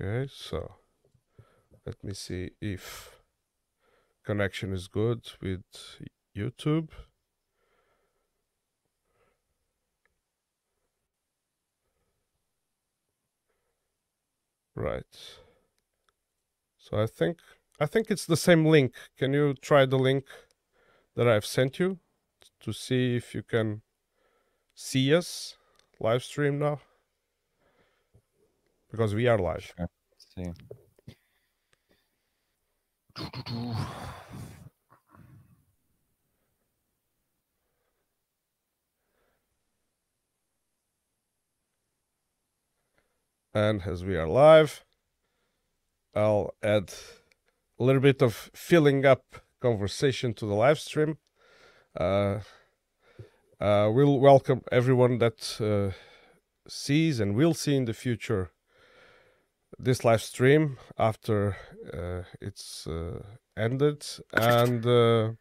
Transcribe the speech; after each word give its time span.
Okay, 0.00 0.28
so 0.30 0.74
let 1.86 2.02
me 2.04 2.12
see 2.14 2.50
if 2.60 3.22
connection 4.24 4.72
is 4.72 4.88
good 4.88 5.30
with 5.40 5.62
YouTube. 6.36 6.90
Right. 14.74 15.38
So 16.76 16.98
I 17.00 17.06
think 17.06 17.38
I 17.80 17.86
think 17.86 18.10
it's 18.10 18.26
the 18.26 18.36
same 18.36 18.66
link. 18.66 18.94
Can 19.18 19.32
you 19.32 19.54
try 19.54 19.86
the 19.86 19.98
link 19.98 20.26
that 21.16 21.28
I've 21.28 21.46
sent 21.46 21.78
you 21.78 21.98
to 22.60 22.72
see 22.72 23.16
if 23.16 23.34
you 23.34 23.42
can 23.42 23.82
see 24.74 25.14
us 25.14 25.56
live 26.00 26.24
stream 26.24 26.58
now? 26.58 26.80
Because 28.92 29.14
we 29.14 29.26
are 29.26 29.38
live. 29.38 29.72
Sure. 29.74 29.88
See. 30.18 30.52
And 43.54 43.82
as 43.86 44.04
we 44.04 44.16
are 44.16 44.28
live, 44.28 44.84
I'll 46.14 46.54
add 46.62 46.92
a 47.78 47.84
little 47.84 48.02
bit 48.02 48.20
of 48.20 48.50
filling 48.54 49.06
up 49.06 49.24
conversation 49.60 50.34
to 50.34 50.44
the 50.44 50.54
live 50.54 50.78
stream. 50.78 51.16
Uh, 51.98 52.40
uh, 53.58 53.90
we'll 53.90 54.20
welcome 54.20 54.62
everyone 54.70 55.16
that 55.18 55.58
uh, 55.62 55.96
sees 56.68 57.20
and 57.20 57.34
will 57.34 57.54
see 57.54 57.74
in 57.74 57.86
the 57.86 57.94
future 57.94 58.50
this 59.82 60.04
live 60.04 60.22
stream 60.22 60.78
after 60.96 61.56
uh, 61.92 62.22
it's 62.40 62.86
uh, 62.86 63.20
ended 63.56 64.06
and 64.32 64.86
uh, 64.86 65.32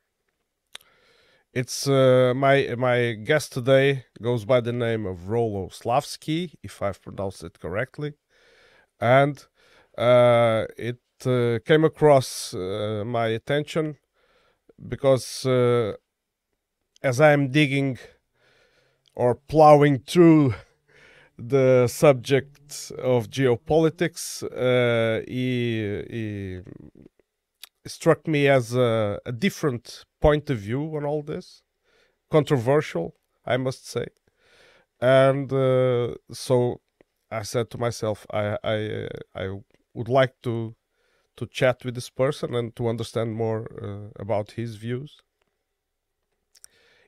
it's 1.54 1.88
uh, 1.88 2.34
my 2.36 2.74
my 2.76 3.12
guest 3.12 3.54
today 3.54 4.06
goes 4.20 4.44
by 4.46 4.60
the 4.60 4.74
name 4.74 5.06
of 5.06 5.30
Rolo 5.30 5.68
Slavskiy, 5.68 6.56
if 6.64 6.82
I've 6.82 7.02
pronounced 7.02 7.44
it 7.44 7.60
correctly, 7.60 8.14
and 9.00 9.46
uh, 9.96 10.66
it 10.76 11.02
uh, 11.26 11.60
came 11.64 11.84
across 11.84 12.54
my 12.54 13.28
attention 13.28 13.98
because 14.88 15.46
as 17.04 17.22
I'm 17.22 17.52
digging 17.52 18.00
or 19.14 19.36
plowing 19.36 20.00
through 20.00 20.56
the 21.50 21.88
subject 21.88 22.92
of 22.98 23.30
geopolitics, 23.30 24.44
uh, 24.44 25.24
he, 25.28 26.04
he 26.10 26.62
struck 27.86 28.28
me 28.28 28.48
as 28.48 28.76
a, 28.76 29.20
a 29.26 29.32
different 29.32 30.06
point 30.20 30.50
of 30.50 30.60
view 30.60 30.96
on 30.96 31.06
all 31.06 31.24
this, 31.24 31.64
controversial, 32.30 33.16
I 33.46 33.58
must 33.58 33.88
say, 33.88 34.06
and 35.00 35.52
uh, 35.52 36.16
so 36.32 36.82
I 37.32 37.44
said 37.44 37.70
to 37.72 37.78
myself, 37.78 38.26
I 38.32 38.58
I 38.64 39.08
I 39.36 39.60
would 39.94 40.10
like 40.10 40.36
to 40.44 40.76
to 41.38 41.46
chat 41.48 41.84
with 41.86 41.96
this 41.96 42.10
person 42.10 42.56
and 42.56 42.76
to 42.76 42.88
understand 42.88 43.34
more 43.36 43.68
uh, 43.82 44.22
about 44.22 44.52
his 44.52 44.76
views, 44.76 45.22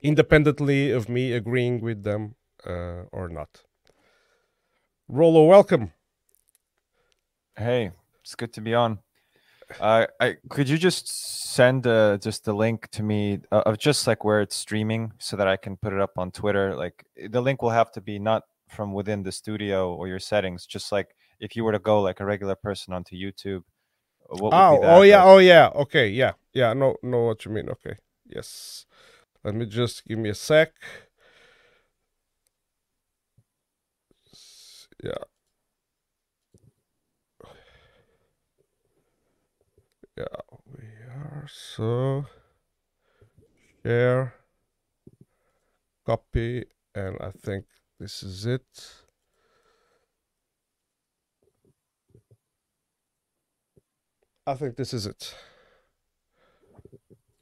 independently 0.01 0.91
of 0.91 1.09
me 1.09 1.33
agreeing 1.33 1.81
with 1.81 2.03
them 2.03 2.35
uh, 2.65 3.03
or 3.11 3.29
not. 3.29 3.63
Rolo, 5.09 5.43
welcome. 5.43 5.91
Hey, 7.57 7.91
it's 8.21 8.35
good 8.35 8.53
to 8.53 8.61
be 8.61 8.73
on. 8.73 8.99
Uh, 9.79 10.05
I 10.19 10.37
could 10.49 10.69
you 10.69 10.77
just 10.77 11.07
send 11.53 11.85
uh, 11.85 12.17
just 12.17 12.45
the 12.45 12.53
link 12.53 12.89
to 12.91 13.03
me 13.03 13.41
uh, 13.51 13.63
of 13.65 13.77
just 13.77 14.07
like 14.07 14.23
where 14.23 14.41
it's 14.41 14.55
streaming 14.55 15.11
so 15.19 15.35
that 15.35 15.47
I 15.47 15.57
can 15.57 15.75
put 15.77 15.93
it 15.93 15.99
up 15.99 16.17
on 16.17 16.31
Twitter. 16.31 16.75
Like 16.75 17.05
the 17.29 17.41
link 17.41 17.61
will 17.61 17.71
have 17.71 17.91
to 17.93 18.01
be 18.01 18.17
not 18.17 18.43
from 18.69 18.93
within 18.93 19.23
the 19.23 19.31
studio 19.31 19.93
or 19.93 20.07
your 20.07 20.19
settings. 20.19 20.65
Just 20.65 20.91
like 20.91 21.15
if 21.39 21.55
you 21.55 21.63
were 21.63 21.73
to 21.73 21.79
go 21.79 22.01
like 22.01 22.19
a 22.19 22.25
regular 22.25 22.55
person 22.55 22.93
onto 22.93 23.15
YouTube. 23.15 23.63
What 24.29 24.53
oh, 24.53 24.79
oh 24.83 25.01
yeah, 25.01 25.23
oh 25.23 25.39
yeah. 25.39 25.69
Okay, 25.75 26.07
yeah, 26.07 26.33
yeah. 26.53 26.73
No, 26.73 26.95
know 27.03 27.23
what 27.23 27.43
you 27.43 27.51
mean. 27.51 27.69
Okay, 27.69 27.97
yes. 28.25 28.85
Let 29.43 29.53
me 29.53 29.65
just 29.65 30.05
give 30.05 30.17
me 30.17 30.29
a 30.29 30.35
sec. 30.35 30.71
Yeah. 35.03 35.11
yeah 40.17 40.23
we 40.77 40.85
are 41.11 41.45
so 41.49 42.25
share 43.83 44.33
copy 46.05 46.63
and 46.95 47.17
I 47.19 47.31
think 47.31 47.65
this 47.99 48.23
is 48.23 48.45
it 48.45 48.63
I 54.47 54.53
think 54.53 54.77
this 54.77 54.93
is 54.93 55.05
it 55.05 55.35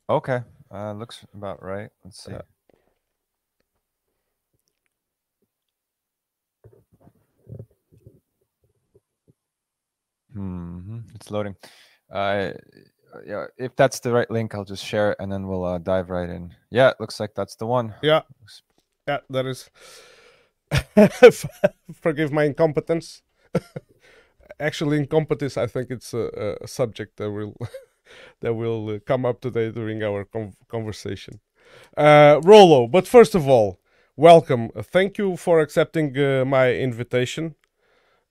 okay 0.10 0.42
uh 0.72 0.94
looks 0.94 1.24
about 1.36 1.62
right 1.62 1.90
let's 2.04 2.24
see 2.24 2.32
Yeah. 2.32 2.42
It's 11.16 11.32
loading. 11.32 11.56
Uh, 12.12 12.52
yeah, 13.26 13.46
if 13.58 13.76
that's 13.76 14.00
the 14.00 14.12
right 14.12 14.30
link, 14.32 14.56
I'll 14.56 14.64
just 14.66 14.86
share 14.86 15.12
it 15.12 15.18
and 15.20 15.32
then 15.32 15.48
we'll 15.48 15.66
uh, 15.66 15.78
dive 15.78 16.10
right 16.10 16.30
in. 16.30 16.54
Yeah, 16.70 16.90
it 16.90 16.98
looks 17.00 17.20
like 17.20 17.34
that's 17.36 17.56
the 17.56 17.66
one. 17.66 17.94
yeah 18.02 18.22
yeah 19.08 19.20
that 19.30 19.46
is 19.46 19.70
forgive 22.02 22.32
my 22.32 22.44
incompetence 22.46 23.22
actually 24.60 24.98
incompetence 24.98 25.58
I 25.58 25.68
think 25.68 25.90
it's 25.92 26.14
a, 26.14 26.58
a 26.62 26.68
subject 26.68 27.18
that 27.18 27.32
will 27.32 27.56
that 28.42 28.54
will 28.54 28.90
uh, 28.90 29.00
come 29.06 29.26
up 29.26 29.42
today 29.42 29.72
during 29.72 30.04
our 30.04 30.26
con- 30.26 30.54
conversation 30.68 31.40
uh 31.98 32.40
Rolo 32.44 32.88
but 32.88 33.08
first 33.08 33.36
of 33.36 33.48
all 33.48 33.80
welcome 34.16 34.70
Uh, 34.76 34.84
thank 34.84 35.18
you 35.18 35.36
for 35.38 35.62
accepting 35.62 36.18
uh, 36.18 36.46
my 36.46 36.74
invitation 36.74 37.56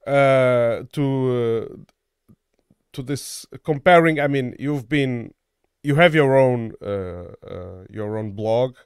uh 0.06 0.84
to 0.92 1.04
uh, 1.36 1.76
to 2.92 3.02
this 3.02 3.46
comparing 3.64 4.20
i 4.20 4.26
mean 4.26 4.54
you've 4.58 4.88
been 4.88 5.32
you 5.82 5.94
have 5.94 6.14
your 6.14 6.36
own 6.36 6.72
uh, 6.82 7.32
uh 7.46 7.84
your 7.88 8.18
own 8.18 8.32
blog 8.32 8.76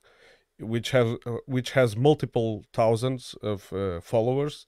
which 0.59 0.91
has 0.91 1.17
uh, 1.27 1.37
which 1.47 1.73
has 1.73 1.97
multiple 1.97 2.65
thousands 2.73 3.35
of 3.43 3.73
uh, 3.73 4.01
followers. 4.01 4.67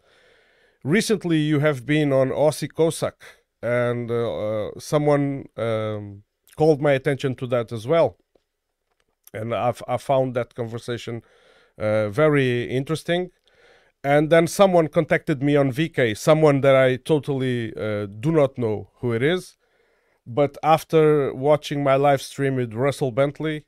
Recently 0.85 1.39
you 1.39 1.61
have 1.61 1.87
been 1.87 2.13
on 2.13 2.31
Aussie 2.31 2.73
Cossack 2.73 3.21
and 3.63 4.11
uh, 4.11 4.67
uh, 4.67 4.71
someone 4.79 5.47
um, 5.57 6.23
called 6.57 6.81
my 6.81 6.93
attention 6.93 7.35
to 7.37 7.47
that 7.49 7.73
as 7.73 7.87
well. 7.87 8.17
And 9.33 9.55
I've, 9.55 9.83
I 9.89 9.97
found 9.97 10.35
that 10.35 10.55
conversation 10.55 11.23
very 11.79 12.65
interesting 12.65 13.31
and 14.12 14.31
then 14.31 14.47
someone 14.47 14.89
contacted 14.89 15.39
me 15.43 15.56
on 15.62 15.72
VK 15.72 16.15
someone 16.15 16.61
that 16.62 16.77
I 16.77 16.89
totally 17.12 17.59
uh, 17.77 18.06
do 18.06 18.31
not 18.41 18.59
know 18.59 18.77
who 19.00 19.12
it 19.19 19.22
is 19.22 19.56
but 20.27 20.56
after 20.62 21.33
watching 21.34 21.83
my 21.83 21.97
live 21.97 22.22
stream 22.22 22.56
with 22.56 22.75
Russell 22.75 23.12
Bentley 23.12 23.66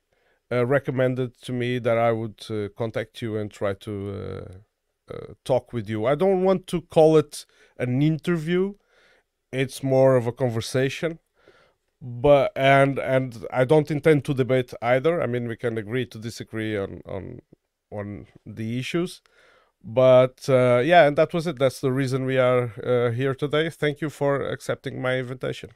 uh, 0.51 0.65
recommended 0.65 1.31
to 1.43 1.51
me 1.53 1.79
that 1.79 1.97
I 1.97 2.11
would 2.11 2.39
uh, 2.49 2.69
contact 2.77 3.21
you 3.21 3.37
and 3.37 3.51
try 3.51 3.73
to 3.87 3.93
uh, 4.11 5.13
uh, 5.13 5.33
talk 5.45 5.73
with 5.73 5.89
you. 5.89 6.05
I 6.05 6.15
don't 6.15 6.43
want 6.43 6.67
to 6.67 6.81
call 6.81 7.17
it 7.17 7.45
an 7.77 8.01
interview; 8.01 8.73
it's 9.51 9.83
more 9.83 10.15
of 10.15 10.27
a 10.27 10.31
conversation. 10.31 11.19
But 12.01 12.51
and 12.55 12.97
and 12.99 13.45
I 13.51 13.65
don't 13.65 13.91
intend 13.91 14.25
to 14.25 14.33
debate 14.33 14.73
either. 14.81 15.21
I 15.21 15.27
mean, 15.27 15.47
we 15.47 15.57
can 15.57 15.77
agree 15.77 16.05
to 16.07 16.17
disagree 16.17 16.77
on 16.77 17.01
on 17.05 17.41
on 17.91 18.27
the 18.45 18.79
issues. 18.79 19.21
But 19.83 20.47
uh, 20.49 20.81
yeah, 20.83 21.07
and 21.07 21.17
that 21.17 21.33
was 21.33 21.47
it. 21.47 21.57
That's 21.57 21.79
the 21.79 21.91
reason 21.91 22.25
we 22.25 22.37
are 22.37 22.73
uh, 22.83 23.11
here 23.11 23.33
today. 23.33 23.69
Thank 23.69 24.01
you 24.01 24.09
for 24.09 24.41
accepting 24.41 25.01
my 25.01 25.17
invitation. 25.17 25.71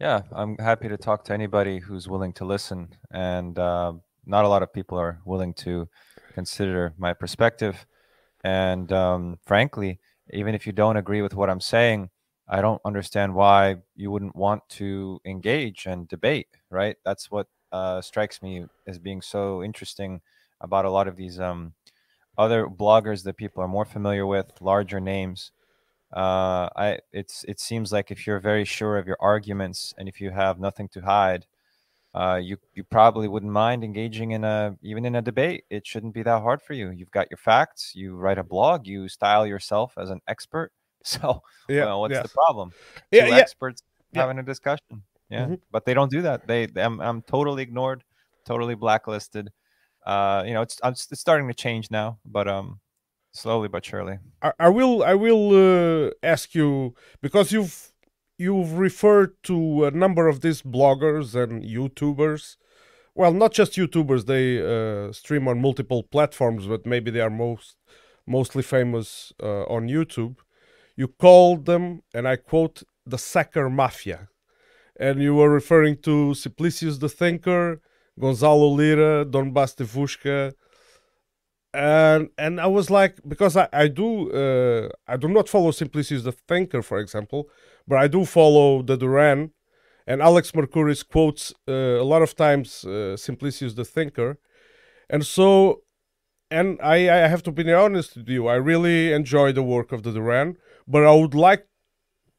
Yeah, 0.00 0.22
I'm 0.32 0.56
happy 0.58 0.88
to 0.88 0.96
talk 0.96 1.24
to 1.24 1.34
anybody 1.34 1.78
who's 1.78 2.08
willing 2.08 2.32
to 2.34 2.44
listen. 2.44 2.96
And 3.10 3.58
uh, 3.58 3.92
not 4.26 4.44
a 4.44 4.48
lot 4.48 4.62
of 4.62 4.72
people 4.72 4.98
are 4.98 5.20
willing 5.24 5.54
to 5.54 5.88
consider 6.34 6.94
my 6.96 7.12
perspective. 7.12 7.86
And 8.42 8.90
um, 8.92 9.38
frankly, 9.44 10.00
even 10.32 10.54
if 10.54 10.66
you 10.66 10.72
don't 10.72 10.96
agree 10.96 11.22
with 11.22 11.34
what 11.34 11.50
I'm 11.50 11.60
saying, 11.60 12.10
I 12.48 12.60
don't 12.60 12.80
understand 12.84 13.34
why 13.34 13.76
you 13.94 14.10
wouldn't 14.10 14.34
want 14.34 14.62
to 14.70 15.20
engage 15.24 15.86
and 15.86 16.08
debate, 16.08 16.48
right? 16.70 16.96
That's 17.04 17.30
what 17.30 17.46
uh, 17.70 18.00
strikes 18.00 18.42
me 18.42 18.66
as 18.86 18.98
being 18.98 19.22
so 19.22 19.62
interesting 19.62 20.20
about 20.60 20.84
a 20.84 20.90
lot 20.90 21.08
of 21.08 21.16
these 21.16 21.38
um, 21.38 21.74
other 22.44 22.66
bloggers 22.66 23.20
that 23.24 23.36
people 23.36 23.62
are 23.62 23.68
more 23.76 23.84
familiar 23.96 24.26
with, 24.34 24.46
larger 24.60 25.00
names. 25.00 25.52
Uh, 26.22 26.66
I 26.86 26.98
it's 27.12 27.44
it 27.52 27.58
seems 27.60 27.92
like 27.92 28.10
if 28.10 28.26
you're 28.26 28.40
very 28.52 28.64
sure 28.64 28.94
of 28.98 29.06
your 29.06 29.18
arguments 29.20 29.94
and 29.98 30.08
if 30.08 30.20
you 30.20 30.30
have 30.32 30.58
nothing 30.58 30.88
to 30.94 31.00
hide, 31.00 31.42
uh, 32.14 32.38
you 32.48 32.56
you 32.74 32.82
probably 32.84 33.28
wouldn't 33.28 33.52
mind 33.52 33.84
engaging 33.84 34.32
in 34.32 34.42
a 34.44 34.76
even 34.82 35.04
in 35.04 35.14
a 35.16 35.22
debate. 35.22 35.62
It 35.70 35.86
shouldn't 35.86 36.14
be 36.14 36.24
that 36.24 36.42
hard 36.42 36.60
for 36.62 36.74
you. 36.74 36.90
You've 36.90 37.12
got 37.18 37.30
your 37.30 37.38
facts. 37.38 37.92
You 37.94 38.16
write 38.16 38.38
a 38.38 38.44
blog. 38.54 38.86
You 38.86 39.08
style 39.08 39.46
yourself 39.46 39.94
as 39.96 40.10
an 40.10 40.20
expert. 40.26 40.70
So, 41.02 41.42
Yeah, 41.68 41.84
well, 41.86 42.00
what's 42.02 42.14
yeah. 42.14 42.22
the 42.28 42.34
problem? 42.42 42.72
Yeah, 43.10 43.24
Two 43.24 43.30
yeah. 43.30 43.38
experts 43.44 43.82
having 44.14 44.38
a 44.38 44.42
discussion. 44.42 45.02
Yeah, 45.30 45.46
Mhm. 45.46 45.60
but 45.72 45.84
they 45.86 45.94
don't 45.94 46.10
do 46.10 46.22
that. 46.28 46.46
They, 46.46 46.68
I'm, 46.76 47.00
I'm 47.00 47.22
totally 47.22 47.62
ignored, 47.62 48.04
totally 48.44 48.74
blacklisted. 48.74 49.48
Uh, 50.04 50.42
you 50.46 50.54
know, 50.54 50.62
it's, 50.62 50.80
it's 50.82 51.20
starting 51.20 51.48
to 51.48 51.54
change 51.54 51.90
now, 51.90 52.18
but 52.24 52.48
um, 52.48 52.80
slowly 53.32 53.68
but 53.68 53.84
surely. 53.84 54.18
I, 54.42 54.52
I 54.58 54.68
will 54.68 55.02
I 55.02 55.14
will 55.14 56.06
uh, 56.06 56.10
ask 56.22 56.54
you 56.54 56.94
because 57.20 57.52
you've 57.52 57.92
you've 58.38 58.72
referred 58.78 59.42
to 59.44 59.84
a 59.84 59.90
number 59.90 60.28
of 60.28 60.40
these 60.40 60.62
bloggers 60.62 61.34
and 61.34 61.62
YouTubers. 61.62 62.56
Well, 63.14 63.32
not 63.32 63.52
just 63.52 63.74
YouTubers; 63.74 64.26
they 64.26 64.60
uh, 64.60 65.12
stream 65.12 65.48
on 65.48 65.60
multiple 65.60 66.02
platforms, 66.02 66.66
but 66.66 66.86
maybe 66.86 67.10
they 67.10 67.20
are 67.20 67.30
most 67.30 67.76
mostly 68.26 68.62
famous 68.62 69.32
uh, 69.42 69.64
on 69.64 69.88
YouTube. 69.88 70.36
You 70.96 71.08
called 71.08 71.66
them, 71.66 72.02
and 72.14 72.28
I 72.28 72.36
quote, 72.36 72.82
the 73.06 73.18
Saker 73.18 73.70
Mafia, 73.70 74.28
and 74.98 75.22
you 75.22 75.34
were 75.34 75.50
referring 75.50 75.96
to 76.02 76.34
Simplicius 76.34 76.98
the 76.98 77.08
Thinker, 77.08 77.80
Gonzalo 78.20 78.68
Lira, 78.68 79.24
Donbass 79.24 79.74
Devushka, 79.76 80.52
and 81.72 82.28
and 82.36 82.60
I 82.60 82.66
was 82.66 82.90
like 82.90 83.18
because 83.26 83.56
I 83.56 83.68
I 83.72 83.88
do 83.88 84.30
uh, 84.32 84.88
I 85.06 85.16
do 85.16 85.28
not 85.28 85.48
follow 85.48 85.70
Simplicius 85.70 86.22
the 86.24 86.32
Thinker 86.32 86.82
for 86.82 86.98
example, 86.98 87.48
but 87.86 87.98
I 87.98 88.08
do 88.08 88.24
follow 88.24 88.82
the 88.82 88.96
Duran, 88.96 89.52
and 90.06 90.20
Alex 90.20 90.52
Mercouris 90.52 91.06
quotes 91.06 91.52
uh, 91.68 91.72
a 91.72 92.04
lot 92.04 92.22
of 92.22 92.34
times 92.34 92.84
uh, 92.84 93.16
Simplicius 93.16 93.74
the 93.74 93.84
Thinker, 93.84 94.38
and 95.08 95.24
so 95.24 95.82
and 96.50 96.78
I 96.82 97.08
I 97.08 97.28
have 97.28 97.42
to 97.44 97.52
be 97.52 97.72
honest 97.72 98.16
with 98.16 98.28
you 98.28 98.48
I 98.48 98.56
really 98.56 99.12
enjoy 99.12 99.52
the 99.52 99.62
work 99.62 99.92
of 99.92 100.02
the 100.02 100.12
Duran, 100.12 100.56
but 100.86 101.04
I 101.04 101.14
would 101.14 101.34
like 101.34 101.66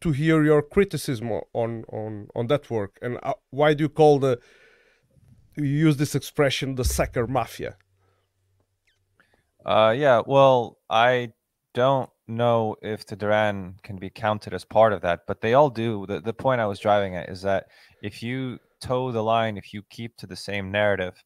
to 0.02 0.12
hear 0.12 0.44
your 0.44 0.62
criticism 0.62 1.32
on 1.54 1.86
on 1.88 2.28
on 2.36 2.48
that 2.48 2.70
work. 2.70 2.98
And 3.02 3.18
uh, 3.24 3.34
why 3.50 3.74
do 3.74 3.84
you 3.86 3.90
call 3.90 4.20
the 4.20 4.40
you 5.64 5.78
use 5.88 5.98
this 5.98 6.16
expression 6.16 6.76
the 6.76 6.86
Saker 6.86 7.28
Mafia? 7.28 7.76
Uh, 9.66 9.94
yeah, 9.96 10.22
well, 10.26 10.78
I 10.90 11.34
don't 11.74 12.10
know 12.28 12.76
if 12.82 13.06
the 13.06 13.16
Duran 13.16 13.76
can 13.84 13.98
be 13.98 14.10
counted 14.10 14.54
as 14.54 14.66
part 14.66 14.94
of 14.94 15.02
that, 15.02 15.22
but 15.28 15.42
they 15.42 15.54
all 15.54 15.70
do. 15.70 16.06
The, 16.08 16.20
the 16.20 16.34
point 16.34 16.62
I 16.62 16.66
was 16.66 16.80
driving 16.80 17.16
at 17.16 17.30
is 17.30 17.42
that 17.44 17.68
if 18.02 18.24
you 18.24 18.60
toe 18.80 19.12
the 19.12 19.24
line, 19.24 19.58
if 19.58 19.74
you 19.74 19.84
keep 19.90 20.18
to 20.18 20.28
the 20.28 20.36
same 20.36 20.72
narrative, 20.72 21.24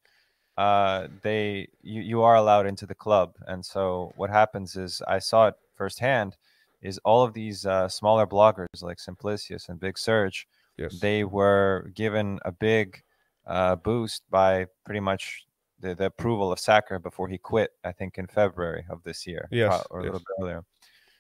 uh, 0.58 1.08
they 1.22 1.68
you, 1.82 2.02
you 2.02 2.22
are 2.22 2.36
allowed 2.36 2.66
into 2.66 2.86
the 2.86 2.96
club. 2.96 3.36
And 3.48 3.66
so 3.66 4.14
what 4.16 4.30
happens 4.30 4.76
is 4.76 5.02
I 5.08 5.20
saw 5.20 5.48
it 5.48 5.56
firsthand 5.76 6.36
is 6.82 7.00
all 7.04 7.24
of 7.24 7.34
these 7.34 7.66
uh, 7.66 7.88
smaller 7.90 8.28
bloggers 8.28 8.82
like 8.82 9.00
Simplicius 9.00 9.70
and 9.70 9.80
Big 9.80 9.98
Serge, 9.98 10.48
Yes. 10.78 11.00
they 11.00 11.24
were 11.24 11.90
given 11.96 12.38
a 12.44 12.52
big 12.52 13.02
uh, 13.48 13.76
boost 13.76 14.24
by 14.30 14.66
pretty 14.86 15.00
much 15.00 15.46
the, 15.80 15.94
the 15.96 16.06
approval 16.06 16.52
of 16.52 16.60
Saker 16.60 17.00
before 17.00 17.28
he 17.28 17.38
quit, 17.38 17.72
I 17.84 17.92
think 17.92 18.18
in 18.18 18.28
February 18.28 18.86
of 18.90 19.04
this 19.04 19.28
year, 19.28 19.48
Yes, 19.52 19.86
or 19.92 20.00
a 20.00 20.04
little 20.04 20.20
yes. 20.20 20.26
bit 20.28 20.44
earlier. 20.44 20.64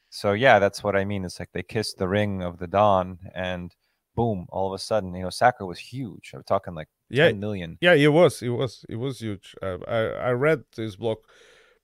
So 0.09 0.31
yeah, 0.33 0.59
that's 0.59 0.83
what 0.83 0.95
I 0.95 1.03
mean. 1.05 1.25
It's 1.25 1.39
like 1.39 1.51
they 1.51 1.63
kissed 1.63 1.97
the 1.97 2.07
ring 2.07 2.41
of 2.41 2.57
the 2.57 2.67
dawn, 2.67 3.19
and 3.33 3.73
boom, 4.15 4.45
all 4.49 4.67
of 4.73 4.73
a 4.73 4.81
sudden, 4.81 5.13
you 5.13 5.23
know, 5.23 5.29
Saker 5.29 5.65
was 5.65 5.79
huge. 5.79 6.31
I'm 6.33 6.43
talking 6.43 6.73
like 6.73 6.87
Yeah, 7.09 7.27
10 7.27 7.39
million. 7.39 7.77
Yeah, 7.81 7.93
it 7.93 8.07
was. 8.13 8.41
It 8.41 8.49
was. 8.49 8.85
It 8.87 8.95
was 8.95 9.19
huge. 9.19 9.55
Uh, 9.61 9.77
I 9.87 10.29
I 10.29 10.31
read 10.31 10.63
this 10.75 10.95
blog 10.95 11.17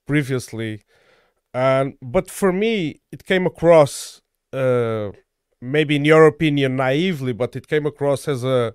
previously, 0.06 0.82
and 1.54 1.94
but 2.00 2.30
for 2.30 2.52
me, 2.52 3.02
it 3.12 3.24
came 3.24 3.46
across, 3.46 4.22
uh, 4.52 5.10
maybe 5.60 5.96
in 5.96 6.04
your 6.04 6.26
opinion, 6.26 6.76
naively, 6.76 7.32
but 7.34 7.54
it 7.54 7.66
came 7.68 7.86
across 7.86 8.28
as 8.28 8.44
a, 8.44 8.74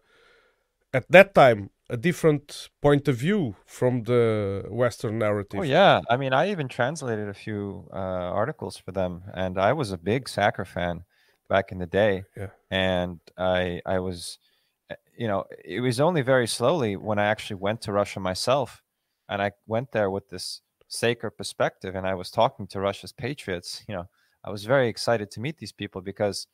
at 0.97 1.05
that 1.09 1.33
time, 1.33 1.69
a 1.89 1.97
different 1.97 2.69
point 2.81 3.07
of 3.07 3.15
view 3.15 3.55
from 3.65 4.03
the 4.03 4.21
Western 4.83 5.17
narrative. 5.25 5.59
Oh 5.61 5.63
yeah, 5.63 6.01
I 6.09 6.15
mean, 6.17 6.33
I 6.33 6.51
even 6.51 6.67
translated 6.67 7.27
a 7.29 7.33
few 7.45 7.88
uh, 7.94 8.29
articles 8.41 8.75
for 8.77 8.91
them, 8.91 9.23
and 9.33 9.53
I 9.69 9.71
was 9.73 9.91
a 9.91 9.97
big 9.97 10.27
Saker 10.27 10.65
fan 10.65 10.95
back 11.53 11.71
in 11.71 11.77
the 11.79 11.91
day. 12.03 12.23
Yeah. 12.35 12.51
and 12.69 13.19
I 13.38 13.81
I 13.95 13.99
was, 14.07 14.19
uh, 14.91 14.95
you 15.21 15.27
know, 15.31 15.45
it 15.77 15.81
was 15.88 15.99
only 16.07 16.23
very 16.33 16.47
slowly 16.47 16.95
when 17.07 17.19
I 17.19 17.25
actually 17.33 17.59
went 17.67 17.79
to 17.83 17.91
Russia 17.91 18.19
myself, 18.19 18.69
and 19.29 19.41
I 19.41 19.49
went 19.65 19.91
there 19.91 20.09
with 20.15 20.27
this 20.29 20.61
Saker 20.88 21.29
perspective, 21.29 21.95
and 21.95 22.05
I 22.07 22.15
was 22.15 22.29
talking 22.31 22.67
to 22.67 22.81
Russia's 22.88 23.13
patriots. 23.13 23.85
You 23.88 23.95
know, 23.95 24.05
I 24.44 24.49
was 24.49 24.65
very 24.65 24.88
excited 24.89 25.27
to 25.31 25.41
meet 25.45 25.57
these 25.57 25.75
people 25.81 26.01
because, 26.01 26.47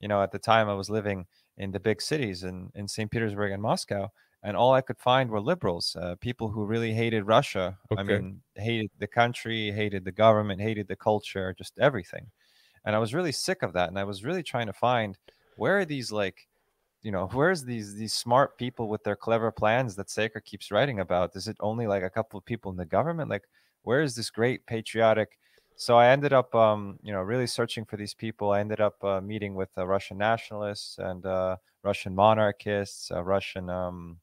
you 0.00 0.08
know, 0.08 0.20
at 0.22 0.32
the 0.32 0.38
time 0.52 0.68
I 0.68 0.74
was 0.74 0.90
living 0.90 1.26
in 1.60 1.70
the 1.70 1.80
big 1.80 2.02
cities 2.02 2.42
in 2.44 2.72
in 2.74 2.88
St. 2.88 3.10
Petersburg 3.10 3.52
and 3.52 3.62
Moscow, 3.62 4.10
and 4.42 4.56
all 4.56 4.72
I 4.72 4.80
could 4.80 4.98
find 4.98 5.30
were 5.30 5.40
liberals, 5.40 5.94
uh, 6.00 6.16
people 6.20 6.48
who 6.48 6.64
really 6.64 6.92
hated 6.94 7.24
Russia. 7.24 7.78
I 7.96 8.02
mean, 8.02 8.40
hated 8.56 8.90
the 8.98 9.06
country, 9.06 9.70
hated 9.70 10.04
the 10.04 10.12
government, 10.12 10.60
hated 10.60 10.88
the 10.88 10.96
culture, 10.96 11.54
just 11.56 11.78
everything. 11.78 12.26
And 12.84 12.96
I 12.96 12.98
was 12.98 13.14
really 13.14 13.32
sick 13.32 13.62
of 13.62 13.74
that, 13.74 13.90
and 13.90 13.98
I 13.98 14.04
was 14.04 14.24
really 14.24 14.42
trying 14.42 14.66
to 14.66 14.72
find 14.72 15.18
where 15.56 15.78
are 15.78 15.84
these 15.84 16.10
like, 16.10 16.48
you 17.02 17.12
know, 17.12 17.28
where's 17.34 17.64
these 17.64 17.94
these 17.94 18.14
smart 18.14 18.56
people 18.56 18.88
with 18.88 19.04
their 19.04 19.16
clever 19.16 19.52
plans 19.52 19.94
that 19.96 20.10
Saker 20.10 20.40
keeps 20.40 20.70
writing 20.70 21.00
about? 21.00 21.36
Is 21.36 21.46
it 21.46 21.56
only 21.60 21.86
like 21.86 22.02
a 22.02 22.10
couple 22.10 22.38
of 22.38 22.44
people 22.46 22.70
in 22.70 22.78
the 22.78 22.86
government? 22.86 23.30
Like, 23.30 23.44
where 23.82 24.02
is 24.02 24.14
this 24.14 24.30
great 24.30 24.66
patriotic? 24.66 25.38
So 25.80 25.96
I 25.96 26.08
ended 26.08 26.34
up, 26.34 26.54
um, 26.54 26.98
you 27.02 27.10
know, 27.10 27.22
really 27.22 27.46
searching 27.46 27.86
for 27.86 27.96
these 27.96 28.12
people. 28.12 28.50
I 28.50 28.60
ended 28.60 28.82
up 28.82 29.02
uh, 29.02 29.22
meeting 29.22 29.54
with 29.54 29.70
uh, 29.78 29.86
Russian 29.86 30.18
nationalists 30.18 30.98
and 30.98 31.24
uh, 31.24 31.56
Russian 31.82 32.14
monarchists, 32.14 33.10
uh, 33.10 33.22
Russian 33.22 33.70
um, 33.70 34.18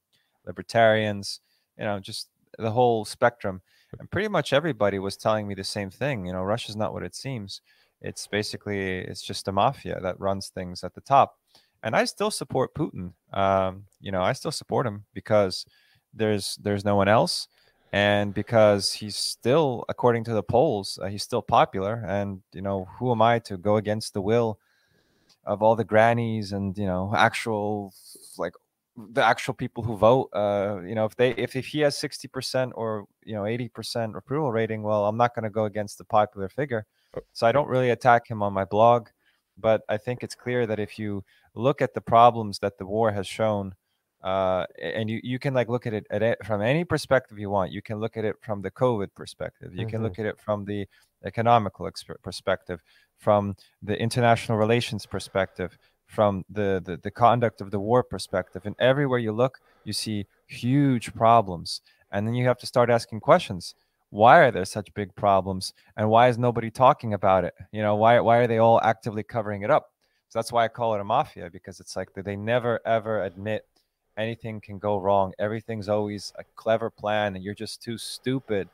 libertarians, 0.45 1.39
you 1.75 1.83
know, 1.83 2.00
just 2.00 2.27
the 2.59 2.69
whole 2.69 3.06
spectrum. 3.06 3.63
And 3.98 4.12
pretty 4.12 4.27
much 4.27 4.54
everybody 4.54 5.00
was 5.00 5.18
telling 5.18 5.48
me 5.48 5.56
the 5.56 5.63
same 5.63 5.89
thing. 5.89 6.27
You 6.27 6.33
know, 6.33 6.44
Russia's 6.44 6.75
not 6.75 6.94
what 6.94 7.01
it 7.01 7.15
seems. 7.15 7.62
It's 8.03 8.27
basically 8.27 9.00
it's 9.00 9.24
just 9.24 9.48
a 9.48 9.51
mafia 9.51 10.00
that 10.00 10.19
runs 10.19 10.50
things 10.50 10.83
at 10.83 10.94
the 10.94 11.01
top. 11.01 11.39
And 11.82 11.96
I 11.96 12.05
still 12.05 12.29
support 12.29 12.75
Putin. 12.75 13.13
Um, 13.34 13.86
you 14.00 14.12
know, 14.12 14.22
I 14.22 14.34
still 14.34 14.51
support 14.51 14.86
him 14.86 15.05
because 15.12 15.65
there's 16.13 16.60
there's 16.62 16.86
no 16.86 16.96
one 16.96 17.08
else, 17.08 17.48
and 17.94 18.34
because 18.34 18.91
he's 18.91 19.15
still, 19.15 19.86
according 19.88 20.25
to 20.25 20.34
the 20.34 20.44
polls, 20.44 21.00
uh, 21.01 21.08
he's 21.08 21.24
still 21.24 21.41
popular. 21.41 22.03
And 22.08 22.41
you 22.53 22.62
know, 22.62 22.88
who 23.00 23.12
am 23.12 23.22
I 23.22 23.39
to 23.39 23.58
go 23.58 23.77
against 23.77 24.13
the 24.13 24.22
will 24.22 24.60
of 25.46 25.62
all 25.62 25.75
the 25.75 25.86
grannies 25.86 26.51
and 26.51 26.77
you 26.77 26.86
know 26.86 27.13
actual 27.15 27.94
like 28.38 28.53
the 29.13 29.24
actual 29.24 29.53
people 29.53 29.84
who 29.84 29.96
vote? 29.96 30.29
Uh 30.34 30.79
you 30.86 30.96
know 30.96 31.06
if 31.06 31.15
they 31.15 31.32
if, 31.36 31.56
if 31.56 31.67
he 31.67 31.79
has 31.82 31.96
60% 31.96 32.72
or 32.75 33.06
you 33.24 33.36
know 33.36 33.44
80% 33.44 34.17
approval 34.17 34.51
rating 34.51 34.84
well 34.84 35.06
i'm 35.06 35.17
not 35.17 35.34
going 35.34 35.44
to 35.44 35.50
go 35.50 35.65
against 35.65 35.98
the 35.98 36.06
popular 36.06 36.50
figure. 36.50 36.86
So 37.32 37.48
i 37.48 37.51
don't 37.51 37.70
really 37.70 37.91
attack 37.91 38.27
him 38.27 38.44
on 38.44 38.53
my 38.53 38.65
blog. 38.65 39.08
But 39.58 39.82
i 39.88 39.98
think 39.98 40.24
it's 40.24 40.36
clear 40.36 40.67
that 40.67 40.79
if 40.79 41.00
you 41.00 41.24
look 41.56 41.82
at 41.82 41.94
the 41.94 42.01
problems 42.01 42.60
that 42.60 42.77
the 42.77 42.86
war 42.86 43.12
has 43.12 43.27
shown 43.27 43.75
uh 44.24 44.65
and 44.81 45.09
you 45.09 45.19
you 45.24 45.38
can 45.38 45.53
like 45.53 45.69
look 45.69 45.86
at 45.86 45.93
it 45.93 46.05
at 46.09 46.24
it 46.24 46.38
from 46.45 46.62
any 46.62 46.83
perspective 46.83 47.38
you 47.38 47.50
want 47.50 47.71
you 47.71 47.81
can 47.81 48.00
look 48.00 48.17
at 48.17 48.25
it 48.25 48.36
from 48.41 48.62
the 48.63 48.71
covid 48.71 49.09
perspective 49.15 49.75
you 49.75 49.86
can 49.86 50.00
Mhm. 50.00 50.03
look 50.03 50.17
at 50.19 50.25
it 50.25 50.39
from 50.39 50.65
the 50.65 50.88
economical 51.24 51.86
exp- 51.86 52.21
perspective 52.24 52.81
from 53.17 53.55
the 53.81 54.00
international 54.00 54.57
relations 54.57 55.05
perspective, 55.07 55.77
from 56.05 56.45
the, 56.50 56.81
the 56.86 56.97
the 56.97 57.12
conduct 57.12 57.62
of 57.62 57.71
the 57.71 57.79
war 57.79 58.03
perspective, 58.03 58.62
and 58.65 58.75
everywhere 58.79 59.19
you 59.19 59.31
look, 59.31 59.59
you 59.83 59.93
see 59.93 60.25
huge 60.47 61.13
problems. 61.15 61.81
And 62.12 62.25
then 62.27 62.36
you 62.36 62.45
have 62.45 62.59
to 62.59 62.65
start 62.67 62.89
asking 62.89 63.19
questions. 63.21 63.75
Why 64.09 64.39
are 64.39 64.51
there 64.51 64.65
such 64.65 64.93
big 64.93 65.15
problems, 65.15 65.74
and 65.97 66.09
why 66.09 66.29
is 66.29 66.38
nobody 66.38 66.69
talking 66.71 67.13
about 67.13 67.43
it? 67.43 67.53
You 67.71 67.81
know, 67.81 67.95
why 67.95 68.19
why 68.19 68.38
are 68.38 68.47
they 68.47 68.59
all 68.59 68.79
actively 68.81 69.24
covering 69.24 69.63
it 69.63 69.71
up? 69.71 69.88
So 70.29 70.39
that's 70.39 70.51
why 70.51 70.63
I 70.65 70.67
call 70.69 70.93
it 70.95 71.01
a 71.01 71.03
mafia 71.03 71.50
because 71.50 71.79
it's 71.79 71.95
like 71.95 72.09
they 72.13 72.36
never 72.36 72.79
ever 72.86 73.24
admit 73.24 73.63
anything 74.17 74.59
can 74.59 74.79
go 74.79 74.97
wrong. 74.97 75.33
Everything's 75.39 75.88
always 75.88 76.33
a 76.38 76.43
clever 76.55 76.89
plan, 76.89 77.36
and 77.36 77.43
you're 77.43 77.53
just 77.53 77.81
too 77.81 77.97
stupid 77.97 78.67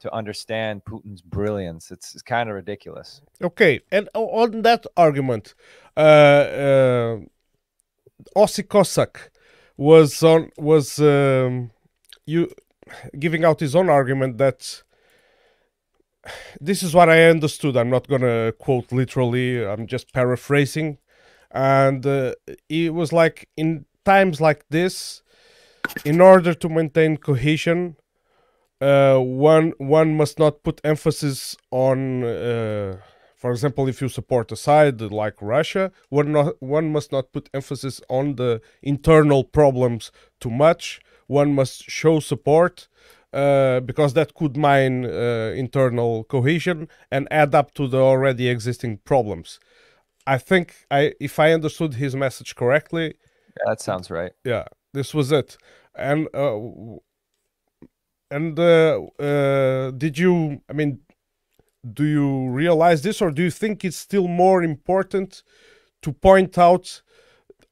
to 0.00 0.12
understand 0.12 0.84
Putin's 0.84 1.22
brilliance. 1.22 1.90
It's, 1.90 2.14
it's 2.14 2.22
kind 2.22 2.48
of 2.48 2.54
ridiculous. 2.54 3.20
Okay, 3.42 3.80
and 3.90 4.08
on 4.14 4.62
that 4.62 4.86
argument, 4.96 5.54
uh, 5.96 6.00
uh, 6.00 7.18
Aussie 8.36 8.68
Cossack 8.68 9.30
was 9.76 10.22
on 10.22 10.50
was 10.56 10.98
um, 10.98 11.70
you 12.24 12.50
giving 13.18 13.44
out 13.44 13.60
his 13.60 13.76
own 13.76 13.90
argument 13.90 14.38
that 14.38 14.82
this 16.60 16.82
is 16.82 16.94
what 16.94 17.08
I 17.08 17.24
understood. 17.24 17.76
I'm 17.76 17.90
not 17.90 18.08
gonna 18.08 18.52
quote 18.52 18.92
literally. 18.92 19.64
I'm 19.64 19.86
just 19.86 20.12
paraphrasing, 20.12 20.98
and 21.50 22.04
uh, 22.06 22.34
it 22.68 22.94
was 22.94 23.12
like 23.12 23.48
in 23.56 23.86
times 24.06 24.40
like 24.40 24.64
this, 24.70 25.22
in 26.04 26.20
order 26.20 26.54
to 26.54 26.68
maintain 26.68 27.16
cohesion, 27.16 27.96
uh, 28.80 29.18
one 29.18 29.72
one 29.78 30.16
must 30.16 30.38
not 30.38 30.62
put 30.62 30.80
emphasis 30.84 31.56
on. 31.70 32.24
Uh, 32.24 32.96
for 33.36 33.50
example, 33.52 33.86
if 33.88 34.00
you 34.00 34.08
support 34.08 34.50
a 34.52 34.56
side 34.56 35.00
like 35.22 35.36
Russia, 35.40 35.92
one 36.08 36.32
not, 36.32 36.54
one 36.60 36.90
must 36.96 37.12
not 37.12 37.32
put 37.32 37.50
emphasis 37.52 38.00
on 38.08 38.36
the 38.36 38.60
internal 38.82 39.44
problems 39.44 40.10
too 40.40 40.50
much. 40.50 41.00
One 41.26 41.52
must 41.54 41.90
show 41.90 42.20
support 42.20 42.88
uh, 43.32 43.80
because 43.80 44.14
that 44.14 44.34
could 44.34 44.56
mine 44.56 45.04
uh, 45.04 45.52
internal 45.64 46.24
cohesion 46.24 46.88
and 47.10 47.28
add 47.30 47.54
up 47.54 47.74
to 47.74 47.88
the 47.88 47.98
already 47.98 48.48
existing 48.48 48.98
problems. 49.04 49.60
I 50.26 50.38
think 50.38 50.66
I, 50.90 51.12
if 51.20 51.38
I 51.38 51.52
understood 51.52 51.94
his 51.94 52.16
message 52.16 52.54
correctly, 52.56 53.14
that 53.64 53.80
sounds 53.80 54.10
right. 54.10 54.32
Yeah, 54.44 54.64
this 54.92 55.14
was 55.14 55.32
it. 55.32 55.56
And 55.94 56.28
uh, 56.34 56.58
and 58.30 58.58
uh, 58.58 59.00
uh, 59.18 59.90
did 59.92 60.18
you? 60.18 60.62
I 60.68 60.72
mean, 60.72 61.00
do 61.92 62.04
you 62.04 62.48
realize 62.50 63.02
this, 63.02 63.22
or 63.22 63.30
do 63.30 63.42
you 63.42 63.50
think 63.50 63.84
it's 63.84 63.96
still 63.96 64.28
more 64.28 64.62
important 64.62 65.42
to 66.02 66.12
point 66.12 66.58
out 66.58 67.02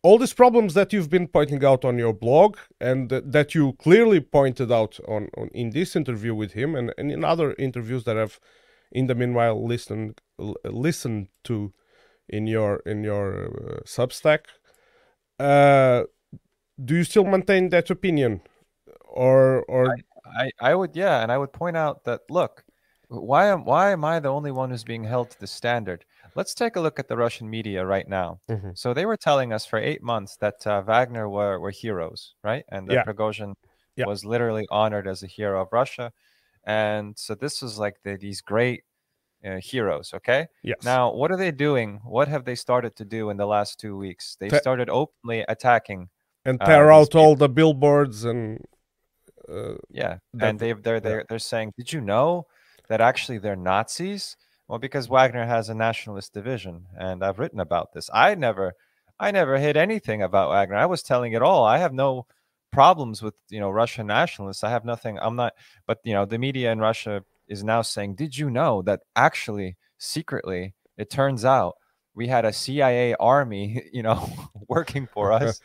all 0.03 0.19
these 0.19 0.35
problems 0.35 0.75
that 0.75 0.93
you've 0.93 1.09
been 1.09 1.27
pointing 1.27 1.65
out 1.65 1.85
on 1.85 1.99
your 1.99 2.13
blog 2.13 2.59
and 2.81 3.09
th- 3.09 3.25
that 3.27 3.55
you 3.55 3.73
clearly 3.75 4.21
pointed 4.21 4.71
out 4.71 5.01
on, 5.09 5.31
on, 5.37 5.49
in 5.55 5.71
this 5.71 5.97
interview 5.97 6.35
with 6.35 6.53
him 6.53 6.75
and, 6.75 6.93
and 6.99 7.11
in 7.11 7.25
other 7.25 7.55
interviews 7.59 8.05
that 8.05 8.19
I've 8.19 8.39
in 8.93 9.07
the 9.07 9.15
meanwhile 9.15 9.67
listened 9.67 10.21
l- 10.39 10.57
listened 10.65 11.29
to 11.45 11.73
in 12.29 12.47
your 12.47 12.77
in 12.87 13.03
your 13.03 13.47
uh, 13.47 13.81
Substack. 13.85 14.41
Uh, 15.39 16.05
do 16.85 16.95
you 16.97 17.05
still 17.05 17.25
maintain 17.25 17.69
that 17.71 17.91
opinion, 17.91 18.41
or 19.05 19.65
or 19.65 19.97
I, 20.37 20.45
I, 20.45 20.51
I 20.61 20.75
would 20.75 20.97
yeah, 20.97 21.23
and 21.23 21.31
I 21.33 21.39
would 21.39 21.53
point 21.53 21.77
out 21.77 22.05
that 22.05 22.23
look, 22.31 22.65
why 23.09 23.47
am 23.47 23.65
why 23.65 23.91
am 23.93 24.05
I 24.05 24.21
the 24.21 24.29
only 24.29 24.51
one 24.51 24.71
who's 24.71 24.85
being 24.85 25.05
held 25.05 25.31
to 25.31 25.41
the 25.41 25.47
standard? 25.47 26.05
Let's 26.37 26.55
take 26.55 26.77
a 26.77 26.81
look 26.81 26.99
at 26.99 27.09
the 27.09 27.17
Russian 27.17 27.49
media 27.49 27.87
right 27.87 28.09
now. 28.09 28.41
Mm-hmm. 28.51 28.71
So 28.75 28.93
they 28.93 29.07
were 29.07 29.17
telling 29.17 29.53
us 29.53 29.65
for 29.65 29.79
eight 29.79 30.03
months 30.03 30.37
that 30.41 30.67
uh, 30.67 30.83
Wagner 30.83 31.29
were, 31.29 31.61
were 31.61 31.71
heroes, 31.71 32.35
right? 32.43 32.65
And 32.71 32.89
that 32.89 32.95
Yeah. 32.95 33.05
Prigozhin 33.05 33.55
Yeah. 33.97 34.07
was 34.07 34.25
literally 34.25 34.67
honored 34.71 35.07
as 35.07 35.23
a 35.23 35.29
hero 35.29 35.63
of 35.63 35.69
Russia. 35.71 36.13
And 36.67 37.17
so 37.17 37.35
this 37.37 37.63
was 37.63 37.79
like 37.79 37.97
the, 38.03 38.17
these 38.17 38.41
great 38.41 38.83
uh, 39.45 39.59
heroes, 39.63 40.13
okay? 40.15 40.47
yes 40.63 40.79
Now, 40.85 41.13
what 41.13 41.31
are 41.31 41.37
they 41.37 41.51
doing? 41.51 42.01
What 42.05 42.29
have 42.29 42.45
they 42.45 42.55
started 42.55 42.97
to 42.97 43.05
do 43.05 43.31
in 43.31 43.37
the 43.37 43.47
last 43.47 43.79
two 43.79 43.97
weeks? 43.97 44.37
They've 44.41 44.51
Te- 44.51 44.59
started 44.59 44.89
openly 44.91 45.45
attacking. 45.49 46.09
and 46.45 46.61
uh, 46.61 46.67
tear 46.67 46.85
these 46.87 46.91
out 47.09 47.15
all 47.15 47.37
the 47.37 47.49
billboards 47.49 48.25
and 48.25 48.59
uh, 49.49 49.75
Yeah, 49.91 50.19
That- 50.35 50.49
and 50.49 50.59
they've 50.59 50.83
they're 50.83 51.01
they're 51.01 51.25
they're 51.29 51.39
saying, 51.39 51.73
did 51.77 51.93
you 51.93 52.01
know 52.01 52.47
that 52.89 53.01
actually 53.01 53.39
they're 53.39 53.57
Nazis? 53.57 54.37
Well, 54.69 54.79
because 54.79 55.09
Wagner 55.09 55.45
has 55.47 55.69
a 55.69 55.75
nationalist 55.75 56.33
division, 56.33 56.87
and 56.99 57.23
I've 57.23 57.39
written 57.39 57.61
about 57.61 57.93
this. 57.93 58.09
I 58.15 58.35
never, 58.35 58.73
I 59.21 59.31
never 59.31 59.59
hid 59.59 59.77
anything 59.77 60.23
about 60.23 60.49
Wagner. 60.51 60.77
I 60.77 60.87
was 60.87 61.03
telling 61.03 61.35
it 61.35 61.43
all. 61.43 61.65
I 61.65 61.77
have 61.79 61.93
no 61.93 62.27
problems 62.73 63.23
with 63.23 63.35
you 63.51 63.61
know 63.61 63.71
Russian 63.71 64.07
nationalists. 64.07 64.65
I 64.65 64.71
have 64.71 64.85
nothing. 64.87 65.19
I'm 65.21 65.37
not. 65.37 65.53
But 65.87 65.99
you 66.05 66.15
know, 66.15 66.25
the 66.25 66.39
media 66.39 66.73
in 66.73 66.79
Russia 66.81 67.23
is 67.49 67.65
now 67.65 67.83
saying, 67.83 68.15
did 68.17 68.37
you 68.37 68.51
know 68.51 68.83
that 68.83 69.01
actually 69.17 69.77
secretly, 69.99 70.75
it 70.97 71.11
turns 71.11 71.45
out 71.45 71.75
we 72.15 72.29
had 72.29 72.45
a 72.45 72.53
CIA 72.53 73.15
army, 73.15 73.83
you 73.93 74.03
know, 74.03 74.31
working 74.69 75.07
for 75.07 75.33
us. 75.33 75.61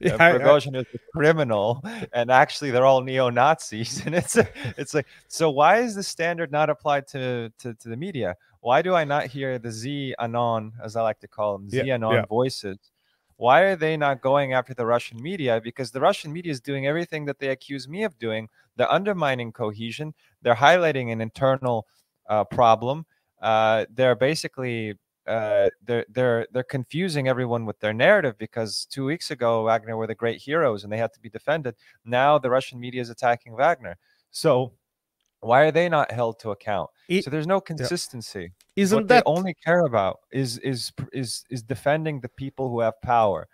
Yeah, 0.00 0.16
I- 0.18 0.32
Prigozhin 0.32 0.76
is 0.76 0.84
a 0.94 0.98
criminal, 1.14 1.82
and 2.12 2.30
actually 2.30 2.70
they're 2.70 2.84
all 2.86 3.02
neo 3.02 3.30
Nazis. 3.30 4.02
And 4.06 4.14
it's 4.14 4.36
it's 4.76 4.94
like, 4.94 5.06
so 5.28 5.50
why 5.50 5.78
is 5.78 5.94
the 5.94 6.02
standard 6.02 6.50
not 6.50 6.70
applied 6.70 7.06
to, 7.08 7.52
to 7.60 7.74
to 7.74 7.88
the 7.88 7.96
media? 7.96 8.36
Why 8.60 8.82
do 8.82 8.94
I 8.94 9.04
not 9.04 9.26
hear 9.26 9.58
the 9.58 9.72
Z 9.72 10.14
anon, 10.20 10.72
as 10.82 10.94
I 10.96 11.02
like 11.02 11.20
to 11.20 11.28
call 11.28 11.58
them, 11.58 11.68
Z 11.70 11.86
Yeah, 11.86 11.94
anon 11.94 12.14
yeah. 12.14 12.24
voices? 12.28 12.78
Why 13.36 13.62
are 13.62 13.76
they 13.76 13.96
not 13.96 14.20
going 14.20 14.52
after 14.52 14.72
the 14.72 14.86
Russian 14.86 15.20
media? 15.20 15.60
Because 15.60 15.90
the 15.90 16.00
Russian 16.00 16.32
media 16.32 16.52
is 16.52 16.60
doing 16.60 16.86
everything 16.86 17.24
that 17.24 17.40
they 17.40 17.48
accuse 17.48 17.88
me 17.88 18.04
of 18.04 18.16
doing. 18.18 18.48
They're 18.76 18.90
undermining 18.90 19.52
cohesion. 19.52 20.14
They're 20.42 20.54
highlighting 20.54 21.12
an 21.12 21.20
internal 21.20 21.86
uh, 22.28 22.44
problem. 22.44 23.04
Uh, 23.40 23.86
they're 23.94 24.14
basically 24.14 24.94
uh, 25.26 25.68
they're 25.84 26.04
they're 26.10 26.46
they're 26.52 26.62
confusing 26.64 27.28
everyone 27.28 27.64
with 27.64 27.78
their 27.80 27.92
narrative 27.92 28.36
because 28.38 28.86
two 28.90 29.04
weeks 29.04 29.30
ago 29.30 29.64
Wagner 29.64 29.96
were 29.96 30.06
the 30.08 30.14
great 30.14 30.40
heroes 30.40 30.82
and 30.84 30.92
they 30.92 30.96
had 30.96 31.12
to 31.12 31.20
be 31.20 31.28
defended. 31.28 31.74
Now 32.04 32.38
the 32.38 32.50
Russian 32.50 32.80
media 32.80 33.00
is 33.00 33.10
attacking 33.10 33.54
Wagner. 33.54 33.96
So 34.30 34.72
why 35.40 35.62
are 35.62 35.70
they 35.72 35.88
not 35.88 36.10
held 36.10 36.38
to 36.40 36.50
account? 36.50 36.90
It- 37.08 37.24
so 37.24 37.30
there's 37.30 37.46
no 37.46 37.60
consistency. 37.60 38.52
isn't 38.76 38.96
what 38.96 39.08
that 39.08 39.24
they 39.24 39.30
only 39.30 39.54
care 39.54 39.80
about 39.80 40.20
is 40.32 40.58
is 40.58 40.92
is 41.12 41.44
is 41.50 41.62
defending 41.62 42.20
the 42.20 42.28
people 42.28 42.68
who 42.70 42.80
have 42.80 43.00
power. 43.02 43.48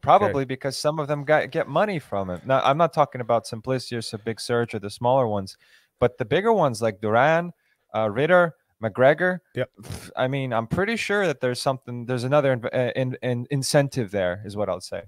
Probably 0.00 0.44
because 0.44 0.78
some 0.78 0.98
of 0.98 1.08
them 1.08 1.24
got, 1.24 1.50
get 1.50 1.68
money 1.68 1.98
from 1.98 2.30
it. 2.30 2.46
Now, 2.46 2.60
I'm 2.60 2.78
not 2.78 2.92
talking 2.92 3.20
about 3.20 3.46
Simplicius, 3.46 4.12
a 4.12 4.18
Big 4.18 4.40
Serge, 4.40 4.74
or 4.74 4.78
the 4.78 4.90
smaller 4.90 5.26
ones, 5.26 5.56
but 5.98 6.16
the 6.18 6.24
bigger 6.24 6.52
ones 6.52 6.80
like 6.80 7.00
Duran, 7.00 7.52
uh, 7.94 8.10
Ritter, 8.10 8.54
Macgregor. 8.80 9.42
Yep. 9.54 9.70
I 10.16 10.28
mean, 10.28 10.52
I'm 10.52 10.66
pretty 10.66 10.96
sure 10.96 11.26
that 11.26 11.40
there's 11.40 11.60
something, 11.60 12.06
there's 12.06 12.24
another 12.24 12.56
inv- 12.56 12.74
uh, 12.74 12.92
in, 12.96 13.16
in, 13.22 13.46
incentive 13.50 14.10
there, 14.10 14.42
is 14.44 14.56
what 14.56 14.68
I'll 14.68 14.80
say. 14.80 15.02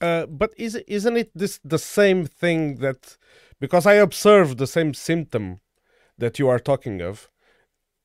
Uh, 0.00 0.26
but 0.26 0.52
is 0.56 0.74
isn't 0.88 1.16
it 1.16 1.30
this 1.34 1.60
the 1.64 1.78
same 1.78 2.26
thing 2.26 2.76
that 2.76 3.16
because 3.60 3.86
I 3.86 3.94
observe 3.94 4.56
the 4.56 4.66
same 4.66 4.92
symptom 4.92 5.60
that 6.18 6.38
you 6.38 6.48
are 6.48 6.58
talking 6.58 7.00
of 7.00 7.30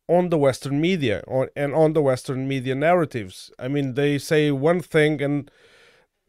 on 0.08 0.30
the 0.30 0.38
Western 0.38 0.80
media 0.80 1.24
on, 1.28 1.48
and 1.56 1.74
on 1.74 1.94
the 1.94 2.02
Western 2.02 2.48
media 2.48 2.76
narratives. 2.76 3.52
I 3.58 3.68
mean, 3.68 3.96
they 3.96 4.18
say 4.18 4.52
one 4.52 4.82
thing 4.82 5.22
and 5.22 5.50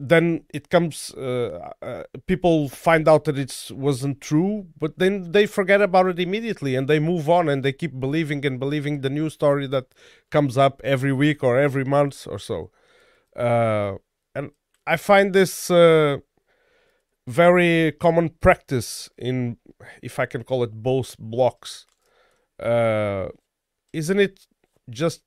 then 0.01 0.43
it 0.51 0.69
comes. 0.69 1.13
Uh, 1.13 1.71
uh, 1.81 2.03
people 2.25 2.67
find 2.69 3.07
out 3.07 3.25
that 3.25 3.37
it 3.37 3.69
wasn't 3.71 4.19
true, 4.19 4.65
but 4.79 4.97
then 4.97 5.31
they 5.31 5.45
forget 5.45 5.81
about 5.81 6.07
it 6.07 6.19
immediately 6.19 6.75
and 6.75 6.87
they 6.87 6.99
move 6.99 7.29
on 7.29 7.47
and 7.47 7.63
they 7.63 7.71
keep 7.71 7.99
believing 7.99 8.43
and 8.45 8.59
believing 8.59 9.01
the 9.01 9.09
new 9.09 9.29
story 9.29 9.67
that 9.67 9.93
comes 10.31 10.57
up 10.57 10.81
every 10.83 11.13
week 11.13 11.43
or 11.43 11.59
every 11.59 11.85
month 11.85 12.25
or 12.27 12.39
so. 12.39 12.71
Uh, 13.35 13.97
and 14.33 14.51
I 14.87 14.97
find 14.97 15.33
this 15.33 15.69
uh, 15.69 16.17
very 17.27 17.91
common 17.99 18.29
practice 18.29 19.09
in, 19.17 19.57
if 20.01 20.17
I 20.17 20.25
can 20.25 20.43
call 20.43 20.63
it, 20.63 20.71
both 20.71 21.15
blocks. 21.19 21.85
Uh, 22.59 23.27
isn't 23.93 24.19
it 24.19 24.47
just 24.89 25.21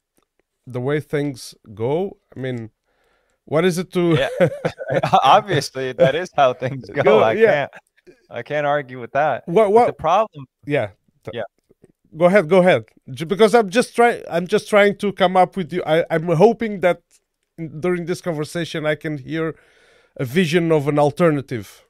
the 0.66 0.80
way 0.80 0.98
things 0.98 1.54
go? 1.74 2.18
I 2.36 2.40
mean, 2.40 2.70
what 3.46 3.64
is 3.64 3.78
it 3.78 3.92
to? 3.92 4.16
Yeah. 4.18 4.48
Obviously, 5.22 5.92
that 5.92 6.14
is 6.14 6.30
how 6.36 6.54
things 6.54 6.88
go. 6.88 7.02
Go- 7.02 7.20
I 7.20 7.32
yeah. 7.32 7.68
can't, 8.06 8.18
I 8.30 8.42
can't 8.42 8.66
argue 8.66 9.00
with 9.00 9.12
that. 9.12 9.46
what? 9.46 9.64
But 9.64 9.70
What? 9.72 9.86
the 9.88 9.92
problem, 9.92 10.46
yeah. 10.66 10.90
Yeah. 11.32 11.42
Go 12.16 12.26
ahead. 12.26 12.48
Go 12.48 12.58
ahead. 12.58 12.84
Because 13.26 13.54
I'm 13.54 13.70
just 13.70 13.96
trying. 13.96 14.22
I'm 14.30 14.46
just 14.46 14.68
trying 14.68 14.96
to 14.98 15.12
come 15.12 15.36
up 15.36 15.56
with 15.56 15.72
you. 15.72 15.82
I, 15.86 16.04
I'm 16.10 16.26
hoping 16.28 16.80
that 16.80 17.02
during 17.80 18.06
this 18.06 18.20
conversation 18.20 18.84
I 18.86 18.94
can 18.94 19.18
hear 19.18 19.54
a 20.16 20.24
vision 20.24 20.70
of 20.72 20.86
an 20.88 20.98
alternative. 20.98 21.84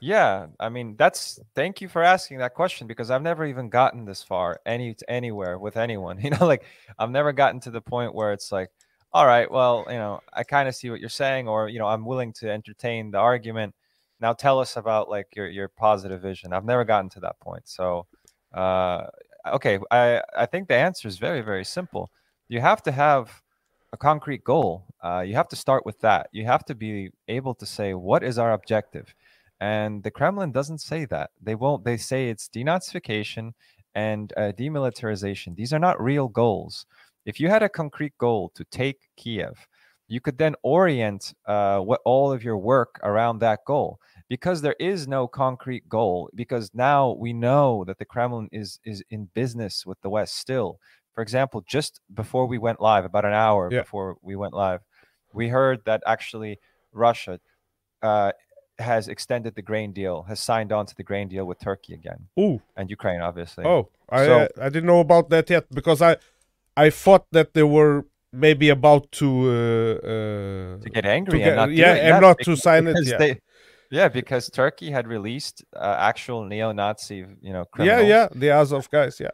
Yeah, 0.00 0.48
I 0.60 0.68
mean 0.68 0.94
that's 0.96 1.40
thank 1.54 1.80
you 1.80 1.88
for 1.88 2.02
asking 2.02 2.38
that 2.38 2.54
question 2.54 2.86
because 2.86 3.10
I've 3.10 3.22
never 3.22 3.46
even 3.46 3.70
gotten 3.70 4.04
this 4.04 4.22
far 4.22 4.60
any 4.66 4.94
anywhere 5.08 5.58
with 5.58 5.76
anyone. 5.76 6.20
You 6.22 6.30
know, 6.30 6.46
like 6.46 6.64
I've 6.98 7.10
never 7.10 7.32
gotten 7.32 7.60
to 7.60 7.70
the 7.70 7.80
point 7.80 8.14
where 8.14 8.32
it's 8.32 8.52
like, 8.52 8.70
all 9.16 9.26
right, 9.26 9.50
well, 9.50 9.86
you 9.88 9.96
know, 9.96 10.20
I 10.34 10.42
kind 10.44 10.68
of 10.68 10.74
see 10.74 10.90
what 10.90 11.00
you're 11.00 11.08
saying, 11.08 11.48
or 11.48 11.70
you 11.70 11.78
know, 11.78 11.86
I'm 11.86 12.04
willing 12.04 12.34
to 12.34 12.50
entertain 12.50 13.10
the 13.10 13.18
argument. 13.18 13.74
Now 14.20 14.34
tell 14.34 14.58
us 14.58 14.76
about 14.76 15.08
like 15.08 15.28
your 15.34 15.48
your 15.48 15.68
positive 15.68 16.20
vision. 16.20 16.52
I've 16.52 16.66
never 16.66 16.84
gotten 16.84 17.08
to 17.10 17.20
that 17.20 17.40
point. 17.40 17.62
So, 17.66 18.06
uh, 18.52 19.06
okay, 19.54 19.78
I 19.90 20.22
I 20.36 20.44
think 20.44 20.68
the 20.68 20.74
answer 20.74 21.08
is 21.08 21.16
very 21.16 21.40
very 21.40 21.64
simple. 21.64 22.10
You 22.48 22.60
have 22.60 22.82
to 22.82 22.92
have 22.92 23.42
a 23.94 23.96
concrete 23.96 24.44
goal. 24.44 24.84
Uh, 25.02 25.24
you 25.26 25.34
have 25.34 25.48
to 25.48 25.56
start 25.56 25.86
with 25.86 25.98
that. 26.00 26.28
You 26.32 26.44
have 26.44 26.66
to 26.66 26.74
be 26.74 27.10
able 27.28 27.54
to 27.54 27.64
say 27.64 27.94
what 27.94 28.22
is 28.22 28.38
our 28.38 28.52
objective 28.52 29.14
and 29.60 30.02
the 30.02 30.10
Kremlin 30.10 30.52
doesn't 30.52 30.80
say 30.80 31.06
that. 31.06 31.30
They 31.42 31.54
won't. 31.54 31.84
They 31.84 31.96
say 31.96 32.28
it's 32.28 32.48
denazification 32.48 33.52
and 33.94 34.32
uh, 34.36 34.52
demilitarization. 34.58 35.56
These 35.56 35.72
are 35.72 35.78
not 35.78 36.02
real 36.02 36.28
goals. 36.28 36.84
If 37.26 37.40
you 37.40 37.48
had 37.50 37.62
a 37.62 37.68
concrete 37.68 38.16
goal 38.16 38.50
to 38.54 38.64
take 38.64 39.00
Kiev, 39.16 39.66
you 40.08 40.20
could 40.20 40.38
then 40.38 40.54
orient 40.62 41.34
uh, 41.46 41.80
what 41.80 42.00
all 42.04 42.32
of 42.32 42.42
your 42.44 42.56
work 42.56 42.98
around 43.02 43.40
that 43.40 43.60
goal. 43.66 43.98
because 44.28 44.60
there 44.62 44.76
is 44.92 45.06
no 45.06 45.22
concrete 45.28 45.84
goal 45.88 46.18
because 46.42 46.64
now 46.74 47.02
we 47.24 47.32
know 47.46 47.84
that 47.86 47.98
the 48.02 48.04
kremlin 48.14 48.48
is 48.62 48.70
is 48.92 48.98
in 49.14 49.22
business 49.40 49.74
with 49.88 49.98
the 50.04 50.10
west 50.16 50.32
still 50.44 50.70
for 51.14 51.22
example 51.26 51.60
just 51.76 51.92
before 52.22 52.44
we 52.52 52.58
went 52.66 52.78
live 52.90 53.04
about 53.10 53.24
an 53.30 53.36
hour 53.46 53.62
Yeah. 53.70 53.82
before 53.86 54.08
we 54.28 54.34
went 54.42 54.54
live 54.64 54.80
we 55.40 55.46
heard 55.58 55.78
that 55.88 56.00
actually 56.14 56.52
russia 57.06 57.34
uh, 58.10 58.30
has 58.90 59.02
extended 59.14 59.52
the 59.54 59.66
grain 59.70 59.90
deal 60.00 60.16
has 60.30 60.40
signed 60.50 60.70
on 60.76 60.84
to 60.90 60.94
the 61.00 61.06
grain 61.10 61.26
deal 61.34 61.46
with 61.50 61.58
turkey 61.70 61.94
again 62.00 62.20
Ooh. 62.42 62.58
and 62.78 62.84
ukraine 62.98 63.20
obviously 63.30 63.64
Oh, 63.72 63.82
I 64.18 64.20
So- 64.28 64.38
uh, 64.40 64.66
I 64.66 64.68
didn't 64.74 64.88
know 64.92 65.02
about 65.08 65.26
that 65.34 65.46
yet 65.54 65.64
because 65.78 66.00
I 66.10 66.12
I 66.76 66.90
thought 66.90 67.26
that 67.32 67.54
they 67.54 67.62
were 67.62 68.04
maybe 68.32 68.68
about 68.68 69.10
to 69.12 69.28
uh, 69.28 70.06
uh, 70.06 70.78
to 70.80 70.90
get 70.92 71.06
angry 71.06 71.38
get- 71.38 71.48
and 71.48 71.56
not 71.56 71.70
yeah, 71.72 71.94
and 71.94 72.20
not 72.20 72.38
to 72.38 72.50
because- 72.50 72.62
sign 72.66 72.86
it, 72.86 72.96
yeah. 73.04 73.16
they- 73.18 73.40
yeah, 73.88 74.08
because 74.08 74.50
Turkey 74.50 74.90
had 74.90 75.06
released 75.06 75.64
uh, 75.76 75.96
actual 76.00 76.44
neo-Nazi, 76.44 77.24
you 77.40 77.52
know, 77.52 77.64
criminals. 77.66 78.02
yeah 78.02 78.14
yeah, 78.14 78.28
the 78.34 78.50
Azov 78.50 78.90
guys 78.90 79.20
yeah 79.20 79.30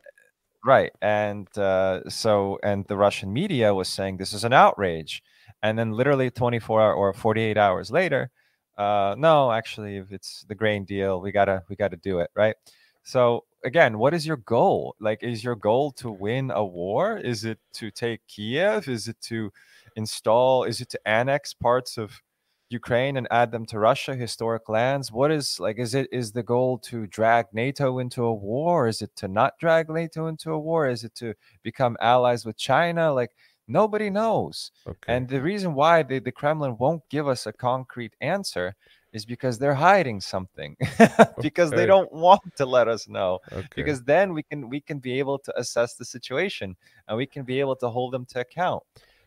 right. 0.64 0.92
And 1.00 1.48
uh, 1.58 2.08
so, 2.08 2.58
and 2.62 2.84
the 2.86 2.96
Russian 2.96 3.32
media 3.32 3.74
was 3.74 3.88
saying 3.88 4.18
this 4.18 4.32
is 4.32 4.44
an 4.44 4.52
outrage, 4.52 5.22
and 5.62 5.78
then 5.78 5.92
literally 5.92 6.30
24 6.30 6.80
hour 6.80 6.94
or 6.94 7.12
48 7.12 7.56
hours 7.58 7.90
later, 7.90 8.30
uh, 8.78 9.14
no, 9.18 9.52
actually, 9.52 9.96
if 9.96 10.12
it's 10.12 10.44
the 10.48 10.54
grain 10.54 10.84
deal, 10.84 11.20
we 11.20 11.32
gotta 11.32 11.62
we 11.68 11.76
gotta 11.76 11.96
do 11.96 12.20
it, 12.20 12.30
right? 12.34 12.56
So 13.02 13.44
again, 13.64 13.98
what 13.98 14.14
is 14.14 14.26
your 14.26 14.38
goal? 14.38 14.94
Like, 15.00 15.22
is 15.22 15.42
your 15.44 15.56
goal 15.56 15.92
to 15.92 16.10
win 16.10 16.50
a 16.50 16.64
war? 16.64 17.18
Is 17.18 17.44
it 17.44 17.58
to 17.74 17.90
take 17.90 18.20
Kiev? 18.26 18.88
Is 18.88 19.08
it 19.08 19.20
to 19.22 19.52
install? 19.96 20.64
Is 20.64 20.80
it 20.80 20.88
to 20.90 21.00
annex 21.06 21.54
parts 21.54 21.98
of 21.98 22.20
Ukraine 22.68 23.16
and 23.16 23.28
add 23.30 23.52
them 23.52 23.66
to 23.66 23.78
Russia, 23.78 24.14
historic 24.14 24.68
lands? 24.68 25.12
What 25.12 25.30
is 25.30 25.60
like? 25.60 25.78
Is 25.78 25.94
it 25.94 26.08
is 26.12 26.32
the 26.32 26.42
goal 26.42 26.78
to 26.90 27.06
drag 27.06 27.46
NATO 27.52 27.98
into 27.98 28.24
a 28.24 28.34
war? 28.34 28.88
Is 28.88 29.02
it 29.02 29.14
to 29.16 29.28
not 29.28 29.58
drag 29.58 29.88
NATO 29.88 30.26
into 30.26 30.52
a 30.52 30.58
war? 30.58 30.88
Is 30.88 31.04
it 31.04 31.14
to 31.16 31.34
become 31.62 31.96
allies 32.00 32.44
with 32.46 32.56
China? 32.56 33.12
Like 33.12 33.30
nobody 33.68 34.10
knows. 34.10 34.72
okay 34.86 35.14
And 35.14 35.28
the 35.28 35.42
reason 35.42 35.74
why 35.74 36.02
the, 36.02 36.18
the 36.18 36.32
Kremlin 36.32 36.76
won't 36.78 37.02
give 37.10 37.28
us 37.28 37.46
a 37.46 37.52
concrete 37.52 38.14
answer 38.20 38.74
is 39.12 39.24
because 39.24 39.58
they're 39.58 39.74
hiding 39.74 40.20
something 40.20 40.76
because 41.40 41.70
they 41.70 41.86
don't 41.86 42.12
want 42.12 42.40
to 42.56 42.66
let 42.66 42.88
us 42.88 43.08
know 43.08 43.38
okay. 43.52 43.68
because 43.74 44.02
then 44.02 44.32
we 44.32 44.42
can 44.42 44.68
we 44.68 44.80
can 44.80 44.98
be 44.98 45.18
able 45.18 45.38
to 45.38 45.58
assess 45.58 45.94
the 45.94 46.04
situation 46.04 46.76
and 47.08 47.16
we 47.16 47.26
can 47.26 47.44
be 47.44 47.60
able 47.60 47.76
to 47.76 47.88
hold 47.88 48.12
them 48.12 48.24
to 48.26 48.40
account. 48.40 48.82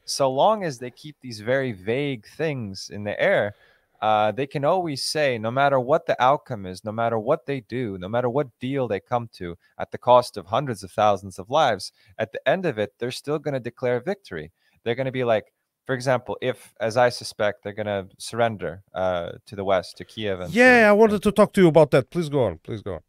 So 0.06 0.32
long 0.32 0.64
as 0.64 0.78
they 0.78 0.92
keep 0.92 1.16
these 1.22 1.40
very 1.40 1.72
vague 1.72 2.26
things 2.26 2.90
in 2.92 3.04
the 3.04 3.20
air 3.20 3.56
uh, 4.02 4.32
they 4.32 4.46
can 4.46 4.66
always 4.66 5.04
say 5.04 5.38
no 5.38 5.50
matter 5.50 5.80
what 5.80 6.06
the 6.06 6.22
outcome 6.22 6.66
is 6.66 6.84
no 6.84 6.92
matter 6.92 7.18
what 7.18 7.46
they 7.46 7.62
do 7.62 7.98
no 7.98 8.10
matter 8.10 8.30
what 8.30 8.48
deal 8.60 8.88
they 8.88 9.00
come 9.00 9.30
to 9.34 9.58
at 9.80 9.90
the 9.92 9.98
cost 9.98 10.38
of 10.38 10.46
hundreds 10.46 10.84
of 10.84 10.92
thousands 10.92 11.40
of 11.40 11.50
lives 11.50 11.92
at 12.20 12.32
the 12.32 12.48
end 12.48 12.66
of 12.66 12.78
it 12.78 12.94
they're 13.00 13.10
still 13.10 13.40
going 13.40 13.54
to 13.54 13.60
declare 13.60 14.00
victory. 14.00 14.52
They're 14.84 14.96
going 14.96 15.06
to 15.06 15.12
be 15.12 15.24
like 15.24 15.52
for 15.86 15.94
example 15.94 16.38
if 16.42 16.74
as 16.80 16.98
i 16.98 17.10
suspect 17.10 17.64
they're 17.64 17.74
going 17.74 17.86
to 17.86 18.08
surrender 18.18 18.84
uh, 18.94 19.32
to 19.46 19.56
the 19.56 19.64
west 19.64 19.98
to 19.98 20.06
kiev 20.06 20.40
and 20.40 20.52
to- 20.52 20.58
yeah 20.58 20.88
I 20.88 20.90
and 20.90 21.00
wanted 21.00 21.22
to 21.24 21.32
talk 21.32 21.54
to 21.54 21.62
you 21.62 21.68
about 21.68 21.92
that 21.92 22.10
please 22.10 22.30
go 22.30 22.44
on 22.46 22.60
please 22.64 22.82
go 22.82 22.96
on 22.96 23.02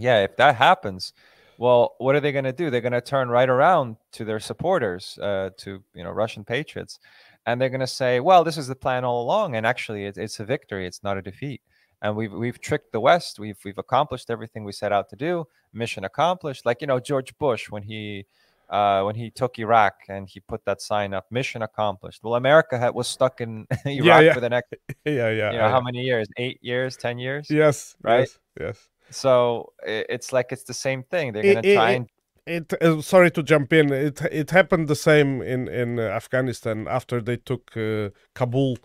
yeah, 0.00 0.22
if 0.24 0.36
that 0.36 0.56
happens, 0.56 1.12
well, 1.58 1.94
what 1.98 2.14
are 2.16 2.20
they 2.20 2.32
going 2.32 2.46
to 2.46 2.52
do? 2.52 2.70
They're 2.70 2.80
going 2.80 2.92
to 2.92 3.02
turn 3.02 3.28
right 3.28 3.48
around 3.48 3.96
to 4.12 4.24
their 4.24 4.40
supporters, 4.40 5.18
uh, 5.22 5.50
to 5.58 5.82
you 5.94 6.02
know 6.02 6.10
Russian 6.10 6.42
patriots, 6.42 6.98
and 7.46 7.60
they're 7.60 7.68
going 7.68 7.80
to 7.80 7.86
say, 7.86 8.18
"Well, 8.20 8.42
this 8.42 8.56
is 8.56 8.66
the 8.66 8.74
plan 8.74 9.04
all 9.04 9.22
along, 9.22 9.56
and 9.56 9.66
actually, 9.66 10.06
it's, 10.06 10.18
it's 10.18 10.40
a 10.40 10.44
victory. 10.44 10.86
It's 10.86 11.02
not 11.02 11.18
a 11.18 11.22
defeat." 11.22 11.60
And 12.02 12.16
we've 12.16 12.32
we've 12.32 12.58
tricked 12.58 12.92
the 12.92 13.00
West. 13.00 13.38
We've 13.38 13.58
we've 13.64 13.78
accomplished 13.78 14.30
everything 14.30 14.64
we 14.64 14.72
set 14.72 14.92
out 14.92 15.10
to 15.10 15.16
do. 15.16 15.46
Mission 15.74 16.04
accomplished. 16.04 16.64
Like 16.64 16.80
you 16.80 16.86
know 16.86 16.98
George 16.98 17.36
Bush 17.38 17.70
when 17.70 17.82
he 17.82 18.24
uh, 18.70 19.02
when 19.02 19.16
he 19.16 19.30
took 19.30 19.58
Iraq 19.58 19.94
and 20.08 20.28
he 20.28 20.40
put 20.40 20.64
that 20.64 20.80
sign 20.80 21.12
up, 21.12 21.26
"Mission 21.30 21.62
accomplished." 21.62 22.20
Well, 22.22 22.34
America 22.36 22.78
had, 22.78 22.94
was 22.94 23.08
stuck 23.08 23.40
in 23.40 23.66
Iraq 23.86 24.22
yeah. 24.24 24.34
for 24.34 24.40
the 24.40 24.48
next 24.48 24.72
yeah 25.04 25.30
yeah 25.30 25.50
you 25.52 25.58
know 25.58 25.66
I- 25.66 25.70
how 25.70 25.80
many 25.80 26.00
years? 26.02 26.26
Eight 26.36 26.58
years? 26.62 26.96
Ten 26.96 27.18
years? 27.18 27.46
yes 27.50 27.96
Right? 28.02 28.20
yes 28.20 28.38
yes 28.60 28.88
So 29.10 29.72
it's 29.84 30.32
like 30.32 30.52
it's 30.52 30.64
the 30.64 30.74
same 30.74 31.02
thing. 31.02 31.32
They're 31.32 31.42
going 31.42 31.62
to 31.62 31.74
try 31.74 31.90
I- 31.90 31.94
and 31.96 32.06
it 32.46 32.72
uh, 32.82 33.02
sorry 33.02 33.30
to 33.32 33.42
jump 33.42 33.72
in 33.72 33.92
it 33.92 34.20
it 34.32 34.50
happened 34.50 34.88
the 34.88 34.94
same 34.96 35.42
in 35.42 35.68
in 35.68 35.98
uh, 35.98 36.02
afghanistan 36.20 36.86
after 36.88 37.20
they 37.20 37.36
took 37.36 37.76
uh, 37.76 38.08
kabul 38.34 38.78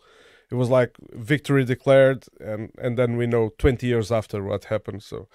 it 0.51 0.55
was 0.55 0.69
like 0.69 0.91
victory 1.13 1.63
declared 1.65 2.25
and 2.41 2.69
and 2.83 2.97
then 2.99 3.15
we 3.17 3.25
know 3.27 3.49
20 3.57 3.87
years 3.87 4.11
after 4.11 4.43
what 4.43 4.65
happened 4.65 5.01
so 5.03 5.27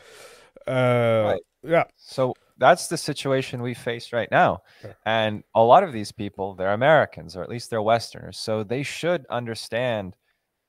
uh 0.67 1.23
Right. 1.33 1.43
yeah 1.63 1.85
So 1.97 2.35
that's 2.61 2.87
the 2.89 2.97
situation 2.97 3.63
we 3.63 3.75
face 3.75 4.13
right 4.13 4.31
now. 4.31 4.63
And 5.07 5.43
a 5.55 5.63
lot 5.63 5.83
of 5.83 5.93
these 5.93 6.13
people, 6.13 6.55
they're 6.55 6.75
Americans 6.75 7.35
or 7.35 7.43
at 7.43 7.49
least 7.49 7.71
they're 7.71 7.83
Westerners. 7.83 8.39
So 8.39 8.63
they 8.63 8.83
should 8.83 9.27
understand 9.31 10.15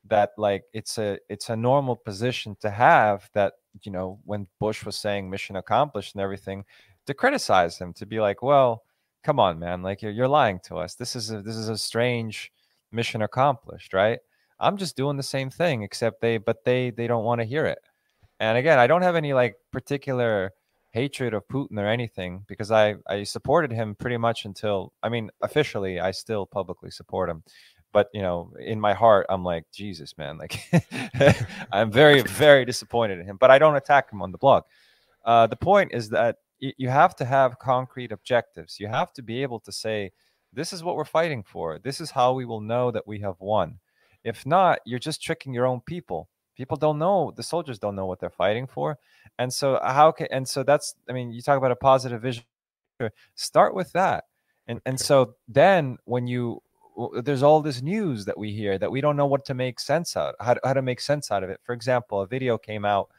that 0.07 0.31
like 0.37 0.63
it's 0.73 0.97
a 0.97 1.19
it's 1.29 1.49
a 1.49 1.55
normal 1.55 1.95
position 1.95 2.55
to 2.61 2.71
have 2.71 3.29
that, 3.33 3.53
you 3.83 3.91
know, 3.91 4.19
when 4.23 4.47
Bush 4.59 4.83
was 4.85 4.95
saying 4.95 5.29
mission 5.29 5.57
accomplished 5.57 6.15
and 6.15 6.23
everything, 6.23 6.63
to 7.05 7.13
criticize 7.13 7.77
him, 7.77 7.93
to 7.93 8.05
be 8.05 8.19
like, 8.19 8.41
well, 8.41 8.83
come 9.23 9.39
on, 9.39 9.59
man, 9.59 9.83
like 9.83 10.01
you're, 10.01 10.11
you're 10.11 10.27
lying 10.27 10.59
to 10.63 10.77
us. 10.77 10.95
This 10.95 11.15
is 11.15 11.29
a 11.31 11.41
this 11.41 11.55
is 11.55 11.69
a 11.69 11.77
strange 11.77 12.51
mission 12.91 13.21
accomplished, 13.21 13.93
right? 13.93 14.19
I'm 14.59 14.77
just 14.77 14.95
doing 14.95 15.17
the 15.17 15.23
same 15.23 15.49
thing, 15.49 15.83
except 15.83 16.21
they 16.21 16.37
but 16.37 16.63
they 16.63 16.89
they 16.89 17.07
don't 17.07 17.25
want 17.25 17.41
to 17.41 17.45
hear 17.45 17.65
it. 17.65 17.79
And 18.39 18.57
again, 18.57 18.79
I 18.79 18.87
don't 18.87 19.03
have 19.03 19.15
any 19.15 19.33
like 19.33 19.55
particular 19.71 20.51
hatred 20.91 21.33
of 21.33 21.47
Putin 21.47 21.79
or 21.79 21.87
anything 21.87 22.43
because 22.47 22.71
I 22.71 22.95
I 23.07 23.23
supported 23.23 23.71
him 23.71 23.95
pretty 23.95 24.17
much 24.17 24.45
until 24.45 24.93
I 25.01 25.09
mean 25.09 25.31
officially 25.41 25.99
I 25.99 26.11
still 26.11 26.45
publicly 26.45 26.91
support 26.91 27.29
him. 27.29 27.43
But 27.93 28.09
you 28.13 28.21
know, 28.21 28.53
in 28.59 28.79
my 28.79 28.93
heart, 28.93 29.25
I'm 29.29 29.43
like 29.43 29.65
Jesus, 29.71 30.17
man. 30.17 30.37
Like, 30.37 30.63
I'm 31.71 31.91
very, 31.91 32.21
very 32.21 32.63
disappointed 32.65 33.19
in 33.19 33.25
him. 33.25 33.37
But 33.37 33.51
I 33.51 33.59
don't 33.59 33.75
attack 33.75 34.11
him 34.11 34.21
on 34.21 34.31
the 34.31 34.37
blog. 34.37 34.63
Uh, 35.25 35.47
the 35.47 35.57
point 35.57 35.91
is 35.93 36.09
that 36.09 36.37
y- 36.61 36.73
you 36.77 36.89
have 36.89 37.15
to 37.17 37.25
have 37.25 37.59
concrete 37.59 38.11
objectives. 38.11 38.79
You 38.79 38.87
have 38.87 39.11
to 39.13 39.21
be 39.21 39.43
able 39.43 39.59
to 39.61 39.71
say, 39.71 40.11
"This 40.53 40.71
is 40.71 40.83
what 40.83 40.95
we're 40.95 41.05
fighting 41.05 41.43
for. 41.43 41.79
This 41.79 41.99
is 41.99 42.11
how 42.11 42.33
we 42.33 42.45
will 42.45 42.61
know 42.61 42.91
that 42.91 43.05
we 43.05 43.19
have 43.19 43.35
won." 43.39 43.79
If 44.23 44.45
not, 44.45 44.79
you're 44.85 44.99
just 44.99 45.21
tricking 45.21 45.53
your 45.53 45.65
own 45.65 45.81
people. 45.81 46.29
People 46.61 46.77
don't 46.77 46.99
know. 46.99 47.33
The 47.35 47.41
soldiers 47.43 47.79
don't 47.79 47.95
know 47.95 48.05
what 48.05 48.19
they're 48.19 48.29
fighting 48.45 48.67
for, 48.67 48.99
and 49.39 49.51
so 49.51 49.79
how 49.83 50.11
can? 50.11 50.27
And 50.31 50.47
so 50.47 50.61
that's. 50.63 50.93
I 51.09 51.13
mean, 51.13 51.31
you 51.31 51.41
talk 51.41 51.57
about 51.57 51.71
a 51.71 51.75
positive 51.75 52.21
vision. 52.21 52.43
Start 53.33 53.73
with 53.73 53.91
that, 53.93 54.25
and 54.67 54.79
and 54.85 54.99
so 54.99 55.33
then 55.47 55.97
when 56.05 56.27
you 56.27 56.61
there's 57.23 57.41
all 57.41 57.61
this 57.61 57.81
news 57.81 58.25
that 58.25 58.37
we 58.37 58.51
hear 58.51 58.77
that 58.77 58.91
we 58.91 59.01
don't 59.01 59.15
know 59.15 59.25
what 59.25 59.43
to 59.45 59.53
make 59.55 59.79
sense 59.79 60.15
out 60.15 60.35
how 60.39 60.53
to, 60.53 60.61
how 60.63 60.73
to 60.73 60.81
make 60.83 60.99
sense 60.99 61.31
out 61.31 61.41
of 61.43 61.49
it 61.49 61.59
for 61.63 61.73
example 61.73 62.21
a 62.21 62.27
video 62.27 62.57
came 62.57 62.83
out 62.85 63.09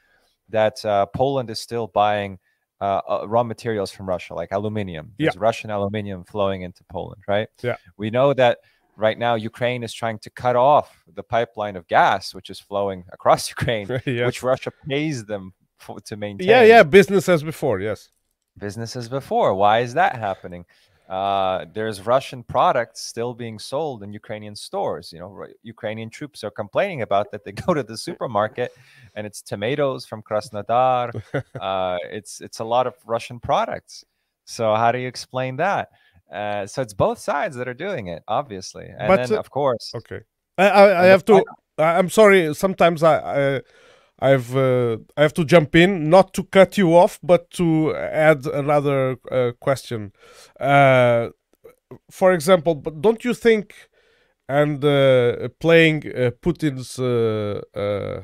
that 0.51 0.85
uh, 0.85 1.07
poland 1.07 1.49
is 1.51 1.59
still 1.59 1.87
buying 1.89 2.39
uh, 2.83 3.01
uh, 3.09 3.25
raw 3.27 3.43
materials 3.43 3.91
from 3.91 4.07
russia 4.07 4.35
like 4.35 4.53
aluminium 4.53 5.13
Yeah. 5.19 5.31
russian 5.37 5.71
aluminium 5.71 6.23
flowing 6.23 6.63
into 6.63 6.85
poland 6.85 7.23
right 7.27 7.49
Yeah. 7.63 7.77
we 7.97 8.11
know 8.11 8.35
that 8.35 8.59
right 8.97 9.19
now 9.19 9.35
ukraine 9.35 9.83
is 9.83 9.93
trying 9.93 10.19
to 10.19 10.31
cut 10.31 10.57
off 10.57 11.03
the 11.15 11.23
pipeline 11.23 11.77
of 11.77 11.87
gas 11.89 12.35
which 12.35 12.51
is 12.51 12.61
flowing 12.61 13.05
across 13.13 13.49
ukraine 13.49 13.87
yes. 14.07 14.27
which 14.27 14.43
russia 14.43 14.71
pays 14.89 15.25
them 15.25 15.53
for, 15.79 16.01
to 16.01 16.17
maintain 16.17 16.49
yeah 16.49 16.63
yeah 16.63 16.83
business 16.83 17.29
as 17.29 17.43
before 17.43 17.81
yes 17.81 18.09
business 18.59 18.97
as 18.97 19.09
before. 19.09 19.55
Why 19.55 19.81
is 19.81 19.95
that 19.95 20.17
happening? 20.17 20.65
Uh, 21.09 21.67
there's 21.75 22.07
Russian 22.07 22.43
products 22.43 23.03
still 23.03 23.35
being 23.35 23.59
sold 23.59 24.03
in 24.03 24.13
Ukrainian 24.13 24.57
stores. 24.57 25.13
You 25.13 25.19
know, 25.19 25.47
Ukrainian 25.63 26.09
troops 26.09 26.43
are 26.45 26.51
complaining 26.51 27.03
about 27.03 27.31
that. 27.33 27.45
They 27.45 27.53
go 27.67 27.75
to 27.75 27.83
the 27.83 27.99
supermarket 27.99 28.73
and 29.15 29.27
it's 29.27 29.43
tomatoes 29.43 30.07
from 30.07 30.23
Krasnodar. 30.23 31.23
uh, 31.61 31.99
it's 32.11 32.41
it's 32.41 32.61
a 32.61 32.65
lot 32.65 32.87
of 32.87 32.95
Russian 33.05 33.41
products. 33.41 34.05
So 34.45 34.75
how 34.75 34.93
do 34.93 34.99
you 34.99 35.09
explain 35.09 35.57
that? 35.57 35.91
Uh, 36.33 36.67
so 36.67 36.83
it's 36.83 36.95
both 36.95 37.19
sides 37.19 37.57
that 37.57 37.69
are 37.69 37.75
doing 37.75 38.07
it, 38.09 38.23
obviously, 38.27 38.87
and 38.87 39.09
But, 39.11 39.29
then 39.29 39.37
uh, 39.37 39.41
of 39.41 39.51
course, 39.51 39.93
okay 39.95 40.21
i 40.59 40.69
i, 40.69 41.05
I 41.05 41.07
have 41.07 41.25
to 41.25 41.43
i'm 41.79 42.11
sorry 42.11 42.55
sometimes 42.55 43.03
i 43.03 43.17
i 43.57 43.61
I've 44.23 44.55
uh, 44.57 44.99
I 45.17 45.23
have 45.23 45.35
to 45.35 45.45
jump 45.45 45.75
in, 45.75 46.09
not 46.09 46.33
to 46.35 46.45
cut 46.45 46.79
you 46.79 46.97
off, 46.97 47.19
but 47.23 47.51
to 47.53 47.93
add 47.97 48.47
another 48.47 49.17
uh, 49.31 49.51
question. 49.59 50.13
Uh, 50.61 51.31
for 52.09 52.33
example, 52.33 52.77
but 52.77 53.01
don't 53.03 53.25
you 53.25 53.35
think, 53.35 53.75
and 54.49 54.85
uh, 54.85 55.49
playing 55.59 56.07
uh, 56.07 56.31
Putin's 56.41 56.99
uh, 57.01 57.63
uh, 57.75 58.23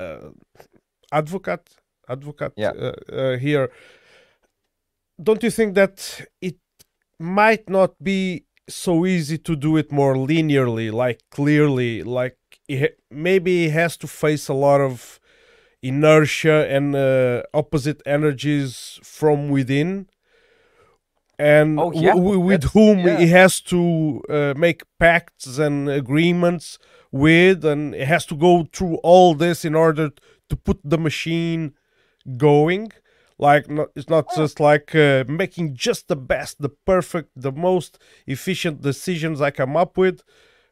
uh, 0.00 0.30
advocate, 1.12 1.68
advocate 2.08 2.54
Yeah. 2.56 3.36
here, 3.38 3.70
don't 5.22 5.42
you 5.42 5.50
think 5.50 5.74
that 5.74 6.26
it 6.40 6.56
might 7.18 7.68
not 7.68 8.02
be 8.02 8.44
so 8.68 9.06
easy 9.06 9.38
to 9.38 9.56
do 9.56 9.76
it 9.76 9.90
more 9.90 10.14
linearly, 10.14 10.92
like 10.92 11.20
clearly, 11.30 12.02
like 12.02 12.36
maybe 13.10 13.64
he 13.64 13.68
has 13.70 13.96
to 13.98 14.06
face 14.06 14.48
a 14.48 14.54
lot 14.54 14.80
of 14.80 15.18
inertia 15.82 16.66
and 16.68 16.94
uh, 16.94 17.42
opposite 17.54 18.02
energies 18.06 18.98
from 19.02 19.48
within. 19.48 20.06
And 21.38 21.78
Oh, 21.78 21.92
yeah, 21.92 22.14
with 22.14 22.62
that's- 22.62 22.72
whom 22.72 22.98
yeah. 23.06 23.18
he 23.18 23.28
has 23.28 23.60
to 23.62 24.20
uh, 24.28 24.54
make 24.56 24.82
pacts 24.98 25.58
and 25.58 25.88
agreements 25.88 26.78
with 27.12 27.64
and 27.64 27.94
he 27.94 28.04
has 28.04 28.26
to 28.26 28.34
go 28.36 28.66
through 28.72 28.96
all 28.96 29.34
this 29.34 29.64
in 29.64 29.74
order 29.74 30.10
to 30.50 30.56
put 30.56 30.78
the 30.84 30.98
machine 30.98 31.74
going 32.36 32.90
like 33.38 33.68
not, 33.70 33.88
it's 33.96 34.08
not 34.08 34.26
just 34.34 34.60
like 34.60 34.94
uh, 34.94 35.24
making 35.28 35.74
just 35.74 36.08
the 36.08 36.16
best 36.16 36.60
the 36.60 36.68
perfect 36.86 37.30
the 37.36 37.52
most 37.52 37.98
efficient 38.26 38.82
decisions 38.82 39.40
i 39.40 39.50
come 39.50 39.76
up 39.76 39.96
with 39.96 40.22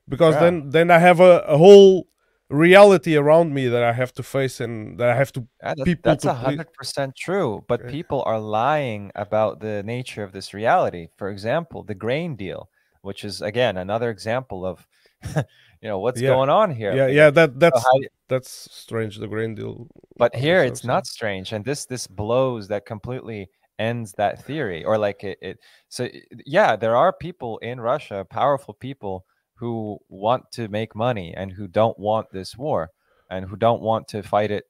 because 0.09 0.35
Yeah. 0.35 0.41
then 0.41 0.71
then 0.71 0.91
i 0.91 0.99
have 0.99 1.21
a, 1.21 1.41
a 1.47 1.57
whole 1.57 2.07
reality 2.49 3.17
around 3.17 3.53
me 3.55 3.67
that 3.69 3.83
i 3.83 3.93
have 3.93 4.13
to 4.13 4.23
face 4.23 4.61
and 4.61 4.99
that 4.99 5.09
i 5.09 5.15
have 5.17 5.33
to 5.33 5.41
Yeah, 5.63 5.75
that- 5.75 5.85
people 5.85 6.03
that's 6.13 6.25
a 6.25 6.35
hundred 6.35 6.73
percent 6.79 7.15
true. 7.17 7.65
But 7.69 7.89
people 7.89 8.23
are 8.27 8.39
lying 8.41 9.11
about 9.15 9.61
the 9.61 9.83
nature 9.83 10.23
of 10.23 10.33
this 10.33 10.55
reality. 10.55 11.09
For 11.19 11.29
example, 11.31 11.83
the 11.83 11.95
grain 11.95 12.37
deal, 12.37 12.69
which 13.03 13.25
is 13.25 13.43
again 13.43 13.77
another 13.77 14.11
example 14.11 14.65
of, 14.65 14.87
you 15.83 15.89
know, 15.89 15.99
what's 15.99 16.21
Yeah. 16.21 16.31
going 16.31 16.51
on 16.51 16.71
here. 16.75 16.95
yeah 16.95 17.07
yeah 17.09 17.31
that 17.31 17.53
so 17.53 17.59
that's 17.59 17.83
how- 17.85 18.01
that's 18.29 18.51
strange 18.75 19.19
the 19.19 19.29
grain 19.29 19.55
deal 19.55 19.87
but 20.17 20.35
here 20.35 20.63
it's 20.65 20.85
not 20.85 21.07
strange, 21.07 21.53
and 21.53 21.65
this 21.65 21.85
this 21.87 22.07
blows 22.07 22.69
that 22.69 22.87
completely 22.87 23.49
ends 23.79 24.13
that 24.13 24.43
theory, 24.45 24.83
or 24.85 24.97
like 24.99 25.23
it. 25.23 25.39
it 25.43 25.59
so 25.89 26.09
yeah, 26.47 26.75
there 26.77 26.97
are 26.97 27.13
people 27.13 27.59
in 27.59 27.79
Russia, 27.81 28.25
powerful 28.31 28.73
people 28.75 29.25
who 29.55 29.99
want 30.09 30.43
to 30.53 30.69
make 30.69 30.95
money 30.95 31.35
and 31.37 31.53
who 31.53 31.69
don't 31.69 31.99
want 31.99 32.27
this 32.33 32.57
war 32.57 32.91
and 33.31 33.45
who 33.47 33.57
don't 33.57 33.83
want 33.83 34.09
to 34.09 34.23
fight 34.23 34.51
it 34.51 34.65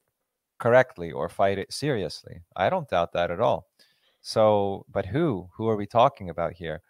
correctly 0.58 1.12
or 1.12 1.28
fight 1.28 1.58
it 1.58 1.72
seriously. 1.72 2.40
I 2.56 2.68
don't 2.70 2.88
doubt 2.88 3.12
that 3.12 3.30
at 3.30 3.40
all. 3.40 3.66
So, 4.22 4.84
but 4.90 5.06
who? 5.06 5.48
Who 5.56 5.68
are 5.68 5.76
we 5.76 5.86
talking 5.86 6.30
about 6.30 6.52
here? 6.54 6.82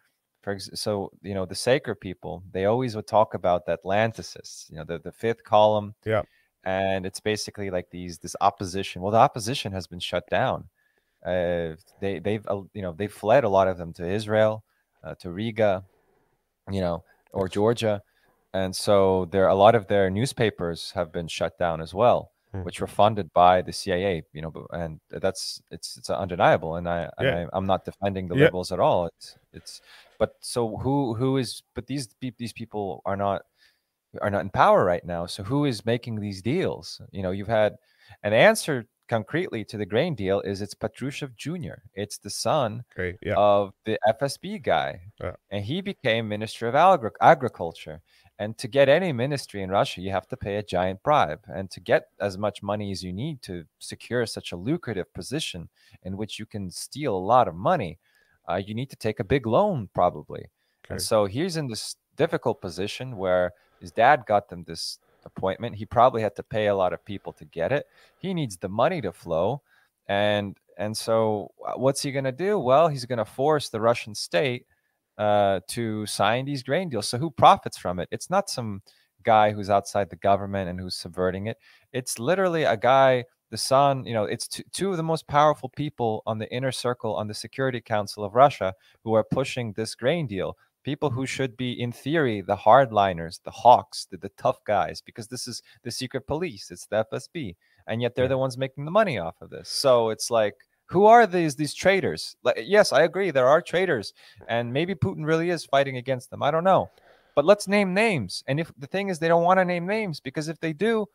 For 0.47 0.61
so, 0.61 1.11
you 1.23 1.35
know, 1.35 1.45
the 1.45 1.57
Saker 1.57 1.97
people, 1.97 2.41
they 2.53 2.67
always 2.67 2.95
would 2.95 3.09
talk 3.09 3.35
about 3.35 3.67
the 3.67 3.77
Atlanticists, 3.79 4.71
you 4.71 4.77
know, 4.77 4.85
the, 4.85 5.01
the 5.01 5.11
fifth 5.11 5.43
column. 5.43 5.97
Yeah. 6.05 6.23
And 6.63 7.05
it's 7.05 7.19
basically 7.19 7.69
like 7.69 7.91
these 7.91 8.19
this 8.19 8.37
opposition. 8.41 9.03
Well, 9.03 9.11
the 9.11 9.19
opposition 9.19 9.73
has 9.73 9.89
been 9.89 9.99
shut 9.99 10.23
down. 10.31 10.69
Uh, 11.25 11.75
they 12.01 12.21
they've 12.21 12.47
uh, 12.47 12.63
you 12.75 12.83
know 12.83 12.93
they've 12.93 13.13
fled 13.13 13.43
a 13.43 13.49
lot 13.49 13.67
of 13.67 13.77
them 13.77 13.93
to 13.95 14.09
Israel, 14.09 14.63
uh, 15.03 15.17
to 15.17 15.33
Riga, 15.33 15.83
you 16.71 16.81
know, 16.81 17.03
or 17.33 17.49
Georgia, 17.49 18.01
and 18.55 18.75
so 18.75 19.25
there 19.33 19.49
a 19.49 19.55
lot 19.57 19.75
of 19.75 19.89
their 19.89 20.11
newspapers 20.11 20.93
have 20.93 21.11
been 21.11 21.27
shut 21.27 21.59
down 21.59 21.81
as 21.81 21.93
well 21.93 22.31
which 22.63 22.81
were 22.81 22.87
funded 22.87 23.33
by 23.33 23.61
the 23.63 23.73
CIA, 23.73 24.23
you 24.33 24.43
know, 24.43 24.67
and 24.71 25.01
that's 25.11 25.61
it's 25.71 25.97
it's 25.99 26.09
undeniable, 26.09 26.77
and 26.77 26.89
I, 26.89 27.11
Yeah. 27.21 27.47
I 27.53 27.57
I'm 27.57 27.67
not 27.67 27.85
defending 27.85 28.29
the 28.29 28.37
Yeah. 28.37 28.45
liberals 28.45 28.73
at 28.73 28.81
all. 28.81 29.07
It's 29.07 29.37
it's 29.53 29.83
but 30.19 30.31
so 30.41 30.77
who 30.79 31.15
who 31.15 31.37
is 31.37 31.63
but 31.75 31.87
these 31.87 32.09
these 32.39 32.53
people 32.53 33.03
are 33.05 33.17
not 33.17 33.43
are 34.23 34.31
not 34.31 34.43
in 34.43 34.51
power 34.51 34.85
right 34.85 35.05
now. 35.05 35.27
So 35.27 35.43
who 35.43 35.65
is 35.65 35.85
making 35.85 36.21
these 36.21 36.43
deals? 36.43 37.01
You 37.13 37.23
know, 37.23 37.31
you've 37.33 37.49
had 37.49 37.77
an 38.23 38.33
answer 38.33 38.87
concretely 39.09 39.65
to 39.65 39.77
the 39.77 39.87
grain 39.87 40.15
deal 40.17 40.41
is 40.41 40.61
it's 40.63 40.75
Patrushev 40.75 41.37
Jr. 41.37 41.75
It's 41.95 42.19
the 42.19 42.31
son 42.31 42.85
okay 42.93 43.17
yeah 43.23 43.35
of 43.37 43.73
the 43.85 43.99
FSB 44.09 44.63
guy, 44.63 45.01
Yeah. 45.23 45.37
and 45.51 45.65
he 45.65 45.81
became 45.81 46.29
Minister 46.29 46.67
of 46.69 46.75
Agri- 46.75 47.11
Agriculture. 47.21 48.01
And 48.39 48.59
to 48.59 48.69
get 48.69 48.89
any 48.91 49.13
ministry 49.13 49.63
in 49.63 49.71
Russia, 49.71 50.01
you 50.03 50.11
have 50.11 50.27
to 50.29 50.37
pay 50.37 50.57
a 50.57 50.63
giant 50.63 51.03
bribe. 51.03 51.41
And 51.47 51.71
to 51.71 51.81
get 51.81 52.09
as 52.21 52.37
much 52.37 52.63
money 52.63 52.91
as 52.93 53.03
you 53.03 53.13
need 53.13 53.41
to 53.43 53.65
secure 53.79 54.27
such 54.27 54.53
a 54.53 54.57
lucrative 54.57 55.11
position 55.15 55.69
in 56.03 56.17
which 56.19 56.39
you 56.39 56.45
can 56.45 56.71
steal 56.71 57.17
a 57.17 57.27
lot 57.33 57.49
of 57.49 57.55
money, 57.55 57.99
uh, 58.49 58.57
you 58.57 58.75
need 58.75 58.91
to 58.91 58.97
take 58.97 59.21
a 59.21 59.25
big 59.25 59.47
loan, 59.47 59.89
probably. 59.95 60.51
Okay. 60.85 60.95
And 60.95 61.03
so 61.03 61.27
he's 61.27 61.57
in 61.57 61.69
this 61.69 61.97
difficult 62.17 62.61
position 62.61 63.17
where 63.17 63.53
his 63.81 63.93
dad 63.93 64.25
got 64.27 64.49
them 64.49 64.65
this 64.65 64.99
appointment. 65.25 65.77
He 65.77 65.85
probably 65.85 66.23
had 66.23 66.37
to 66.37 66.43
pay 66.43 66.69
a 66.69 66.75
lot 66.75 66.93
of 66.93 67.05
people 67.05 67.33
to 67.35 67.45
get 67.45 67.73
it. 67.73 67.87
He 68.19 68.33
needs 68.33 68.57
the 68.57 68.69
money 68.69 69.01
to 69.03 69.13
flow. 69.13 69.63
And 70.09 70.57
and 70.79 70.97
so 70.97 71.53
uh, 71.67 71.73
what's 71.77 72.03
he 72.03 72.13
going 72.13 72.25
to 72.25 72.33
do? 72.33 72.59
Well, 72.59 72.89
he's 72.89 73.07
going 73.07 73.19
to 73.19 73.25
force 73.25 73.69
the 73.69 73.81
Russian 73.81 74.15
state 74.15 74.67
uh, 75.19 75.61
to 75.69 76.07
sign 76.07 76.45
these 76.45 76.63
grain 76.63 76.89
deals. 76.89 77.09
So 77.09 77.19
who 77.19 77.31
profits 77.31 77.79
from 77.79 77.99
it? 77.99 78.09
It's 78.11 78.31
not 78.31 78.51
some 78.51 78.83
guy 79.23 79.53
who's 79.53 79.71
outside 79.71 80.11
the 80.11 80.17
government 80.17 80.69
and 80.69 80.79
who's 80.79 80.95
subverting 80.95 81.47
it. 81.47 81.59
It's 81.93 82.19
literally 82.19 82.65
a 82.65 82.77
guy, 82.77 83.25
the 83.51 83.57
son. 83.57 84.05
You 84.05 84.15
know, 84.15 84.25
it's 84.25 84.49
two, 84.49 84.63
two 84.73 84.91
of 84.91 84.97
the 84.97 85.03
most 85.03 85.27
powerful 85.27 85.69
people 85.69 86.23
on 86.27 86.39
the 86.39 86.51
inner 86.53 86.73
circle 86.73 87.15
on 87.15 87.29
the 87.29 87.35
Security 87.35 87.81
Council 87.81 88.25
of 88.25 88.35
Russia 88.35 88.75
who 89.05 89.15
are 89.15 89.25
pushing 89.25 89.73
this 89.73 89.95
grain 89.95 90.27
deal. 90.27 90.57
People 90.85 91.11
who 91.11 91.27
should 91.27 91.57
be, 91.57 91.73
in 91.73 91.91
theory, 91.91 92.41
the 92.41 92.57
hardliners, 92.57 93.41
the 93.43 93.51
hawks, 93.51 94.07
the, 94.09 94.17
the 94.17 94.31
tough 94.39 94.63
guys, 94.65 95.01
because 95.01 95.27
this 95.27 95.49
is 95.49 95.61
the 95.83 95.91
secret 95.91 96.29
police. 96.29 96.71
It's 96.71 96.87
the 96.87 97.05
FSB, 97.13 97.57
and 97.89 98.01
yet 98.01 98.15
they're 98.15 98.29
the 98.29 98.39
ones 98.39 98.57
making 98.57 98.85
the 98.85 98.93
money 98.93 99.19
off 99.19 99.35
of 99.41 99.51
this. 99.51 99.69
So 99.69 100.11
it's 100.11 100.31
like, 100.31 100.55
who 100.87 101.07
are 101.07 101.27
these 101.27 101.57
these 101.57 101.75
traitors? 101.75 102.37
Like, 102.45 102.63
yes, 102.65 102.93
I 102.93 103.03
agree, 103.03 103.33
there 103.33 103.49
are 103.49 103.61
traitors, 103.61 104.15
and 104.47 104.73
maybe 104.73 104.95
Putin 104.95 105.27
really 105.27 105.51
is 105.51 105.65
fighting 105.65 105.97
against 105.97 106.31
them. 106.31 106.41
I 106.41 106.53
don't 106.53 106.63
know, 106.63 106.89
but 107.35 107.45
let's 107.45 107.67
name 107.67 107.93
names. 107.93 108.45
And 108.47 108.61
if 108.61 108.71
the 108.79 108.87
thing 108.87 109.09
is, 109.09 109.19
they 109.19 109.27
don't 109.27 109.43
want 109.43 109.59
to 109.59 109.65
name 109.65 109.87
names 109.87 110.21
because 110.21 110.47
if 110.47 110.61
they 110.61 110.73
do, 110.73 111.07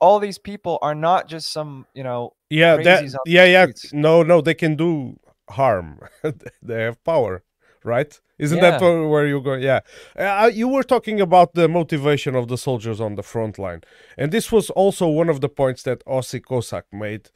all 0.00 0.18
these 0.20 0.38
people 0.38 0.78
are 0.82 0.94
not 0.94 1.28
just 1.28 1.52
some, 1.52 1.86
you 1.94 2.02
know, 2.02 2.34
yeah 2.50 2.76
that 2.76 3.02
crazies 3.02 3.14
on 3.14 3.20
the 3.24 3.30
yeah 3.32 3.44
yeah 3.44 3.66
streets. 3.66 3.92
no 3.92 4.22
no 4.22 4.40
they 4.40 4.54
can 4.54 4.76
do 4.76 5.18
harm 5.50 5.98
they 6.62 6.82
have 6.82 7.02
power 7.04 7.42
right 7.84 8.20
isn't 8.38 8.60
that 8.60 8.80
Yeah. 8.80 8.88
where, 8.88 9.06
where 9.08 9.26
you're 9.26 9.40
going 9.42 9.62
yeah 9.62 9.80
uh, 10.16 10.50
you 10.52 10.68
were 10.68 10.82
talking 10.82 11.20
about 11.20 11.54
the 11.54 11.68
motivation 11.68 12.34
of 12.36 12.48
the 12.48 12.56
soldiers 12.58 13.00
on 13.00 13.14
the 13.16 13.22
front 13.22 13.58
line 13.58 13.80
and 14.18 14.32
this 14.32 14.50
was 14.52 14.70
also 14.70 15.06
one 15.08 15.28
of 15.28 15.40
the 15.40 15.48
points 15.48 15.82
that 15.82 16.04
Aussie 16.06 16.42
Cossack 16.42 16.84
made 16.92 17.30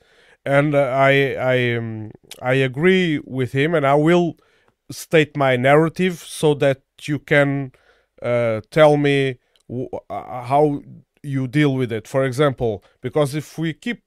and 0.45 0.75
uh, 0.75 0.81
i 1.11 1.35
i 1.55 1.75
um, 1.77 2.11
i 2.43 2.55
agree 2.55 3.21
with 3.25 3.53
him 3.53 3.75
and 3.75 3.87
i 3.87 3.95
will 3.95 4.37
state 4.91 5.37
my 5.37 5.57
narrative 5.57 6.19
so 6.19 6.55
that 6.55 6.83
you 7.03 7.19
can 7.19 7.73
uh, 8.23 8.61
tell 8.71 8.97
me 8.97 9.39
w- 9.69 9.89
uh, 10.11 10.43
how 10.43 10.81
you 11.25 11.49
deal 11.49 11.75
with 11.75 11.91
it 11.91 12.07
for 12.07 12.25
example 12.25 12.85
because 13.01 13.35
if 13.35 13.59
we 13.59 13.73
keep 13.73 14.03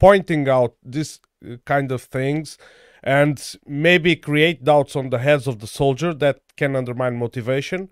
pointing 0.00 0.48
out 0.48 0.74
this 0.82 1.20
uh, 1.46 1.56
kind 1.64 1.92
of 1.92 2.02
things 2.02 2.58
and 3.02 3.56
maybe 3.66 4.16
create 4.16 4.64
doubts 4.64 4.96
on 4.96 5.10
the 5.10 5.18
heads 5.18 5.46
of 5.46 5.60
the 5.60 5.66
soldier 5.66 6.12
that 6.14 6.40
can 6.56 6.76
undermine 6.76 7.16
motivation. 7.16 7.88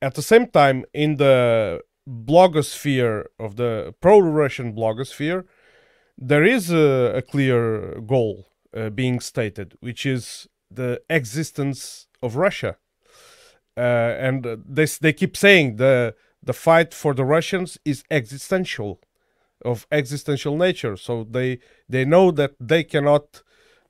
At 0.00 0.14
the 0.14 0.22
same 0.22 0.46
time, 0.46 0.84
in 0.94 1.16
the 1.16 1.80
blogosphere 2.08 3.24
of 3.38 3.56
the 3.56 3.94
pro-Russian 4.00 4.74
blogosphere, 4.74 5.44
there 6.16 6.44
is 6.44 6.70
a, 6.70 7.12
a 7.16 7.22
clear 7.22 8.00
goal 8.00 8.46
uh, 8.74 8.90
being 8.90 9.20
stated, 9.20 9.74
which 9.80 10.06
is 10.06 10.48
the 10.70 11.00
existence 11.10 12.06
of 12.22 12.36
Russia. 12.36 12.76
Uh, 13.76 14.16
and 14.18 14.46
uh, 14.46 14.56
they 14.66 14.86
they 14.86 15.12
keep 15.12 15.36
saying 15.36 15.76
the 15.76 16.14
the 16.46 16.52
fight 16.52 16.94
for 16.94 17.12
the 17.14 17.24
Russians 17.24 17.78
is 17.84 18.04
existential 18.10 19.00
of 19.64 19.86
existential 19.90 20.56
nature. 20.56 20.96
So 20.96 21.24
they 21.24 21.58
they 21.88 22.04
know 22.04 22.30
that 22.32 22.52
they 22.60 22.84
cannot 22.84 23.42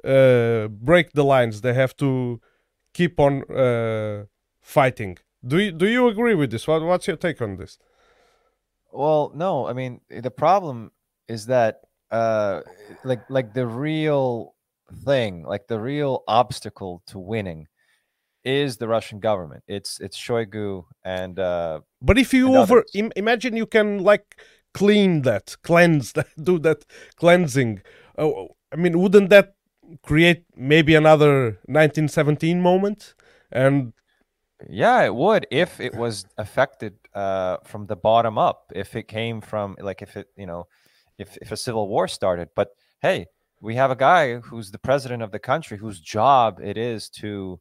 uh, 0.05 0.69
break 0.69 1.13
the 1.13 1.25
lines. 1.25 1.61
They 1.61 1.75
have 1.75 1.95
to 1.99 2.41
keep 2.93 3.21
on 3.21 3.43
uh, 3.51 4.25
fighting. 4.61 5.19
Do 5.47 5.59
you 5.59 5.73
do 5.73 5.87
you 5.87 6.09
agree 6.09 6.35
with 6.35 6.51
this? 6.51 6.67
What 6.67 6.83
what's 6.83 7.07
your 7.07 7.17
take 7.17 7.41
on 7.43 7.57
this? 7.57 7.79
Well, 8.93 9.33
no, 9.35 9.67
I 9.67 9.73
mean 9.73 10.01
the 10.09 10.31
problem 10.31 10.93
is 11.29 11.47
that 11.47 11.83
uh 12.11 12.63
like 13.05 13.23
like 13.29 13.53
the 13.53 13.67
real 13.67 14.55
thing, 15.05 15.43
like 15.43 15.67
the 15.67 15.81
real 15.81 16.23
obstacle 16.29 17.03
to 17.09 17.19
winning 17.19 17.69
is 18.47 18.79
the 18.79 18.89
Russian 18.89 19.19
government. 19.21 19.65
It's 19.67 20.01
it's 20.01 20.17
Shoigu 20.17 20.85
and 21.05 21.39
uh 21.39 21.81
But 22.01 22.17
if 22.19 22.33
you 22.33 22.57
over. 22.57 22.85
Im- 22.95 23.13
imagine 23.17 23.57
you 23.57 23.67
can 23.67 24.03
like 24.03 24.41
clean 24.73 25.23
that, 25.23 25.57
cleanse 25.63 26.13
that, 26.13 26.29
do 26.43 26.59
that 26.61 26.85
cleansing. 27.17 27.83
Oh, 28.17 28.49
I 28.73 28.77
mean, 28.77 28.99
wouldn't 28.99 29.31
that 29.31 29.55
create 30.03 30.45
maybe 30.57 30.95
another 30.95 31.59
1917 31.67 32.61
moment? 32.61 33.15
And 33.51 33.93
yeah, 34.69 35.03
it 35.05 35.15
would 35.15 35.47
if 35.51 35.81
it 35.81 35.95
was 35.95 36.25
affected 36.39 36.95
uh 37.15 37.59
from 37.65 37.87
the 37.87 37.97
bottom 37.97 38.39
up, 38.39 38.73
if 38.75 38.95
it 38.97 39.09
came 39.09 39.41
from 39.41 39.77
like 39.81 40.03
if 40.03 40.17
it, 40.17 40.29
you 40.37 40.47
know, 40.47 40.67
if 41.19 41.37
if 41.43 41.51
a 41.53 41.57
civil 41.57 41.89
war 41.89 42.09
started. 42.09 42.49
But 42.55 42.69
hey, 43.03 43.27
we 43.61 43.75
have 43.77 43.91
a 43.91 43.97
guy 43.97 44.37
who's 44.37 44.71
the 44.71 44.79
president 44.79 45.23
of 45.23 45.33
the 45.33 45.39
country 45.39 45.79
whose 45.79 46.01
job 46.01 46.61
it 46.63 46.77
is 46.77 47.09
to, 47.09 47.61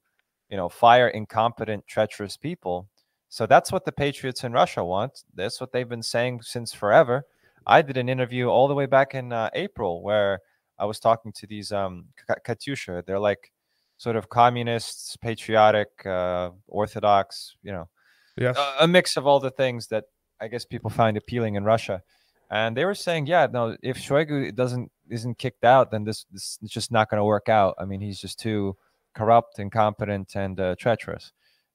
you 0.50 0.58
know, 0.58 0.70
fire 0.70 1.08
incompetent, 1.08 1.86
treacherous 1.88 2.38
people. 2.38 2.88
So 3.30 3.46
that's 3.46 3.72
what 3.72 3.86
the 3.86 3.92
patriots 3.92 4.44
in 4.44 4.54
Russia 4.54 4.84
want. 4.84 5.24
That's 5.34 5.60
what 5.60 5.72
they've 5.72 5.90
been 5.90 6.04
saying 6.04 6.42
since 6.44 6.74
forever. 6.74 7.26
I 7.68 7.82
did 7.82 7.98
an 7.98 8.10
interview 8.10 8.48
all 8.48 8.68
the 8.68 8.76
way 8.76 8.86
back 8.86 9.16
in 9.16 9.34
uh, 9.34 9.50
April 9.54 10.04
where 10.04 10.40
I 10.78 10.86
was 10.86 11.00
talking 11.00 11.34
to 11.34 11.48
these 11.48 11.72
um, 11.72 12.06
Katyusha. 12.46 13.06
They're 13.06 13.20
like 13.20 13.52
sort 13.98 14.16
of 14.16 14.30
communists, 14.30 15.18
patriotic, 15.18 15.90
uh, 16.06 16.52
orthodox, 16.68 17.56
you 17.64 17.72
know, 17.72 17.90
Yes. 18.38 18.58
a, 18.58 18.84
a 18.84 18.88
mix 18.88 19.16
of 19.16 19.26
all 19.26 19.40
the 19.40 19.52
things 19.52 19.88
that 19.88 20.04
I 20.42 20.50
guess 20.50 20.66
people 20.66 20.90
find 20.90 21.16
appealing 21.18 21.56
in 21.56 21.64
Russia. 21.64 22.04
And 22.52 22.76
they 22.76 22.86
were 22.86 22.94
saying, 22.94 23.26
yeah, 23.28 23.48
no, 23.52 23.76
if 23.82 23.98
Shoigu 23.98 24.54
doesn't 24.54 24.92
isn't 25.10 25.38
kicked 25.38 25.64
out, 25.64 25.92
then 25.92 26.04
this 26.04 26.26
this 26.32 26.60
is 26.62 26.70
just 26.70 26.92
not 26.92 27.10
going 27.10 27.20
to 27.20 27.24
work 27.26 27.50
out. 27.50 27.76
I 27.80 27.86
mean, 27.86 28.02
he's 28.02 28.20
just 28.20 28.40
too 28.40 28.76
corrupt, 29.16 29.60
incompetent, 29.60 30.36
and 30.36 30.60
uh, 30.60 30.76
treacherous. 30.78 31.32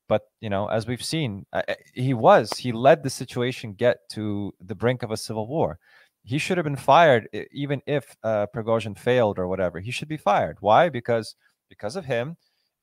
But 0.08 0.22
you 0.40 0.50
know, 0.50 0.66
as 0.66 0.86
we've 0.86 1.04
seen, 1.04 1.46
uh, 1.52 1.62
uh, 1.68 1.74
he 1.94 2.14
was 2.14 2.50
he 2.52 2.72
led 2.72 3.02
the 3.02 3.10
situation 3.10 3.74
get 3.74 3.98
to 4.10 4.52
the 4.60 4.74
brink 4.74 5.02
of 5.02 5.10
a 5.10 5.16
civil 5.16 5.46
war. 5.46 5.78
He 6.24 6.38
should 6.38 6.58
have 6.58 6.64
been 6.64 6.76
fired, 6.76 7.28
even 7.52 7.80
if 7.86 8.16
uh, 8.22 8.46
Prigozhin 8.54 8.96
failed 8.98 9.38
or 9.38 9.48
whatever. 9.48 9.80
He 9.80 9.90
should 9.90 10.08
be 10.08 10.16
fired. 10.18 10.56
Why? 10.60 10.88
Because 10.88 11.34
because 11.68 11.96
of 11.96 12.04
him, 12.04 12.36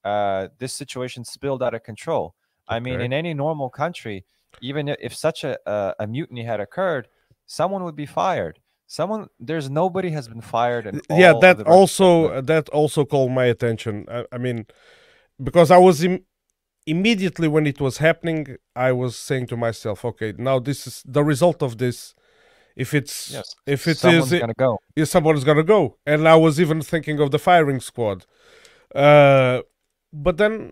uh, 0.03 0.47
this 0.57 0.73
situation 0.73 1.23
spilled 1.25 1.61
out 1.61 1.73
of 1.73 1.83
control. 1.83 2.33
I 2.67 2.79
mean, 2.79 2.95
Okay. 2.95 3.05
in 3.05 3.13
any 3.13 3.33
normal 3.33 3.69
country, 3.69 4.25
even 4.61 4.87
if 4.87 5.13
such 5.15 5.43
a, 5.43 5.57
a, 5.65 5.93
a 5.99 6.07
mutiny 6.07 6.43
had 6.43 6.59
occurred, 6.59 7.07
someone 7.45 7.83
would 7.83 7.95
be 7.95 8.05
fired. 8.05 8.59
Someone, 8.87 9.27
there's 9.37 9.69
nobody 9.69 10.11
has 10.11 10.27
been 10.29 10.41
fired. 10.41 11.01
Yeah 11.09 11.33
that 11.41 11.61
also 11.67 12.23
government. 12.23 12.47
that 12.47 12.69
also 12.69 13.05
called 13.05 13.31
my 13.31 13.45
attention 13.45 14.05
i, 14.09 14.25
I 14.31 14.37
mean 14.37 14.65
because 15.43 15.69
i 15.71 15.77
was 15.77 16.03
Im- 16.03 16.25
immediately 16.85 17.47
when 17.47 17.67
it 17.67 17.79
was 17.81 17.97
happening 17.97 18.57
i 18.75 18.91
was 18.91 19.15
saying 19.15 19.47
to 19.47 19.57
myself 19.57 20.03
okay 20.05 20.33
now 20.37 20.57
this 20.59 20.87
is 20.87 21.03
the 21.05 21.23
result 21.23 21.61
of 21.61 21.77
this 21.77 22.15
if 22.75 22.93
it's 22.93 23.31
yes, 23.31 23.55
if 23.65 23.87
it 23.87 23.97
someone's 23.97 24.31
is 24.31 24.39
gonna 24.39 24.53
go. 24.57 24.77
is 24.95 25.11
someone's 25.11 25.43
gonna 25.43 25.63
go 25.63 25.97
and 26.05 26.27
i 26.27 26.35
was 26.35 26.59
even 26.59 26.81
thinking 26.81 27.19
of 27.19 27.31
the 27.31 27.39
firing 27.39 27.79
squad 27.79 28.25
uh 28.95 29.61
but 30.13 30.37
then 30.37 30.71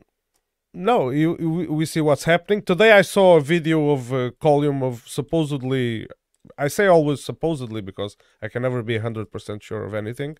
no 0.73 1.09
you, 1.09 1.33
we- 1.33 1.67
we 1.67 1.85
see 1.85 2.01
what's 2.01 2.23
happening 2.23 2.61
today 2.61 2.91
i 2.91 3.01
saw 3.01 3.37
a 3.37 3.41
video 3.41 3.89
of 3.89 4.11
a 4.11 4.31
column 4.31 4.81
of 4.81 5.03
supposedly 5.07 6.07
i 6.57 6.67
say 6.67 6.87
always 6.87 7.23
supposedly 7.23 7.81
because 7.81 8.17
i 8.41 8.47
can 8.47 8.61
never 8.61 8.81
be 8.83 8.97
100% 8.99 9.61
sure 9.61 9.83
of 9.83 9.93
anything 9.93 10.37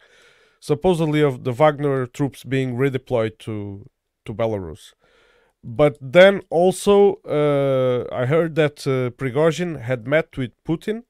supposedly 0.60 1.22
of 1.22 1.44
the 1.44 1.52
wagner 1.52 2.06
troops 2.06 2.44
being 2.44 2.76
redeployed 2.76 3.38
to 3.38 3.89
to 4.26 4.34
belarus 4.34 4.94
but 5.63 5.98
then 6.02 6.41
also 6.50 7.15
uh, 7.26 8.06
i 8.15 8.26
heard 8.26 8.56
that 8.56 8.86
uh, 8.88 9.10
prigozhin 9.12 9.82
had 9.82 10.08
met 10.08 10.38
with 10.38 10.52
putin 10.63 11.04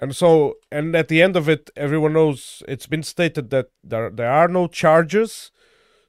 and 0.00 0.14
so, 0.14 0.56
and 0.70 0.94
at 0.94 1.08
the 1.08 1.22
end 1.22 1.36
of 1.36 1.48
it, 1.48 1.70
everyone 1.76 2.12
knows 2.12 2.62
it's 2.66 2.86
been 2.86 3.02
stated 3.02 3.50
that 3.50 3.68
there 3.82 4.10
there 4.10 4.30
are 4.30 4.48
no 4.48 4.66
charges. 4.66 5.50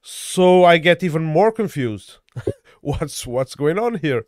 So 0.02 0.66
I 0.66 0.78
get 0.80 1.04
even 1.04 1.24
more 1.24 1.52
confused. 1.52 2.18
what's 2.82 3.26
what's 3.26 3.56
going 3.56 3.80
on 3.80 4.00
here? 4.00 4.26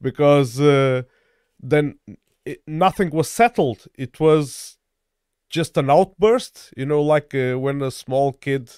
Because 0.00 0.60
uh, 0.60 1.02
then 1.60 1.98
it, 2.48 2.62
nothing 2.66 3.10
was 3.10 3.28
settled. 3.30 3.80
It 3.96 4.18
was 4.20 4.78
just 5.50 5.76
an 5.76 5.90
outburst. 5.90 6.72
You 6.76 6.86
know, 6.86 7.02
like 7.02 7.34
uh, 7.34 7.58
when 7.58 7.82
a 7.82 7.90
small 7.90 8.32
kid 8.32 8.70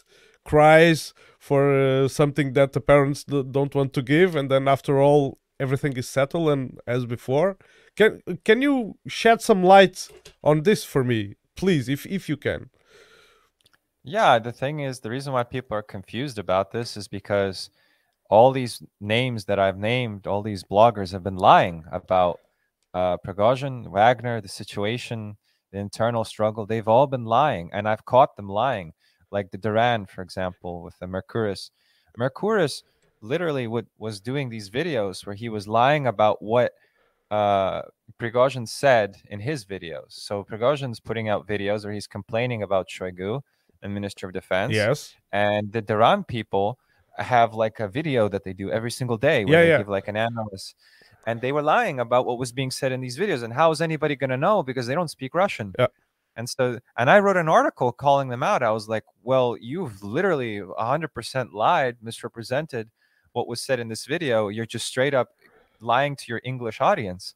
cries 0.45 1.15
for 1.39 1.63
uh, 1.73 2.09
something 2.09 2.55
that 2.55 2.73
the 2.73 2.81
parents 2.81 3.25
don't 3.25 3.75
want 3.75 3.93
to 3.95 4.03
give, 4.03 4.35
and 4.37 4.51
then 4.51 4.69
after 4.69 5.01
all, 5.01 5.39
everything 5.59 5.95
is 5.97 6.09
settled 6.09 6.49
and 6.49 6.81
as 6.87 7.07
before. 7.07 7.57
Can 7.97 8.23
can 8.45 8.63
you 8.63 8.97
shed 9.07 9.41
some 9.41 9.63
light 9.63 10.09
on 10.43 10.63
this 10.63 10.85
for 10.85 11.03
me, 11.05 11.21
please, 11.57 11.89
if 11.89 12.07
if 12.07 12.29
you 12.29 12.37
can? 12.37 12.71
Yeah, 14.03 14.39
the 14.39 14.53
thing 14.53 14.81
is, 14.81 15.01
the 15.01 15.11
reason 15.11 15.35
why 15.35 15.43
people 15.43 15.77
are 15.77 15.83
confused 15.97 16.39
about 16.39 16.73
this 16.73 16.97
is 16.97 17.07
because 17.07 17.71
all 18.31 18.51
these 18.53 18.83
names 19.01 19.45
that 19.45 19.59
I've 19.59 19.77
named, 19.77 20.27
all 20.27 20.43
these 20.43 20.65
bloggers 20.65 21.13
have 21.13 21.23
been 21.23 21.37
lying 21.37 21.85
about 21.93 22.41
uh, 22.95 23.17
Prigozhin, 23.19 23.89
Wagner, 23.89 24.41
the 24.41 24.49
situation, 24.49 25.37
the 25.73 25.79
internal 25.79 26.25
struggle. 26.25 26.67
They've 26.67 26.89
all 26.89 27.07
been 27.07 27.25
lying, 27.25 27.71
and 27.73 27.89
I've 27.89 28.05
caught 28.05 28.37
them 28.37 28.49
lying. 28.49 28.93
Like 29.31 29.51
the 29.51 29.59
Duran, 29.59 30.07
for 30.07 30.23
example, 30.23 30.83
with 30.83 30.99
the 30.99 31.07
Mercouris. 31.07 31.71
Mercouris 32.19 32.83
literally 33.23 33.67
would, 33.69 33.87
was 33.99 34.21
doing 34.21 34.49
these 34.49 34.71
videos 34.71 35.25
where 35.25 35.37
he 35.37 35.49
was 35.49 35.69
lying 35.69 36.07
about 36.09 36.43
what 36.43 36.73
uh, 37.31 37.83
Prigozhin 38.19 38.67
said 38.69 39.17
in 39.29 39.39
his 39.39 39.65
videos. 39.65 40.09
So 40.09 40.43
Prigozhin's 40.43 40.99
putting 40.99 41.29
out 41.29 41.47
videos 41.47 41.85
where 41.85 41.93
he's 41.93 42.09
complaining 42.09 42.63
about 42.65 42.89
Shoigu, 42.89 43.43
the 43.81 43.89
Minister 43.89 44.27
of 44.27 44.33
Defense. 44.33 44.75
Yes. 44.75 45.15
And 45.31 45.73
the 45.73 45.81
Duran 45.81 46.25
people 46.25 46.79
have 47.17 47.55
like 47.55 47.79
a 47.79 47.87
video 47.87 48.29
that 48.29 48.43
they 48.43 48.53
do 48.53 48.71
every 48.71 48.91
single 48.91 49.17
day 49.17 49.45
where 49.45 49.59
Yeah, 49.59 49.63
they 49.63 49.69
yeah. 49.71 49.79
give 49.79 49.89
like 49.89 50.09
an 50.09 50.17
analysis. 50.17 50.75
And 51.27 51.41
they 51.41 51.53
were 51.53 51.63
lying 51.63 52.01
about 52.01 52.27
what 52.27 52.39
was 52.39 52.53
being 52.53 52.71
said 52.71 52.93
in 52.93 53.01
these 53.01 53.19
videos. 53.19 53.43
And 53.43 53.53
how 53.53 53.71
is 53.71 53.81
anybody 53.81 54.17
going 54.17 54.31
to 54.31 54.37
know 54.37 54.63
because 54.63 54.87
they 54.87 54.95
don't 54.95 55.11
speak 55.11 55.35
Russian? 55.35 55.75
Yeah. 55.79 55.89
And 56.37 56.49
so, 56.49 56.79
and 56.97 57.11
I 57.11 57.19
wrote 57.19 57.37
an 57.37 57.49
article 57.49 57.93
calling 57.93 58.29
them 58.29 58.43
out. 58.43 58.63
I 58.63 58.71
was 58.71 58.89
like, 58.89 59.05
well, 59.23 59.57
you've 59.61 60.03
literally 60.03 60.61
100% 60.61 61.53
lied, 61.53 61.97
misrepresented 62.01 62.91
what 63.33 63.47
was 63.47 63.61
said 63.61 63.81
in 63.81 63.89
this 63.89 64.07
video. 64.07 64.49
You're 64.49 64.67
just 64.67 64.87
straight 64.87 65.15
up 65.15 65.31
lying 65.81 66.17
to 66.17 66.25
your 66.29 66.41
English 66.45 66.81
audience. 66.81 67.35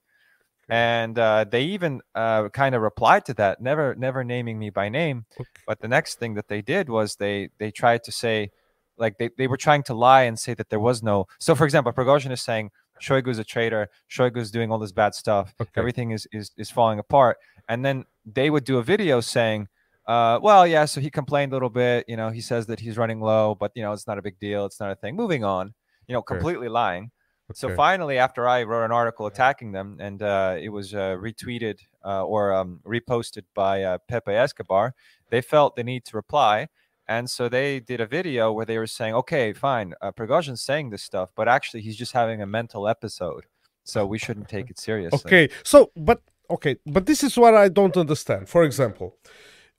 And 0.69 1.19
uh, 1.19 1.45
they 1.45 1.63
even 1.65 2.01
uh, 2.15 2.49
kind 2.49 2.75
of 2.75 2.83
replied 2.83 3.27
to 3.27 3.35
that, 3.35 3.61
never, 3.61 3.95
never 3.95 4.25
naming 4.25 4.59
me 4.59 4.71
by 4.71 4.89
name. 4.89 5.27
But 5.67 5.81
the 5.81 5.89
next 5.89 6.19
thing 6.19 6.35
that 6.35 6.49
they 6.49 6.63
did 6.63 6.89
was 6.89 7.17
they 7.17 7.51
they 7.59 7.71
tried 7.71 8.03
to 8.05 8.13
say, 8.13 8.51
like 8.97 9.19
they, 9.19 9.29
they 9.37 9.47
were 9.47 9.57
trying 9.57 9.83
to 9.85 9.95
lie 9.95 10.23
and 10.23 10.39
say 10.39 10.55
that 10.55 10.71
there 10.71 10.81
was 10.81 11.03
no. 11.03 11.27
So, 11.39 11.55
for 11.55 11.65
example, 11.65 11.93
Prigozhin 11.93 12.31
is 12.31 12.41
saying 12.41 12.71
Shoigu's 13.05 13.39
a 13.39 13.45
traitor. 13.45 13.89
Shoigu's 14.09 14.51
doing 14.51 14.71
all 14.73 14.79
this 14.79 14.93
bad 14.93 15.15
stuff. 15.15 15.55
Okay. 15.61 15.71
Everything 15.77 16.11
is, 16.13 16.27
is 16.33 16.51
is 16.57 16.71
falling 16.71 16.99
apart. 16.99 17.37
And 17.69 17.85
then 17.85 18.05
they 18.25 18.49
would 18.51 18.65
do 18.65 18.79
a 18.79 18.83
video 18.83 19.21
saying, 19.21 19.69
uh, 20.07 20.39
well, 20.43 20.67
yeah, 20.67 20.85
so 20.87 21.01
he 21.01 21.11
complained 21.11 21.53
a 21.53 21.55
little 21.57 21.71
bit. 21.71 22.05
You 22.09 22.17
know, 22.17 22.31
he 22.31 22.41
says 22.41 22.67
that 22.67 22.81
he's 22.81 22.97
running 22.97 23.21
low, 23.21 23.55
but 23.55 23.73
you 23.75 23.83
know, 23.83 23.93
it's 23.93 24.07
not 24.07 24.19
a 24.19 24.23
big 24.23 24.39
deal. 24.39 24.65
It's 24.67 24.81
not 24.81 24.91
a 24.91 24.95
thing. 24.97 25.17
Moving 25.17 25.45
on. 25.45 25.75
You 26.09 26.13
know, 26.15 26.19
Okay. 26.21 26.35
completely 26.35 26.69
lying. 26.69 27.11
So 27.53 27.69
finally, 27.77 28.17
after 28.17 28.49
I 28.49 28.63
wrote 28.63 28.85
an 28.87 28.93
article 28.93 29.27
attacking 29.27 29.73
them, 29.73 29.99
and 30.01 30.23
uh, 30.23 30.57
it 30.59 30.71
was 30.71 30.95
uh, 30.95 31.17
retweeted 31.21 31.79
uh, 32.03 32.25
or 32.25 32.53
um, 32.55 32.81
reposted 32.87 33.45
by 33.55 33.83
uh, 33.83 33.99
Pepe 34.09 34.33
Escobar, 34.33 34.95
they 35.31 35.43
felt 35.43 35.77
the 35.77 35.85
need 35.85 36.07
to 36.07 36.17
reply, 36.17 36.69
and 37.07 37.29
so 37.29 37.49
they 37.49 37.81
did 37.81 38.01
a 38.01 38.07
video 38.07 38.53
where 38.53 38.67
they 38.67 38.79
were 38.79 38.87
saying, 38.87 39.15
"Okay, 39.15 39.53
fine, 39.53 39.95
uh, 40.01 40.13
Prigozhin's 40.13 40.63
saying 40.63 40.91
this 40.91 41.03
stuff, 41.03 41.31
but 41.35 41.49
actually 41.49 41.83
he's 41.83 41.97
just 41.97 42.13
having 42.13 42.41
a 42.43 42.47
mental 42.47 42.89
episode, 42.89 43.45
so 43.85 44.07
we 44.07 44.19
shouldn't 44.19 44.49
take 44.49 44.71
it 44.71 44.79
seriously." 44.79 45.21
Okay, 45.25 45.49
so 45.63 45.91
but 45.97 46.23
okay, 46.51 46.77
but 46.87 47.07
this 47.07 47.23
is 47.23 47.37
what 47.37 47.55
I 47.55 47.69
don't 47.69 47.97
understand. 47.97 48.49
For 48.49 48.65
example, 48.65 49.19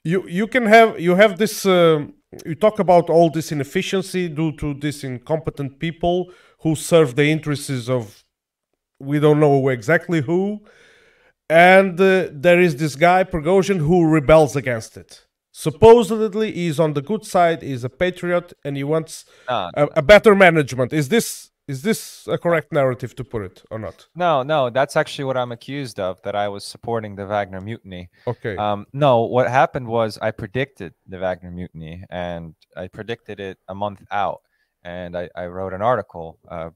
you 0.03 0.27
you 0.27 0.47
can 0.47 0.65
have 0.65 0.99
you 0.99 1.15
have 1.15 1.37
this. 1.37 1.65
Um, 1.65 2.13
you 2.45 2.55
talk 2.55 2.79
about 2.79 3.09
all 3.09 3.29
this 3.29 3.51
inefficiency 3.51 4.27
due 4.27 4.51
to 4.57 4.73
these 4.73 5.03
incompetent 5.03 5.79
people 5.79 6.31
who 6.59 6.75
serve 6.75 7.15
the 7.15 7.25
interests 7.25 7.87
of 7.89 8.23
we 8.99 9.19
don't 9.19 9.39
know 9.39 9.69
exactly 9.69 10.21
who, 10.21 10.61
and 11.49 11.99
uh, 11.99 12.27
there 12.31 12.59
is 12.59 12.75
this 12.75 12.95
guy 12.95 13.23
Prigozhin 13.23 13.79
who 13.79 14.05
rebels 14.05 14.55
against 14.55 14.97
it. 14.97 15.24
Supposedly, 15.57 16.51
he's 16.51 16.81
on 16.81 16.95
the 16.95 17.01
good 17.01 17.25
side. 17.25 17.61
He's 17.61 17.85
a 17.85 17.89
patriot, 17.89 18.51
and 18.65 18.75
he 18.75 18.83
wants 18.83 19.23
No, 19.49 19.69
a, 19.73 19.87
a 19.95 20.01
better 20.01 20.35
management. 20.35 20.91
Is 20.91 21.07
this 21.07 21.49
is 21.65 21.81
this 21.81 22.27
a 22.27 22.37
correct 22.37 22.73
narrative 22.73 23.15
to 23.15 23.23
put 23.23 23.41
it 23.41 23.63
or 23.71 23.79
not? 23.79 24.07
no, 24.15 24.43
no, 24.43 24.69
that's 24.69 24.97
actually 24.97 25.23
what 25.23 25.37
I'm 25.37 25.53
accused 25.53 25.97
of. 25.97 26.21
That 26.23 26.35
I 26.35 26.49
was 26.49 26.65
supporting 26.65 27.15
the 27.15 27.25
Wagner 27.25 27.61
mutiny. 27.61 28.09
Okay. 28.27 28.57
Um, 28.57 28.85
no, 28.91 29.21
what 29.21 29.47
happened 29.49 29.87
was 29.87 30.19
I 30.21 30.31
predicted 30.31 30.93
the 31.07 31.19
Wagner 31.19 31.51
mutiny, 31.51 32.03
and 32.09 32.55
I 32.75 32.89
predicted 32.89 33.39
it 33.39 33.57
a 33.69 33.73
month 33.73 34.03
out, 34.11 34.41
and 34.83 35.15
I, 35.17 35.29
I 35.37 35.45
wrote 35.45 35.71
an 35.71 35.81
article. 35.81 36.37
Uh, 36.51 36.71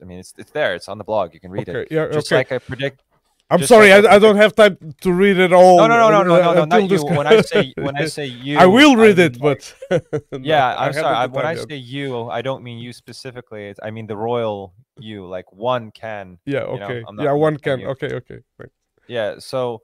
I 0.00 0.04
mean, 0.06 0.20
it's 0.20 0.32
it's 0.38 0.52
there. 0.52 0.74
It's 0.74 0.88
on 0.88 0.96
the 0.96 1.04
blog. 1.04 1.34
You 1.34 1.40
can 1.40 1.50
read 1.50 1.68
okay. 1.68 1.82
it. 1.82 1.88
Yeah. 1.90 2.08
Just 2.10 2.28
okay. 2.28 2.36
like 2.36 2.50
I 2.50 2.58
predict. 2.58 3.02
I'm 3.52 3.66
sorry, 3.66 3.92
I 3.92 3.98
I, 3.98 4.14
I 4.14 4.18
don't 4.18 4.36
have 4.36 4.54
time 4.54 4.78
to 5.02 5.12
read 5.12 5.38
it 5.38 5.52
all. 5.52 5.76
No, 5.78 5.86
no, 5.86 5.96
no, 5.98 6.08
no, 6.10 6.22
no, 6.22 6.34
uh, 6.34 6.38
no, 6.38 6.52
no, 6.54 6.62
until 6.62 6.80
not 6.80 6.90
you. 6.90 7.16
When 7.16 7.26
I 7.26 7.40
say 7.42 7.74
when 7.86 7.96
I 7.96 8.06
say 8.06 8.26
you, 8.26 8.58
I 8.58 8.66
will 8.66 8.96
read 8.96 9.18
mean 9.18 9.26
it, 9.26 9.40
but 9.40 9.74
no, 10.32 10.38
yeah, 10.40 10.68
I 10.68 10.86
I'm 10.86 10.94
haven't 10.94 11.02
sorry. 11.02 11.16
I, 11.16 11.26
when 11.26 11.46
I 11.46 11.52
yet. 11.52 11.68
say 11.68 11.76
you, 11.76 12.28
I 12.30 12.40
don't 12.40 12.64
mean 12.64 12.78
you 12.78 12.92
specifically. 12.92 13.66
It's, 13.66 13.80
I 13.82 13.90
mean 13.90 14.06
the 14.06 14.16
royal 14.16 14.74
you, 14.98 15.26
like 15.26 15.52
one 15.52 15.90
can. 15.90 16.38
yeah, 16.46 16.72
you 16.72 16.80
know, 16.80 16.86
okay, 16.86 17.04
yeah, 17.18 17.32
one 17.32 17.58
can. 17.58 17.80
you. 17.80 17.88
Okay, 17.88 18.14
okay, 18.14 18.38
right. 18.58 18.70
Yeah. 19.06 19.34
So, 19.38 19.82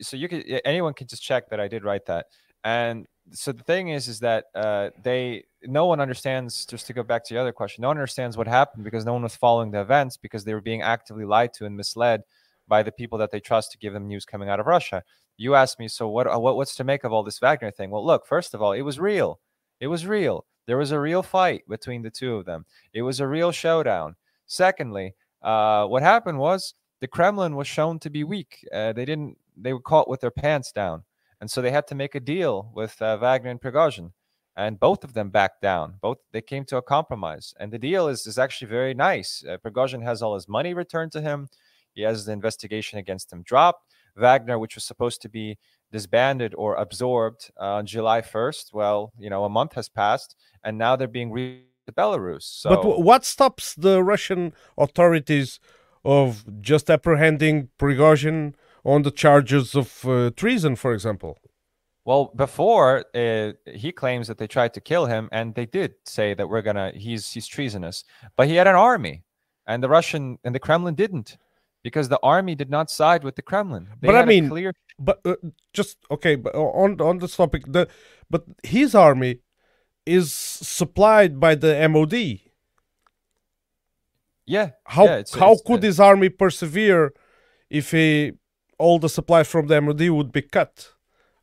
so 0.00 0.16
you 0.16 0.28
could 0.28 0.60
anyone 0.64 0.92
can 0.92 1.06
just 1.06 1.22
check 1.22 1.48
that 1.50 1.60
I 1.60 1.68
did 1.68 1.84
write 1.84 2.04
that, 2.06 2.26
and 2.64 3.06
so 3.32 3.52
the 3.52 3.62
thing 3.62 3.88
is, 3.88 4.08
is 4.08 4.20
that 4.20 4.46
uh, 4.54 4.90
they 5.02 5.44
no 5.64 5.86
one 5.86 6.00
understands. 6.00 6.66
Just 6.66 6.86
to 6.88 6.92
go 6.92 7.02
back 7.02 7.24
to 7.24 7.34
the 7.34 7.40
other 7.40 7.52
question, 7.52 7.82
no 7.82 7.88
one 7.88 7.96
understands 7.96 8.36
what 8.36 8.46
happened 8.46 8.84
because 8.84 9.04
no 9.04 9.14
one 9.14 9.22
was 9.22 9.36
following 9.36 9.70
the 9.70 9.80
events 9.80 10.16
because 10.16 10.44
they 10.44 10.54
were 10.54 10.60
being 10.60 10.82
actively 10.82 11.24
lied 11.24 11.54
to 11.54 11.66
and 11.66 11.76
misled 11.76 12.22
by 12.70 12.82
the 12.82 12.92
people 12.92 13.18
that 13.18 13.30
they 13.30 13.40
trust 13.40 13.72
to 13.72 13.78
give 13.78 13.92
them 13.92 14.08
news 14.08 14.24
coming 14.24 14.48
out 14.48 14.60
of 14.60 14.66
Russia. 14.66 15.02
You 15.36 15.54
asked 15.54 15.78
me, 15.78 15.88
so 15.88 16.08
what, 16.08 16.26
what? 16.40 16.56
What's 16.56 16.76
to 16.76 16.84
make 16.84 17.04
of 17.04 17.12
all 17.12 17.22
this 17.22 17.40
Wagner 17.40 17.70
thing? 17.70 17.90
Well, 17.90 18.06
look, 18.06 18.26
first 18.26 18.54
of 18.54 18.62
all, 18.62 18.72
it 18.72 18.82
was 18.82 18.98
real. 18.98 19.40
It 19.80 19.88
was 19.88 20.06
real. 20.06 20.46
There 20.66 20.78
was 20.78 20.92
a 20.92 21.00
real 21.00 21.22
fight 21.22 21.64
between 21.68 22.02
the 22.02 22.10
two 22.10 22.36
of 22.36 22.46
them. 22.46 22.64
It 22.94 23.02
was 23.02 23.20
a 23.20 23.26
real 23.26 23.50
showdown. 23.50 24.16
Secondly, 24.46 25.14
uh, 25.42 25.86
what 25.86 26.02
happened 26.02 26.38
was 26.38 26.74
the 27.00 27.08
Kremlin 27.08 27.56
was 27.56 27.66
shown 27.66 27.98
to 28.00 28.10
be 28.10 28.24
weak. 28.24 28.66
Uh, 28.72 28.92
they 28.92 29.04
didn't. 29.04 29.36
They 29.56 29.72
were 29.72 29.80
caught 29.80 30.08
with 30.08 30.20
their 30.20 30.30
pants 30.30 30.72
down, 30.72 31.02
and 31.40 31.50
so 31.50 31.60
they 31.60 31.70
had 31.70 31.86
to 31.88 31.94
make 31.94 32.14
a 32.14 32.20
deal 32.20 32.70
with 32.74 33.00
uh, 33.02 33.16
Wagner 33.16 33.50
and 33.50 33.60
Prigozhin, 33.60 34.12
and 34.56 34.78
both 34.78 35.04
of 35.04 35.14
them 35.14 35.30
backed 35.30 35.62
down. 35.62 35.94
Both 36.00 36.18
they 36.32 36.42
came 36.42 36.64
to 36.66 36.76
a 36.76 36.82
compromise, 36.82 37.54
and 37.58 37.72
the 37.72 37.78
deal 37.78 38.08
is 38.08 38.26
is 38.26 38.38
actually 38.38 38.68
very 38.68 38.94
nice. 38.94 39.42
Uh, 39.48 39.56
Prigozhin 39.56 40.02
has 40.02 40.22
all 40.22 40.34
his 40.34 40.48
money 40.48 40.74
returned 40.74 41.12
to 41.12 41.20
him. 41.20 41.48
He 41.94 42.02
has 42.02 42.24
the 42.24 42.32
investigation 42.32 42.98
against 42.98 43.32
him 43.32 43.42
dropped. 43.42 43.86
Wagner, 44.16 44.58
which 44.58 44.74
was 44.74 44.84
supposed 44.84 45.22
to 45.22 45.28
be 45.28 45.58
disbanded 45.92 46.54
or 46.56 46.74
absorbed 46.76 47.50
uh, 47.60 47.74
on 47.74 47.86
July 47.86 48.20
1st, 48.20 48.72
well, 48.72 49.12
you 49.18 49.30
know, 49.30 49.44
a 49.44 49.48
month 49.48 49.74
has 49.74 49.88
passed, 49.88 50.36
and 50.64 50.78
now 50.78 50.96
they're 50.96 51.08
being 51.08 51.32
re 51.32 51.64
to 51.86 51.92
Belarus. 51.92 52.42
So, 52.42 52.70
but 52.70 53.02
what 53.02 53.24
stops 53.24 53.74
the 53.74 54.02
Russian 54.02 54.52
authorities 54.76 55.60
of 56.04 56.44
just 56.60 56.90
apprehending 56.90 57.68
Prigozhin 57.78 58.54
on 58.84 59.02
the 59.02 59.10
charges 59.10 59.74
of 59.74 60.04
uh, 60.06 60.30
treason, 60.36 60.76
for 60.76 60.92
example? 60.92 61.38
Well, 62.04 62.32
before 62.34 63.04
uh, 63.14 63.52
he 63.66 63.92
claims 63.92 64.26
that 64.28 64.38
they 64.38 64.46
tried 64.46 64.74
to 64.74 64.80
kill 64.80 65.06
him, 65.06 65.28
and 65.32 65.54
they 65.54 65.66
did 65.66 65.94
say 66.04 66.34
that 66.34 66.48
we're 66.48 66.62
gonna 66.62 66.92
he's 66.94 67.30
he's 67.32 67.46
treasonous, 67.46 68.04
but 68.36 68.48
he 68.48 68.54
had 68.56 68.66
an 68.66 68.74
army, 68.74 69.22
and 69.66 69.82
the 69.82 69.88
Russian 69.88 70.38
and 70.42 70.54
the 70.54 70.58
Kremlin 70.58 70.94
didn't 70.94 71.36
because 71.82 72.08
the 72.08 72.20
army 72.22 72.54
did 72.54 72.70
not 72.70 72.90
side 72.90 73.24
with 73.24 73.36
the 73.36 73.42
Kremlin. 73.42 73.88
They 74.00 74.08
but 74.08 74.16
I 74.16 74.24
mean, 74.24 74.48
clear... 74.48 74.72
but 74.98 75.20
uh, 75.24 75.36
just 75.72 75.98
okay, 76.10 76.36
but 76.36 76.54
on 76.54 77.00
on 77.00 77.18
this 77.18 77.36
topic, 77.36 77.64
the 77.66 77.88
but 78.28 78.44
his 78.62 78.94
army 78.94 79.40
is 80.06 80.32
supplied 80.32 81.40
by 81.40 81.54
the 81.54 81.88
MOD. 81.88 82.40
Yeah. 84.46 84.70
How 84.84 85.04
yeah, 85.04 85.16
it's, 85.16 85.34
how 85.34 85.52
it's, 85.52 85.62
could 85.62 85.82
his 85.82 86.00
army 86.00 86.28
persevere 86.28 87.12
if 87.68 87.92
he 87.92 88.32
all 88.78 88.98
the 88.98 89.08
supplies 89.08 89.48
from 89.48 89.68
the 89.68 89.80
MOD 89.80 90.08
would 90.08 90.32
be 90.32 90.42
cut? 90.42 90.92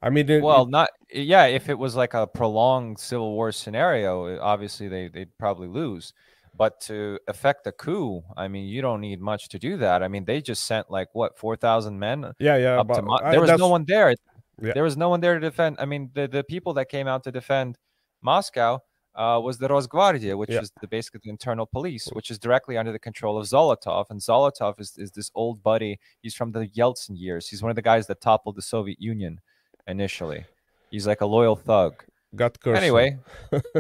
I 0.02 0.10
mean, 0.10 0.42
well, 0.42 0.66
not 0.66 0.90
yeah. 1.12 1.46
If 1.46 1.70
it 1.70 1.80
was 1.80 1.96
like 1.96 2.14
a 2.14 2.28
prolonged 2.28 3.00
civil 3.00 3.34
war 3.34 3.52
scenario, 3.52 4.40
obviously 4.40 4.88
they 4.88 5.08
they'd 5.08 5.38
probably 5.40 5.68
lose. 5.68 6.14
But 6.58 6.82
to 6.82 7.20
effect 7.28 7.68
a 7.68 7.72
coup, 7.72 8.24
I 8.36 8.48
mean, 8.48 8.68
you 8.68 8.82
don't 8.82 9.02
need 9.02 9.22
much 9.22 9.48
to 9.50 9.60
do 9.60 9.78
that. 9.78 10.02
I 10.02 10.08
mean, 10.08 10.26
they 10.26 10.42
just 10.42 10.66
sent 10.66 10.90
like 10.90 11.10
what 11.14 11.38
four 11.38 11.56
thousand 11.56 12.00
men. 12.00 12.34
Yeah, 12.40 12.58
yeah. 12.58 12.82
Mo- 12.84 13.20
there 13.32 13.42
was 13.42 13.60
no 13.60 13.68
one 13.68 13.86
there. 13.86 14.16
Yeah. 14.62 14.74
There 14.74 14.84
was 14.84 14.98
no 14.98 15.10
one 15.10 15.22
there 15.22 15.36
to 15.36 15.40
defend. 15.40 15.78
I 15.80 15.86
mean, 15.86 16.10
the 16.14 16.28
the 16.28 16.44
people 16.44 16.74
that 16.74 16.90
came 16.90 17.08
out 17.08 17.24
to 17.26 17.32
defend 17.32 17.78
Moscow 18.22 18.80
uh, 19.16 19.40
was 19.44 19.58
the 19.58 19.68
Rosgvardia, 19.68 20.38
which 20.38 20.50
yeah. 20.50 20.62
is 20.62 20.72
the, 20.82 20.88
basically 20.88 21.22
the 21.24 21.30
internal 21.30 21.66
police, 21.66 22.08
which 22.14 22.32
is 22.32 22.40
directly 22.40 22.78
under 22.78 22.92
the 22.92 23.00
control 23.00 23.38
of 23.38 23.46
Zolotov. 23.46 24.06
And 24.10 24.20
Zolotov 24.20 24.80
is, 24.80 24.98
is 24.98 25.12
this 25.12 25.32
old 25.36 25.62
buddy. 25.62 26.00
He's 26.22 26.36
from 26.36 26.52
the 26.52 26.68
Yeltsin 26.68 27.20
years. 27.20 27.48
He's 27.48 27.62
one 27.62 27.70
of 27.72 27.76
the 27.76 27.82
guys 27.82 28.08
that 28.08 28.22
toppled 28.22 28.56
the 28.56 28.62
Soviet 28.62 29.02
Union 29.02 29.42
initially. 29.88 30.46
He's 30.92 31.08
like 31.08 31.22
a 31.22 31.26
loyal 31.26 31.56
thug 31.56 32.04
got 32.38 32.60
cursed. 32.60 32.82
Anyway, 32.82 33.18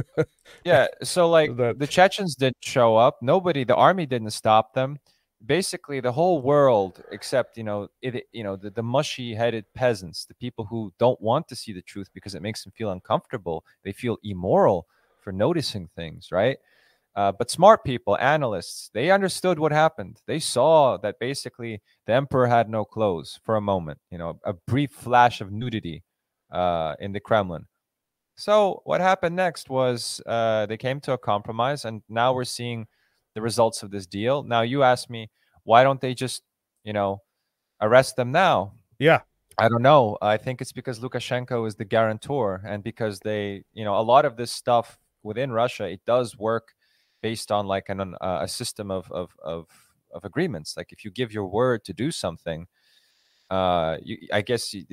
yeah. 0.65 0.87
So 1.03 1.29
like 1.29 1.55
that... 1.57 1.79
the 1.79 1.87
Chechens 1.87 2.35
didn't 2.35 2.57
show 2.61 2.97
up. 2.97 3.19
Nobody, 3.21 3.63
the 3.63 3.75
army 3.75 4.05
didn't 4.05 4.31
stop 4.31 4.73
them. 4.73 4.99
Basically, 5.45 5.99
the 5.99 6.11
whole 6.11 6.41
world, 6.41 7.01
except 7.11 7.57
you 7.57 7.63
know, 7.63 7.87
it, 8.01 8.25
you 8.33 8.43
know, 8.43 8.55
the, 8.55 8.71
the 8.71 8.83
mushy-headed 8.83 9.65
peasants, 9.73 10.25
the 10.25 10.33
people 10.33 10.65
who 10.65 10.91
don't 10.97 11.21
want 11.21 11.47
to 11.47 11.55
see 11.55 11.71
the 11.71 11.81
truth 11.81 12.09
because 12.13 12.35
it 12.35 12.41
makes 12.41 12.63
them 12.63 12.73
feel 12.75 12.91
uncomfortable. 12.91 13.63
They 13.83 13.91
feel 13.91 14.17
immoral 14.23 14.87
for 15.21 15.31
noticing 15.31 15.89
things, 15.95 16.29
right? 16.31 16.57
Uh, 17.17 17.31
but 17.31 17.49
smart 17.49 17.83
people, 17.83 18.15
analysts, 18.19 18.91
they 18.93 19.09
understood 19.09 19.57
what 19.57 19.71
happened. 19.71 20.21
They 20.27 20.37
saw 20.39 20.97
that 20.97 21.19
basically 21.19 21.81
the 22.05 22.13
emperor 22.13 22.45
had 22.45 22.69
no 22.69 22.85
clothes 22.85 23.39
for 23.43 23.55
a 23.55 23.61
moment. 23.61 23.99
You 24.11 24.19
know, 24.19 24.39
a 24.43 24.53
brief 24.53 24.91
flash 24.91 25.41
of 25.41 25.51
nudity 25.51 26.03
uh, 26.51 26.93
in 26.99 27.13
the 27.13 27.19
Kremlin 27.19 27.65
so 28.37 28.81
what 28.85 29.01
happened 29.01 29.35
next 29.35 29.69
was 29.69 30.21
uh, 30.25 30.65
they 30.67 30.77
came 30.77 30.99
to 31.01 31.13
a 31.13 31.17
compromise, 31.17 31.85
and 31.85 32.01
now 32.07 32.33
we're 32.33 32.43
seeing 32.43 32.87
the 33.33 33.41
results 33.41 33.83
of 33.83 33.91
this 33.91 34.05
deal. 34.05 34.43
Now 34.43 34.61
you 34.61 34.83
ask 34.83 35.09
me 35.09 35.29
why 35.63 35.83
don't 35.83 35.99
they 35.99 36.13
just, 36.13 36.43
you 36.85 36.93
know, 36.93 37.21
arrest 37.81 38.15
them 38.15 38.31
now? 38.31 38.73
Yeah. 38.99 39.21
I 39.57 39.67
don't 39.69 39.81
know. 39.81 40.17
I 40.21 40.37
think 40.37 40.61
it's 40.61 40.71
because 40.71 40.99
Lukashenko 40.99 41.67
is 41.67 41.75
the 41.75 41.83
guarantor, 41.83 42.61
and 42.65 42.83
because 42.83 43.19
they, 43.19 43.63
you 43.73 43.83
know, 43.83 43.97
a 43.97 44.01
lot 44.01 44.23
of 44.23 44.37
this 44.37 44.51
stuff 44.51 44.99
within 45.23 45.51
Russia, 45.51 45.85
it 45.85 46.01
does 46.05 46.37
work 46.37 46.73
based 47.23 47.51
on 47.51 47.65
like 47.65 47.89
an 47.89 48.15
uh, 48.21 48.39
a 48.43 48.47
system 48.47 48.91
of, 48.91 49.11
of 49.11 49.31
of 49.43 49.67
of 50.13 50.23
agreements. 50.25 50.77
Like 50.77 50.91
if 50.91 51.03
you 51.03 51.09
give 51.11 51.33
your 51.33 51.47
word 51.47 51.83
to 51.85 51.93
do 51.93 52.11
something, 52.11 52.67
uh 53.49 53.97
you, 54.03 54.17
i 54.33 54.41
guess 54.41 54.73
you, 54.73 54.85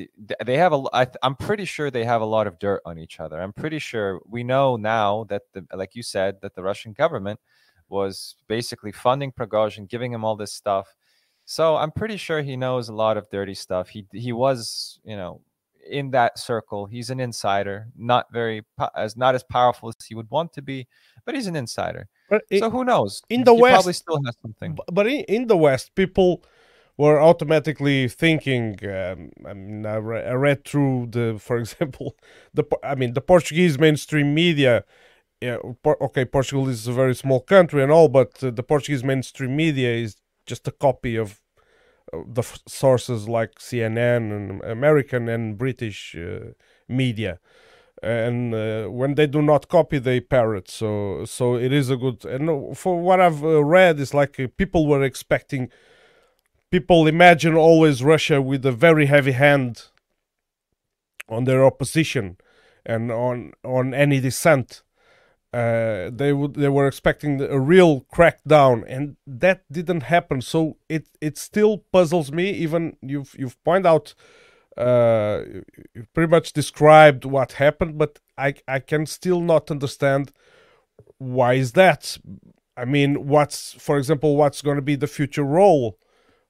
they 0.45 0.57
have 0.57 0.73
a 0.73 0.83
I, 0.93 1.07
i'm 1.23 1.35
pretty 1.35 1.65
sure 1.65 1.91
they 1.91 2.05
have 2.05 2.21
a 2.21 2.27
lot 2.27 2.47
of 2.47 2.59
dirt 2.61 2.83
on 2.85 2.99
each 2.99 3.19
other. 3.19 3.41
I'm 3.41 3.53
pretty 3.53 3.81
sure 3.81 4.21
we 4.29 4.45
know 4.45 4.77
now 4.77 5.25
that 5.25 5.43
the 5.53 5.67
like 5.75 5.95
you 5.97 6.03
said 6.03 6.41
that 6.43 6.55
the 6.55 6.63
russian 6.63 6.93
government 6.93 7.41
was 7.89 8.37
basically 8.47 8.93
funding 8.93 9.33
prigozhin 9.33 9.89
giving 9.89 10.13
him 10.13 10.25
all 10.25 10.37
this 10.37 10.53
stuff. 10.53 10.95
So 11.45 11.77
i'm 11.77 11.91
pretty 11.91 12.17
sure 12.17 12.43
he 12.43 12.57
knows 12.57 12.89
a 12.89 12.95
lot 12.95 13.17
of 13.17 13.29
dirty 13.29 13.55
stuff. 13.55 13.89
He 13.89 14.07
he 14.13 14.33
was 14.33 15.01
you 15.05 15.17
know 15.17 15.41
in 15.91 16.13
that 16.13 16.39
circle. 16.39 16.87
He's 16.87 17.11
an 17.11 17.21
insider 17.21 17.89
not 17.97 18.33
very 18.33 18.63
as 18.97 19.17
not 19.17 19.35
as 19.35 19.43
powerful 19.43 19.89
as 19.89 19.97
he 20.07 20.15
would 20.15 20.31
want 20.31 20.53
to 20.53 20.63
be 20.63 20.87
but 21.25 21.35
he's 21.35 21.47
an 21.47 21.57
insider. 21.57 22.09
It, 22.51 22.61
so 22.61 22.71
who 22.71 22.85
knows? 22.85 23.23
in 23.31 23.45
the 23.45 23.55
he 23.55 23.63
west 23.63 23.75
probably 23.75 23.93
still 23.93 24.21
has 24.25 24.37
something. 24.43 24.77
but 24.93 25.07
in, 25.07 25.21
in 25.25 25.47
the 25.47 25.57
west 25.57 25.95
people 25.95 26.43
were 26.97 27.21
automatically 27.21 28.09
thinking. 28.09 28.79
Um, 28.85 29.31
I 29.47 29.55
mean, 29.55 29.87
I, 29.87 29.97
re- 29.97 30.25
I, 30.25 30.33
read 30.33 30.65
through 30.65 31.09
the, 31.11 31.37
for 31.39 31.59
example, 31.63 32.17
the 32.53 32.65
I 32.83 32.95
mean, 32.95 33.15
the 33.15 33.21
Portuguese 33.21 33.79
mainstream 33.79 34.35
media. 34.35 34.85
Yeah, 35.41 35.59
por- 35.83 36.03
okay, 36.03 36.25
Portugal 36.25 36.69
is 36.69 36.87
a 36.87 36.93
very 36.93 37.15
small 37.15 37.41
country 37.41 37.83
and 37.83 37.93
all, 37.93 38.09
but 38.09 38.43
uh, 38.43 38.51
the 38.51 38.63
Portuguese 38.63 39.05
mainstream 39.05 39.57
media 39.57 39.93
is 39.93 40.17
just 40.47 40.67
a 40.69 40.71
copy 40.71 41.17
of 41.17 41.41
uh, 42.13 42.19
the 42.27 42.41
f- 42.41 42.61
sources 42.67 43.29
like 43.29 43.59
CNN 43.59 44.33
and 44.35 44.63
American 44.63 45.29
and 45.29 45.59
British 45.59 46.17
uh, 46.17 46.53
media. 46.89 47.41
And 48.03 48.55
uh, 48.55 48.87
when 48.87 49.15
they 49.15 49.27
do 49.27 49.43
not 49.43 49.69
copy, 49.69 49.99
they 49.99 50.21
parrot. 50.21 50.71
So, 50.71 51.25
so 51.25 51.57
it 51.57 51.73
is 51.73 51.91
a 51.91 51.97
good. 51.97 52.25
And 52.25 52.77
for 52.77 53.01
what 53.01 53.21
I've 53.21 53.43
uh, 53.43 53.65
read, 53.65 53.99
is 53.99 54.15
like 54.15 54.39
uh, 54.39 54.49
people 54.57 54.87
were 54.87 55.03
expecting 55.03 55.71
people 56.75 57.07
imagine 57.07 57.55
always 57.55 58.03
Russia 58.03 58.43
with 58.43 58.67
a 58.67 58.73
very 58.73 59.07
heavy 59.07 59.31
hand 59.31 59.91
on 61.29 61.45
their 61.45 61.65
opposition 61.65 62.37
and 62.85 63.13
on 63.13 63.53
on 63.63 63.95
any 63.95 64.19
dissent. 64.19 64.83
Uh, 65.53 66.11
they 66.21 66.33
would 66.33 66.55
they 66.55 66.69
were 66.69 66.89
expecting 66.89 67.41
a 67.41 67.61
real 67.61 68.01
crackdown, 68.13 68.83
and 68.89 69.17
that 69.25 69.63
didn't 69.71 70.03
happen. 70.15 70.41
So 70.41 70.77
it 70.89 71.05
it 71.21 71.39
still 71.39 71.75
puzzles 71.93 72.33
me. 72.33 72.51
Even 72.51 72.97
you've 73.01 73.37
you've 73.39 73.63
pointed 73.63 73.87
out, 73.87 74.15
uh, 74.77 75.43
you 75.95 76.07
pretty 76.13 76.33
much 76.37 76.53
described 76.53 77.25
what 77.25 77.53
happened, 77.53 77.99
but 77.99 78.19
I 78.37 78.55
I 78.67 78.81
can 78.81 79.07
still 79.07 79.41
not 79.41 79.71
understand 79.71 80.33
why 81.19 81.53
is 81.55 81.73
that. 81.75 82.19
I 82.77 82.85
mean, 82.85 83.29
what's 83.29 83.75
for 83.75 83.97
example, 83.97 84.35
what's 84.37 84.61
going 84.61 84.81
to 84.83 84.89
be 84.93 84.97
the 84.97 85.15
future 85.19 85.45
role 85.45 85.97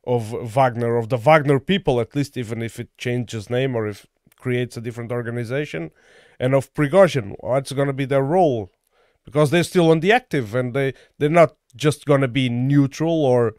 of 0.07 0.55
Wagner, 0.55 0.97
of 0.97 1.09
the 1.09 1.17
Wagner 1.17 1.61
people, 1.61 2.01
at 2.01 2.15
least, 2.15 2.37
even 2.37 2.63
if 2.63 2.79
it 2.79 2.97
changes 2.99 3.51
name 3.51 3.75
or 3.75 3.87
if 3.87 4.07
creates 4.39 4.77
a 4.77 4.81
different 4.81 5.11
organization, 5.11 5.91
and 6.39 6.55
of 6.55 6.73
Prigozhin. 6.75 7.35
What's 7.41 7.73
going 7.73 7.87
to 7.87 7.95
be 7.95 8.05
their 8.05 8.23
role? 8.23 8.71
Because 9.25 9.51
they're 9.51 9.63
still 9.63 9.91
on 9.91 10.01
the 10.01 10.13
active, 10.13 10.55
and 10.55 10.75
they 10.75 10.93
they're 11.19 11.31
not 11.31 11.57
just 11.75 12.05
going 12.05 12.21
to 12.21 12.29
be 12.29 12.49
neutral 12.49 13.25
or. 13.25 13.55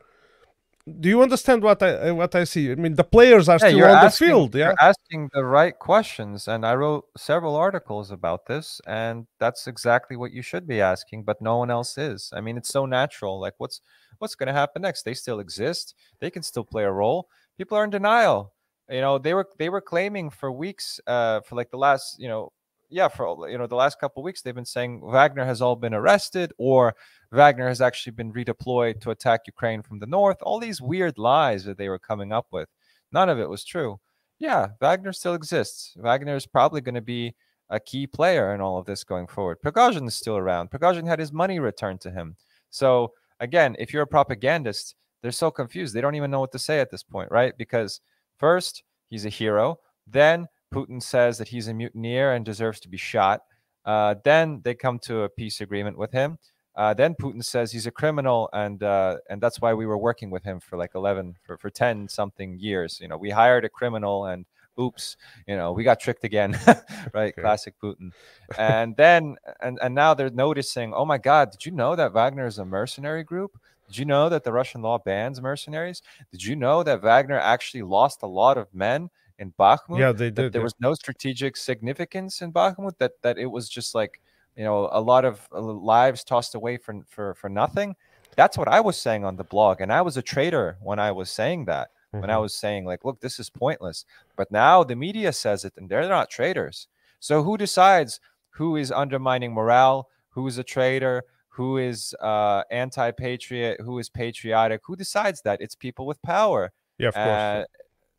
Do 0.87 1.09
you 1.09 1.23
understand 1.23 1.63
what 1.63 1.81
I 1.81 2.11
what 2.11 2.35
I 2.35 2.43
see? 2.43 2.71
I 2.71 2.75
mean, 2.75 2.93
the 2.93 3.03
players 3.03 3.49
are 3.49 3.57
yeah, 3.59 3.69
still 3.69 3.83
on 3.85 3.89
asking, 3.89 4.27
the 4.27 4.31
field. 4.31 4.55
Yeah, 4.55 4.65
you're 4.67 4.75
asking 4.79 5.29
the 5.33 5.43
right 5.43 5.77
questions, 5.77 6.47
and 6.47 6.63
I 6.63 6.75
wrote 6.75 7.05
several 7.17 7.55
articles 7.55 8.11
about 8.11 8.45
this, 8.45 8.79
and 8.85 9.25
that's 9.39 9.65
exactly 9.65 10.15
what 10.15 10.31
you 10.31 10.43
should 10.43 10.67
be 10.67 10.81
asking, 10.81 11.23
but 11.23 11.41
no 11.41 11.57
one 11.57 11.71
else 11.71 11.97
is. 11.97 12.31
I 12.35 12.41
mean, 12.41 12.55
it's 12.55 12.69
so 12.69 12.85
natural. 12.85 13.39
Like, 13.39 13.55
what's 13.57 13.81
what's 14.19 14.35
going 14.35 14.45
to 14.47 14.53
happen 14.53 14.83
next? 14.83 15.01
They 15.03 15.15
still 15.15 15.39
exist. 15.39 15.95
They 16.19 16.29
can 16.29 16.43
still 16.43 16.63
play 16.63 16.83
a 16.83 16.91
role. 16.91 17.29
People 17.57 17.77
are 17.79 17.83
in 17.83 17.89
denial. 17.89 18.53
You 18.87 19.01
know, 19.01 19.17
they 19.17 19.33
were 19.33 19.47
they 19.57 19.69
were 19.69 19.81
claiming 19.81 20.29
for 20.29 20.51
weeks, 20.51 20.99
uh, 21.07 21.41
for 21.41 21.55
like 21.55 21.71
the 21.71 21.77
last, 21.77 22.19
you 22.19 22.27
know, 22.27 22.51
yeah, 22.89 23.07
for 23.07 23.49
you 23.49 23.57
know 23.57 23.67
the 23.67 23.75
last 23.75 23.99
couple 23.99 24.23
weeks, 24.23 24.41
they've 24.41 24.55
been 24.55 24.65
saying 24.65 25.01
Wagner 25.03 25.45
has 25.45 25.61
all 25.61 25.75
been 25.75 25.93
arrested, 25.93 26.53
or 26.57 26.95
Wagner 27.31 27.67
has 27.67 27.81
actually 27.81 28.13
been 28.13 28.33
redeployed 28.33 29.01
to 29.01 29.11
attack 29.11 29.41
Ukraine 29.47 29.81
from 29.81 29.99
the 29.99 30.07
north. 30.07 30.37
All 30.41 30.59
these 30.59 30.81
weird 30.81 31.17
lies 31.17 31.65
that 31.65 31.77
they 31.77 31.89
were 31.89 31.99
coming 31.99 32.31
up 32.31 32.47
with, 32.51 32.69
none 33.11 33.29
of 33.29 33.39
it 33.39 33.49
was 33.49 33.63
true. 33.63 33.99
Yeah, 34.39 34.69
Wagner 34.81 35.13
still 35.13 35.33
exists. 35.33 35.93
Wagner 35.97 36.35
is 36.35 36.45
probably 36.45 36.81
going 36.81 36.95
to 36.95 37.01
be 37.01 37.35
a 37.69 37.79
key 37.79 38.05
player 38.05 38.53
in 38.53 38.61
all 38.61 38.77
of 38.77 38.85
this 38.85 39.03
going 39.03 39.27
forward. 39.27 39.61
Prigozhin 39.63 40.07
is 40.07 40.15
still 40.15 40.37
around. 40.37 40.71
Prigozhin 40.71 41.07
had 41.07 41.19
his 41.19 41.31
money 41.31 41.59
returned 41.59 42.01
to 42.01 42.11
him. 42.11 42.35
So 42.69 43.13
again, 43.39 43.75
if 43.79 43.93
you're 43.93 44.03
a 44.03 44.07
propagandist, 44.07 44.95
they're 45.21 45.31
so 45.31 45.49
confused. 45.49 45.93
They 45.93 46.01
don't 46.01 46.15
even 46.15 46.31
know 46.31 46.41
what 46.41 46.51
to 46.51 46.59
say 46.59 46.79
at 46.79 46.91
this 46.91 47.03
point, 47.03 47.31
right? 47.31 47.57
Because 47.57 48.01
first, 48.37 48.83
he's 49.09 49.25
a 49.25 49.29
hero. 49.29 49.79
Then 50.05 50.47
Putin 50.75 51.01
says 51.01 51.37
that 51.37 51.47
he's 51.47 51.67
a 51.67 51.73
mutineer 51.73 52.33
and 52.33 52.43
deserves 52.43 52.79
to 52.81 52.89
be 52.89 52.97
shot. 52.97 53.41
Uh, 53.85 54.15
then 54.23 54.61
they 54.63 54.73
come 54.73 54.99
to 54.99 55.21
a 55.21 55.29
peace 55.29 55.61
agreement 55.61 55.97
with 55.97 56.11
him. 56.11 56.37
Uh, 56.75 56.93
then 56.93 57.15
Putin 57.15 57.43
says 57.43 57.71
he's 57.71 57.87
a 57.87 57.91
criminal, 57.91 58.49
and 58.51 58.83
uh, 58.83 59.17
and 59.29 59.39
that's 59.41 59.61
why 59.61 59.73
we 59.73 59.85
were 59.85 59.97
working 59.97 60.29
with 60.29 60.43
him 60.43 60.59
for 60.59 60.77
like 60.77 60.91
eleven 60.93 61.35
for 61.43 61.57
for 61.57 61.69
ten 61.69 62.07
something 62.09 62.59
years. 62.59 62.99
You 63.01 63.07
know, 63.07 63.17
we 63.17 63.29
hired 63.29 63.63
a 63.63 63.69
criminal, 63.69 64.25
and 64.25 64.45
oops, 64.77 65.15
you 65.47 65.55
know, 65.55 65.71
we 65.71 65.85
got 65.85 66.01
tricked 66.01 66.25
again, 66.25 66.59
right? 67.13 67.31
Okay. 67.31 67.41
Classic 67.41 67.73
Putin. 67.81 68.11
And 68.57 68.95
then 68.97 69.37
and 69.61 69.79
and 69.81 69.95
now 69.95 70.13
they're 70.13 70.29
noticing, 70.29 70.93
oh 70.93 71.05
my 71.05 71.17
God, 71.17 71.51
did 71.51 71.65
you 71.65 71.71
know 71.71 71.95
that 71.95 72.11
Wagner 72.11 72.45
is 72.45 72.59
a 72.59 72.65
mercenary 72.65 73.23
group? 73.23 73.57
Did 73.87 73.97
you 73.97 74.05
know 74.05 74.29
that 74.29 74.43
the 74.43 74.51
Russian 74.51 74.81
law 74.81 74.97
bans 74.97 75.41
mercenaries? 75.41 76.01
Did 76.31 76.43
you 76.43 76.55
know 76.55 76.83
that 76.83 77.01
Wagner 77.01 77.39
actually 77.39 77.83
lost 77.83 78.23
a 78.23 78.27
lot 78.27 78.57
of 78.57 78.73
men 78.73 79.09
in 79.39 79.51
Bakhmut. 79.59 79.99
Yeah, 79.99 80.11
they 80.11 80.29
did. 80.29 80.53
There 80.53 80.61
yeah. 80.61 80.63
was 80.63 80.75
no 80.79 80.93
strategic 80.93 81.57
significance 81.57 82.41
in 82.41 82.51
Bakhmut. 82.51 82.97
That 82.97 83.21
that 83.21 83.37
it 83.37 83.47
was 83.47 83.69
just 83.69 83.95
like 83.95 84.21
you 84.55 84.63
know 84.63 84.89
a 84.91 85.01
lot 85.01 85.25
of 85.25 85.47
uh, 85.51 85.61
lives 85.61 86.23
tossed 86.23 86.55
away 86.55 86.77
for 86.77 87.01
for 87.07 87.33
for 87.35 87.49
nothing. 87.49 87.95
That's 88.35 88.57
what 88.57 88.67
I 88.67 88.81
was 88.81 88.97
saying 88.97 89.23
on 89.23 89.37
the 89.37 89.43
blog, 89.43 89.81
and 89.81 89.91
I 89.91 90.01
was 90.01 90.17
a 90.17 90.21
traitor 90.21 90.77
when 90.81 90.99
I 90.99 91.11
was 91.11 91.29
saying 91.29 91.65
that. 91.65 91.89
Mm-hmm. 91.89 92.21
When 92.21 92.29
I 92.29 92.33
mm-hmm. 92.33 92.41
was 92.43 92.53
saying 92.53 92.85
like, 92.85 93.05
look, 93.05 93.19
this 93.19 93.39
is 93.39 93.49
pointless. 93.49 94.05
But 94.35 94.51
now 94.51 94.83
the 94.83 94.95
media 94.95 95.33
says 95.33 95.65
it, 95.65 95.73
and 95.77 95.89
they're 95.89 96.07
not 96.07 96.29
traitors. 96.29 96.87
So 97.19 97.43
who 97.43 97.57
decides 97.57 98.19
who 98.49 98.75
is 98.75 98.91
undermining 98.91 99.53
morale? 99.53 100.09
Who 100.29 100.47
is 100.47 100.57
a 100.57 100.63
traitor? 100.63 101.23
Who 101.49 101.77
is 101.77 102.13
uh, 102.21 102.63
anti-patriot? 102.69 103.79
Who 103.81 103.99
is 103.99 104.09
patriotic? 104.09 104.81
Who 104.85 104.95
decides 104.95 105.41
that? 105.43 105.61
It's 105.61 105.75
people 105.75 106.05
with 106.05 106.21
power. 106.21 106.71
Yeah, 106.97 107.07
of 107.09 107.13
course. 107.13 107.27
Uh, 107.27 107.63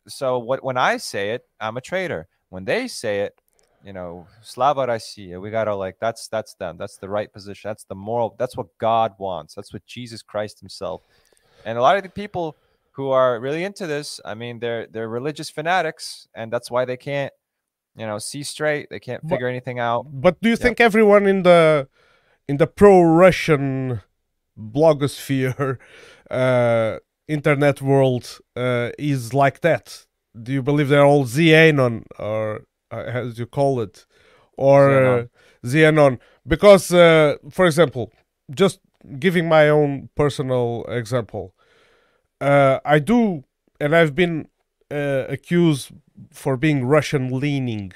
so 0.07 0.39
what 0.39 0.63
when 0.63 0.77
I 0.77 0.97
say 0.97 1.31
it, 1.31 1.45
I'm 1.59 1.77
a 1.77 1.81
traitor. 1.81 2.27
When 2.49 2.65
they 2.65 2.87
say 2.87 3.21
it, 3.21 3.39
you 3.83 3.93
know, 3.93 4.27
Slava 4.41 4.85
Russia, 4.85 5.39
we 5.39 5.49
gotta 5.49 5.75
like 5.75 5.97
that's 5.99 6.27
that's 6.27 6.53
them. 6.55 6.77
That's 6.77 6.97
the 6.97 7.09
right 7.09 7.31
position. 7.31 7.69
That's 7.69 7.83
the 7.85 7.95
moral. 7.95 8.35
That's 8.37 8.57
what 8.57 8.67
God 8.77 9.13
wants. 9.17 9.55
That's 9.55 9.73
what 9.73 9.85
Jesus 9.85 10.21
Christ 10.21 10.59
Himself. 10.59 11.01
And 11.65 11.77
a 11.77 11.81
lot 11.81 11.97
of 11.97 12.03
the 12.03 12.09
people 12.09 12.55
who 12.91 13.09
are 13.09 13.39
really 13.39 13.63
into 13.63 13.85
this, 13.85 14.19
I 14.25 14.33
mean, 14.33 14.59
they're 14.59 14.87
they're 14.87 15.07
religious 15.07 15.49
fanatics, 15.49 16.27
and 16.33 16.51
that's 16.51 16.71
why 16.71 16.85
they 16.85 16.97
can't, 16.97 17.33
you 17.95 18.07
know, 18.07 18.17
see 18.17 18.43
straight. 18.43 18.89
They 18.89 18.99
can't 18.99 19.21
figure 19.21 19.47
but, 19.47 19.51
anything 19.51 19.79
out. 19.79 20.07
But 20.09 20.41
do 20.41 20.49
you 20.49 20.53
yep. 20.53 20.61
think 20.61 20.79
everyone 20.79 21.27
in 21.27 21.43
the 21.43 21.87
in 22.47 22.57
the 22.57 22.67
pro 22.67 23.01
Russian 23.01 24.01
blogosphere 24.59 25.77
uh, 26.31 26.97
internet 27.27 27.81
world 27.81 28.39
uh, 28.55 28.91
is 28.97 29.33
like 29.33 29.61
that? 29.61 30.05
Do 30.41 30.51
you 30.53 30.61
believe 30.61 30.89
they're 30.89 31.05
all 31.05 31.25
Z-Anon 31.25 32.05
or 32.19 32.63
uh, 32.91 32.95
as 32.97 33.39
you 33.39 33.45
call 33.45 33.81
it, 33.81 34.05
or 34.57 35.29
Z-Anon? 35.65 36.13
Uh, 36.13 36.17
Because, 36.47 36.93
uh, 36.93 37.35
for 37.49 37.65
example, 37.65 38.11
just 38.49 38.79
giving 39.19 39.49
my 39.49 39.67
own 39.69 40.09
personal 40.15 40.85
example, 40.87 41.53
uh, 42.39 42.79
I 42.85 42.99
do, 42.99 43.43
and 43.79 43.95
I've 43.95 44.15
been 44.15 44.47
uh, 44.89 45.25
accused 45.27 45.91
for 46.31 46.55
being 46.55 46.85
Russian 46.85 47.39
leaning. 47.39 47.91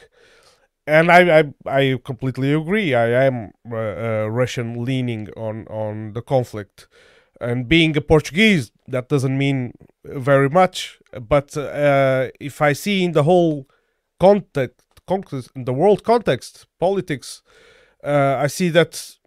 And 0.85 1.11
I, 1.11 1.39
I, 1.39 1.43
I 1.65 1.99
completely 2.03 2.53
agree. 2.53 2.93
I 2.95 3.25
am 3.25 3.51
Russian 3.63 4.83
leaning 4.83 5.29
on, 5.37 5.67
on 5.67 6.13
the 6.13 6.21
conflict 6.21 6.87
and 7.41 7.67
being 7.67 7.97
a 7.97 8.01
Portuguese, 8.01 8.71
that 8.87 9.09
doesn't 9.09 9.37
mean 9.37 9.73
very 10.05 10.49
much. 10.49 10.99
But 11.19 11.57
uh, 11.57 12.29
if 12.39 12.61
I 12.61 12.73
see 12.73 13.03
in 13.03 13.11
the 13.13 13.23
whole 13.23 13.67
context, 14.19 14.85
context 15.07 15.49
in 15.55 15.65
the 15.65 15.73
world 15.73 16.03
context, 16.03 16.67
politics, 16.79 17.41
uh, 18.03 18.35
I 18.37 18.47
see 18.47 18.69
that 18.69 19.17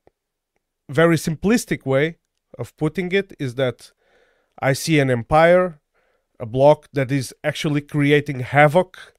very 0.89 1.17
simplistic 1.17 1.85
way 1.85 2.19
of 2.59 2.77
putting 2.77 3.11
it 3.13 3.33
is 3.39 3.57
that 3.57 3.93
I 4.61 4.73
see 4.75 5.01
an 5.01 5.11
empire, 5.11 5.81
a 6.39 6.47
bloc 6.47 6.89
that 6.93 7.11
is 7.11 7.35
actually 7.43 7.81
creating 7.81 8.41
havoc 8.41 9.15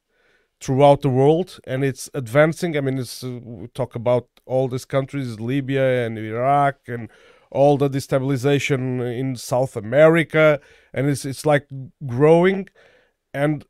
throughout 0.61 1.01
the 1.01 1.09
world 1.09 1.59
and 1.67 1.83
it's 1.83 2.09
advancing. 2.13 2.77
I 2.77 2.81
mean, 2.81 2.97
it's, 2.97 3.23
uh, 3.23 3.39
we 3.43 3.67
talk 3.67 3.95
about 3.95 4.27
all 4.45 4.67
these 4.67 4.85
countries, 4.85 5.39
Libya 5.39 6.05
and 6.05 6.17
Iraq 6.17 6.77
and 6.87 7.09
all 7.51 7.77
the 7.77 7.89
destabilization 7.89 9.01
in 9.19 9.35
South 9.35 9.75
America, 9.75 10.59
and 10.93 11.07
it's 11.07 11.25
it's 11.25 11.45
like 11.45 11.67
growing, 12.05 12.67
and 13.33 13.65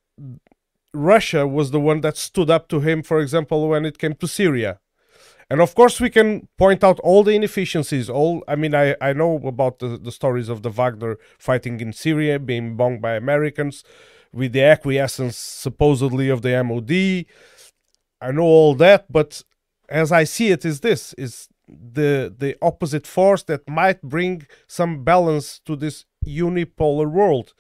Russia 0.94 1.46
was 1.46 1.72
the 1.72 1.80
one 1.80 2.02
that 2.02 2.18
stood 2.18 2.50
up 2.50 2.68
to 2.70 2.80
him, 2.80 3.04
for 3.04 3.20
example, 3.20 3.68
when 3.68 3.86
it 3.86 3.98
came 3.98 4.16
to 4.16 4.28
Syria. 4.28 4.80
And 5.50 5.62
of 5.62 5.76
course, 5.76 6.00
we 6.02 6.10
can 6.10 6.48
point 6.58 6.84
out 6.84 7.00
all 7.02 7.24
the 7.24 7.36
inefficiencies. 7.36 8.10
All 8.10 8.44
I 8.48 8.56
mean, 8.56 8.74
I, 8.74 8.96
I 9.00 9.14
know 9.14 9.36
about 9.46 9.80
the, 9.80 9.98
the 9.98 10.12
stories 10.12 10.50
of 10.50 10.64
the 10.64 10.70
Wagner 10.70 11.18
fighting 11.38 11.80
in 11.82 11.94
Syria, 11.94 12.40
being 12.40 12.76
bombed 12.76 13.02
by 13.02 13.16
Americans, 13.16 13.84
with 14.34 14.54
the 14.54 14.64
acquiescence 14.64 15.38
supposedly 15.38 16.30
of 16.30 16.42
the 16.42 16.64
MOD. 16.64 17.26
I 18.22 18.32
know 18.32 18.44
all 18.44 18.74
that, 18.76 19.12
but 19.12 19.44
as 19.88 20.12
I 20.12 20.24
see 20.24 20.50
it, 20.50 20.66
is 20.66 20.80
this: 20.80 21.14
is 21.14 21.48
the 21.68 22.34
the 22.38 22.56
opposite 22.62 23.08
force 23.08 23.44
that 23.44 23.68
might 23.68 24.02
bring 24.02 24.46
some 24.68 25.04
balance 25.04 25.60
to 25.66 25.76
this 25.76 26.06
unipolar 26.26 27.10
world. 27.10 27.54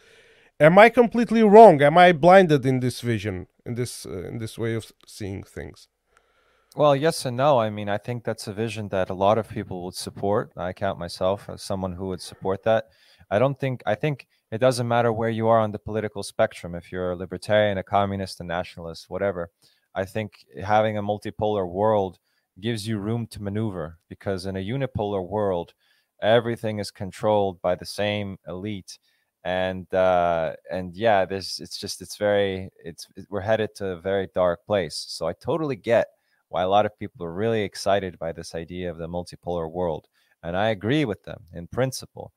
Am 0.60 0.78
I 0.78 0.90
completely 0.90 1.44
wrong? 1.44 1.82
Am 1.82 1.98
I 1.98 2.14
blinded 2.14 2.66
in 2.66 2.80
this 2.80 3.02
vision, 3.02 3.48
in 3.66 3.76
this 3.76 4.06
uh, 4.06 4.28
in 4.28 4.38
this 4.38 4.58
way 4.58 4.76
of 4.76 4.92
seeing 5.06 5.44
things? 5.44 5.88
Well, 6.76 6.96
yes 6.96 7.26
and 7.26 7.38
no. 7.38 7.60
I 7.60 7.70
mean, 7.70 7.88
I 7.88 7.98
think 7.98 8.26
that's 8.26 8.48
a 8.48 8.54
vision 8.54 8.90
that 8.90 9.10
a 9.10 9.14
lot 9.14 9.38
of 9.38 9.48
people 9.48 9.86
would 9.86 9.96
support. 9.96 10.52
I 10.58 10.74
count 10.74 11.00
myself 11.00 11.50
as 11.50 11.62
someone 11.62 11.94
who 11.94 12.08
would 12.08 12.22
support 12.22 12.64
that. 12.64 12.86
I 13.32 13.40
don't 13.40 13.60
think 13.60 13.82
I 13.86 13.96
think 13.96 14.28
it 14.52 14.60
doesn't 14.60 14.88
matter 14.88 15.12
where 15.12 15.30
you 15.30 15.48
are 15.48 15.60
on 15.60 15.72
the 15.72 15.80
political 15.80 16.24
spectrum 16.24 16.76
if 16.76 16.92
you're 16.92 17.12
a 17.12 17.16
libertarian, 17.16 17.78
a 17.78 17.84
communist, 17.84 18.40
a 18.42 18.44
nationalist, 18.44 19.10
whatever. 19.10 19.52
I 19.96 20.06
think 20.06 20.46
having 20.64 20.98
a 20.98 21.04
multipolar 21.04 21.68
world 21.68 22.20
gives 22.60 22.88
you 22.88 22.98
room 22.98 23.28
to 23.28 23.42
maneuver 23.42 23.98
because 24.10 24.46
in 24.46 24.56
a 24.56 24.60
unipolar 24.60 25.28
world, 25.28 25.74
everything 26.22 26.80
is 26.80 26.92
controlled 26.92 27.62
by 27.62 27.76
the 27.76 27.86
same 27.86 28.38
elite. 28.48 28.98
And 29.44 29.92
uh 29.94 30.54
and 30.72 30.96
yeah 30.96 31.24
this 31.26 31.60
it's 31.60 31.78
just 31.78 32.02
it's 32.02 32.18
very 32.18 32.70
it's 32.84 33.08
it, 33.16 33.28
we're 33.30 33.42
headed 33.42 33.76
to 33.76 33.88
a 33.90 33.98
very 34.02 34.28
dark 34.34 34.66
place. 34.66 35.06
So 35.08 35.28
i 35.28 35.34
totally 35.34 35.76
get 35.76 36.08
why 36.50 36.64
a 36.64 36.68
lot 36.70 36.86
of 36.88 36.98
people 36.98 37.24
are 37.26 37.34
really 37.34 37.62
excited 37.62 38.18
by 38.18 38.32
this 38.32 38.56
idea 38.56 38.90
of 38.92 38.98
the 38.98 39.08
multipolar 39.08 39.70
world 39.72 40.08
and 40.44 40.56
i 40.58 40.70
agree 40.70 41.06
with 41.06 41.24
them 41.24 41.44
in 41.54 41.68
principle. 41.68 42.34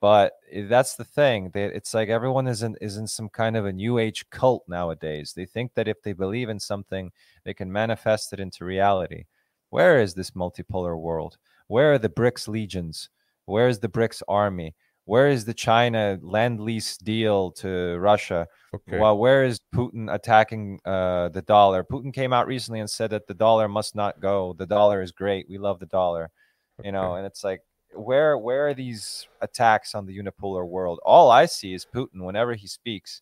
But 0.00 0.34
that's 0.68 0.96
the 0.96 1.04
thing 1.04 1.50
that 1.54 1.74
it's 1.76 1.92
like 1.94 2.08
everyone 2.10 2.46
is 2.46 2.62
in 2.62 2.76
is 2.80 2.96
in 2.98 3.06
some 3.06 3.28
kind 3.30 3.56
of 3.56 3.66
a 3.66 3.72
new 3.72 3.98
age 3.98 4.28
cult 4.30 4.64
nowadays. 4.68 5.32
They 5.36 5.46
think 5.46 5.74
that 5.74 5.88
if 5.88 6.02
they 6.02 6.12
believe 6.14 6.48
in 6.50 6.60
something 6.60 7.12
they 7.44 7.54
can 7.54 7.70
manifest 7.72 8.32
it 8.34 8.40
into 8.40 8.64
reality 8.64 9.24
where 9.70 10.00
is 10.00 10.14
this 10.14 10.32
multipolar 10.32 10.98
world? 10.98 11.38
Where 11.68 11.94
are 11.94 11.98
the 11.98 12.08
BRICS 12.08 12.48
legions? 12.48 13.08
Where 13.46 13.68
is 13.68 13.78
the 13.78 13.88
BRICS 13.88 14.22
army? 14.28 14.74
Where 15.04 15.28
is 15.28 15.44
the 15.44 15.54
China 15.54 16.18
Lend-Lease 16.22 16.98
deal 16.98 17.50
to 17.52 17.98
Russia? 17.98 18.46
Okay. 18.74 18.98
Well, 18.98 19.18
where 19.18 19.44
is 19.44 19.60
Putin 19.74 20.12
attacking 20.12 20.80
uh, 20.84 21.30
the 21.30 21.42
dollar? 21.42 21.82
Putin 21.82 22.12
came 22.12 22.32
out 22.32 22.46
recently 22.46 22.80
and 22.80 22.88
said 22.88 23.10
that 23.10 23.26
the 23.26 23.34
dollar 23.34 23.66
must 23.66 23.96
not 23.96 24.20
go. 24.20 24.54
The 24.56 24.66
dollar 24.66 25.02
is 25.02 25.10
great. 25.10 25.48
We 25.48 25.58
love 25.58 25.80
the 25.80 25.86
dollar. 25.86 26.30
Okay. 26.78 26.88
You 26.88 26.92
know, 26.92 27.14
and 27.14 27.26
it's 27.26 27.42
like, 27.42 27.62
where 27.92 28.38
where 28.38 28.68
are 28.68 28.74
these 28.74 29.26
attacks 29.40 29.96
on 29.96 30.06
the 30.06 30.16
unipolar 30.16 30.64
world? 30.64 31.00
All 31.04 31.30
I 31.30 31.46
see 31.46 31.74
is 31.74 31.84
Putin 31.84 32.22
whenever 32.22 32.54
he 32.54 32.68
speaks. 32.68 33.20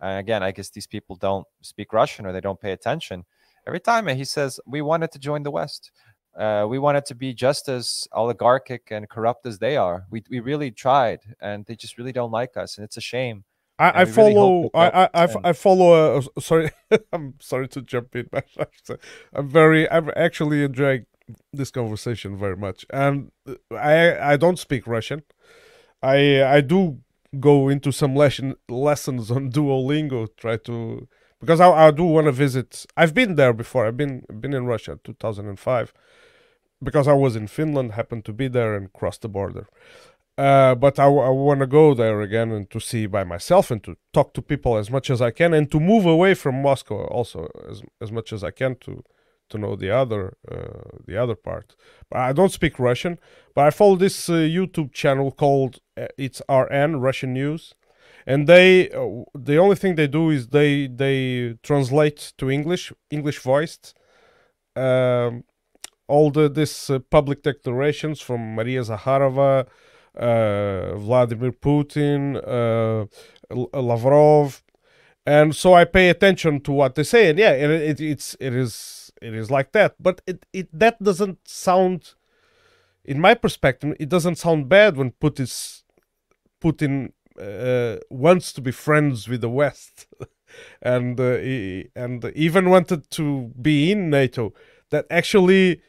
And 0.00 0.18
again, 0.18 0.42
I 0.42 0.50
guess 0.50 0.68
these 0.68 0.86
people 0.86 1.16
don't 1.16 1.46
speak 1.62 1.92
Russian 1.92 2.26
or 2.26 2.32
they 2.32 2.42
don't 2.42 2.60
pay 2.60 2.72
attention 2.72 3.24
every 3.66 3.80
time 3.80 4.06
he 4.08 4.24
says 4.24 4.60
we 4.66 4.82
wanted 4.82 5.12
to 5.12 5.18
join 5.18 5.42
the 5.42 5.50
West. 5.50 5.90
Uh, 6.36 6.66
we 6.68 6.80
wanted 6.80 7.06
to 7.06 7.14
be 7.14 7.32
just 7.32 7.68
as 7.68 8.08
oligarchic 8.12 8.88
and 8.90 9.08
corrupt 9.08 9.46
as 9.46 9.58
they 9.58 9.76
are. 9.76 10.04
We 10.10 10.24
we 10.28 10.40
really 10.40 10.72
tried, 10.72 11.20
and 11.40 11.64
they 11.66 11.76
just 11.76 11.96
really 11.96 12.12
don't 12.12 12.32
like 12.32 12.56
us, 12.56 12.76
and 12.76 12.84
it's 12.84 12.96
a 12.96 13.00
shame. 13.00 13.44
I, 13.78 13.90
I 13.90 14.00
really 14.02 14.34
follow. 14.34 14.62
hope 14.62 14.70
I 14.74 14.88
I, 14.88 15.02
I, 15.14 15.26
that 15.26 15.30
f- 15.30 15.36
I 15.44 15.52
follow. 15.52 16.18
Uh, 16.18 16.40
sorry, 16.40 16.70
I'm 17.12 17.34
sorry 17.40 17.68
to 17.68 17.82
jump 17.82 18.16
in. 18.16 18.28
but 18.32 18.46
I'm 19.32 19.48
very. 19.48 19.88
I'm 19.90 20.10
actually 20.16 20.64
enjoying 20.64 21.06
this 21.52 21.70
conversation 21.70 22.36
very 22.36 22.56
much, 22.56 22.84
and 22.90 23.30
uh, 23.48 23.54
I 23.74 24.32
I 24.32 24.36
don't 24.36 24.58
speak 24.58 24.86
Russian. 24.86 25.22
I 26.02 26.42
I 26.42 26.60
do 26.60 26.98
go 27.40 27.68
into 27.68 27.92
some 27.92 28.14
lesson 28.14 28.54
lessons 28.68 29.30
on 29.30 29.50
Duolingo. 29.50 30.28
Try 30.36 30.56
to 30.58 31.08
because 31.44 31.60
I 31.60 31.70
I 31.86 31.90
do 31.90 32.04
want 32.04 32.26
to 32.26 32.32
visit. 32.32 32.86
I've 32.96 33.14
been 33.14 33.34
there 33.36 33.52
before. 33.52 33.86
I've 33.86 33.96
been 33.96 34.24
been 34.42 34.54
in 34.54 34.66
Russia 34.66 34.98
2005 35.04 35.92
because 36.82 37.06
I 37.08 37.12
was 37.24 37.36
in 37.36 37.46
Finland. 37.46 37.92
Happened 37.92 38.24
to 38.24 38.32
be 38.32 38.48
there 38.48 38.74
and 38.76 38.92
crossed 38.92 39.22
the 39.22 39.28
border. 39.28 39.66
Uh, 40.36 40.74
but 40.74 40.98
I, 40.98 41.06
want 41.06 41.60
to 41.60 41.66
go 41.66 41.94
there 41.94 42.20
again 42.20 42.50
and 42.50 42.68
to 42.70 42.80
see 42.80 43.06
by 43.06 43.22
myself 43.22 43.70
and 43.70 43.80
to 43.84 43.96
talk 44.12 44.34
to 44.34 44.42
people 44.42 44.76
as 44.76 44.90
much 44.90 45.08
as 45.08 45.22
I 45.22 45.30
can 45.30 45.54
and 45.54 45.70
to 45.70 45.78
move 45.78 46.06
away 46.06 46.34
from 46.34 46.60
Moscow 46.60 47.04
also 47.06 47.48
as 47.70 47.82
as 48.00 48.10
much 48.10 48.32
as 48.32 48.42
I 48.42 48.50
can 48.50 48.74
to 48.80 49.04
to 49.50 49.58
know 49.58 49.76
the 49.76 49.90
other 49.90 50.36
uh, 50.50 50.98
the 51.06 51.16
other 51.16 51.36
part. 51.36 51.76
But 52.10 52.18
I 52.18 52.32
don't 52.32 52.52
speak 52.52 52.78
Russian, 52.78 53.18
but 53.54 53.66
I 53.66 53.70
follow 53.70 53.96
this 53.96 54.28
uh, 54.28 54.32
YouTube 54.32 54.92
channel 54.92 55.30
called 55.30 55.78
uh, 55.96 56.08
it's 56.18 56.42
RN 56.48 56.96
Russian 56.96 57.32
News, 57.32 57.74
and 58.26 58.46
they 58.46 58.90
uh, 58.90 59.24
the 59.34 59.58
only 59.58 59.76
thing 59.76 59.94
they 59.94 60.06
do 60.06 60.30
is 60.30 60.48
they 60.48 60.86
they 60.86 61.56
translate 61.62 62.32
to 62.38 62.50
English 62.50 62.92
English 63.10 63.38
voiced. 63.38 63.94
Um, 64.76 65.44
all 66.06 66.30
the 66.30 66.48
this 66.48 66.90
uh, 66.90 66.98
public 66.98 67.42
declarations 67.42 68.20
from 68.20 68.54
Maria 68.54 68.82
Zakharova, 68.82 69.66
uh, 70.16 70.96
Vladimir 70.96 71.52
Putin, 71.52 72.36
uh, 72.36 73.06
Lavrov, 73.80 74.62
and 75.26 75.54
so 75.54 75.74
I 75.74 75.84
pay 75.84 76.10
attention 76.10 76.60
to 76.62 76.72
what 76.72 76.94
they 76.94 77.04
say, 77.04 77.30
and 77.30 77.38
yeah, 77.38 77.52
it, 77.52 77.70
it, 77.70 78.00
it's 78.00 78.36
it 78.40 78.54
is 78.54 79.12
it 79.22 79.34
is 79.34 79.50
like 79.50 79.72
that, 79.72 79.94
but 79.98 80.20
it, 80.26 80.44
it 80.52 80.68
that 80.78 81.02
doesn't 81.02 81.38
sound, 81.48 82.14
in 83.04 83.20
my 83.20 83.34
perspective, 83.34 83.94
it 83.98 84.08
doesn't 84.08 84.36
sound 84.36 84.68
bad 84.68 84.96
when 84.96 85.12
Putin 85.12 85.82
Putin 86.60 87.12
uh, 87.40 87.96
wants 88.10 88.52
to 88.52 88.60
be 88.60 88.70
friends 88.70 89.28
with 89.28 89.40
the 89.40 89.48
West, 89.48 90.06
and 90.82 91.18
uh, 91.18 91.36
he, 91.36 91.88
and 91.94 92.24
even 92.34 92.70
wanted 92.70 93.10
to 93.10 93.52
be 93.60 93.90
in 93.90 94.10
NATO. 94.10 94.52
That 94.90 95.06
actually 95.10 95.80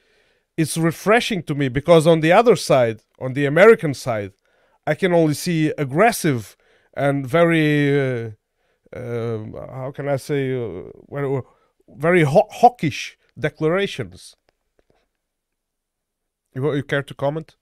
is 0.58 0.78
refreshing 0.78 1.44
to 1.44 1.56
me 1.56 1.68
because 1.68 2.08
on 2.08 2.22
the 2.22 2.32
other 2.32 2.56
side, 2.56 3.02
on 3.20 3.34
the 3.34 3.46
American 3.46 3.94
side, 3.94 4.34
I 4.88 4.96
can 4.96 5.14
only 5.14 5.34
see 5.34 5.74
aggressive 5.78 6.56
and 6.94 7.28
very, 7.28 8.00
uh, 8.00 8.32
uh, 8.96 9.38
how 9.74 9.92
can 9.94 10.08
I 10.08 10.16
say, 10.16 10.56
uh, 10.56 11.42
very 11.88 12.24
haw- 12.24 12.48
hawkish 12.50 13.18
declarations. 13.38 14.36
You, 16.54 16.74
you 16.74 16.84
care 16.84 17.04
to 17.04 17.14
comment? 17.14 17.58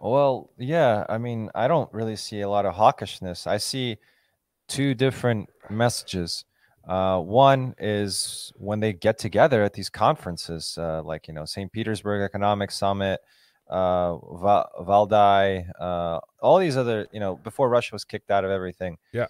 Well, 0.00 0.50
yeah, 0.58 1.04
I 1.08 1.18
mean, 1.18 1.50
I 1.54 1.66
don't 1.68 1.92
really 1.92 2.16
see 2.16 2.40
a 2.40 2.48
lot 2.48 2.66
of 2.66 2.74
hawkishness. 2.74 3.46
I 3.46 3.56
see 3.58 3.98
two 4.68 4.94
different 4.94 5.48
messages. 5.70 6.44
Uh, 6.86 7.18
one 7.20 7.74
is 7.78 8.52
when 8.56 8.80
they 8.80 8.92
get 8.92 9.18
together 9.18 9.62
at 9.62 9.74
these 9.74 9.90
conferences, 9.90 10.78
uh, 10.78 11.02
like 11.02 11.28
you 11.28 11.34
know 11.34 11.44
St. 11.44 11.70
Petersburg 11.70 12.22
Economic 12.22 12.70
Summit, 12.70 13.20
uh, 13.68 14.16
Va- 14.16 14.68
Valdai, 14.80 15.68
uh, 15.78 16.20
all 16.40 16.58
these 16.58 16.76
other 16.76 17.06
you 17.12 17.20
know 17.20 17.36
before 17.36 17.68
Russia 17.68 17.90
was 17.92 18.04
kicked 18.04 18.30
out 18.30 18.44
of 18.44 18.50
everything. 18.50 18.96
Yeah. 19.12 19.26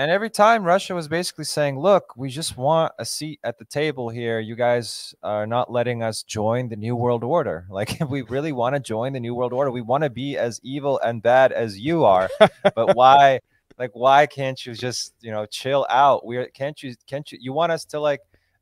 And 0.00 0.10
every 0.10 0.30
time 0.30 0.64
Russia 0.64 0.94
was 0.94 1.08
basically 1.08 1.44
saying, 1.44 1.78
"Look, 1.78 2.16
we 2.16 2.30
just 2.30 2.56
want 2.56 2.94
a 2.98 3.04
seat 3.04 3.38
at 3.44 3.58
the 3.58 3.66
table 3.66 4.08
here. 4.08 4.40
You 4.40 4.56
guys 4.56 5.14
are 5.22 5.46
not 5.46 5.70
letting 5.70 6.02
us 6.02 6.22
join 6.22 6.70
the 6.70 6.76
new 6.76 6.96
world 6.96 7.22
order. 7.22 7.66
Like, 7.70 8.00
if 8.00 8.08
we 8.08 8.22
really 8.22 8.52
want 8.52 8.74
to 8.74 8.80
join 8.80 9.12
the 9.12 9.20
new 9.20 9.34
world 9.34 9.52
order, 9.52 9.70
we 9.70 9.82
want 9.82 10.04
to 10.04 10.08
be 10.08 10.38
as 10.38 10.58
evil 10.62 10.98
and 11.00 11.22
bad 11.22 11.52
as 11.52 11.78
you 11.78 12.04
are. 12.04 12.30
but 12.74 12.96
why?" 12.96 13.40
like 13.78 13.90
why 13.92 14.26
can't 14.26 14.64
you 14.66 14.74
just 14.74 15.14
you 15.20 15.30
know 15.30 15.46
chill 15.46 15.86
out 15.88 16.26
we 16.26 16.46
can't 16.52 16.82
you 16.82 16.94
can't 17.06 17.32
you 17.32 17.38
you 17.40 17.52
want 17.52 17.72
us 17.72 17.86
to 17.86 17.98
like 17.98 18.20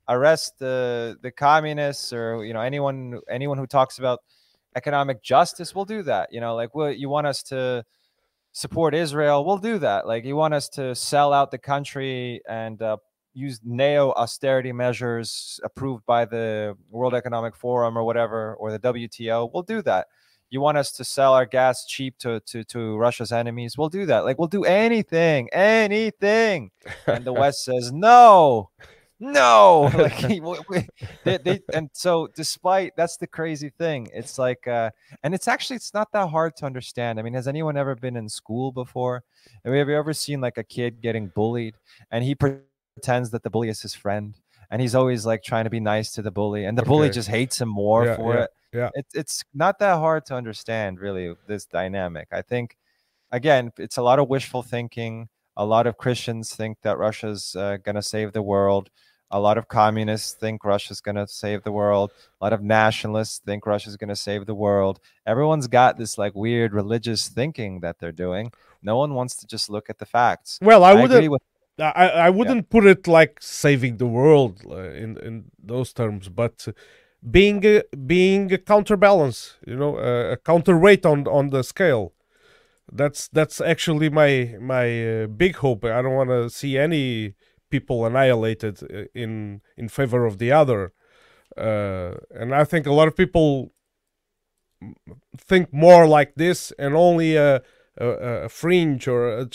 arrest 0.08 0.58
the 0.60 1.16
the 1.22 1.30
communists 1.32 2.12
or 2.12 2.44
you 2.44 2.54
know 2.54 2.60
anyone 2.60 3.20
anyone 3.28 3.58
who 3.58 3.66
talks 3.66 3.98
about 3.98 4.20
economic 4.76 5.20
justice 5.20 5.74
we'll 5.74 5.84
do 5.84 6.04
that 6.04 6.32
you 6.32 6.40
know 6.40 6.54
like 6.54 6.72
well 6.72 6.92
you 6.92 7.08
want 7.08 7.26
us 7.26 7.42
to 7.42 7.84
support 8.58 8.92
israel 8.92 9.44
we'll 9.44 9.56
do 9.58 9.78
that 9.78 10.04
like 10.04 10.24
you 10.24 10.34
want 10.34 10.52
us 10.52 10.68
to 10.68 10.92
sell 10.92 11.32
out 11.32 11.52
the 11.52 11.58
country 11.58 12.40
and 12.48 12.82
uh, 12.82 12.96
use 13.32 13.60
neo 13.64 14.10
austerity 14.12 14.72
measures 14.72 15.60
approved 15.62 16.04
by 16.06 16.24
the 16.24 16.76
world 16.90 17.14
economic 17.14 17.54
forum 17.54 17.96
or 17.96 18.02
whatever 18.02 18.56
or 18.56 18.72
the 18.72 18.80
wto 18.80 19.48
we'll 19.54 19.62
do 19.62 19.80
that 19.80 20.08
you 20.50 20.60
want 20.60 20.78
us 20.78 20.90
to 20.92 21.04
sell 21.04 21.34
our 21.34 21.46
gas 21.46 21.84
cheap 21.84 22.16
to, 22.18 22.40
to, 22.46 22.64
to 22.64 22.96
Russia's 22.96 23.32
enemies, 23.32 23.76
we'll 23.76 23.90
do 23.90 24.06
that. 24.06 24.24
Like 24.24 24.38
we'll 24.38 24.48
do 24.48 24.64
anything, 24.64 25.50
anything. 25.52 26.70
And 27.06 27.22
the 27.22 27.32
West 27.34 27.64
says 27.64 27.92
no, 27.92 28.70
no. 29.20 29.90
Like 29.98 30.18
they, 31.24 31.38
they, 31.38 31.60
and 31.72 31.90
so 31.92 32.28
despite 32.34 32.96
that's 32.96 33.16
the 33.16 33.26
crazy 33.26 33.70
thing. 33.70 34.08
It's 34.12 34.38
like, 34.38 34.66
uh, 34.66 34.90
and 35.22 35.34
it's 35.34 35.48
actually 35.48 35.76
it's 35.76 35.94
not 35.94 36.12
that 36.12 36.28
hard 36.28 36.56
to 36.56 36.66
understand. 36.66 37.18
I 37.18 37.22
mean, 37.22 37.34
has 37.34 37.48
anyone 37.48 37.76
ever 37.76 37.94
been 37.94 38.16
in 38.16 38.28
school 38.28 38.72
before? 38.72 39.24
Have 39.64 39.74
you 39.74 39.96
ever 39.96 40.12
seen 40.12 40.40
like 40.40 40.58
a 40.58 40.64
kid 40.64 41.00
getting 41.00 41.28
bullied 41.28 41.74
and 42.10 42.24
he 42.24 42.34
pretends 42.34 43.30
that 43.30 43.42
the 43.42 43.50
bully 43.50 43.68
is 43.68 43.82
his 43.82 43.94
friend? 43.94 44.34
And 44.70 44.82
he's 44.82 44.94
always 44.94 45.24
like 45.24 45.42
trying 45.42 45.64
to 45.64 45.70
be 45.70 45.80
nice 45.80 46.12
to 46.12 46.22
the 46.22 46.30
bully, 46.30 46.66
and 46.66 46.76
the 46.76 46.82
okay. 46.82 46.88
bully 46.88 47.10
just 47.10 47.28
hates 47.28 47.58
him 47.58 47.70
more 47.70 48.04
yeah, 48.04 48.16
for 48.16 48.34
yeah. 48.34 48.42
it 48.42 48.50
yeah 48.72 48.90
it's 48.94 49.14
it's 49.14 49.44
not 49.54 49.78
that 49.78 49.98
hard 49.98 50.24
to 50.26 50.34
understand 50.34 51.00
really 51.00 51.34
this 51.46 51.64
dynamic 51.64 52.28
i 52.32 52.42
think 52.42 52.76
again 53.32 53.72
it's 53.78 53.96
a 53.96 54.02
lot 54.02 54.18
of 54.18 54.28
wishful 54.28 54.62
thinking 54.62 55.28
a 55.56 55.64
lot 55.64 55.86
of 55.86 55.96
christians 55.96 56.54
think 56.54 56.76
that 56.82 56.98
russia's 56.98 57.56
uh, 57.56 57.76
going 57.82 57.94
to 57.94 58.02
save 58.02 58.32
the 58.32 58.42
world 58.42 58.90
a 59.30 59.38
lot 59.38 59.58
of 59.58 59.68
communists 59.68 60.32
think 60.32 60.64
russia's 60.64 61.00
going 61.00 61.16
to 61.16 61.26
save 61.26 61.62
the 61.62 61.72
world. 61.72 62.12
A 62.40 62.44
lot 62.44 62.52
of 62.52 62.62
nationalists 62.62 63.38
think 63.38 63.66
russia's 63.66 63.96
going 63.96 64.08
to 64.08 64.16
save 64.16 64.46
the 64.46 64.54
world. 64.54 65.00
Everyone's 65.26 65.68
got 65.68 65.98
this 65.98 66.18
like 66.18 66.34
weird 66.34 66.72
religious 66.72 67.28
thinking 67.28 67.80
that 67.80 67.98
they're 67.98 68.12
doing. 68.12 68.52
No 68.82 68.96
one 68.96 69.14
wants 69.14 69.36
to 69.36 69.46
just 69.46 69.68
look 69.68 69.90
at 69.90 69.98
the 69.98 70.06
facts. 70.06 70.58
Well 70.62 70.84
i, 70.84 70.90
I 70.90 70.94
wouldn't 70.94 71.12
agree 71.12 71.28
with 71.28 71.42
I, 71.80 72.08
I 72.26 72.30
wouldn't 72.30 72.66
yeah. 72.66 72.70
put 72.70 72.86
it 72.86 73.06
like 73.06 73.38
saving 73.40 73.98
the 73.98 74.06
world 74.06 74.62
uh, 74.68 74.90
in 75.04 75.16
in 75.18 75.44
those 75.62 75.92
terms 75.92 76.28
but 76.28 76.66
being 77.30 77.64
uh, 77.66 77.82
being 78.06 78.52
a 78.52 78.58
counterbalance 78.58 79.56
you 79.66 79.76
know 79.76 79.96
uh, 79.96 80.32
a 80.32 80.36
counterweight 80.36 81.04
on 81.04 81.26
on 81.26 81.50
the 81.50 81.62
scale. 81.62 82.12
That's 82.90 83.28
that's 83.28 83.60
actually 83.60 84.08
my 84.08 84.56
my 84.60 85.22
uh, 85.22 85.26
big 85.26 85.56
hope. 85.56 85.84
I 85.84 86.00
don't 86.02 86.14
want 86.14 86.30
to 86.30 86.48
see 86.48 86.78
any 86.78 87.34
people 87.70 88.06
annihilated 88.06 89.08
in 89.14 89.60
in 89.76 89.88
favor 89.88 90.26
of 90.26 90.38
the 90.38 90.52
other. 90.52 90.92
Uh, 91.56 92.14
and 92.30 92.54
i 92.54 92.62
think 92.62 92.86
a 92.86 92.92
lot 92.92 93.08
of 93.08 93.16
people 93.16 93.72
think 95.36 95.72
more 95.72 96.06
like 96.06 96.34
this 96.36 96.72
and 96.78 96.94
only 96.94 97.36
a 97.36 97.62
a, 97.96 98.06
a 98.44 98.48
fringe 98.48 99.08
or 99.08 99.40
a, 99.40 99.48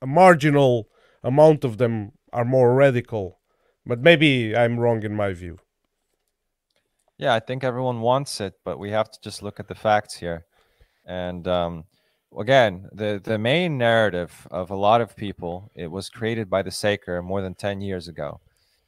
a 0.00 0.06
marginal 0.06 0.88
amount 1.22 1.64
of 1.64 1.76
them 1.76 2.12
are 2.32 2.44
more 2.44 2.74
radical. 2.74 3.40
But 3.84 4.00
maybe 4.00 4.56
i'm 4.56 4.78
wrong 4.78 5.02
in 5.02 5.14
my 5.14 5.32
view. 5.34 5.58
Yeah, 7.18 7.34
I 7.34 7.40
think 7.40 7.62
everyone 7.62 8.00
wants 8.00 8.40
it, 8.40 8.54
but 8.64 8.78
we 8.78 8.90
have 8.90 9.10
to 9.10 9.20
just 9.20 9.42
look 9.42 9.60
at 9.60 9.68
the 9.68 9.74
facts 9.74 10.16
here. 10.16 10.46
And 11.04 11.46
um, 11.46 11.84
again, 12.38 12.88
the 12.92 13.20
the 13.22 13.38
main 13.38 13.78
narrative 13.78 14.46
of 14.50 14.70
a 14.70 14.76
lot 14.76 15.00
of 15.00 15.16
people 15.16 15.70
it 15.74 15.90
was 15.90 16.08
created 16.10 16.48
by 16.50 16.62
the 16.62 16.70
Saker 16.70 17.22
more 17.22 17.42
than 17.42 17.54
ten 17.54 17.80
years 17.80 18.08
ago, 18.08 18.40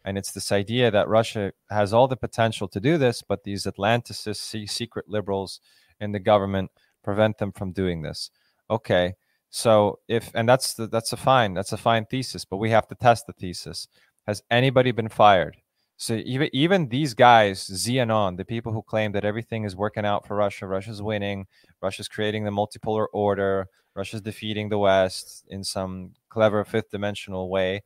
and 0.05 0.19
it's 0.19 0.33
this 0.33 0.53
idea 0.53 0.91
that 0.91 1.09
Russia 1.09 1.53
has 1.71 1.93
all 1.93 2.09
the 2.09 2.17
potential 2.17 2.69
to 2.69 2.81
do 2.81 2.99
this, 2.99 3.23
but 3.23 3.45
these 3.45 3.65
Atlanticist 3.65 4.69
secret 4.69 5.09
liberals 5.09 5.61
in 6.01 6.13
the 6.13 6.19
government 6.19 6.71
prevent 7.03 7.39
them 7.39 7.53
from 7.53 7.73
doing 7.73 8.03
this. 8.03 8.31
Okay, 8.71 9.15
so 9.51 9.99
if 10.09 10.31
and 10.35 10.49
that's 10.49 10.75
the, 10.75 10.87
that's 10.87 11.13
a 11.13 11.17
fine 11.17 11.55
that's 11.55 11.73
a 11.73 11.77
fine 11.77 12.07
thesis, 12.07 12.45
but 12.45 12.57
we 12.59 12.71
have 12.71 12.89
to 12.89 12.95
test 12.95 13.27
the 13.27 13.33
thesis. 13.33 13.89
Has 14.27 14.43
anybody 14.51 14.91
been 14.91 15.09
fired? 15.09 15.57
So 15.97 16.15
even 16.15 16.51
even 16.53 16.89
these 16.89 17.15
guys, 17.15 17.65
Z-Anon, 17.67 18.37
the 18.37 18.45
people 18.45 18.73
who 18.73 18.83
claim 18.83 19.13
that 19.13 19.25
everything 19.25 19.65
is 19.65 19.77
working 19.77 20.05
out 20.05 20.27
for 20.27 20.37
Russia, 20.37 20.67
Russia's 20.67 21.01
winning, 21.03 21.47
Russia's 21.81 22.09
creating 22.09 22.45
the 22.45 22.51
multipolar 22.51 23.07
order, 23.13 23.69
Russia's 23.95 24.21
defeating 24.23 24.69
the 24.69 24.79
West 24.79 25.45
in 25.49 25.63
some 25.63 26.13
clever 26.29 26.65
fifth 26.65 26.91
dimensional 26.91 27.49
way. 27.49 27.83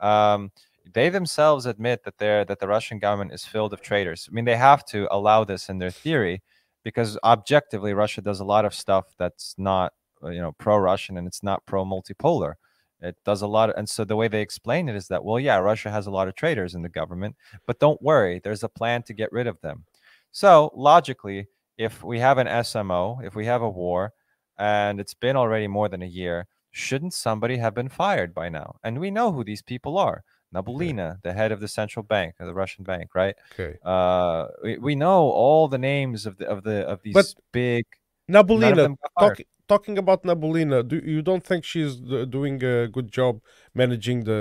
Um, 0.00 0.52
they 0.94 1.10
themselves 1.10 1.66
admit 1.66 2.04
that 2.04 2.18
they're 2.18 2.44
that 2.46 2.60
the 2.60 2.68
Russian 2.68 2.98
government 2.98 3.32
is 3.34 3.44
filled 3.44 3.72
of 3.74 3.82
traitors. 3.82 4.28
I 4.30 4.34
mean, 4.34 4.46
they 4.46 4.56
have 4.56 4.84
to 4.86 5.08
allow 5.10 5.44
this 5.44 5.68
in 5.68 5.78
their 5.78 5.90
theory 5.90 6.42
because 6.84 7.18
objectively, 7.24 7.94
Russia 7.94 8.22
does 8.22 8.40
a 8.40 8.44
lot 8.44 8.64
of 8.64 8.74
stuff 8.74 9.06
that's 9.18 9.54
not 9.58 9.92
uh, 10.24 10.30
you 10.30 10.40
know 10.40 10.52
pro-Russian 10.52 11.16
and 11.18 11.26
it's 11.28 11.42
not 11.42 11.64
pro-multipolar. 11.66 12.54
It 13.02 13.16
does 13.24 13.42
a 13.42 13.46
lot, 13.46 13.70
of, 13.70 13.76
and 13.76 13.88
so 13.88 14.04
the 14.04 14.16
way 14.16 14.28
they 14.28 14.40
explain 14.40 14.88
it 14.88 14.96
is 14.96 15.08
that 15.08 15.24
well, 15.24 15.40
yeah, 15.40 15.56
Russia 15.58 15.90
has 15.90 16.06
a 16.06 16.10
lot 16.10 16.28
of 16.28 16.34
traitors 16.34 16.74
in 16.74 16.82
the 16.82 16.88
government, 16.88 17.36
but 17.66 17.80
don't 17.80 18.00
worry, 18.00 18.40
there's 18.42 18.62
a 18.62 18.68
plan 18.68 19.02
to 19.04 19.12
get 19.12 19.32
rid 19.32 19.46
of 19.46 19.60
them. 19.60 19.84
So 20.30 20.70
logically, 20.74 21.48
if 21.76 22.02
we 22.04 22.20
have 22.20 22.38
an 22.38 22.46
SMO, 22.46 23.24
if 23.24 23.34
we 23.34 23.46
have 23.46 23.62
a 23.62 23.68
war, 23.68 24.12
and 24.58 25.00
it's 25.00 25.14
been 25.14 25.36
already 25.36 25.66
more 25.66 25.88
than 25.88 26.02
a 26.02 26.06
year, 26.06 26.46
shouldn't 26.70 27.14
somebody 27.14 27.56
have 27.56 27.74
been 27.74 27.88
fired 27.88 28.34
by 28.34 28.48
now? 28.48 28.76
And 28.84 28.98
we 28.98 29.10
know 29.10 29.32
who 29.32 29.44
these 29.44 29.62
people 29.62 29.98
are. 29.98 30.24
Nabiullina, 30.54 31.12
okay. 31.12 31.18
the 31.22 31.32
head 31.32 31.50
of 31.50 31.60
the 31.60 31.68
central 31.68 32.02
bank, 32.02 32.34
of 32.38 32.46
the 32.46 32.54
Russian 32.54 32.84
bank, 32.84 33.14
right? 33.14 33.34
Okay. 33.58 33.78
Uh, 33.84 34.48
we, 34.62 34.78
we 34.78 34.94
know 34.94 35.30
all 35.30 35.66
the 35.66 35.78
names 35.78 36.26
of 36.26 36.36
the 36.36 36.46
of 36.46 36.62
the 36.62 36.86
of 36.86 37.00
these 37.02 37.14
but 37.14 37.34
big. 37.52 37.86
Nabiullina, 38.30 38.94
talk, 39.18 39.40
talking 39.72 39.96
about 40.04 40.20
Nabiullina, 40.24 40.78
do 40.92 40.96
you 41.14 41.22
don't 41.22 41.44
think 41.50 41.64
she's 41.64 41.94
doing 42.36 42.56
a 42.64 42.88
good 42.96 43.08
job 43.18 43.40
managing 43.74 44.18
the 44.30 44.40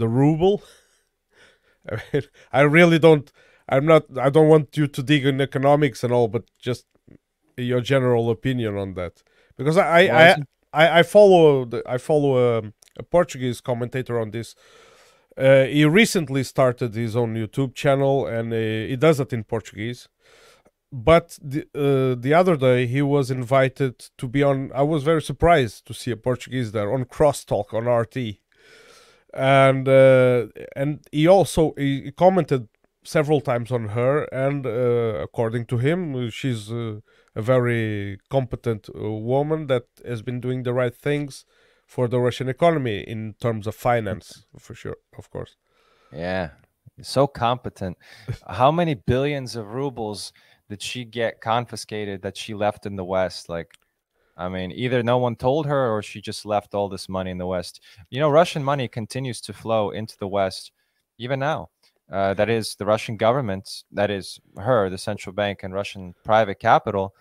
the 0.00 0.08
ruble? 0.18 0.56
I 1.92 1.94
mean, 2.12 2.22
I 2.60 2.62
really 2.78 2.98
don't. 3.06 3.26
I'm 3.68 3.86
not. 3.92 4.02
I 4.26 4.30
don't 4.36 4.50
want 4.54 4.76
you 4.80 4.86
to 4.96 5.00
dig 5.10 5.22
in 5.30 5.40
economics 5.40 6.04
and 6.04 6.12
all, 6.12 6.28
but 6.28 6.44
just 6.68 6.84
your 7.56 7.82
general 7.92 8.24
opinion 8.36 8.72
on 8.84 8.94
that, 8.94 9.14
because 9.58 9.76
I 9.76 10.00
I, 10.20 10.24
I, 10.82 10.98
I, 10.98 11.02
follow 11.02 11.64
the, 11.72 11.78
I 11.94 11.98
follow 11.98 12.32
a, 12.48 12.62
a 13.02 13.04
Portuguese 13.16 13.60
commentator 13.60 14.14
on 14.18 14.30
this 14.30 14.48
uh, 15.36 15.64
he 15.64 15.84
recently 15.84 16.44
started 16.44 16.94
his 16.94 17.16
own 17.16 17.34
YouTube 17.34 17.74
channel, 17.74 18.26
and 18.26 18.52
uh, 18.52 18.56
he 18.56 18.96
does 18.96 19.18
it 19.20 19.32
in 19.32 19.44
Portuguese. 19.44 20.08
But 20.92 21.38
the 21.40 21.62
uh, 21.74 22.20
the 22.20 22.34
other 22.34 22.56
day 22.56 22.86
he 22.86 23.00
was 23.00 23.30
invited 23.30 23.98
to 24.18 24.28
be 24.28 24.42
on. 24.42 24.70
I 24.74 24.82
was 24.82 25.02
very 25.02 25.22
surprised 25.22 25.86
to 25.86 25.94
see 25.94 26.10
a 26.10 26.16
Portuguese 26.16 26.72
there 26.72 26.92
on 26.92 27.06
Crosstalk 27.06 27.72
on 27.72 27.86
RT, 27.86 28.40
and 29.32 29.88
uh, 29.88 30.48
and 30.76 31.00
he 31.10 31.26
also 31.26 31.72
he 31.78 32.12
commented 32.12 32.68
several 33.04 33.40
times 33.40 33.72
on 33.72 33.88
her, 33.88 34.24
and 34.24 34.66
uh, 34.66 35.20
according 35.22 35.66
to 35.66 35.78
him, 35.78 36.30
she's 36.30 36.70
uh, 36.70 37.00
a 37.34 37.42
very 37.42 38.18
competent 38.28 38.88
woman 38.94 39.68
that 39.68 39.86
has 40.04 40.20
been 40.22 40.40
doing 40.40 40.62
the 40.62 40.72
right 40.72 40.94
things 40.94 41.44
for 41.86 42.08
the 42.08 42.20
Russian 42.20 42.48
economy 42.48 43.00
in 43.00 43.34
terms 43.40 43.66
of 43.66 43.74
finance, 43.74 44.44
for 44.58 44.74
sure, 44.74 44.96
of 45.18 45.30
course. 45.30 45.56
Yeah, 46.12 46.50
so 47.00 47.26
competent. 47.26 47.96
How 48.46 48.70
many 48.70 48.94
billions 48.94 49.56
of 49.56 49.66
rubles 49.66 50.32
did 50.72 50.80
she 50.80 51.04
get 51.04 51.42
confiscated 51.42 52.22
that 52.22 52.34
she 52.34 52.54
left 52.54 52.86
in 52.86 52.96
the 52.96 53.04
West? 53.04 53.50
Like, 53.50 53.74
I 54.38 54.48
mean, 54.48 54.72
either 54.72 55.02
no 55.02 55.18
one 55.18 55.36
told 55.36 55.66
her 55.66 55.90
or 55.94 56.02
she 56.02 56.22
just 56.22 56.46
left 56.46 56.72
all 56.72 56.88
this 56.88 57.10
money 57.10 57.30
in 57.30 57.36
the 57.36 57.46
West. 57.46 57.82
You 58.08 58.20
know, 58.20 58.30
Russian 58.30 58.64
money 58.64 58.88
continues 58.88 59.42
to 59.42 59.52
flow 59.52 59.90
into 59.90 60.16
the 60.16 60.28
West 60.28 60.72
even 61.18 61.40
now. 61.40 61.68
Uh, 62.10 62.32
that 62.32 62.48
is 62.48 62.74
the 62.76 62.86
Russian 62.86 63.18
government, 63.18 63.84
that 63.92 64.10
is 64.10 64.40
her, 64.56 64.88
the 64.88 64.96
central 64.96 65.34
bank, 65.34 65.60
and 65.62 65.74
Russian 65.74 66.14
private 66.24 66.58
capital 66.58 67.14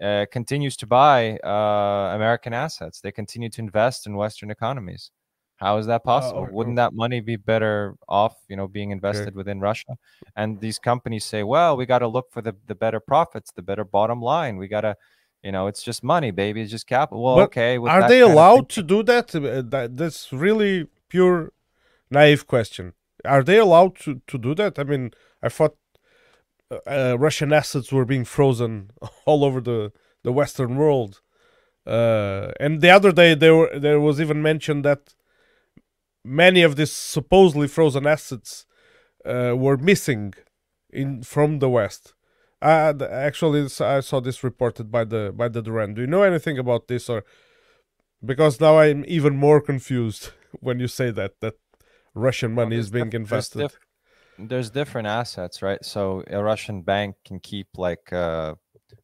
uh, 0.00 0.26
continues 0.30 0.76
to 0.76 0.86
buy 0.86 1.38
uh, 1.38 2.14
American 2.14 2.54
assets. 2.54 3.00
They 3.00 3.10
continue 3.10 3.50
to 3.50 3.60
invest 3.60 4.06
in 4.06 4.14
Western 4.14 4.52
economies. 4.52 5.10
How 5.56 5.78
is 5.78 5.86
that 5.86 6.02
uh, 6.02 6.10
possible? 6.10 6.44
Uh, 6.44 6.52
Wouldn't 6.52 6.76
that 6.76 6.92
money 6.92 7.20
be 7.20 7.36
better 7.36 7.94
off, 8.08 8.36
you 8.48 8.56
know, 8.56 8.66
being 8.66 8.90
invested 8.90 9.34
within 9.34 9.60
Russia? 9.60 9.96
And 10.34 10.60
these 10.60 10.78
companies 10.78 11.24
say, 11.24 11.42
well, 11.42 11.76
we 11.76 11.86
got 11.86 12.00
to 12.00 12.08
look 12.08 12.32
for 12.32 12.42
the, 12.42 12.54
the 12.66 12.74
better 12.74 13.00
profits, 13.00 13.52
the 13.52 13.62
better 13.62 13.84
bottom 13.84 14.20
line. 14.20 14.56
We 14.56 14.68
got 14.68 14.80
to, 14.82 14.96
you 15.42 15.52
know, 15.52 15.66
it's 15.66 15.82
just 15.82 16.02
money, 16.02 16.30
baby. 16.30 16.62
It's 16.62 16.70
just 16.70 16.86
capital. 16.86 17.22
Well, 17.22 17.36
but 17.36 17.44
okay. 17.44 17.78
Are 17.78 18.08
they 18.08 18.20
allowed 18.20 18.68
to 18.70 18.82
do 18.82 19.02
that? 19.04 19.34
Uh, 19.34 19.62
that? 19.62 19.96
That's 19.96 20.32
really 20.32 20.88
pure 21.08 21.52
naive 22.10 22.46
question. 22.46 22.94
Are 23.24 23.44
they 23.44 23.58
allowed 23.58 23.96
to, 24.00 24.20
to 24.26 24.38
do 24.38 24.54
that? 24.56 24.78
I 24.78 24.84
mean, 24.84 25.12
I 25.42 25.48
thought 25.48 25.76
uh, 26.86 27.16
Russian 27.18 27.52
assets 27.52 27.92
were 27.92 28.04
being 28.04 28.24
frozen 28.24 28.90
all 29.26 29.44
over 29.44 29.60
the 29.60 29.92
the 30.22 30.32
Western 30.32 30.76
world. 30.76 31.20
Uh, 31.86 32.52
and 32.60 32.80
the 32.80 32.90
other 32.90 33.12
day, 33.12 33.34
there 33.34 33.56
were, 33.56 33.78
there 33.78 34.00
was 34.00 34.20
even 34.20 34.40
mentioned 34.40 34.84
that 34.84 35.14
many 36.24 36.62
of 36.62 36.76
these 36.76 36.92
supposedly 36.92 37.68
frozen 37.68 38.06
assets 38.06 38.66
uh, 39.24 39.54
were 39.56 39.76
missing 39.76 40.34
in 40.90 41.22
from 41.22 41.58
the 41.58 41.68
West. 41.68 42.14
Uh, 42.60 42.94
actually, 43.10 43.68
I 43.80 44.00
saw 44.00 44.20
this 44.20 44.44
reported 44.44 44.90
by 44.90 45.04
the 45.04 45.32
by 45.34 45.48
the 45.48 45.62
Duran. 45.62 45.94
Do 45.94 46.00
you 46.00 46.06
know 46.06 46.22
anything 46.22 46.58
about 46.58 46.86
this, 46.86 47.08
or 47.08 47.24
because 48.24 48.60
now 48.60 48.78
I'm 48.78 49.04
even 49.08 49.36
more 49.36 49.60
confused 49.60 50.30
when 50.60 50.78
you 50.78 50.88
say 50.88 51.10
that 51.10 51.40
that 51.40 51.54
Russian 52.14 52.52
money 52.52 52.76
is 52.76 52.90
being 52.90 53.12
invested 53.12 53.72
there's 54.38 54.70
different 54.70 55.08
assets, 55.08 55.62
right? 55.62 55.84
So 55.84 56.24
a 56.26 56.42
Russian 56.42 56.82
bank 56.82 57.16
can 57.24 57.40
keep 57.40 57.68
like 57.76 58.12
uh, 58.12 58.54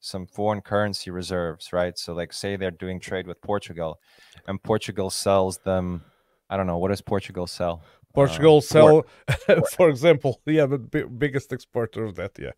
some 0.00 0.26
foreign 0.26 0.60
currency 0.60 1.10
reserves, 1.10 1.72
right? 1.72 1.98
So 1.98 2.14
like 2.14 2.32
say 2.32 2.56
they're 2.56 2.70
doing 2.70 3.00
trade 3.00 3.26
with 3.26 3.40
Portugal, 3.42 3.98
and 4.46 4.62
Portugal 4.62 5.10
sells 5.10 5.58
them. 5.58 6.04
I 6.50 6.56
don't 6.56 6.66
know 6.66 6.78
what 6.78 6.88
does 6.88 7.00
Portugal 7.00 7.46
sell. 7.46 7.82
Portugal 8.14 8.58
uh, 8.58 8.60
sell, 8.60 9.06
for 9.76 9.88
example, 9.90 10.40
yeah, 10.46 10.66
the 10.66 10.78
biggest 10.78 11.52
exporter 11.52 12.04
of 12.04 12.16
that, 12.16 12.32
yeah. 12.38 12.52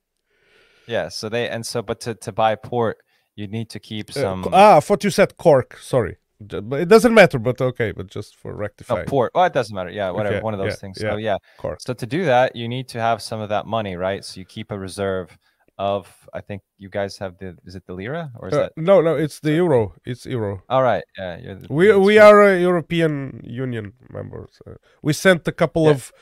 Yeah. 0.86 1.08
So 1.08 1.28
they 1.28 1.48
and 1.48 1.66
so, 1.66 1.82
but 1.82 2.00
to 2.00 2.14
to 2.14 2.32
buy 2.32 2.54
port, 2.54 2.98
you 3.36 3.46
need 3.46 3.70
to 3.70 3.80
keep 3.80 4.10
uh, 4.10 4.12
some. 4.12 4.44
Uh, 4.44 4.50
ah, 4.52 4.76
I 4.76 4.80
thought 4.80 5.04
you 5.04 5.10
said 5.10 5.36
cork. 5.36 5.78
Sorry 5.80 6.16
but 6.40 6.80
it 6.80 6.88
doesn't 6.88 7.12
matter 7.12 7.38
but 7.38 7.60
okay 7.60 7.92
but 7.92 8.06
just 8.06 8.36
for 8.36 8.54
rectifying 8.54 9.02
oh, 9.06 9.10
port 9.10 9.30
oh 9.34 9.42
it 9.42 9.52
doesn't 9.52 9.74
matter 9.74 9.90
yeah 9.90 10.10
whatever 10.10 10.36
okay. 10.36 10.42
one 10.42 10.54
of 10.54 10.58
those 10.58 10.72
yeah, 10.72 10.76
things 10.76 10.98
yeah. 11.00 11.10
so 11.10 11.16
yeah 11.16 11.36
so 11.78 11.92
to 11.92 12.06
do 12.06 12.24
that 12.24 12.56
you 12.56 12.66
need 12.66 12.88
to 12.88 12.98
have 12.98 13.20
some 13.20 13.40
of 13.40 13.50
that 13.50 13.66
money 13.66 13.94
right 13.94 14.24
so 14.24 14.40
you 14.40 14.46
keep 14.46 14.70
a 14.70 14.78
reserve 14.78 15.36
of 15.80 16.28
i 16.34 16.40
think 16.42 16.60
you 16.76 16.90
guys 16.90 17.16
have 17.16 17.38
the 17.38 17.56
is 17.64 17.74
it 17.74 17.84
the 17.86 17.94
lira 17.94 18.30
or 18.38 18.48
is 18.48 18.54
uh, 18.54 18.58
that 18.64 18.72
no 18.76 19.00
no 19.00 19.16
it's 19.16 19.40
the 19.40 19.52
euro. 19.52 19.94
It's 20.04 20.26
euro. 20.26 20.62
All 20.68 20.82
right. 20.82 21.02
Yeah 21.16 21.54
the, 21.54 21.66
we 21.70 21.96
we 21.96 22.18
are 22.18 22.38
a 22.42 22.60
european 22.60 23.40
union 23.42 23.94
members 24.10 24.52
uh, 24.66 24.74
we 25.02 25.14
sent 25.14 25.48
a 25.48 25.52
couple 25.52 25.84
yeah. 25.84 25.92
of 25.92 26.12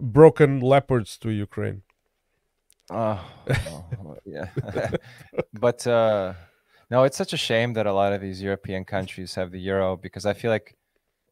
broken 0.00 0.58
leopards 0.58 1.16
to 1.18 1.30
ukraine. 1.30 1.82
Oh, 2.90 3.20
oh 4.04 4.16
yeah. 4.26 4.48
But 5.64 5.86
uh 5.86 6.34
no, 6.90 7.04
it's 7.04 7.16
such 7.16 7.32
a 7.32 7.44
shame 7.48 7.74
that 7.74 7.86
a 7.86 7.92
lot 7.92 8.12
of 8.12 8.20
these 8.20 8.42
European 8.42 8.84
countries 8.84 9.36
have 9.36 9.50
the 9.52 9.60
euro 9.60 9.96
because 9.96 10.26
I 10.26 10.34
feel 10.34 10.50
like 10.50 10.76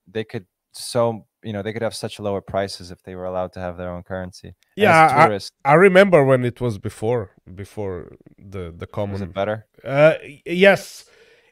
they 0.06 0.24
could 0.24 0.46
so 0.72 1.26
you 1.42 1.52
know 1.52 1.62
they 1.62 1.72
could 1.72 1.82
have 1.82 1.94
such 1.94 2.18
lower 2.20 2.40
prices 2.40 2.90
if 2.90 3.02
they 3.02 3.14
were 3.14 3.24
allowed 3.24 3.52
to 3.52 3.60
have 3.60 3.76
their 3.76 3.90
own 3.90 4.02
currency. 4.02 4.54
Yeah, 4.76 5.26
tourist, 5.26 5.52
I, 5.64 5.72
I, 5.72 5.74
remember 5.74 6.24
when 6.24 6.44
it 6.44 6.60
was 6.60 6.78
before 6.78 7.30
before 7.54 8.16
the 8.38 8.72
the 8.76 8.86
common. 8.86 9.12
Was 9.12 9.22
it 9.22 9.34
better? 9.34 9.66
Uh, 9.84 10.14
yes, 10.46 11.04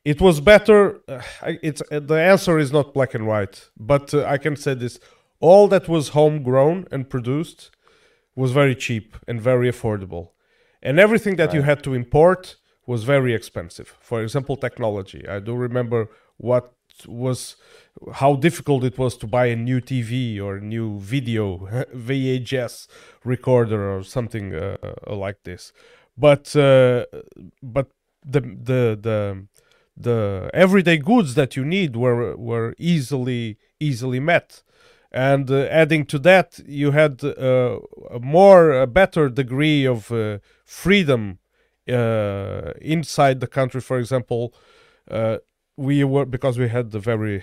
it 0.05 0.20
was 0.20 0.41
better. 0.41 1.01
Uh, 1.09 1.22
it's 1.62 1.82
uh, 1.91 2.01
the 2.01 2.14
answer 2.14 2.59
is 2.59 2.72
not 2.72 2.95
black 2.95 3.14
and 3.14 3.26
white, 3.26 3.70
but 3.76 4.14
uh, 4.14 4.24
I 4.24 4.38
can 4.38 4.57
say 4.57 4.74
this: 4.74 4.99
all 5.41 5.68
that 5.68 5.88
was 5.88 6.11
homegrown 6.11 6.86
and 6.91 7.09
produced 7.09 7.70
was 8.34 8.53
very 8.53 8.74
cheap 8.74 9.16
and 9.26 9.41
very 9.41 9.70
affordable, 9.70 10.30
and 10.82 10.99
everything 10.99 11.36
that 11.36 11.49
right. 11.49 11.57
you 11.57 11.62
had 11.62 11.82
to 11.84 11.95
import 11.95 12.57
was 12.86 13.05
very 13.05 13.34
expensive. 13.34 13.97
For 14.01 14.22
example, 14.22 14.57
technology. 14.57 15.26
I 15.28 15.38
do 15.38 15.55
remember 15.55 16.09
what 16.36 16.72
was 17.07 17.57
how 18.15 18.37
difficult 18.37 18.85
it 18.85 18.99
was 18.99 19.17
to 19.19 19.27
buy 19.27 19.47
a 19.47 19.57
new 19.57 19.81
TV 19.81 20.41
or 20.41 20.57
a 20.57 20.61
new 20.61 20.99
video 20.99 21.59
VHS 21.95 22.87
recorder 23.25 23.91
or 23.91 24.03
something 24.03 24.55
uh, 24.55 24.77
uh, 24.83 25.15
like 25.15 25.43
this. 25.45 25.73
But 26.17 26.55
uh, 26.57 27.07
but 27.63 27.91
the 28.25 28.41
the 28.41 28.99
the 29.01 29.47
the 29.97 30.51
everyday 30.55 30.99
goods 30.99 31.35
that 31.35 31.57
you 31.57 31.65
need 31.65 31.97
were 31.97 32.37
were 32.37 32.75
easily 32.79 33.59
easily 33.79 34.21
met 34.21 34.63
and 35.13 35.51
uh, 35.51 35.67
adding 35.71 36.07
to 36.07 36.19
that 36.19 36.61
you 36.67 36.93
had 36.93 37.23
uh, 37.25 37.79
a 38.11 38.21
more 38.21 38.73
a 38.73 38.87
better 38.87 39.29
degree 39.29 39.85
of 39.85 40.13
uh, 40.13 40.39
freedom 40.65 41.39
uh, 41.89 42.73
inside 42.81 43.41
the 43.41 43.47
country, 43.47 43.81
for 43.81 43.99
example, 43.99 44.55
uh, 45.11 45.39
we 45.81 46.05
were 46.05 46.26
because 46.26 46.59
we 46.59 46.68
had 46.68 46.91
the 46.91 46.99
very 46.99 47.43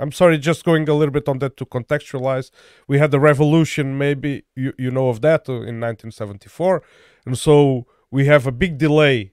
I'm 0.00 0.12
sorry, 0.12 0.38
just 0.38 0.64
going 0.64 0.88
a 0.88 0.94
little 0.94 1.12
bit 1.12 1.28
on 1.28 1.40
that 1.40 1.56
to 1.56 1.66
contextualize. 1.66 2.52
We 2.86 2.98
had 2.98 3.10
the 3.10 3.18
revolution, 3.18 3.98
maybe 3.98 4.44
you, 4.54 4.72
you 4.78 4.92
know 4.92 5.08
of 5.08 5.22
that 5.22 5.48
uh, 5.48 5.54
in 5.54 5.80
1974. 5.80 6.82
And 7.26 7.36
so 7.36 7.86
we 8.08 8.26
have 8.26 8.46
a 8.46 8.52
big 8.52 8.78
delay 8.78 9.32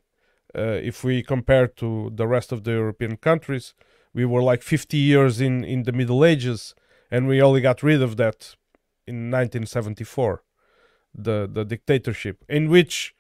uh, 0.57 0.79
if 0.91 1.03
we 1.03 1.21
compare 1.21 1.67
to 1.67 2.11
the 2.15 2.25
rest 2.25 2.51
of 2.51 2.63
the 2.63 2.71
European 2.71 3.17
countries. 3.17 3.75
We 4.11 4.25
were 4.25 4.41
like 4.41 4.63
50 4.63 4.97
years 4.97 5.39
in, 5.39 5.63
in 5.63 5.83
the 5.83 5.91
Middle 5.91 6.25
Ages, 6.25 6.73
and 7.11 7.27
we 7.27 7.43
only 7.43 7.61
got 7.61 7.83
rid 7.83 8.01
of 8.01 8.17
that 8.17 8.55
in 9.05 9.29
1974, 9.29 10.41
the, 11.13 11.47
the 11.51 11.63
dictatorship, 11.63 12.43
in 12.49 12.69
which 12.69 13.13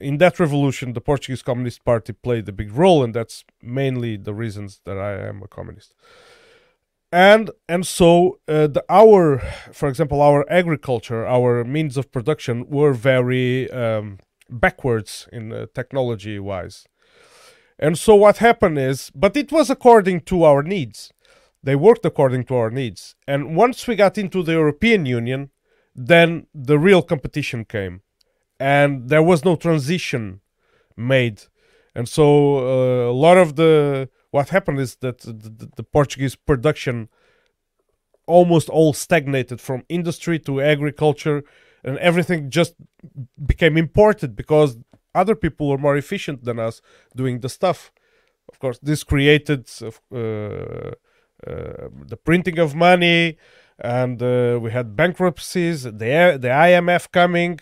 in 0.00 0.18
that 0.18 0.38
revolution, 0.38 0.92
the 0.92 1.00
Portuguese 1.00 1.42
Communist 1.42 1.84
Party 1.84 2.12
played 2.12 2.48
a 2.48 2.52
big 2.52 2.72
role, 2.72 3.02
and 3.02 3.14
that's 3.14 3.44
mainly 3.62 4.16
the 4.16 4.34
reasons 4.34 4.80
that 4.84 4.98
I 4.98 5.26
am 5.26 5.42
a 5.42 5.48
communist. 5.48 5.94
And 7.10 7.50
and 7.68 7.86
so 7.86 8.38
uh, 8.46 8.66
the 8.66 8.84
our, 8.88 9.38
for 9.72 9.88
example, 9.88 10.20
our 10.20 10.44
agriculture, 10.50 11.26
our 11.26 11.64
means 11.64 11.96
of 11.96 12.12
production 12.12 12.68
were 12.68 12.92
very 12.92 13.70
um, 13.70 14.18
backwards 14.50 15.26
in 15.32 15.52
uh, 15.52 15.66
technology 15.74 16.38
wise. 16.38 16.86
And 17.78 17.98
so 17.98 18.14
what 18.14 18.38
happened 18.38 18.78
is, 18.78 19.10
but 19.14 19.36
it 19.36 19.50
was 19.52 19.70
according 19.70 20.22
to 20.22 20.44
our 20.44 20.62
needs. 20.62 21.12
They 21.62 21.76
worked 21.76 22.04
according 22.04 22.44
to 22.44 22.56
our 22.56 22.70
needs. 22.70 23.14
And 23.26 23.56
once 23.56 23.86
we 23.86 23.96
got 23.96 24.18
into 24.18 24.42
the 24.42 24.52
European 24.52 25.06
Union, 25.06 25.50
then 25.94 26.46
the 26.54 26.78
real 26.78 27.02
competition 27.02 27.64
came 27.64 28.02
and 28.58 29.08
there 29.08 29.22
was 29.22 29.44
no 29.44 29.56
transition 29.56 30.40
made. 30.96 31.42
And 31.94 32.08
so 32.08 32.58
uh, 32.58 33.10
a 33.10 33.16
lot 33.26 33.36
of 33.36 33.56
the 33.56 34.08
what 34.30 34.50
happened 34.50 34.80
is 34.80 34.96
that 34.96 35.20
the, 35.20 35.70
the, 35.76 35.82
portuguese 35.82 36.36
production 36.36 37.08
almost 38.26 38.68
all 38.68 38.92
stagnated 38.92 39.58
from 39.58 39.84
industry 39.88 40.38
to 40.38 40.60
agriculture 40.60 41.42
and 41.82 41.96
everything 41.98 42.50
just 42.50 42.74
became 43.46 43.78
imported 43.78 44.36
because 44.36 44.76
other 45.14 45.34
people 45.34 45.68
were 45.68 45.78
more 45.78 45.96
efficient 45.96 46.44
than 46.44 46.58
us 46.58 46.82
doing 47.16 47.40
the 47.40 47.48
stuff. 47.48 47.90
Of 48.50 48.58
course 48.58 48.78
this 48.82 49.02
created 49.02 49.68
uh, 49.82 49.86
uh, 49.86 50.92
the 52.12 52.18
printing 52.22 52.58
of 52.58 52.74
money 52.74 53.38
and 53.78 54.22
uh, 54.22 54.58
we 54.60 54.72
had 54.72 54.94
bankruptcies 54.94 55.84
the 55.84 56.38
the 56.44 56.52
IMF 56.68 57.10
coming 57.10 57.60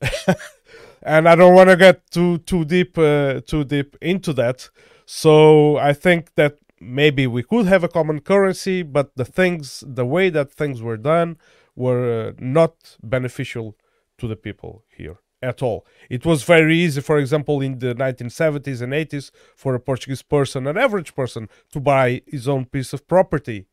and 1.02 1.28
I 1.28 1.34
don't 1.34 1.54
want 1.54 1.70
to 1.70 1.76
get 1.76 2.10
too 2.10 2.38
too 2.38 2.64
deep 2.64 2.98
uh, 2.98 3.40
too 3.40 3.64
deep 3.64 3.96
into 4.00 4.32
that. 4.34 4.68
So 5.06 5.76
I 5.76 5.92
think 5.92 6.34
that 6.34 6.58
maybe 6.80 7.26
we 7.26 7.42
could 7.42 7.66
have 7.66 7.84
a 7.84 7.88
common 7.88 8.20
currency, 8.20 8.82
but 8.82 9.14
the 9.16 9.24
things, 9.24 9.84
the 9.86 10.04
way 10.04 10.30
that 10.30 10.52
things 10.52 10.82
were 10.82 10.96
done, 10.96 11.38
were 11.74 12.28
uh, 12.28 12.32
not 12.38 12.96
beneficial 13.02 13.76
to 14.18 14.26
the 14.26 14.36
people 14.36 14.84
here 14.96 15.18
at 15.42 15.62
all. 15.62 15.86
It 16.10 16.24
was 16.24 16.42
very 16.42 16.76
easy, 16.76 17.00
for 17.00 17.18
example, 17.18 17.60
in 17.60 17.78
the 17.78 17.94
1970s 17.94 18.82
and 18.82 18.92
80s, 18.92 19.30
for 19.54 19.74
a 19.74 19.80
Portuguese 19.80 20.22
person, 20.22 20.66
an 20.66 20.76
average 20.76 21.14
person, 21.14 21.48
to 21.72 21.80
buy 21.80 22.22
his 22.26 22.48
own 22.48 22.64
piece 22.64 22.92
of 22.92 23.06
property 23.06 23.66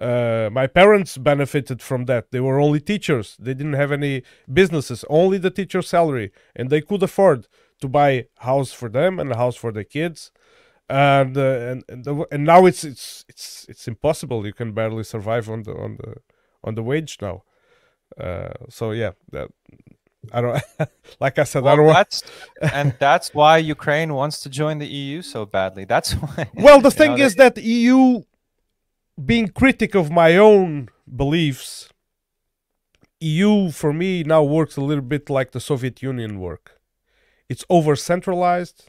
uh, 0.00 0.48
my 0.50 0.66
parents 0.66 1.18
benefited 1.18 1.82
from 1.82 2.06
that. 2.06 2.30
They 2.30 2.40
were 2.40 2.58
only 2.58 2.80
teachers. 2.80 3.36
They 3.38 3.54
didn't 3.54 3.74
have 3.74 3.92
any 3.92 4.22
businesses, 4.50 5.04
only 5.10 5.38
the 5.38 5.50
teacher 5.50 5.82
salary, 5.82 6.32
and 6.56 6.70
they 6.70 6.80
could 6.80 7.02
afford 7.02 7.46
to 7.80 7.88
buy 7.88 8.10
a 8.10 8.24
house 8.38 8.72
for 8.72 8.88
them 8.88 9.18
and 9.18 9.30
a 9.30 9.36
house 9.36 9.56
for 9.56 9.72
their 9.72 9.84
kids. 9.84 10.32
And 10.88 11.36
uh, 11.36 11.40
and 11.40 11.84
and, 11.88 12.04
the, 12.04 12.26
and 12.32 12.44
now 12.44 12.66
it's 12.66 12.82
it's 12.82 13.24
it's 13.28 13.66
it's 13.68 13.86
impossible. 13.86 14.46
You 14.46 14.52
can 14.52 14.72
barely 14.72 15.04
survive 15.04 15.48
on 15.48 15.62
the 15.62 15.72
on 15.72 15.96
the 15.96 16.14
on 16.64 16.74
the 16.74 16.82
wage 16.82 17.18
now. 17.20 17.44
Uh, 18.18 18.54
so 18.68 18.90
yeah, 18.90 19.12
that, 19.30 19.50
I 20.32 20.40
don't 20.40 20.62
like 21.20 21.38
I 21.38 21.44
said. 21.44 21.62
Well, 21.62 21.74
I 21.74 21.76
don't 21.76 21.86
that's, 21.86 22.22
want. 22.60 22.74
and 22.74 22.96
that's 22.98 23.32
why 23.32 23.58
Ukraine 23.58 24.14
wants 24.14 24.40
to 24.40 24.48
join 24.48 24.78
the 24.78 24.86
EU 24.86 25.22
so 25.22 25.46
badly. 25.46 25.84
That's 25.84 26.12
why. 26.22 26.50
Well, 26.54 26.80
the 26.80 26.90
thing 27.00 27.16
know, 27.16 27.24
is 27.24 27.36
that 27.36 27.56
EU 27.56 28.22
being 29.24 29.48
critic 29.48 29.94
of 29.94 30.10
my 30.10 30.36
own 30.36 30.88
beliefs, 31.14 31.90
EU 33.20 33.70
for 33.70 33.92
me 33.92 34.22
now 34.22 34.42
works 34.42 34.76
a 34.76 34.80
little 34.80 35.04
bit 35.04 35.28
like 35.28 35.52
the 35.52 35.60
Soviet 35.60 36.02
Union 36.02 36.40
work. 36.40 36.80
It's 37.48 37.64
over 37.68 37.96
centralized. 37.96 38.88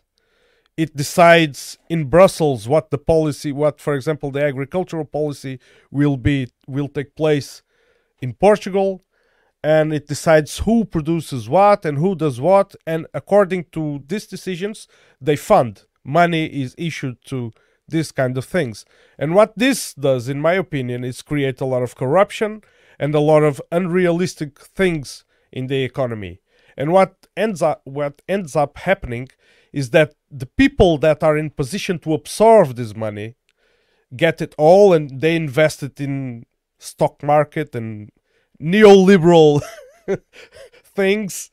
It 0.78 0.96
decides 0.96 1.78
in 1.90 2.06
Brussels 2.06 2.68
what 2.68 2.92
the 2.92 2.98
policy, 2.98 3.52
what, 3.52 3.82
for 3.82 3.94
example, 3.94 4.32
the 4.32 4.44
agricultural 4.44 5.06
policy 5.06 5.60
will 5.92 6.16
be, 6.16 6.48
will 6.66 6.88
take 6.88 7.16
place 7.16 7.62
in 8.22 8.34
Portugal, 8.34 9.04
and 9.64 9.94
it 9.94 10.08
decides 10.08 10.60
who 10.60 10.86
produces 10.86 11.50
what 11.50 11.86
and 11.86 11.98
who 11.98 12.16
does 12.16 12.40
what. 12.40 12.76
And 12.88 13.06
according 13.14 13.66
to 13.74 14.04
these 14.08 14.28
decisions, 14.28 14.88
they 15.20 15.36
fund. 15.36 15.84
Money 16.04 16.46
is 16.46 16.74
issued 16.78 17.18
to 17.26 17.52
these 17.92 18.12
kind 18.12 18.38
of 18.38 18.46
things. 18.46 18.86
And 19.18 19.36
what 19.36 19.54
this 19.56 19.94
does, 19.94 20.28
in 20.28 20.42
my 20.42 20.54
opinion, 20.54 21.04
is 21.04 21.22
create 21.22 21.62
a 21.62 21.66
lot 21.66 21.84
of 21.84 21.96
corruption 21.96 22.62
and 23.00 23.14
a 23.14 23.20
lot 23.20 23.44
of 23.44 23.62
unrealistic 23.72 24.60
things 24.60 25.24
in 25.52 25.68
the 25.68 25.84
economy. 25.84 26.42
And 26.78 26.92
what 26.92 27.28
ends 27.38 27.62
up 27.62 27.82
what 27.84 28.22
ends 28.28 28.56
up 28.56 28.78
happening 28.78 29.28
is 29.74 29.92
that 29.92 30.16
the 30.30 30.46
people 30.46 30.98
that 30.98 31.24
are 31.24 31.38
in 31.38 31.50
position 31.50 32.00
to 32.00 32.14
absorb 32.14 32.76
this 32.76 32.96
money 32.96 33.36
get 34.16 34.42
it 34.42 34.54
all 34.58 34.94
and 34.94 35.22
they 35.22 35.36
invest 35.36 35.84
it 35.84 36.00
in 36.00 36.46
stock 36.80 37.24
market 37.24 37.76
and 37.76 38.10
neoliberal 38.62 39.62
things 40.84 41.50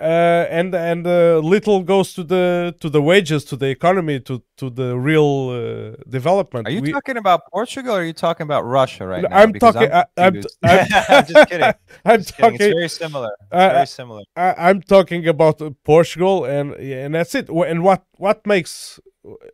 uh, 0.00 0.46
and 0.50 0.74
and 0.74 1.06
uh, 1.06 1.38
little 1.38 1.82
goes 1.82 2.14
to 2.14 2.22
the 2.22 2.74
to 2.80 2.88
the 2.88 3.02
wages, 3.02 3.44
to 3.44 3.56
the 3.56 3.66
economy, 3.66 4.20
to 4.20 4.42
to 4.56 4.70
the 4.70 4.96
real 4.96 5.50
uh, 5.50 6.02
development. 6.08 6.68
Are 6.68 6.70
you 6.70 6.82
we, 6.82 6.92
talking 6.92 7.16
about 7.16 7.40
Portugal 7.50 7.96
or 7.96 8.00
are 8.00 8.04
you 8.04 8.12
talking 8.12 8.44
about 8.44 8.64
Russia 8.64 9.06
right 9.06 9.22
now? 9.22 9.36
I'm 9.36 9.52
talking. 9.54 9.90
I'm, 9.92 10.04
I'm, 10.16 10.36
I'm, 10.36 10.86
I'm, 11.08 11.26
just 11.26 11.48
kidding. 11.48 11.72
I'm 12.04 12.20
just 12.20 12.38
talking. 12.38 12.58
Kidding. 12.58 12.78
It's 12.78 12.98
very 12.98 13.08
similar. 13.08 13.30
It's 13.52 13.72
very 13.74 13.86
similar. 13.86 14.22
I, 14.36 14.70
am 14.70 14.82
talking 14.82 15.26
about 15.26 15.60
Portugal, 15.84 16.44
and 16.44 16.74
and 16.74 17.14
that's 17.14 17.34
it. 17.34 17.48
And 17.48 17.82
what 17.82 18.04
what 18.18 18.46
makes? 18.46 19.00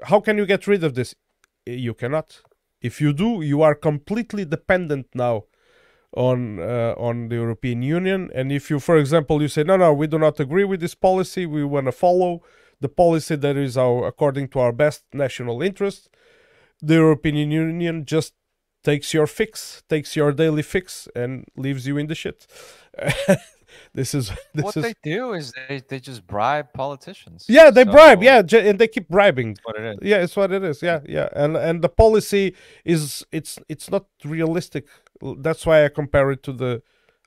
How 0.02 0.20
can 0.20 0.36
you 0.36 0.46
get 0.46 0.66
rid 0.66 0.84
of 0.84 0.94
this? 0.94 1.14
You 1.64 1.94
cannot. 1.94 2.42
If 2.82 3.00
you 3.00 3.14
do, 3.14 3.40
you 3.40 3.62
are 3.62 3.74
completely 3.74 4.44
dependent 4.44 5.06
now 5.14 5.44
on 6.16 6.60
uh, 6.60 6.94
on 6.96 7.28
the 7.28 7.36
European 7.36 7.82
Union. 7.82 8.30
And 8.34 8.52
if 8.52 8.70
you, 8.70 8.80
for 8.80 8.96
example, 8.96 9.42
you 9.42 9.48
say 9.48 9.64
no, 9.64 9.76
no, 9.76 9.92
we 9.92 10.06
do 10.06 10.18
not 10.18 10.40
agree 10.40 10.64
with 10.64 10.80
this 10.80 10.94
policy, 10.94 11.46
we 11.46 11.64
want 11.64 11.86
to 11.86 11.92
follow 11.92 12.42
the 12.80 12.88
policy 12.88 13.36
that 13.36 13.56
is 13.56 13.76
our 13.76 14.06
according 14.06 14.48
to 14.48 14.58
our 14.60 14.72
best 14.72 15.04
national 15.12 15.62
interest, 15.62 16.08
the 16.80 16.94
European 16.94 17.36
Union 17.36 18.04
just 18.04 18.34
takes 18.82 19.14
your 19.14 19.26
fix, 19.26 19.82
takes 19.88 20.14
your 20.14 20.32
daily 20.32 20.62
fix, 20.62 21.08
and 21.16 21.46
leaves 21.56 21.86
you 21.86 21.96
in 21.96 22.06
the 22.06 22.14
shit. 22.14 22.46
this 23.94 24.14
is 24.14 24.30
this 24.54 24.64
what 24.64 24.76
is... 24.76 24.82
they 24.82 24.94
do 25.02 25.32
is 25.32 25.52
they, 25.68 25.80
they 25.88 26.00
just 26.00 26.26
bribe 26.26 26.72
politicians. 26.72 27.46
Yeah, 27.48 27.70
they 27.70 27.84
so... 27.84 27.92
bribe. 27.92 28.22
Yeah, 28.22 28.42
and 28.52 28.78
they 28.78 28.88
keep 28.88 29.08
bribing. 29.08 29.56
what 29.62 29.76
it 29.76 29.84
is. 29.84 29.98
Yeah, 30.02 30.18
it's 30.18 30.36
what 30.36 30.52
it 30.52 30.62
is. 30.64 30.82
Yeah, 30.82 31.00
yeah, 31.06 31.28
and 31.34 31.56
and 31.56 31.82
the 31.82 31.88
policy 31.88 32.54
is 32.84 33.24
it's 33.32 33.58
it's 33.68 33.90
not 33.90 34.06
realistic 34.24 34.86
that's 35.38 35.66
why 35.66 35.84
I 35.84 35.88
compare 35.88 36.30
it 36.30 36.42
to 36.44 36.52
the. 36.52 36.82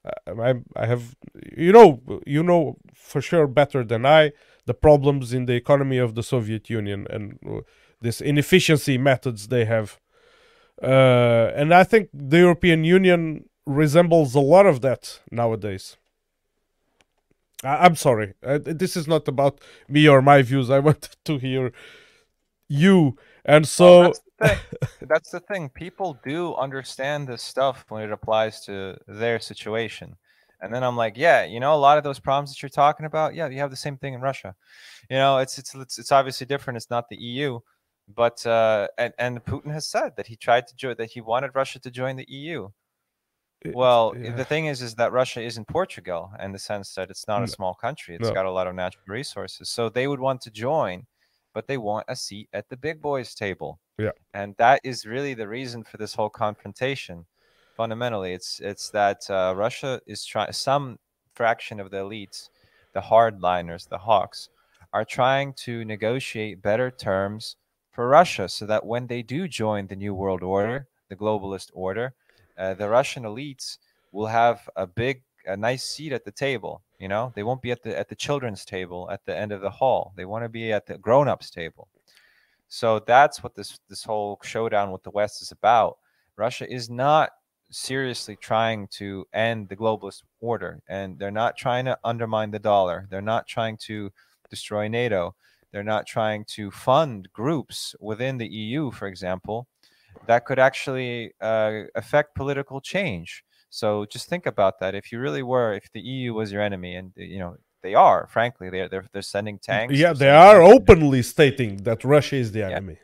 Uh, 0.05 0.41
I 0.41 0.53
I 0.75 0.85
have 0.85 1.15
you 1.55 1.71
know 1.71 2.01
you 2.25 2.43
know 2.43 2.77
for 2.93 3.21
sure 3.21 3.47
better 3.47 3.83
than 3.83 4.05
I 4.05 4.31
the 4.65 4.73
problems 4.73 5.33
in 5.33 5.45
the 5.45 5.53
economy 5.53 5.97
of 5.97 6.15
the 6.15 6.23
Soviet 6.23 6.69
Union 6.69 7.07
and 7.09 7.39
uh, 7.47 7.61
this 8.01 8.21
inefficiency 8.21 8.97
methods 8.97 9.47
they 9.47 9.65
have, 9.65 9.99
uh, 10.83 11.51
and 11.55 11.73
I 11.73 11.83
think 11.83 12.09
the 12.13 12.37
European 12.37 12.83
Union 12.83 13.49
resembles 13.65 14.35
a 14.35 14.39
lot 14.39 14.65
of 14.65 14.81
that 14.81 15.19
nowadays. 15.31 15.97
I, 17.63 17.85
am 17.85 17.95
sorry, 17.95 18.33
uh, 18.43 18.59
this 18.61 18.95
is 18.95 19.07
not 19.07 19.27
about 19.27 19.61
me 19.87 20.07
or 20.07 20.21
my 20.21 20.41
views. 20.41 20.69
I 20.69 20.79
want 20.87 21.15
to 21.25 21.37
hear 21.37 21.71
you, 22.67 23.17
and 23.45 23.67
so. 23.67 24.01
Well, 24.01 24.13
thing. 24.41 24.57
That's 25.01 25.31
the 25.31 25.39
thing. 25.39 25.69
People 25.69 26.19
do 26.23 26.55
understand 26.55 27.27
this 27.27 27.41
stuff 27.41 27.85
when 27.89 28.03
it 28.03 28.11
applies 28.11 28.61
to 28.65 28.97
their 29.07 29.39
situation. 29.39 30.15
And 30.61 30.73
then 30.73 30.83
I'm 30.83 30.97
like, 30.97 31.17
yeah, 31.17 31.43
you 31.43 31.59
know, 31.59 31.73
a 31.73 31.77
lot 31.77 31.97
of 31.97 32.03
those 32.03 32.19
problems 32.19 32.49
that 32.49 32.61
you're 32.61 32.69
talking 32.69 33.05
about, 33.05 33.35
yeah, 33.35 33.47
you 33.47 33.59
have 33.59 33.69
the 33.69 33.75
same 33.75 33.97
thing 33.97 34.15
in 34.15 34.21
Russia. 34.21 34.55
You 35.09 35.17
know, 35.17 35.37
it's 35.37 35.57
it's 35.57 35.75
it's, 35.75 35.99
it's 35.99 36.11
obviously 36.11 36.47
different. 36.47 36.77
It's 36.77 36.89
not 36.89 37.09
the 37.09 37.17
EU, 37.17 37.59
but 38.13 38.45
uh, 38.45 38.87
and 38.97 39.13
and 39.19 39.43
Putin 39.45 39.71
has 39.71 39.87
said 39.87 40.15
that 40.17 40.27
he 40.27 40.35
tried 40.35 40.67
to 40.67 40.75
join 40.75 40.95
that 40.97 41.11
he 41.11 41.21
wanted 41.21 41.51
Russia 41.53 41.79
to 41.79 41.91
join 41.91 42.15
the 42.15 42.25
EU. 42.27 42.69
Well, 43.65 44.13
yeah. 44.17 44.35
the 44.35 44.45
thing 44.45 44.67
is, 44.67 44.81
is 44.81 44.95
that 44.95 45.11
Russia 45.11 45.41
isn't 45.41 45.67
Portugal 45.67 46.31
in 46.41 46.51
the 46.51 46.59
sense 46.59 46.93
that 46.95 47.09
it's 47.09 47.27
not 47.27 47.39
no. 47.39 47.45
a 47.45 47.47
small 47.47 47.73
country. 47.73 48.15
It's 48.15 48.29
no. 48.29 48.33
got 48.33 48.45
a 48.45 48.51
lot 48.51 48.67
of 48.67 48.75
natural 48.75 49.03
resources, 49.07 49.69
so 49.69 49.89
they 49.89 50.07
would 50.07 50.19
want 50.19 50.41
to 50.41 50.51
join, 50.51 51.05
but 51.53 51.67
they 51.67 51.77
want 51.77 52.05
a 52.07 52.15
seat 52.15 52.49
at 52.53 52.69
the 52.69 52.77
big 52.77 53.01
boys' 53.01 53.33
table. 53.33 53.79
Yeah. 53.97 54.11
And 54.33 54.55
that 54.57 54.81
is 54.83 55.05
really 55.05 55.33
the 55.33 55.47
reason 55.47 55.83
for 55.83 55.97
this 55.97 56.13
whole 56.13 56.29
confrontation. 56.29 57.25
Fundamentally, 57.75 58.33
it's 58.33 58.59
it's 58.59 58.89
that 58.91 59.29
uh, 59.29 59.53
Russia 59.55 60.01
is 60.07 60.23
trying. 60.23 60.51
Some 60.51 60.97
fraction 61.33 61.79
of 61.79 61.91
the 61.91 61.97
elites, 61.97 62.49
the 62.93 63.01
hardliners, 63.01 63.87
the 63.87 63.97
hawks, 63.97 64.49
are 64.93 65.05
trying 65.05 65.53
to 65.53 65.85
negotiate 65.85 66.61
better 66.61 66.89
terms 66.89 67.55
for 67.91 68.07
Russia, 68.07 68.47
so 68.47 68.65
that 68.67 68.85
when 68.85 69.07
they 69.07 69.23
do 69.23 69.47
join 69.47 69.87
the 69.87 69.95
new 69.95 70.13
world 70.13 70.43
order, 70.43 70.87
the 71.09 71.15
globalist 71.15 71.71
order, 71.73 72.13
uh, 72.57 72.73
the 72.73 72.89
Russian 72.89 73.23
elites 73.23 73.77
will 74.11 74.27
have 74.27 74.69
a 74.75 74.87
big 74.87 75.23
a 75.45 75.55
nice 75.55 75.83
seat 75.83 76.11
at 76.11 76.25
the 76.25 76.31
table. 76.31 76.81
You 76.99 77.07
know, 77.07 77.31
they 77.35 77.43
won't 77.43 77.61
be 77.61 77.71
at 77.71 77.81
the 77.83 77.97
at 77.97 78.09
the 78.09 78.15
children's 78.15 78.65
table 78.65 79.09
at 79.11 79.25
the 79.25 79.35
end 79.35 79.51
of 79.51 79.61
the 79.61 79.69
hall. 79.69 80.13
They 80.15 80.25
want 80.25 80.43
to 80.43 80.49
be 80.49 80.71
at 80.73 80.85
the 80.85 80.97
grown-ups 80.97 81.49
table. 81.49 81.87
So 82.67 82.99
that's 82.99 83.43
what 83.43 83.55
this 83.55 83.79
this 83.89 84.03
whole 84.03 84.39
showdown 84.43 84.91
with 84.91 85.03
the 85.03 85.11
West 85.11 85.41
is 85.41 85.51
about. 85.51 85.97
Russia 86.35 86.71
is 86.71 86.89
not 86.89 87.31
seriously 87.69 88.35
trying 88.35 88.87
to 88.87 89.25
end 89.33 89.69
the 89.69 89.75
globalist 89.75 90.23
order, 90.39 90.81
and 90.87 91.17
they're 91.17 91.31
not 91.31 91.57
trying 91.57 91.85
to 91.85 91.97
undermine 92.03 92.51
the 92.51 92.59
dollar. 92.59 93.07
They're 93.09 93.21
not 93.21 93.47
trying 93.47 93.77
to 93.87 94.11
destroy 94.49 94.87
NATO. 94.87 95.35
They're 95.71 95.83
not 95.83 96.07
trying 96.07 96.45
to 96.55 96.71
fund 96.71 97.31
groups 97.33 97.95
within 97.99 98.37
the 98.37 98.47
EU, 98.47 98.91
for 98.91 99.07
example, 99.07 99.67
that 100.25 100.45
could 100.45 100.59
actually 100.59 101.33
uh, 101.41 101.83
affect 101.95 102.35
political 102.35 102.81
change. 102.81 103.43
So 103.69 104.05
just 104.05 104.29
think 104.29 104.45
about 104.45 104.79
that. 104.79 104.95
If 104.95 105.11
you 105.11 105.19
really 105.19 105.43
were, 105.43 105.73
if 105.73 105.91
the 105.91 105.99
EU 105.99 106.33
was 106.33 106.51
your 106.51 106.61
enemy, 106.61 106.95
and 106.95 107.11
you 107.15 107.39
know 107.39 107.57
they 107.81 107.93
are, 107.93 108.27
frankly, 108.27 108.69
they're 108.69 108.89
they're, 108.89 109.05
they're 109.11 109.21
sending 109.21 109.59
tanks. 109.59 109.95
Yeah, 109.95 110.13
they 110.13 110.29
are 110.29 110.61
openly 110.61 111.21
stating 111.21 111.77
that 111.83 112.03
Russia 112.03 112.37
is 112.37 112.51
the 112.51 112.59
yeah. 112.59 112.69
enemy. 112.69 112.97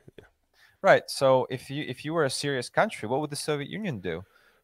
Right. 0.81 1.03
So 1.07 1.47
if 1.49 1.69
you 1.69 1.85
if 1.87 2.03
you 2.03 2.13
were 2.13 2.25
a 2.25 2.29
serious 2.29 2.69
country, 2.69 3.07
what 3.07 3.21
would 3.21 3.29
the 3.29 3.37
Soviet 3.37 3.69
Union 3.69 3.99
do? 3.99 4.23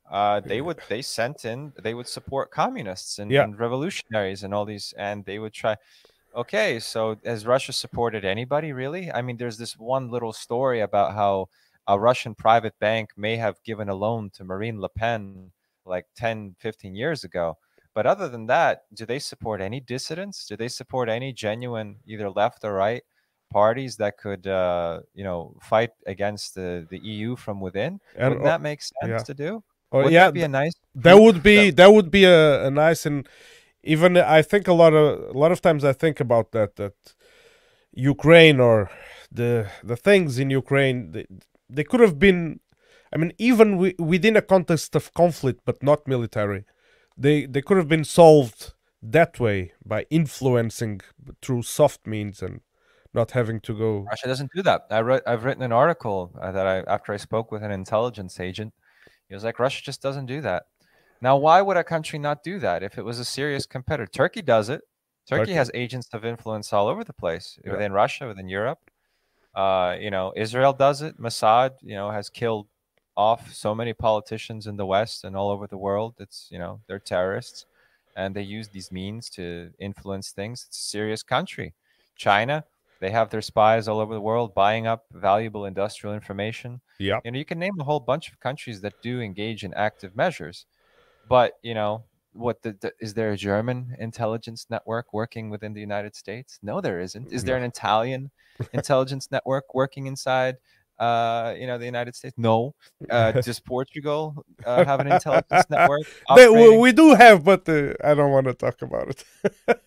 Uh, 0.10 0.40
they 0.40 0.60
would 0.60 0.80
they 0.90 1.04
sent 1.04 1.46
in 1.46 1.72
they 1.84 1.94
would 1.94 2.08
support 2.08 2.50
communists 2.50 3.20
and, 3.20 3.30
yeah. 3.30 3.44
and 3.44 3.60
revolutionaries 3.60 4.44
and 4.44 4.56
all 4.56 4.66
these 4.66 4.92
and 4.98 5.24
they 5.26 5.38
would 5.38 5.54
try 5.54 5.76
okay 6.36 6.80
so 6.80 7.16
has 7.24 7.46
russia 7.46 7.72
supported 7.72 8.26
anybody 8.26 8.74
really 8.74 9.12
i 9.12 9.22
mean 9.22 9.38
there's 9.38 9.60
this 9.60 9.78
one 9.78 10.10
little 10.10 10.34
story 10.34 10.80
about 10.80 11.14
how 11.14 11.48
a 11.90 12.00
russian 12.00 12.34
private 12.34 12.78
bank 12.80 13.10
may 13.18 13.36
have 13.36 13.62
given 13.64 13.90
a 13.90 13.96
loan 13.96 14.30
to 14.30 14.44
marine 14.44 14.80
le 14.80 14.90
pen 14.90 15.52
like 15.86 16.06
10 16.16 16.56
15 16.60 16.96
years 16.96 17.24
ago 17.24 17.58
but 17.94 18.06
other 18.06 18.30
than 18.30 18.46
that 18.46 18.84
do 18.94 19.06
they 19.06 19.20
support 19.20 19.60
any 19.60 19.80
dissidents 19.80 20.46
do 20.46 20.56
they 20.56 20.70
support 20.70 21.10
any 21.10 21.34
genuine 21.34 21.98
either 22.08 22.30
left 22.30 22.64
or 22.64 22.74
right 22.74 23.04
parties 23.52 23.98
that 23.98 24.16
could 24.18 24.46
uh, 24.46 25.00
you 25.16 25.24
know 25.24 25.56
fight 25.64 25.90
against 26.06 26.54
the, 26.54 26.86
the 26.92 27.00
eu 27.00 27.36
from 27.36 27.60
within 27.60 28.00
and, 28.16 28.30
wouldn't 28.30 28.46
that 28.46 28.62
make 28.62 28.82
sense 28.82 29.10
yeah. 29.10 29.18
to 29.18 29.34
do 29.34 29.64
Oh 29.92 30.04
would 30.04 30.14
yeah, 30.14 30.26
that 30.26 30.34
be 30.34 30.44
a 30.44 30.48
nice. 30.48 30.74
That 30.96 31.20
would 31.20 31.42
be 31.42 31.72
that 31.72 31.92
would 31.92 32.12
be 32.12 32.26
a, 32.26 32.68
a 32.68 32.72
nice 32.72 33.06
and 33.06 33.28
even 33.84 34.18
I 34.18 34.42
think 34.42 34.68
a 34.68 34.74
lot 34.74 34.94
of 34.94 35.36
a 35.36 35.38
lot 35.38 35.52
of 35.52 35.62
times 35.62 35.84
I 35.84 35.94
think 35.94 36.20
about 36.20 36.52
that 36.52 36.76
that 36.76 36.94
Ukraine 37.94 38.60
or 38.60 38.92
the 39.32 39.70
the 39.84 39.96
things 39.96 40.38
in 40.38 40.50
Ukraine 40.52 41.12
they, 41.12 41.26
they 41.70 41.84
could 41.84 42.00
have 42.00 42.18
been 42.20 42.60
I 43.14 43.18
mean 43.18 43.34
even 43.38 43.72
w- 43.74 43.96
within 43.98 44.36
a 44.36 44.42
context 44.42 44.96
of 44.96 45.14
conflict 45.14 45.62
but 45.66 45.82
not 45.84 46.08
military 46.08 46.66
they 47.18 47.46
they 47.46 47.62
could 47.62 47.78
have 47.78 47.88
been 47.88 48.06
solved 48.06 48.74
that 49.02 49.40
way 49.40 49.74
by 49.86 50.06
influencing 50.10 51.02
through 51.42 51.64
soft 51.64 52.06
means 52.06 52.42
and 52.42 52.62
not 53.14 53.32
having 53.32 53.60
to 53.62 53.74
go 53.78 54.06
Russia 54.10 54.28
doesn't 54.28 54.52
do 54.56 54.62
that 54.64 54.88
I 54.90 55.02
wrote 55.02 55.24
I've 55.26 55.44
written 55.46 55.64
an 55.64 55.72
article 55.72 56.32
uh, 56.42 56.52
that 56.52 56.68
I 56.68 56.80
after 56.82 57.14
I 57.14 57.18
spoke 57.18 57.52
with 57.52 57.64
an 57.64 57.72
intelligence 57.72 58.40
agent 58.40 58.74
he 59.30 59.36
was 59.36 59.44
like, 59.44 59.60
Russia 59.60 59.82
just 59.84 60.02
doesn't 60.02 60.26
do 60.26 60.42
that. 60.42 60.64
Now, 61.22 61.38
why 61.38 61.62
would 61.62 61.78
a 61.78 61.84
country 61.84 62.18
not 62.18 62.44
do 62.44 62.60
that 62.60 62.82
if 62.82 62.98
it 62.98 63.06
was 63.06 63.20
a 63.20 63.26
serious 63.26 63.66
competitor? 63.66 64.10
Turkey 64.12 64.42
does 64.42 64.70
it. 64.70 64.82
Turkey, 65.28 65.42
Turkey. 65.42 65.54
has 65.54 65.70
agents 65.76 66.10
of 66.14 66.26
influence 66.26 66.74
all 66.74 66.88
over 66.88 67.04
the 67.04 67.14
place 67.14 67.60
yeah. 67.64 67.72
within 67.72 67.94
Russia, 67.94 68.28
within 68.28 68.50
Europe. 68.50 68.80
Uh, 69.60 69.92
you 70.06 70.12
know, 70.16 70.28
Israel 70.46 70.74
does 70.86 71.02
it. 71.02 71.14
Mossad, 71.20 71.72
you 71.82 71.96
know, 72.00 72.10
has 72.18 72.30
killed 72.30 72.68
off 73.18 73.42
so 73.54 73.76
many 73.76 73.94
politicians 73.94 74.68
in 74.68 74.76
the 74.78 74.86
West 74.96 75.18
and 75.26 75.36
all 75.36 75.50
over 75.56 75.68
the 75.68 75.82
world. 75.88 76.14
It's 76.20 76.48
you 76.54 76.60
know 76.64 76.74
they're 76.88 77.08
terrorists, 77.14 77.66
and 78.16 78.30
they 78.36 78.58
use 78.58 78.68
these 78.70 78.90
means 79.02 79.30
to 79.32 79.46
influence 79.90 80.28
things. 80.32 80.58
It's 80.68 80.80
a 80.80 80.90
serious 80.98 81.24
country. 81.36 81.74
China, 82.16 82.64
they 83.00 83.12
have 83.12 83.30
their 83.30 83.42
spies 83.42 83.88
all 83.88 84.00
over 84.00 84.14
the 84.14 84.28
world 84.32 84.54
buying 84.54 84.86
up 84.88 85.06
valuable 85.12 85.66
industrial 85.66 86.14
information. 86.16 86.82
Yeah. 87.00 87.20
You 87.24 87.32
know, 87.32 87.40
you 87.40 87.46
can 87.46 87.60
name 87.60 87.80
a 87.80 87.84
whole 87.84 88.00
bunch 88.12 88.30
of 88.32 88.40
countries 88.40 88.82
that 88.82 89.02
do 89.02 89.22
engage 89.22 89.64
in 89.64 89.74
active 89.74 90.16
measures. 90.16 90.66
But, 91.30 91.54
you 91.62 91.74
know, 91.74 92.04
what 92.34 92.62
the, 92.62 92.76
the, 92.80 92.94
is 93.00 93.14
there 93.14 93.32
a 93.32 93.38
German 93.38 93.96
intelligence 94.00 94.68
network 94.70 95.14
working 95.14 95.50
within 95.50 95.74
the 95.74 95.82
United 95.82 96.16
States? 96.16 96.60
No, 96.62 96.82
there 96.82 97.00
isn't. 97.00 97.32
Is 97.32 97.44
there 97.44 97.58
an 97.58 97.64
Italian 97.64 98.32
intelligence 98.74 99.30
network 99.32 99.74
working 99.74 100.08
inside 100.08 100.58
uh, 101.00 101.56
you 101.58 101.66
know, 101.66 101.78
the 101.78 101.86
United 101.86 102.16
States? 102.16 102.36
No. 102.38 102.76
Uh, 103.10 103.32
does 103.48 103.60
Portugal 103.60 104.46
uh, 104.66 104.84
have 104.84 105.00
an 105.00 105.12
intelligence 105.12 105.66
network? 105.70 106.02
They, 106.36 106.48
we 106.48 106.92
do 106.92 107.16
have, 107.16 107.44
but 107.44 107.68
uh, 107.68 107.94
I 108.04 108.14
don't 108.14 108.32
want 108.32 108.46
to 108.48 108.54
talk 108.54 108.82
about 108.82 109.10
it. 109.10 109.24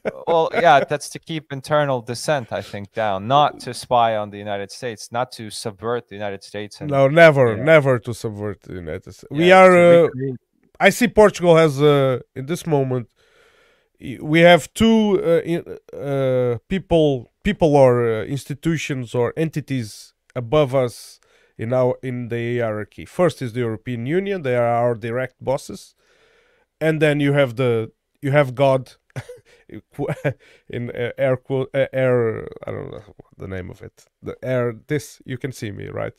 well, 0.27 0.51
yeah, 0.53 0.85
that's 0.85 1.09
to 1.11 1.19
keep 1.19 1.53
internal 1.53 2.01
dissent, 2.01 2.53
I 2.53 2.63
think, 2.63 2.93
down, 2.93 3.29
not 3.29 3.61
to 3.61 3.75
spy 3.75 4.17
on 4.17 4.31
the 4.31 4.39
United 4.39 4.71
States, 4.73 5.13
not 5.13 5.31
to 5.33 5.51
subvert 5.51 6.09
the 6.09 6.15
United 6.15 6.43
States. 6.43 6.81
And, 6.81 6.91
no, 6.91 7.09
never, 7.09 7.57
never 7.57 7.99
to 8.01 8.15
subvert 8.15 8.63
the 8.63 8.75
United 8.75 9.15
States. 9.15 9.25
Yeah, 9.31 9.39
we 9.39 9.53
are. 9.53 10.11
Uh, 10.83 10.87
I 10.87 10.91
see 10.91 11.09
Portugal 11.09 11.57
has, 11.57 11.81
uh, 11.81 12.21
in 12.35 12.47
this 12.47 12.67
moment, 12.67 13.09
we 14.21 14.41
have 14.41 14.73
two 14.75 15.19
in, 15.45 15.79
people, 16.69 17.31
people 17.45 17.77
or 17.77 18.25
institutions 18.25 19.15
or 19.15 19.33
entities 19.37 20.13
above 20.35 20.75
us 20.75 21.21
in 21.57 21.73
our 21.73 21.97
in 22.03 22.29
the 22.29 22.59
hierarchy. 22.59 23.05
First 23.05 23.43
is 23.43 23.53
the 23.53 23.61
European 23.61 24.07
Union; 24.07 24.43
they 24.43 24.57
are 24.57 24.67
our 24.67 24.95
direct 24.97 25.37
bosses, 25.41 25.95
and 26.81 27.01
then 27.01 27.21
you 27.21 27.33
have 27.33 27.55
the 27.55 27.93
you 28.21 28.33
have 28.33 28.55
God 28.55 28.93
in 30.69 30.91
uh, 30.91 31.11
air 31.19 31.39
uh, 31.51 31.87
air. 31.93 32.49
I 32.67 32.71
don't 32.71 32.91
know 32.91 33.03
the 33.37 33.49
name 33.49 33.71
of 33.71 33.83
it. 33.83 34.07
The 34.23 34.37
air. 34.43 34.75
This 34.87 35.23
you 35.25 35.39
can 35.39 35.53
see 35.53 35.71
me 35.71 35.87
right. 35.89 36.19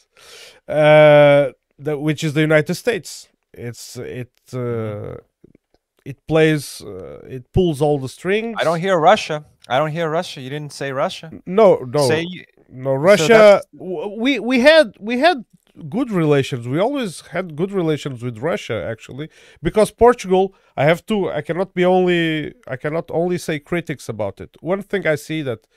Uh, 0.67 1.51
the, 1.77 1.97
which 1.97 2.23
is 2.23 2.33
the 2.33 2.41
United 2.41 2.75
States. 2.75 3.29
It's 3.53 3.97
it. 3.97 4.31
Uh, 4.53 5.15
it 6.05 6.25
plays. 6.27 6.81
Uh, 6.81 7.19
it 7.27 7.51
pulls 7.53 7.81
all 7.81 7.99
the 7.99 8.09
strings. 8.09 8.57
I 8.59 8.63
don't 8.63 8.79
hear 8.79 8.97
Russia. 8.97 9.45
I 9.67 9.77
don't 9.77 9.91
hear 9.91 10.09
Russia. 10.09 10.41
You 10.41 10.49
didn't 10.49 10.73
say 10.73 10.91
Russia. 10.91 11.31
No, 11.45 11.77
no. 11.77 12.07
Say 12.07 12.25
no, 12.69 12.93
Russia. 12.93 13.61
So 13.77 14.15
we 14.17 14.39
we 14.39 14.59
had 14.59 14.95
we 14.99 15.19
had 15.19 15.45
good 15.89 16.11
relations. 16.11 16.67
We 16.67 16.79
always 16.79 17.21
had 17.27 17.55
good 17.55 17.71
relations 17.71 18.21
with 18.21 18.37
Russia, 18.39 18.85
actually, 18.85 19.29
because 19.61 19.91
Portugal. 19.91 20.53
I 20.75 20.85
have 20.85 21.05
to. 21.05 21.29
I 21.29 21.41
cannot 21.41 21.73
be 21.73 21.85
only. 21.85 22.53
I 22.67 22.75
cannot 22.75 23.09
only 23.11 23.37
say 23.37 23.59
critics 23.59 24.09
about 24.09 24.41
it. 24.41 24.57
One 24.61 24.81
thing 24.81 25.07
I 25.07 25.15
see 25.15 25.41
that 25.43 25.67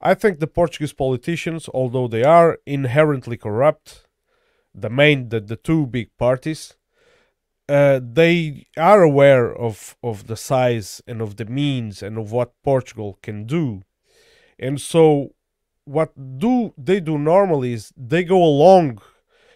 I 0.00 0.14
think 0.14 0.38
the 0.38 0.46
Portuguese 0.46 0.92
politicians, 0.92 1.68
although 1.72 2.08
they 2.08 2.24
are 2.24 2.58
inherently 2.66 3.36
corrupt, 3.36 4.06
the 4.74 4.90
main 4.90 5.28
the, 5.30 5.40
the 5.40 5.56
two 5.56 5.86
big 5.86 6.08
parties, 6.18 6.74
uh, 7.68 8.00
they 8.02 8.66
are 8.76 9.02
aware 9.02 9.54
of 9.54 9.96
of 10.02 10.26
the 10.26 10.36
size 10.36 11.02
and 11.06 11.20
of 11.20 11.36
the 11.36 11.44
means 11.46 12.02
and 12.02 12.18
of 12.18 12.32
what 12.32 12.52
Portugal 12.62 13.18
can 13.22 13.46
do, 13.46 13.82
and 14.58 14.80
so 14.80 15.34
what 15.84 16.12
do 16.38 16.72
they 16.78 17.00
do 17.00 17.18
normally 17.18 17.72
is 17.74 17.92
they 17.96 18.24
go 18.24 18.42
along 18.42 19.00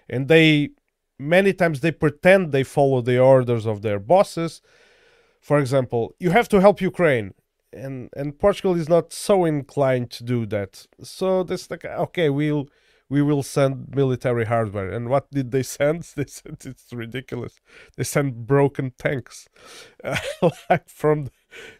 and 0.08 0.28
they 0.28 0.70
many 1.18 1.52
times 1.52 1.80
they 1.80 1.90
pretend 1.90 2.52
they 2.52 2.62
follow 2.62 3.00
the 3.00 3.18
orders 3.18 3.66
of 3.66 3.82
their 3.82 3.98
bosses. 3.98 4.60
For 5.40 5.58
example 5.58 6.14
you 6.18 6.30
have 6.30 6.48
to 6.50 6.60
help 6.60 6.80
ukraine. 6.80 7.32
And 7.72 8.10
and 8.16 8.38
portugal 8.38 8.74
is 8.76 8.88
not 8.88 9.12
so 9.12 9.44
inclined 9.44 10.10
to 10.12 10.24
do 10.24 10.46
that. 10.46 10.86
So 11.02 11.42
this 11.42 11.70
like 11.70 11.84
okay 11.84 12.28
we'll 12.28 12.68
we 13.10 13.22
will 13.22 13.42
send 13.42 13.94
military 13.94 14.44
hardware. 14.44 14.90
And 14.90 15.08
what 15.08 15.30
did 15.30 15.50
they 15.50 15.62
send? 15.62 16.02
They 16.16 16.26
sent 16.26 16.66
it's 16.66 16.92
ridiculous. 16.92 17.54
They 17.96 18.04
sent 18.04 18.46
broken 18.46 18.92
tanks. 18.98 19.48
Like 20.70 20.88
from 20.88 21.28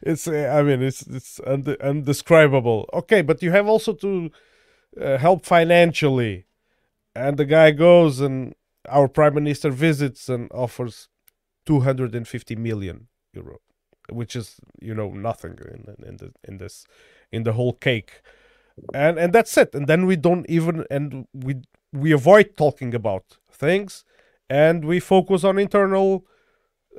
it's 0.03 0.26
uh, 0.26 0.53
i 0.59 0.62
mean 0.62 0.83
it's 0.83 1.03
it's 1.03 1.41
und- 1.41 1.76
undescribable. 1.81 2.89
Okay 2.93 3.22
but 3.22 3.43
you 3.43 3.51
have 3.53 3.66
also 3.68 3.93
to 3.95 4.31
uh, 5.01 5.18
help 5.18 5.45
financially. 5.45 6.47
And 7.14 7.37
the 7.37 7.45
guy 7.45 7.72
goes 7.72 8.20
and 8.20 8.55
our 8.89 9.09
prime 9.09 9.35
minister 9.35 9.70
visits 9.70 10.29
and 10.29 10.51
offers 10.53 11.09
250 11.66 12.57
million 12.57 13.09
euro 13.35 13.59
which 14.11 14.35
is 14.35 14.57
you 14.81 14.95
know 14.95 15.11
nothing 15.11 15.59
in, 15.61 15.95
in 16.07 16.16
the 16.16 16.33
in 16.45 16.59
this 16.59 16.87
in 17.31 17.43
the 17.43 17.53
whole 17.53 17.74
cake 17.74 18.22
and 18.95 19.18
and 19.18 19.33
that's 19.33 19.57
it. 19.57 19.74
And 19.74 19.87
then 19.87 20.07
we 20.07 20.16
don't 20.16 20.49
even 20.49 20.85
and 20.91 21.26
we 21.33 21.57
we 21.93 22.12
avoid 22.12 22.57
talking 22.57 22.95
about 22.95 23.39
things. 23.51 24.05
And 24.51 24.85
we 24.85 24.99
focus 25.01 25.45
on 25.45 25.59
internal 25.59 26.24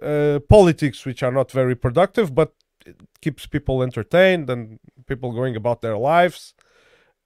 uh, 0.02 0.40
politics 0.48 1.06
which 1.06 1.24
are 1.24 1.32
not 1.32 1.52
very 1.52 1.76
productive 1.76 2.34
but 2.36 2.54
it 2.86 2.96
keeps 3.22 3.46
people 3.48 3.82
entertained 3.82 4.50
and 4.50 4.80
people 5.08 5.32
going 5.32 5.56
about 5.56 5.82
their 5.82 5.98
lives. 5.98 6.54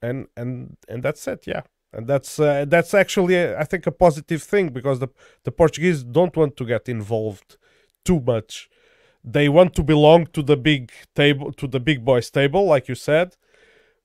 And 0.02 0.28
and 0.36 0.78
and 0.88 1.04
that's 1.04 1.28
it 1.28 1.46
yeah. 1.48 1.62
And 1.96 2.08
that's 2.08 2.40
uh, 2.40 2.66
that's 2.68 2.94
actually 2.94 3.38
uh, 3.38 3.60
i 3.60 3.66
think 3.66 3.86
a 3.86 3.92
positive 3.92 4.42
thing 4.42 4.70
because 4.70 5.00
the 5.00 5.10
the 5.44 5.52
portuguese 5.52 6.04
don't 6.04 6.36
want 6.36 6.58
to 6.58 6.66
get 6.66 6.90
involved 6.90 7.58
too 8.04 8.20
much. 8.20 8.70
They 9.24 9.48
want 9.48 9.74
to 9.76 9.84
belong 9.84 10.26
to 10.28 10.42
the 10.42 10.58
big 10.58 10.92
table 11.16 11.54
to 11.54 11.68
the 11.68 11.80
big 11.80 12.04
boys 12.04 12.30
table 12.30 12.66
like 12.66 12.88
you 12.90 12.96
said 12.96 13.36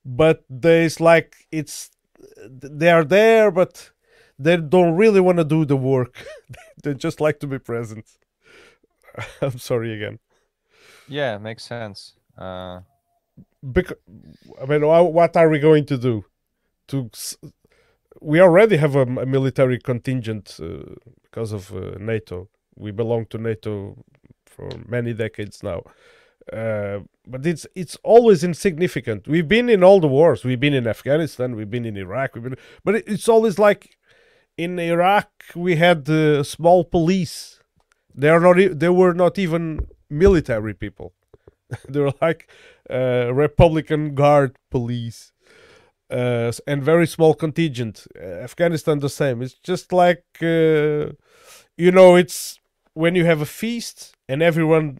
but 0.08 0.44
there's 0.48 1.00
like 1.00 1.36
it's 1.52 1.90
they 2.48 2.90
are 2.90 3.04
there 3.04 3.50
but 3.50 3.90
they 4.38 4.56
don't 4.56 4.96
really 4.96 5.20
want 5.20 5.38
to 5.38 5.44
do 5.44 5.64
the 5.64 5.76
work. 5.76 6.24
They 6.84 6.94
just 6.94 7.20
like 7.20 7.40
to 7.40 7.48
be 7.48 7.58
present. 7.58 8.06
I'm 9.42 9.58
sorry 9.58 9.92
again. 9.92 10.20
Yeah 11.08 11.38
makes 11.38 11.64
sense. 11.64 12.14
Uh 12.36 12.80
because 13.72 13.96
i 14.62 14.66
mean 14.66 14.86
what 14.86 15.36
are 15.36 15.48
we 15.48 15.58
going 15.58 15.84
to 15.86 15.98
do? 15.98 16.24
To 16.88 17.10
we 18.20 18.40
already 18.40 18.76
have 18.76 18.96
a, 18.96 19.02
a 19.02 19.26
military 19.26 19.78
contingent 19.78 20.58
uh, 20.62 20.94
because 21.22 21.52
of 21.52 21.72
uh, 21.74 21.96
nato. 21.98 22.48
We 22.76 22.90
belong 22.90 23.26
to 23.26 23.38
nato 23.38 24.04
for 24.46 24.70
many 24.88 25.12
decades 25.12 25.62
now. 25.62 25.82
Uh, 26.52 27.00
but 27.26 27.44
it's 27.44 27.66
it's 27.74 27.96
always 28.02 28.42
insignificant. 28.42 29.28
We've 29.28 29.48
been 29.48 29.68
in 29.68 29.84
all 29.84 30.00
the 30.00 30.08
wars. 30.08 30.44
We've 30.44 30.60
been 30.60 30.74
in 30.74 30.86
Afghanistan. 30.86 31.56
We've 31.56 31.70
been 31.70 31.84
in 31.84 31.96
Iraq. 31.96 32.34
We've 32.34 32.44
been, 32.44 32.56
but 32.84 32.96
it's 32.96 33.28
always 33.28 33.58
like 33.58 33.96
in 34.56 34.78
Iraq 34.78 35.30
we 35.54 35.76
had 35.76 36.08
uh, 36.08 36.42
small 36.42 36.84
police. 36.84 37.60
They 38.14 38.28
are 38.30 38.40
not. 38.40 38.78
They 38.78 38.88
were 38.88 39.14
not 39.14 39.38
even 39.38 39.86
military 40.08 40.74
people. 40.74 41.12
they 41.88 42.00
were 42.00 42.14
like 42.20 42.50
uh, 42.90 43.32
Republican 43.32 44.14
Guard 44.14 44.56
police. 44.70 45.32
Uh, 46.10 46.50
and 46.66 46.82
very 46.82 47.06
small 47.06 47.34
contingent. 47.34 48.06
Afghanistan 48.18 48.98
the 48.98 49.10
same. 49.10 49.42
It's 49.42 49.58
just 49.62 49.92
like 49.92 50.24
you 51.78 51.92
know, 51.92 52.16
it's 52.16 52.58
when 52.94 53.14
you 53.14 53.24
have 53.26 53.40
a 53.40 53.46
feast 53.46 54.16
and 54.28 54.42
everyone 54.42 54.98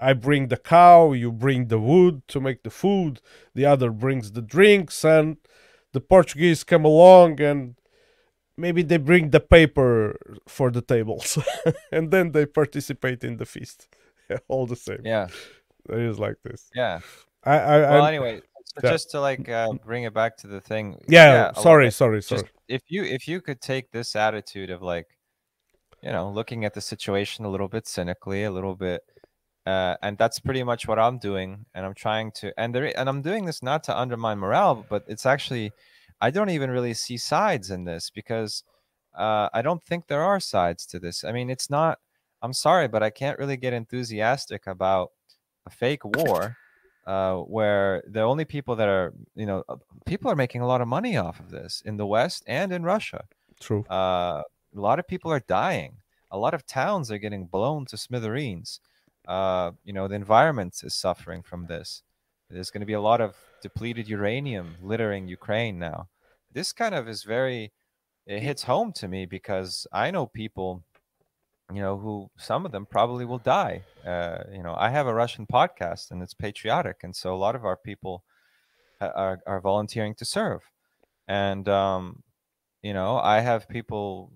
I 0.00 0.12
bring 0.12 0.48
the 0.48 0.56
cow, 0.56 1.12
you 1.12 1.32
bring 1.32 1.68
the 1.68 1.78
wood 1.78 2.22
to 2.28 2.40
make 2.40 2.62
the 2.62 2.70
food, 2.70 3.20
the 3.54 3.66
other 3.66 3.90
brings 3.90 4.32
the 4.32 4.42
drinks, 4.42 5.04
and 5.04 5.36
the 5.92 6.00
Portuguese 6.00 6.64
come 6.64 6.84
along 6.84 7.40
and 7.40 7.76
maybe 8.56 8.82
they 8.82 8.98
bring 8.98 9.30
the 9.30 9.40
paper 9.40 10.16
for 10.46 10.70
the 10.70 10.82
tables, 10.82 11.38
and 11.92 12.10
then 12.10 12.32
they 12.32 12.46
participate 12.46 13.24
in 13.24 13.38
the 13.38 13.46
feast. 13.46 13.88
All 14.48 14.66
the 14.66 14.76
same. 14.76 15.00
Yeah, 15.04 15.28
it 15.88 15.98
is 15.98 16.18
like 16.18 16.36
this. 16.44 16.70
Yeah. 16.74 17.00
I. 17.44 17.58
I 17.58 17.78
well, 17.80 18.02
I'm, 18.02 18.08
anyway, 18.08 18.42
so 18.66 18.80
yeah. 18.84 18.90
just 18.90 19.10
to 19.12 19.20
like 19.20 19.48
uh, 19.48 19.72
bring 19.84 20.04
it 20.04 20.14
back 20.14 20.36
to 20.38 20.46
the 20.46 20.60
thing. 20.60 21.00
Yeah. 21.08 21.32
yeah 21.32 21.52
sorry. 21.52 21.90
Sorry. 21.90 22.22
Sorry. 22.22 22.42
if 22.68 22.82
you 22.88 23.02
if 23.02 23.26
you 23.26 23.40
could 23.40 23.60
take 23.60 23.90
this 23.90 24.14
attitude 24.14 24.70
of 24.70 24.82
like 24.82 25.08
you 26.02 26.10
know, 26.10 26.30
looking 26.30 26.64
at 26.64 26.74
the 26.74 26.80
situation 26.80 27.44
a 27.44 27.48
little 27.48 27.68
bit 27.68 27.86
cynically, 27.86 28.44
a 28.44 28.50
little 28.50 28.74
bit, 28.74 29.02
uh, 29.66 29.96
and 30.02 30.16
that's 30.18 30.40
pretty 30.40 30.62
much 30.62 30.88
what 30.88 30.98
I'm 30.98 31.18
doing. 31.18 31.66
And 31.74 31.84
I'm 31.84 31.94
trying 31.94 32.32
to, 32.32 32.52
and 32.58 32.74
there, 32.74 32.96
and 32.98 33.08
I'm 33.08 33.22
doing 33.22 33.44
this 33.44 33.62
not 33.62 33.84
to 33.84 33.98
undermine 33.98 34.38
morale, 34.38 34.84
but 34.88 35.04
it's 35.06 35.26
actually, 35.26 35.72
I 36.20 36.30
don't 36.30 36.50
even 36.50 36.70
really 36.70 36.94
see 36.94 37.16
sides 37.16 37.70
in 37.70 37.84
this 37.84 38.10
because 38.10 38.64
uh, 39.14 39.48
I 39.52 39.62
don't 39.62 39.82
think 39.82 40.06
there 40.06 40.22
are 40.22 40.40
sides 40.40 40.86
to 40.86 40.98
this. 40.98 41.24
I 41.24 41.32
mean, 41.32 41.50
it's 41.50 41.70
not. 41.70 41.98
I'm 42.42 42.54
sorry, 42.54 42.88
but 42.88 43.02
I 43.02 43.10
can't 43.10 43.38
really 43.38 43.58
get 43.58 43.74
enthusiastic 43.74 44.66
about 44.66 45.12
a 45.66 45.70
fake 45.70 46.04
war. 46.04 46.56
Uh, 47.06 47.38
where 47.38 48.04
the 48.06 48.20
only 48.20 48.44
people 48.44 48.76
that 48.76 48.86
are, 48.86 49.12
you 49.34 49.46
know, 49.46 49.64
uh, 49.68 49.76
people 50.04 50.30
are 50.30 50.36
making 50.36 50.60
a 50.60 50.66
lot 50.66 50.80
of 50.80 50.86
money 50.86 51.16
off 51.16 51.40
of 51.40 51.50
this 51.50 51.82
in 51.84 51.96
the 51.96 52.06
West 52.06 52.44
and 52.46 52.72
in 52.72 52.82
Russia. 52.84 53.24
True. 53.58 53.84
Uh, 53.90 54.42
a 54.76 54.80
lot 54.80 54.98
of 54.98 55.08
people 55.08 55.32
are 55.32 55.40
dying. 55.40 55.96
A 56.30 56.38
lot 56.38 56.54
of 56.54 56.66
towns 56.66 57.10
are 57.10 57.18
getting 57.18 57.46
blown 57.46 57.86
to 57.86 57.96
smithereens. 57.96 58.80
Uh, 59.30 59.70
you 59.84 59.92
know, 59.92 60.08
the 60.08 60.16
environment 60.16 60.74
is 60.82 60.94
suffering 60.94 61.42
from 61.42 61.66
this. 61.66 62.02
There's 62.50 62.70
going 62.72 62.80
to 62.80 62.92
be 62.94 62.94
a 62.94 63.00
lot 63.10 63.20
of 63.20 63.36
depleted 63.62 64.08
uranium 64.08 64.74
littering 64.82 65.28
Ukraine 65.28 65.78
now. 65.78 66.08
This 66.52 66.72
kind 66.72 66.96
of 66.96 67.08
is 67.08 67.22
very, 67.22 67.72
it 68.26 68.40
hits 68.42 68.64
home 68.64 68.92
to 68.94 69.06
me 69.06 69.26
because 69.26 69.86
I 69.92 70.10
know 70.10 70.26
people, 70.26 70.82
you 71.72 71.80
know, 71.80 71.96
who 71.96 72.28
some 72.38 72.66
of 72.66 72.72
them 72.72 72.86
probably 72.86 73.24
will 73.24 73.38
die. 73.38 73.84
Uh, 74.04 74.38
you 74.52 74.64
know, 74.64 74.74
I 74.76 74.90
have 74.90 75.06
a 75.06 75.14
Russian 75.14 75.46
podcast 75.46 76.10
and 76.10 76.20
it's 76.24 76.34
patriotic. 76.34 76.98
And 77.04 77.14
so 77.14 77.32
a 77.32 77.42
lot 77.44 77.54
of 77.54 77.64
our 77.64 77.76
people 77.76 78.24
are, 79.00 79.38
are 79.46 79.60
volunteering 79.60 80.14
to 80.16 80.24
serve. 80.24 80.62
And, 81.28 81.68
um, 81.68 82.24
you 82.82 82.94
know, 82.94 83.18
I 83.18 83.38
have 83.40 83.68
people 83.68 84.32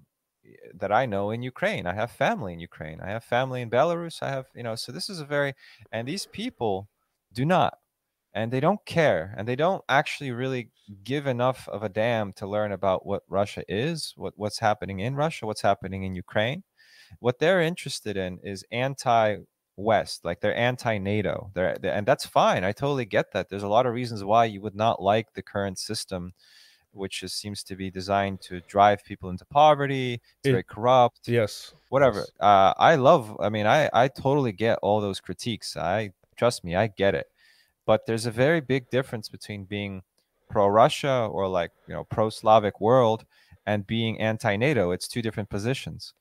that 0.74 0.92
I 0.92 1.06
know 1.06 1.30
in 1.30 1.42
Ukraine. 1.42 1.86
I 1.86 1.94
have 1.94 2.10
family 2.10 2.52
in 2.52 2.60
Ukraine. 2.60 3.00
I 3.00 3.10
have 3.10 3.24
family 3.24 3.62
in 3.62 3.70
Belarus. 3.70 4.22
I 4.22 4.30
have, 4.30 4.46
you 4.54 4.62
know, 4.62 4.74
so 4.74 4.92
this 4.92 5.08
is 5.08 5.20
a 5.20 5.24
very, 5.24 5.54
and 5.92 6.06
these 6.06 6.26
people 6.26 6.88
do 7.32 7.44
not, 7.44 7.78
and 8.34 8.52
they 8.52 8.60
don't 8.60 8.84
care, 8.84 9.34
and 9.36 9.46
they 9.46 9.56
don't 9.56 9.84
actually 9.88 10.32
really 10.32 10.70
give 11.04 11.26
enough 11.26 11.68
of 11.68 11.82
a 11.82 11.88
damn 11.88 12.32
to 12.34 12.46
learn 12.46 12.72
about 12.72 13.06
what 13.06 13.22
Russia 13.28 13.62
is, 13.68 14.12
what 14.16 14.34
what's 14.36 14.58
happening 14.58 15.00
in 15.00 15.14
Russia, 15.14 15.46
what's 15.46 15.62
happening 15.62 16.02
in 16.04 16.14
Ukraine. 16.14 16.62
What 17.20 17.38
they're 17.38 17.60
interested 17.60 18.16
in 18.16 18.38
is 18.42 18.64
anti-West, 18.72 20.24
like 20.24 20.40
they're 20.40 20.56
anti-NATO. 20.56 21.50
They're, 21.54 21.76
they're 21.80 21.94
and 21.94 22.06
that's 22.06 22.26
fine. 22.26 22.64
I 22.64 22.72
totally 22.72 23.04
get 23.04 23.32
that. 23.32 23.48
There's 23.48 23.62
a 23.62 23.68
lot 23.68 23.86
of 23.86 23.94
reasons 23.94 24.24
why 24.24 24.46
you 24.46 24.60
would 24.62 24.74
not 24.74 25.00
like 25.00 25.32
the 25.34 25.42
current 25.42 25.78
system 25.78 26.32
which 26.94 27.22
is, 27.22 27.32
seems 27.32 27.62
to 27.64 27.76
be 27.76 27.90
designed 27.90 28.40
to 28.42 28.60
drive 28.62 29.04
people 29.04 29.30
into 29.30 29.44
poverty. 29.44 30.14
It's 30.14 30.48
it, 30.48 30.50
very 30.52 30.62
corrupt. 30.62 31.20
Yes. 31.26 31.74
Whatever. 31.88 32.20
Yes. 32.20 32.30
Uh, 32.40 32.74
I 32.76 32.94
love. 32.96 33.36
I 33.40 33.48
mean, 33.48 33.66
I 33.66 33.90
I 33.92 34.08
totally 34.08 34.52
get 34.52 34.78
all 34.82 35.00
those 35.00 35.20
critiques. 35.20 35.76
I 35.76 36.12
trust 36.36 36.64
me, 36.64 36.74
I 36.76 36.88
get 36.88 37.14
it. 37.14 37.26
But 37.86 38.06
there's 38.06 38.26
a 38.26 38.30
very 38.30 38.60
big 38.60 38.88
difference 38.90 39.28
between 39.28 39.64
being 39.64 40.02
pro-Russia 40.48 41.28
or 41.30 41.48
like 41.48 41.72
you 41.86 41.94
know 41.94 42.04
pro-Slavic 42.04 42.80
world 42.80 43.24
and 43.66 43.86
being 43.86 44.20
anti-NATO. 44.20 44.90
It's 44.90 45.08
two 45.08 45.22
different 45.22 45.50
positions. 45.50 46.14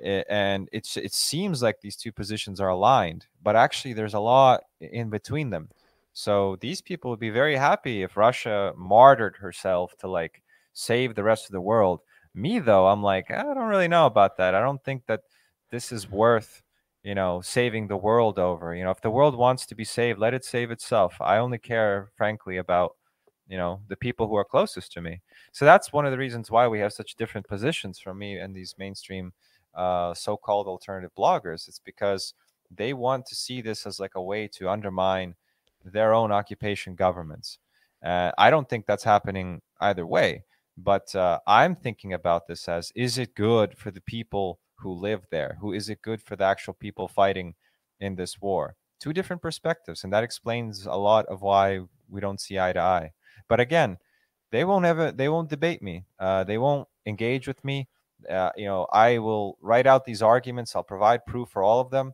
It, 0.00 0.26
and 0.28 0.68
it's 0.72 0.96
it 0.96 1.12
seems 1.12 1.62
like 1.62 1.80
these 1.80 1.96
two 1.96 2.12
positions 2.12 2.60
are 2.60 2.68
aligned, 2.68 3.26
but 3.42 3.56
actually 3.56 3.94
there's 3.94 4.14
a 4.14 4.20
lot 4.20 4.64
in 4.80 5.08
between 5.10 5.50
them. 5.50 5.68
So 6.14 6.56
these 6.60 6.80
people 6.80 7.10
would 7.10 7.20
be 7.20 7.30
very 7.30 7.56
happy 7.56 8.02
if 8.02 8.16
Russia 8.16 8.72
martyred 8.76 9.36
herself 9.36 9.96
to 9.98 10.08
like 10.08 10.42
save 10.72 11.14
the 11.14 11.22
rest 11.24 11.46
of 11.46 11.52
the 11.52 11.60
world. 11.60 12.00
Me 12.34 12.58
though, 12.58 12.86
I'm 12.86 13.02
like, 13.02 13.30
I 13.30 13.42
don't 13.42 13.68
really 13.68 13.88
know 13.88 14.06
about 14.06 14.36
that. 14.38 14.54
I 14.54 14.60
don't 14.60 14.82
think 14.84 15.06
that 15.06 15.20
this 15.70 15.92
is 15.92 16.10
worth, 16.10 16.62
you 17.02 17.14
know, 17.14 17.40
saving 17.40 17.88
the 17.88 17.96
world 17.96 18.38
over. 18.38 18.74
You 18.74 18.84
know, 18.84 18.90
if 18.90 19.00
the 19.00 19.10
world 19.10 19.36
wants 19.36 19.66
to 19.66 19.74
be 19.74 19.84
saved, 19.84 20.18
let 20.18 20.34
it 20.34 20.44
save 20.44 20.70
itself. 20.70 21.16
I 21.20 21.38
only 21.38 21.58
care, 21.58 22.10
frankly, 22.16 22.56
about 22.58 22.96
you 23.48 23.58
know 23.58 23.80
the 23.88 23.96
people 23.96 24.26
who 24.28 24.36
are 24.36 24.44
closest 24.44 24.92
to 24.92 25.00
me. 25.02 25.20
So 25.52 25.64
that's 25.64 25.92
one 25.92 26.06
of 26.06 26.12
the 26.12 26.18
reasons 26.18 26.50
why 26.50 26.66
we 26.68 26.78
have 26.80 26.92
such 26.92 27.16
different 27.16 27.46
positions 27.48 27.98
from 27.98 28.18
me 28.18 28.38
and 28.38 28.54
these 28.54 28.74
mainstream 28.78 29.32
uh, 29.74 30.14
so-called 30.14 30.66
alternative 30.66 31.10
bloggers. 31.18 31.68
It's 31.68 31.80
because 31.80 32.34
they 32.70 32.92
want 32.94 33.26
to 33.26 33.34
see 33.34 33.60
this 33.60 33.86
as 33.86 34.00
like 34.00 34.14
a 34.14 34.22
way 34.22 34.48
to 34.48 34.68
undermine 34.70 35.34
their 35.84 36.14
own 36.14 36.32
occupation 36.32 36.94
governments. 36.94 37.58
Uh, 38.04 38.32
I 38.36 38.50
don't 38.50 38.68
think 38.68 38.86
that's 38.86 39.04
happening 39.04 39.62
either 39.80 40.06
way, 40.06 40.44
but 40.76 41.14
uh, 41.14 41.38
I'm 41.46 41.74
thinking 41.76 42.12
about 42.12 42.46
this 42.46 42.68
as 42.68 42.92
is 42.94 43.18
it 43.18 43.34
good 43.34 43.76
for 43.78 43.90
the 43.90 44.00
people 44.00 44.58
who 44.76 44.92
live 44.92 45.22
there? 45.30 45.56
Who 45.60 45.72
is 45.72 45.88
it 45.88 46.02
good 46.02 46.20
for 46.20 46.36
the 46.36 46.44
actual 46.44 46.74
people 46.74 47.08
fighting 47.08 47.54
in 48.00 48.16
this 48.16 48.40
war? 48.40 48.76
Two 49.00 49.12
different 49.12 49.42
perspectives, 49.42 50.04
and 50.04 50.12
that 50.12 50.24
explains 50.24 50.86
a 50.86 50.94
lot 50.94 51.26
of 51.26 51.42
why 51.42 51.80
we 52.08 52.20
don't 52.20 52.40
see 52.40 52.58
eye 52.58 52.72
to 52.72 52.80
eye. 52.80 53.12
But 53.48 53.60
again, 53.60 53.98
they 54.50 54.64
won't 54.64 54.84
ever, 54.84 55.10
they 55.12 55.28
won't 55.28 55.50
debate 55.50 55.82
me. 55.82 56.04
Uh, 56.18 56.44
they 56.44 56.58
won't 56.58 56.88
engage 57.06 57.46
with 57.46 57.64
me. 57.64 57.88
Uh, 58.28 58.50
you 58.56 58.66
know, 58.66 58.86
I 58.92 59.18
will 59.18 59.58
write 59.60 59.86
out 59.86 60.04
these 60.04 60.22
arguments. 60.22 60.74
I'll 60.74 60.84
provide 60.84 61.26
proof 61.26 61.48
for 61.48 61.62
all 61.62 61.80
of 61.80 61.90
them 61.90 62.12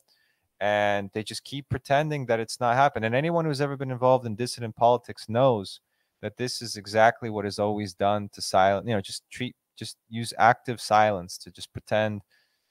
and 0.60 1.10
they 1.14 1.22
just 1.22 1.44
keep 1.44 1.68
pretending 1.68 2.26
that 2.26 2.40
it's 2.40 2.60
not 2.60 2.76
happened. 2.76 3.04
And 3.04 3.14
anyone 3.14 3.44
who's 3.44 3.60
ever 3.60 3.76
been 3.76 3.90
involved 3.90 4.26
in 4.26 4.36
dissident 4.36 4.76
politics 4.76 5.28
knows 5.28 5.80
that 6.20 6.36
this 6.36 6.60
is 6.60 6.76
exactly 6.76 7.30
what 7.30 7.46
is 7.46 7.58
always 7.58 7.94
done 7.94 8.28
to 8.34 8.42
silence, 8.42 8.86
you 8.86 8.94
know, 8.94 9.00
just 9.00 9.22
treat, 9.30 9.56
just 9.76 9.96
use 10.10 10.34
active 10.38 10.80
silence 10.80 11.38
to 11.38 11.50
just 11.50 11.72
pretend 11.72 12.20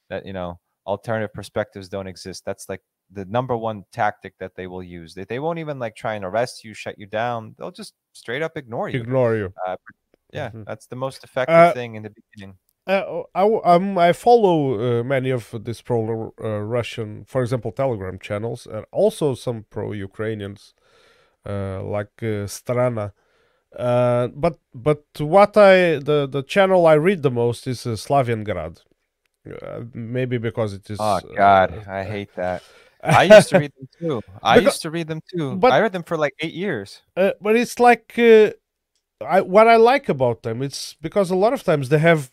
that, 0.08 0.24
you 0.24 0.32
know, 0.32 0.60
alternative 0.86 1.34
perspectives 1.34 1.88
don't 1.88 2.06
exist. 2.06 2.44
That's 2.44 2.68
like 2.68 2.80
the 3.10 3.24
number 3.24 3.56
one 3.56 3.84
tactic 3.92 4.34
that 4.38 4.54
they 4.54 4.68
will 4.68 4.84
use. 4.84 5.14
They, 5.14 5.24
they 5.24 5.40
won't 5.40 5.58
even 5.58 5.80
like 5.80 5.96
try 5.96 6.14
and 6.14 6.24
arrest 6.24 6.64
you, 6.64 6.74
shut 6.74 6.96
you 6.96 7.06
down. 7.06 7.56
They'll 7.58 7.72
just 7.72 7.94
straight 8.12 8.42
up 8.42 8.56
ignore 8.56 8.88
you. 8.88 9.00
Ignore 9.00 9.36
you. 9.36 9.52
Uh, 9.66 9.76
yeah, 10.32 10.48
mm-hmm. 10.48 10.62
that's 10.64 10.86
the 10.86 10.96
most 10.96 11.24
effective 11.24 11.56
uh, 11.56 11.72
thing 11.72 11.96
in 11.96 12.04
the 12.04 12.12
beginning. 12.32 12.56
Uh, 12.90 13.22
I, 13.34 13.74
um, 13.74 13.98
I 13.98 14.12
follow 14.12 14.56
uh, 15.00 15.04
many 15.04 15.30
of 15.30 15.44
these 15.66 15.80
pro 15.88 16.32
uh, 16.42 16.48
Russian, 16.76 17.24
for 17.32 17.40
example, 17.42 17.70
Telegram 17.72 18.18
channels, 18.18 18.66
and 18.74 18.84
also 18.90 19.34
some 19.34 19.58
pro 19.74 19.92
Ukrainians, 19.92 20.74
uh, 21.50 21.82
like 21.96 22.14
uh, 22.22 22.46
Strana. 22.56 23.06
Uh, 23.78 24.26
but 24.44 24.54
but 24.74 25.04
what 25.18 25.56
I 25.56 25.98
the 26.10 26.18
the 26.36 26.42
channel 26.54 26.80
I 26.86 26.94
read 27.08 27.20
the 27.22 27.30
most 27.42 27.66
is 27.72 27.86
uh, 27.86 27.90
Slavyangrad. 28.06 28.74
maybe 29.94 30.38
because 30.38 30.74
it 30.74 30.90
is. 30.90 30.98
Oh 31.00 31.20
God, 31.36 31.68
I 31.88 32.02
hate 32.14 32.34
that. 32.36 32.62
I 33.02 33.22
used 33.24 33.48
to 33.50 33.58
read 33.58 33.72
them 33.78 33.88
too. 33.98 34.20
I 34.42 34.56
Because- 34.58 34.74
used 34.74 34.82
to 34.82 34.90
read 34.90 35.08
them 35.08 35.20
too. 35.32 35.56
but- 35.56 35.72
I 35.72 35.80
read 35.80 35.92
them 35.92 36.02
for 36.02 36.16
like 36.24 36.34
eight 36.40 36.52
years. 36.64 37.02
uh, 37.16 37.32
but 37.40 37.56
it's 37.56 37.78
like 37.78 38.12
uh, 38.18 38.50
I, 39.24 39.40
what 39.40 39.66
I 39.68 39.76
like 39.76 40.08
about 40.08 40.42
them. 40.42 40.62
It's 40.62 40.96
because 41.00 41.30
a 41.30 41.36
lot 41.44 41.52
of 41.52 41.62
times 41.62 41.88
they 41.88 41.98
have 41.98 42.30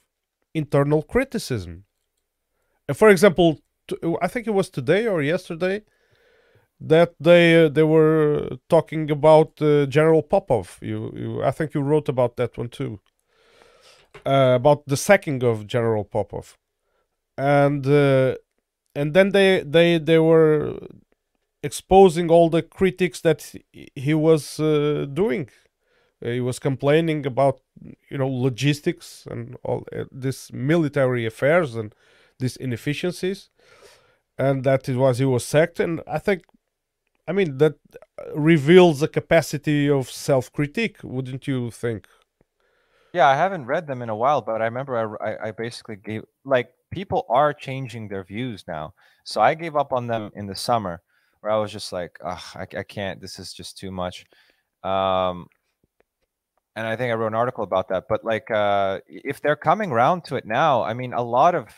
internal 0.58 1.01
criticism. 1.03 1.86
For 2.93 3.10
example, 3.10 3.60
I 4.22 4.28
think 4.28 4.47
it 4.47 4.53
was 4.53 4.70
today 4.70 5.08
or 5.08 5.22
yesterday 5.22 5.84
that 6.80 7.14
they 7.20 7.66
uh, 7.66 7.70
they 7.70 7.84
were 7.84 8.58
talking 8.70 9.12
about 9.12 9.62
uh, 9.62 9.86
General 9.88 10.22
Popov. 10.22 10.78
You, 10.82 11.12
you, 11.16 11.43
I 11.43 11.51
think 11.51 11.74
you 11.74 11.82
wrote 11.82 12.10
about 12.10 12.36
that 12.38 12.58
one 12.58 12.70
too. 12.70 12.99
Uh, 14.26 14.53
about 14.55 14.86
the 14.88 14.97
sacking 14.97 15.41
of 15.43 15.68
General 15.68 16.03
Popov, 16.03 16.58
and 17.38 17.86
uh, 17.88 18.36
and 18.95 19.14
then 19.14 19.32
they 19.32 19.64
they 19.64 19.99
they 19.99 20.20
were 20.20 20.80
exposing 21.64 22.30
all 22.32 22.49
the 22.49 22.62
critics 22.64 23.22
that 23.22 23.41
he- 23.74 23.89
he 23.95 24.14
was 24.14 24.60
uh, 24.60 25.05
doing. 25.14 25.49
Uh, 26.24 26.30
he 26.30 26.41
was 26.41 26.59
complaining 26.59 27.26
about 27.26 27.61
you 28.09 28.18
know 28.18 28.28
logistics 28.28 29.28
and 29.30 29.55
all 29.63 29.86
uh, 29.95 30.05
this 30.11 30.51
military 30.51 31.26
affairs 31.26 31.76
and 31.76 31.93
these 32.39 32.57
inefficiencies, 32.57 33.49
and 34.38 34.63
that 34.63 34.89
it 34.89 34.95
was 34.95 35.20
he 35.20 35.26
was 35.26 35.45
sacked. 35.45 35.80
And 35.80 36.01
I 36.07 36.20
think, 36.20 36.43
I 37.28 37.34
mean, 37.34 37.57
that 37.57 37.76
reveals 38.36 39.01
a 39.01 39.07
capacity 39.07 39.89
of 39.89 40.09
self-critique, 40.09 40.97
wouldn't 41.03 41.47
you 41.47 41.72
think? 41.72 42.07
Yeah, 43.13 43.28
I 43.28 43.36
haven't 43.36 43.65
read 43.65 43.88
them 43.88 44.01
in 44.01 44.09
a 44.09 44.15
while, 44.15 44.41
but 44.41 44.61
I 44.61 44.65
remember 44.65 45.22
I, 45.22 45.47
I, 45.47 45.51
basically 45.51 45.95
gave 45.95 46.24
like 46.45 46.70
people 46.91 47.26
are 47.30 47.53
changing 47.53 48.07
their 48.07 48.24
views 48.24 48.65
now. 48.68 48.93
So 49.24 49.41
I 49.41 49.53
gave 49.53 49.76
up 49.76 49.93
on 49.93 50.07
them 50.07 50.32
in 50.36 50.45
the 50.45 50.55
summer, 50.55 51.01
where 51.41 51.51
I 51.51 51.57
was 51.57 51.72
just 51.72 51.91
like, 51.91 52.20
I, 52.24 52.68
I 52.78 52.84
can't. 52.84 53.22
This 53.22 53.39
is 53.39 53.53
just 53.53 53.78
too 53.78 53.91
much. 53.91 54.26
Um, 54.84 55.47
and 56.78 56.86
I 56.86 56.95
think 56.95 57.11
I 57.11 57.15
wrote 57.15 57.30
an 57.30 57.34
article 57.34 57.63
about 57.63 57.89
that. 57.89 58.03
But 58.07 58.23
like, 58.23 58.51
uh, 58.51 58.99
if 59.07 59.41
they're 59.41 59.55
coming 59.55 59.89
round 59.89 60.23
to 60.25 60.36
it 60.36 60.45
now, 60.45 60.84
I 60.84 60.93
mean, 60.93 61.11
a 61.11 61.23
lot 61.23 61.55
of 61.55 61.69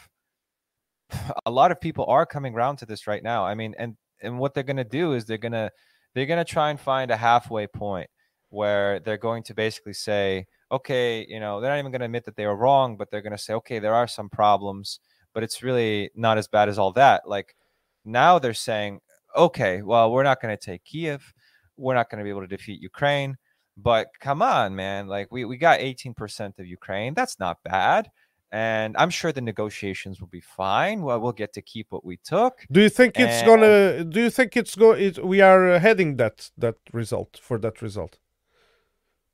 a 1.46 1.50
lot 1.50 1.72
of 1.72 1.80
people 1.80 2.06
are 2.10 2.26
coming 2.26 2.54
round 2.54 2.80
to 2.80 2.86
this 2.86 3.08
right 3.08 3.24
now. 3.24 3.46
I 3.46 3.56
mean, 3.56 3.74
and 3.80 3.96
and 4.22 4.38
what 4.38 4.54
they're 4.54 4.64
gonna 4.64 4.84
do 4.84 5.14
is 5.14 5.24
they're 5.24 5.38
gonna 5.38 5.72
they're 6.14 6.26
gonna 6.26 6.44
try 6.44 6.70
and 6.70 6.78
find 6.78 7.12
a 7.12 7.16
halfway 7.16 7.66
point 7.66 8.10
where 8.50 9.00
they're 9.00 9.18
going 9.18 9.44
to 9.44 9.54
basically 9.54 9.94
say, 9.94 10.46
okay, 10.70 11.26
you 11.30 11.40
know, 11.40 11.62
they're 11.62 11.72
not 11.72 11.80
even 11.80 11.94
gonna 11.94 12.04
admit 12.04 12.26
that 12.26 12.36
they 12.36 12.46
were 12.46 12.58
wrong, 12.58 12.98
but 12.98 13.10
they're 13.10 13.22
gonna 13.22 13.38
say, 13.38 13.54
okay, 13.54 13.80
there 13.80 13.96
are 13.96 14.08
some 14.08 14.30
problems, 14.30 15.00
but 15.34 15.44
it's 15.44 15.64
really 15.64 16.12
not 16.14 16.38
as 16.38 16.50
bad 16.50 16.68
as 16.68 16.78
all 16.78 16.92
that. 16.92 17.26
Like 17.26 17.56
now 18.04 18.38
they're 18.38 18.54
saying, 18.54 19.00
okay, 19.34 19.82
well, 19.82 20.12
we're 20.12 20.24
not 20.24 20.42
gonna 20.42 20.58
take 20.58 20.84
Kiev, 20.84 21.34
we're 21.78 21.96
not 21.96 22.10
gonna 22.10 22.24
be 22.24 22.30
able 22.30 22.42
to 22.42 22.48
defeat 22.48 22.82
Ukraine. 22.82 23.38
But 23.82 24.08
come 24.20 24.42
on, 24.42 24.76
man. 24.76 25.08
Like 25.08 25.28
we, 25.32 25.46
we 25.46 25.58
got 25.58 25.80
18% 25.80 26.60
of 26.60 26.66
Ukraine. 26.66 27.14
That's 27.14 27.40
not 27.40 27.58
bad 27.64 28.10
and 28.52 28.96
I'm 28.98 29.10
sure 29.10 29.32
the 29.32 29.42
negotiations 29.42 30.20
will 30.20 30.28
be 30.28 30.42
fine. 30.42 31.02
Well, 31.02 31.20
we'll 31.20 31.32
get 31.32 31.54
to 31.54 31.62
keep 31.62 31.88
what 31.92 32.04
we 32.04 32.18
took. 32.18 32.66
Do 32.72 32.82
you 32.82 32.90
think 32.90 33.20
it's 33.20 33.44
gonna? 33.44 34.04
Do 34.04 34.22
you 34.22 34.30
think 34.30 34.58
it's 34.58 34.76
go? 34.76 34.92
It, 34.92 35.24
we 35.24 35.42
are 35.42 35.80
heading 35.80 36.16
that 36.18 36.50
that 36.58 36.76
result 36.92 37.40
for 37.42 37.60
that 37.60 37.82
result. 37.82 38.18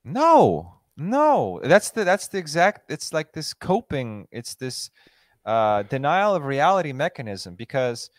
No, 0.04 0.76
no, 0.98 1.62
that's 1.64 1.92
the 1.92 2.04
that's 2.04 2.28
the 2.28 2.38
exact. 2.38 2.92
It's 2.92 3.14
like 3.14 3.32
this 3.32 3.54
coping. 3.54 4.28
It's 4.32 4.56
this 4.56 4.90
uh, 5.46 5.84
denial 5.84 6.36
of 6.36 6.44
reality 6.44 6.92
mechanism 6.92 7.56
because, 7.56 8.10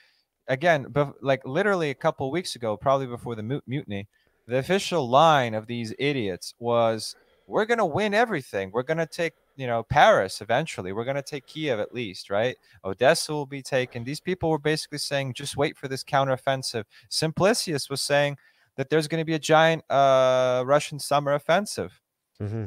again, 0.48 0.86
like 1.20 1.42
literally 1.44 1.90
a 1.90 1.94
couple 1.94 2.30
weeks 2.30 2.56
ago, 2.56 2.76
probably 2.76 3.06
before 3.06 3.34
the 3.34 3.42
mut- 3.42 3.64
mutiny, 3.66 4.08
the 4.46 4.58
official 4.58 5.08
line 5.08 5.54
of 5.54 5.66
these 5.66 5.94
idiots 5.98 6.54
was, 6.58 7.16
"We're 7.46 7.64
gonna 7.66 7.86
win 7.86 8.14
everything. 8.14 8.70
We're 8.72 8.82
gonna 8.82 9.06
take." 9.06 9.34
You 9.58 9.66
know, 9.66 9.82
Paris 9.84 10.42
eventually. 10.42 10.92
We're 10.92 11.04
going 11.04 11.16
to 11.16 11.22
take 11.22 11.46
Kiev 11.46 11.80
at 11.80 11.94
least, 11.94 12.28
right? 12.28 12.56
Odessa 12.84 13.32
will 13.32 13.46
be 13.46 13.62
taken. 13.62 14.04
These 14.04 14.20
people 14.20 14.50
were 14.50 14.58
basically 14.58 14.98
saying, 14.98 15.32
just 15.32 15.56
wait 15.56 15.78
for 15.78 15.88
this 15.88 16.04
counteroffensive. 16.04 16.84
Simplicius 17.08 17.88
was 17.88 18.02
saying 18.02 18.36
that 18.74 18.90
there's 18.90 19.08
going 19.08 19.22
to 19.22 19.24
be 19.24 19.32
a 19.32 19.38
giant 19.38 19.82
uh, 19.90 20.62
Russian 20.66 20.98
summer 20.98 21.32
offensive 21.32 22.02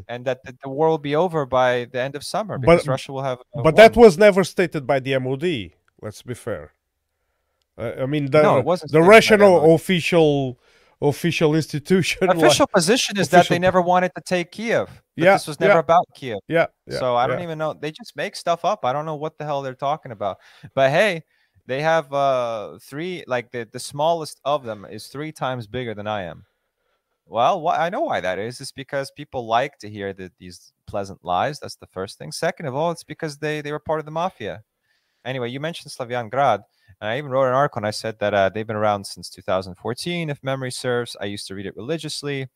and 0.08 0.26
that 0.26 0.44
the, 0.44 0.58
the 0.64 0.70
war 0.70 0.90
will 0.90 0.98
be 0.98 1.16
over 1.16 1.46
by 1.46 1.86
the 1.86 2.02
end 2.02 2.16
of 2.16 2.24
summer 2.24 2.58
But- 2.58 2.72
because 2.72 2.88
Russia 2.88 3.12
will 3.14 3.22
have. 3.22 3.38
But 3.54 3.76
that 3.76 3.96
was 3.96 4.18
never 4.18 4.44
stated 4.44 4.88
by 4.88 5.00
the 5.00 5.20
MOD. 5.20 5.74
Let's 6.02 6.24
be 6.24 6.34
fair. 6.34 6.74
Uh, 7.78 7.92
I 8.00 8.06
mean, 8.08 8.32
the 8.32 8.42
No, 8.42 8.76
the 8.90 9.02
Russian 9.04 9.42
official 9.44 10.60
official 11.02 11.56
institution. 11.56 12.28
like- 12.28 12.38
official 12.38 12.68
position 12.68 13.18
is 13.18 13.30
that 13.30 13.48
they 13.48 13.60
never 13.60 13.82
wanted 13.82 14.12
to 14.16 14.22
take 14.22 14.52
Kiev. 14.52 14.90
Yeah, 15.16 15.34
this 15.34 15.48
was 15.48 15.60
never 15.60 15.74
yeah. 15.74 15.80
about 15.80 16.06
Kiev. 16.16 16.40
yeah, 16.48 16.68
yeah. 16.88 17.00
so 17.00 17.16
I 17.16 17.28
don't 17.28 17.40
yeah. 17.40 17.44
even 17.44 17.58
know. 17.58 17.74
They 17.74 17.92
just 17.92 18.16
make 18.16 18.36
stuff 18.36 18.64
up. 18.66 18.86
I 18.86 18.94
don't 18.94 19.06
know 19.06 19.16
what 19.16 19.38
the 19.38 19.46
hell 19.46 19.62
they're 19.62 19.74
talking 19.74 20.12
about. 20.12 20.38
But 20.74 20.92
hey, 20.92 21.24
they 21.66 21.82
have 21.82 22.12
uh 22.14 22.80
three. 22.82 23.24
Like 23.28 23.52
the 23.52 23.68
the 23.72 23.80
smallest 23.80 24.40
of 24.46 24.64
them 24.64 24.86
is 24.90 25.08
three 25.08 25.32
times 25.32 25.68
bigger 25.68 25.94
than 25.94 26.08
I 26.08 26.24
am. 26.24 26.46
Well, 27.26 27.64
wh- 27.64 27.80
I 27.80 27.90
know 27.90 28.02
why 28.02 28.22
that 28.22 28.40
is. 28.40 28.60
It's 28.60 28.72
because 28.72 29.12
people 29.12 29.46
like 29.46 29.78
to 29.80 29.90
hear 29.90 30.14
the, 30.14 30.32
these 30.40 30.74
pleasant 30.88 31.24
lies. 31.24 31.60
That's 31.60 31.76
the 31.76 31.86
first 31.88 32.18
thing. 32.18 32.32
Second 32.32 32.66
of 32.66 32.76
all, 32.76 32.90
it's 32.92 33.04
because 33.04 33.38
they 33.38 33.62
they 33.62 33.72
were 33.72 33.80
part 33.80 34.00
of 34.00 34.06
the 34.06 34.12
mafia. 34.12 34.64
Anyway, 35.26 35.50
you 35.50 35.60
mentioned 35.60 35.92
Slavyangrad, 35.92 36.56
and 36.56 36.64
I 37.02 37.18
even 37.18 37.32
wrote 37.32 37.48
an 37.48 37.54
article 37.54 37.80
and 37.80 37.88
I 37.88 37.92
said 37.92 38.20
that 38.20 38.34
uh, 38.34 38.50
they've 38.50 38.68
been 38.68 38.76
around 38.76 39.06
since 39.08 39.30
2014, 39.30 40.30
if 40.30 40.44
memory 40.44 40.72
serves. 40.72 41.16
I 41.22 41.26
used 41.26 41.48
to 41.48 41.56
read 41.56 41.66
it 41.66 41.76
religiously. 41.78 42.48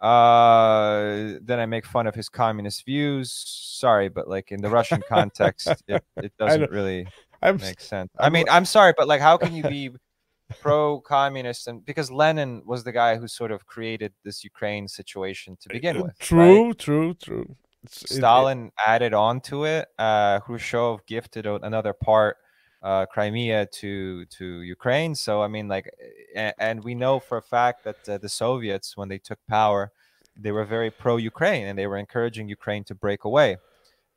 Uh, 0.00 1.34
then 1.40 1.58
I 1.58 1.66
make 1.66 1.84
fun 1.86 2.06
of 2.06 2.14
his 2.14 2.28
communist 2.28 2.84
views. 2.84 3.32
Sorry, 3.32 4.08
but 4.08 4.28
like 4.28 4.52
in 4.52 4.60
the 4.60 4.68
Russian 4.70 5.02
context, 5.08 5.68
it, 5.88 6.04
it 6.16 6.32
doesn't 6.38 6.70
really 6.70 7.06
I'm 7.42 7.56
make 7.56 7.80
sense. 7.80 8.10
I 8.18 8.24
I'm- 8.24 8.32
mean, 8.32 8.46
I'm 8.50 8.64
sorry, 8.64 8.92
but 8.96 9.08
like, 9.08 9.20
how 9.20 9.36
can 9.36 9.54
you 9.54 9.62
be 9.76 9.90
pro-communist 10.60 11.66
and 11.66 11.84
because 11.84 12.08
Lenin 12.08 12.62
was 12.64 12.84
the 12.84 12.92
guy 12.92 13.16
who 13.16 13.26
sort 13.26 13.50
of 13.50 13.66
created 13.66 14.12
this 14.24 14.44
Ukraine 14.44 14.86
situation 14.86 15.56
to 15.60 15.68
begin 15.68 15.96
with. 15.96 16.06
right? 16.06 16.20
true, 16.20 16.72
true, 16.74 17.14
true. 17.14 17.56
It's- 17.84 18.02
it- 18.02 18.10
it- 18.12 18.14
Stalin 18.18 18.70
added 18.86 19.12
on 19.12 19.40
to 19.42 19.64
it. 19.64 19.88
Uh, 19.98 20.38
Khrushchev 20.40 21.04
gifted 21.06 21.46
another 21.46 21.92
part, 21.92 22.36
uh, 22.86 23.04
Crimea, 23.14 23.66
to 23.80 24.24
to 24.26 24.46
Ukraine. 24.76 25.12
So 25.16 25.32
I 25.42 25.48
mean, 25.48 25.66
like, 25.74 25.86
and, 26.68 26.84
we 26.88 26.94
know 26.94 27.18
for 27.18 27.36
a 27.38 27.42
fact 27.56 27.78
that 27.86 28.00
uh, 28.08 28.18
the 28.18 28.28
Soviets, 28.28 28.96
when 28.96 29.08
they 29.08 29.18
took 29.18 29.40
power, 29.48 29.82
they 30.44 30.52
were 30.52 30.64
very 30.76 30.90
pro-Ukraine 31.02 31.66
and 31.66 31.76
they 31.78 31.88
were 31.88 32.00
encouraging 32.06 32.48
Ukraine 32.58 32.84
to 32.84 32.94
break 32.94 33.24
away, 33.30 33.50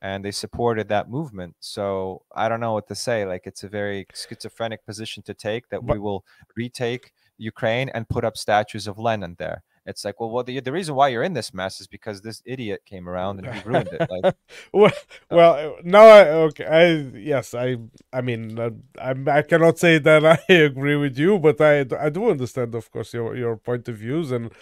and 0.00 0.24
they 0.24 0.30
supported 0.44 0.86
that 0.88 1.10
movement. 1.10 1.52
So 1.58 2.22
I 2.42 2.44
don't 2.48 2.60
know 2.64 2.74
what 2.78 2.86
to 2.92 2.94
say. 2.94 3.18
Like, 3.32 3.44
it's 3.50 3.64
a 3.64 3.68
very 3.80 4.06
schizophrenic 4.14 4.80
position 4.90 5.20
to 5.24 5.34
take 5.34 5.68
that 5.70 5.82
we 5.82 5.98
will 5.98 6.20
retake 6.60 7.04
Ukraine 7.52 7.88
and 7.94 8.08
put 8.14 8.24
up 8.28 8.36
statues 8.36 8.86
of 8.86 8.98
Lenin 9.06 9.34
there. 9.44 9.58
It's 9.90 10.04
like, 10.04 10.20
well, 10.20 10.30
well, 10.30 10.44
the, 10.44 10.60
the 10.60 10.72
reason 10.72 10.94
why 10.94 11.08
you're 11.08 11.22
in 11.22 11.34
this 11.34 11.52
mess 11.52 11.80
is 11.80 11.86
because 11.86 12.22
this 12.22 12.42
idiot 12.46 12.82
came 12.86 13.08
around 13.08 13.40
and 13.40 13.54
he 13.54 13.60
ruined 13.68 13.90
it. 13.92 14.08
Like, 14.08 14.34
well, 14.72 14.92
well, 15.30 15.52
uh, 15.54 15.72
now 15.84 16.04
I 16.04 16.28
okay. 16.48 16.64
I 16.64 16.84
yes, 17.18 17.52
I 17.54 17.76
I 18.12 18.20
mean, 18.22 18.58
uh, 18.58 18.70
I 18.98 19.14
I 19.38 19.42
cannot 19.42 19.78
say 19.78 19.98
that 19.98 20.24
I 20.48 20.52
agree 20.52 20.96
with 20.96 21.18
you, 21.18 21.38
but 21.38 21.60
I 21.60 21.80
I 21.98 22.08
do 22.08 22.30
understand, 22.30 22.74
of 22.74 22.90
course, 22.90 23.12
your 23.12 23.36
your 23.36 23.56
point 23.56 23.88
of 23.88 23.96
views, 23.96 24.30
and 24.30 24.52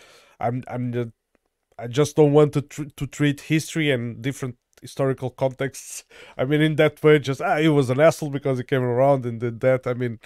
I'm 0.41 0.65
I'm 0.67 0.93
just, 0.93 1.11
I 1.79 1.87
just 1.87 2.17
don't 2.17 2.33
want 2.33 2.53
to 2.55 2.63
tr- 2.63 2.93
to 2.97 3.07
treat 3.07 3.43
history 3.43 3.91
and 3.91 4.21
different 4.23 4.57
historical 4.83 5.31
contexts. 5.31 6.05
I 6.37 6.45
mean, 6.45 6.61
in 6.63 6.77
that 6.77 7.03
way, 7.03 7.19
just 7.19 7.41
ah, 7.43 7.59
he 7.59 7.69
was 7.69 7.91
an 7.91 8.01
asshole 8.01 8.31
because 8.31 8.59
he 8.59 8.65
came 8.65 8.83
around 8.83 9.27
and 9.27 9.41
did 9.41 9.61
that. 9.61 9.87
I 9.87 9.95
mean. 9.95 10.19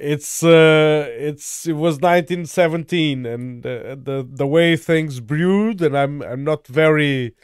It's 0.00 0.44
uh, 0.44 1.08
it's 1.10 1.66
it 1.66 1.72
was 1.72 2.00
1917, 2.00 3.26
and 3.26 3.66
uh, 3.66 3.96
the 4.00 4.24
the 4.30 4.46
way 4.46 4.76
things 4.76 5.18
brewed, 5.18 5.82
and 5.82 5.98
I'm 5.98 6.22
I'm 6.22 6.44
not 6.44 6.68
very, 6.68 7.34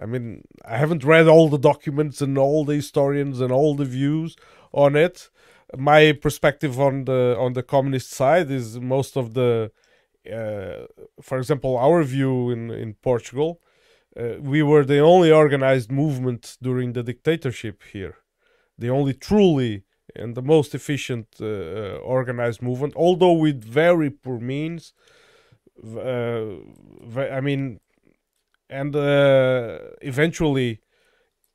I 0.00 0.06
mean, 0.06 0.42
I 0.64 0.76
haven't 0.76 1.04
read 1.04 1.28
all 1.28 1.48
the 1.48 1.58
documents 1.58 2.20
and 2.20 2.36
all 2.36 2.64
the 2.64 2.74
historians 2.74 3.40
and 3.40 3.52
all 3.52 3.76
the 3.76 3.84
views 3.84 4.34
on 4.72 4.96
it. 4.96 5.30
My 5.76 6.12
perspective 6.12 6.80
on 6.80 7.04
the 7.04 7.36
on 7.38 7.52
the 7.52 7.62
communist 7.62 8.10
side 8.10 8.50
is 8.50 8.80
most 8.80 9.16
of 9.16 9.34
the, 9.34 9.70
uh, 10.26 10.86
for 11.22 11.38
example, 11.38 11.76
our 11.76 12.02
view 12.02 12.50
in 12.50 12.72
in 12.72 12.94
Portugal. 12.94 13.60
Uh, 14.18 14.34
we 14.40 14.62
were 14.64 14.84
the 14.84 14.98
only 14.98 15.30
organized 15.30 15.92
movement 15.92 16.56
during 16.60 16.92
the 16.92 17.04
dictatorship 17.04 17.84
here, 17.92 18.16
the 18.76 18.90
only 18.90 19.14
truly 19.14 19.84
and 20.16 20.34
the 20.34 20.42
most 20.42 20.74
efficient 20.74 21.26
uh, 21.40 21.46
uh, 21.46 21.98
organized 22.02 22.62
movement, 22.62 22.94
although 22.96 23.32
with 23.32 23.62
very 23.64 24.10
poor 24.10 24.38
means. 24.38 24.92
Uh, 25.82 26.56
I 27.16 27.40
mean, 27.40 27.80
and 28.68 28.94
uh, 28.94 29.78
eventually 30.02 30.80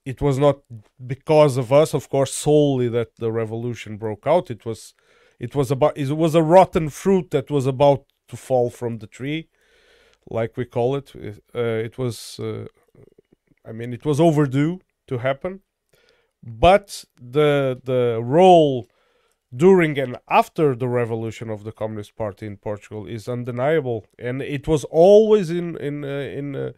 it 0.05 0.21
was 0.21 0.37
not 0.37 0.59
because 1.05 1.57
of 1.57 1.71
us 1.71 1.93
of 1.93 2.09
course 2.09 2.33
solely 2.33 2.87
that 2.89 3.15
the 3.17 3.31
revolution 3.31 3.97
broke 3.97 4.27
out 4.27 4.51
it 4.51 4.65
was 4.65 4.93
it 5.39 5.55
was 5.55 5.71
about 5.71 5.97
it 5.97 6.11
was 6.11 6.35
a 6.35 6.43
rotten 6.43 6.89
fruit 6.89 7.31
that 7.31 7.49
was 7.51 7.65
about 7.65 8.05
to 8.27 8.37
fall 8.37 8.69
from 8.69 8.97
the 8.99 9.07
tree, 9.07 9.49
like 10.29 10.57
we 10.57 10.65
call 10.65 10.95
it. 10.95 11.13
Uh, 11.53 11.59
it 11.59 11.97
was, 11.97 12.39
uh, 12.39 12.65
I 13.65 13.71
mean, 13.71 13.93
it 13.93 14.05
was 14.05 14.19
overdue 14.19 14.81
to 15.07 15.19
happen, 15.19 15.61
but 16.45 17.03
the 17.19 17.79
the 17.83 18.19
role 18.21 18.87
during 19.55 19.97
and 19.97 20.17
after 20.29 20.75
the 20.75 20.87
revolution 20.87 21.49
of 21.49 21.63
the 21.63 21.71
Communist 21.71 22.15
Party 22.15 22.45
in 22.45 22.57
Portugal 22.57 23.07
is 23.07 23.27
undeniable, 23.27 24.05
and 24.19 24.41
it 24.41 24.67
was 24.67 24.83
always 24.85 25.49
in 25.49 25.75
in 25.77 26.03
uh, 26.03 26.07
in 26.07 26.55
uh, 26.55 26.71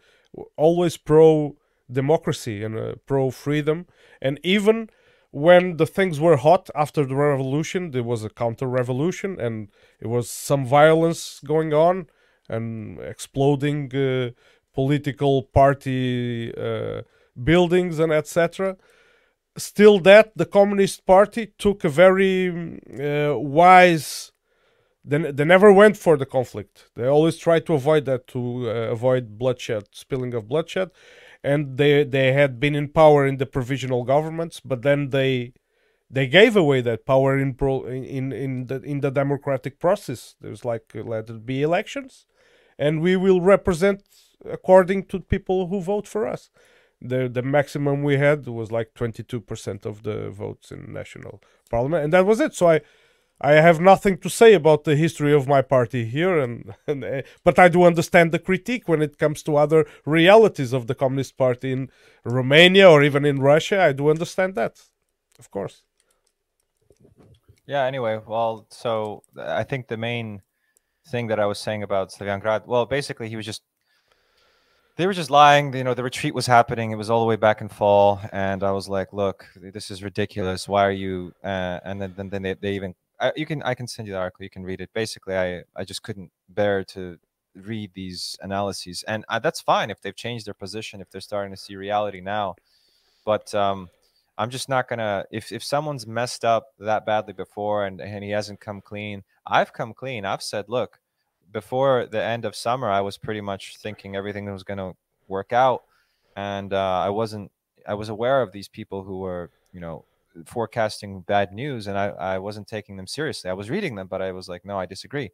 always 0.56 0.96
pro 0.96 1.56
democracy 1.90 2.62
and 2.64 2.78
uh, 2.78 2.94
pro 3.06 3.30
freedom, 3.30 3.86
and 4.22 4.40
even 4.42 4.88
when 5.30 5.76
the 5.76 5.86
things 5.86 6.18
were 6.18 6.36
hot 6.36 6.70
after 6.74 7.04
the 7.04 7.14
revolution, 7.14 7.90
there 7.90 8.02
was 8.02 8.24
a 8.24 8.30
counter 8.30 8.66
revolution, 8.66 9.38
and 9.38 9.68
it 10.00 10.06
was 10.06 10.30
some 10.30 10.64
violence 10.64 11.40
going 11.44 11.74
on 11.74 12.06
and 12.48 12.98
exploding 13.00 13.94
uh, 13.94 14.30
political 14.72 15.42
party 15.42 16.54
uh, 16.56 17.02
buildings 17.42 17.98
and 17.98 18.12
etc 18.12 18.76
still 19.58 19.98
that 20.00 20.32
the 20.36 20.46
communist 20.46 21.04
party 21.06 21.52
took 21.58 21.84
a 21.84 21.88
very 21.88 22.80
uh, 23.00 23.36
wise 23.38 24.32
they, 25.08 25.30
they 25.32 25.44
never 25.44 25.72
went 25.72 25.96
for 25.96 26.16
the 26.16 26.26
conflict. 26.26 26.90
They 26.94 27.06
always 27.06 27.38
tried 27.38 27.64
to 27.66 27.74
avoid 27.74 28.04
that 28.04 28.26
to 28.28 28.68
uh, 28.68 28.72
avoid 28.90 29.38
bloodshed 29.38 29.84
spilling 29.92 30.34
of 30.34 30.48
bloodshed. 30.48 30.90
And 31.42 31.78
they 31.78 32.04
they 32.04 32.32
had 32.32 32.60
been 32.60 32.74
in 32.74 32.88
power 32.88 33.24
in 33.26 33.36
the 33.36 33.46
provisional 33.46 34.04
governments 34.04 34.60
but 34.60 34.82
then 34.82 35.10
they 35.10 35.52
they 36.10 36.26
gave 36.26 36.56
away 36.56 36.80
that 36.80 37.06
power 37.06 37.38
in 37.38 37.54
pro 37.54 37.84
in 37.84 38.32
in 38.32 38.66
the 38.66 38.82
in 38.82 39.00
the 39.00 39.10
democratic 39.10 39.78
process. 39.78 40.34
There's 40.40 40.64
like 40.64 40.92
let 40.94 41.30
it 41.30 41.46
be 41.46 41.62
elections 41.62 42.26
and 42.78 43.00
we 43.00 43.16
will 43.16 43.40
represent 43.40 44.02
according 44.44 45.04
to 45.06 45.20
people 45.20 45.68
who 45.68 45.80
vote 45.80 46.08
for 46.08 46.26
us 46.26 46.50
the 47.00 47.28
the 47.28 47.42
maximum 47.42 48.02
we 48.02 48.16
had 48.16 48.46
was 48.46 48.72
like 48.72 48.94
22% 48.94 49.86
of 49.86 50.02
the 50.02 50.30
votes 50.30 50.72
in 50.72 50.92
national 50.92 51.40
parliament 51.70 52.04
and 52.04 52.12
that 52.12 52.26
was 52.26 52.40
it. 52.40 52.54
So 52.54 52.68
i 52.68 52.80
i 53.40 53.52
have 53.52 53.80
nothing 53.80 54.18
to 54.18 54.28
say 54.28 54.52
about 54.54 54.82
the 54.82 54.96
history 54.96 55.32
of 55.32 55.46
my 55.46 55.62
party 55.62 56.04
here 56.04 56.38
and, 56.40 56.74
and 56.88 57.04
uh, 57.04 57.22
but 57.44 57.56
i 57.58 57.68
do 57.68 57.84
understand 57.84 58.32
the 58.32 58.38
critique 58.38 58.88
when 58.88 59.00
it 59.00 59.16
comes 59.16 59.44
to 59.44 59.56
other 59.56 59.86
realities 60.04 60.72
of 60.72 60.88
the 60.88 60.94
communist 60.94 61.36
party 61.36 61.70
in 61.70 61.88
romania 62.24 62.90
or 62.90 63.02
even 63.02 63.24
in 63.24 63.40
russia. 63.40 63.80
I 63.80 63.92
do 63.92 64.10
understand 64.10 64.54
that 64.56 64.74
of 65.38 65.50
course. 65.50 65.84
Yeah 67.66 67.84
anyway 67.84 68.20
well 68.26 68.66
so 68.70 69.22
i 69.36 69.62
think 69.62 69.86
the 69.86 69.96
main 69.96 70.42
thing 71.06 71.28
that 71.28 71.38
i 71.38 71.46
was 71.46 71.60
saying 71.60 71.82
about 71.84 72.10
Slavyangrad 72.10 72.66
well 72.66 72.86
basically 72.86 73.28
he 73.28 73.36
was 73.36 73.46
just 73.46 73.62
they 74.98 75.06
were 75.06 75.14
just 75.14 75.30
lying. 75.30 75.72
You 75.72 75.84
know, 75.84 75.94
the 75.94 76.02
retreat 76.02 76.34
was 76.34 76.46
happening. 76.46 76.90
It 76.90 76.96
was 76.96 77.08
all 77.08 77.20
the 77.20 77.26
way 77.26 77.36
back 77.36 77.60
in 77.60 77.68
fall, 77.68 78.20
and 78.32 78.64
I 78.64 78.72
was 78.72 78.88
like, 78.88 79.12
"Look, 79.12 79.46
this 79.56 79.90
is 79.92 80.02
ridiculous. 80.02 80.68
Why 80.68 80.84
are 80.84 80.90
you?" 80.90 81.32
Uh, 81.42 81.78
and 81.84 82.02
then, 82.02 82.14
then, 82.16 82.28
then 82.28 82.42
they, 82.42 82.54
they 82.54 82.72
even 82.74 82.94
I, 83.20 83.32
you 83.36 83.46
can 83.46 83.62
I 83.62 83.74
can 83.74 83.86
send 83.86 84.08
you 84.08 84.14
the 84.14 84.20
article. 84.20 84.42
You 84.42 84.50
can 84.50 84.64
read 84.64 84.80
it. 84.80 84.90
Basically, 84.92 85.36
I 85.36 85.62
I 85.76 85.84
just 85.84 86.02
couldn't 86.02 86.32
bear 86.48 86.82
to 86.84 87.16
read 87.54 87.92
these 87.94 88.36
analyses, 88.42 89.04
and 89.06 89.24
uh, 89.28 89.38
that's 89.38 89.60
fine 89.60 89.90
if 89.90 90.00
they've 90.00 90.16
changed 90.16 90.46
their 90.48 90.54
position, 90.54 91.00
if 91.00 91.10
they're 91.10 91.20
starting 91.20 91.54
to 91.54 91.60
see 91.60 91.76
reality 91.76 92.20
now. 92.20 92.56
But 93.24 93.54
um, 93.54 93.90
I'm 94.36 94.50
just 94.50 94.68
not 94.68 94.88
gonna. 94.88 95.26
If 95.30 95.52
if 95.52 95.62
someone's 95.62 96.08
messed 96.08 96.44
up 96.44 96.74
that 96.80 97.06
badly 97.06 97.34
before 97.34 97.86
and 97.86 98.00
and 98.00 98.24
he 98.24 98.30
hasn't 98.30 98.58
come 98.58 98.80
clean, 98.80 99.22
I've 99.46 99.72
come 99.72 99.94
clean. 99.94 100.24
I've 100.24 100.42
said, 100.42 100.64
look 100.68 100.98
before 101.52 102.06
the 102.06 102.22
end 102.22 102.44
of 102.44 102.54
summer, 102.54 102.90
I 102.90 103.00
was 103.00 103.16
pretty 103.16 103.40
much 103.40 103.76
thinking 103.76 104.16
everything 104.16 104.50
was 104.50 104.64
going 104.64 104.78
to 104.78 104.94
work 105.28 105.52
out, 105.52 105.84
and 106.36 106.72
uh, 106.72 107.00
I 107.00 107.10
wasn't. 107.10 107.50
I 107.86 107.94
was 107.94 108.08
aware 108.08 108.42
of 108.42 108.52
these 108.52 108.68
people 108.68 109.02
who 109.02 109.18
were, 109.20 109.50
you 109.72 109.80
know, 109.80 110.04
forecasting 110.44 111.22
bad 111.22 111.52
news, 111.52 111.86
and 111.86 111.96
I, 111.96 112.08
I 112.08 112.38
wasn't 112.38 112.68
taking 112.68 112.96
them 112.96 113.06
seriously. 113.06 113.50
I 113.50 113.54
was 113.54 113.70
reading 113.70 113.94
them, 113.94 114.08
but 114.08 114.20
I 114.20 114.32
was 114.32 114.48
like, 114.48 114.64
no, 114.64 114.78
I 114.78 114.86
disagree. 114.86 115.30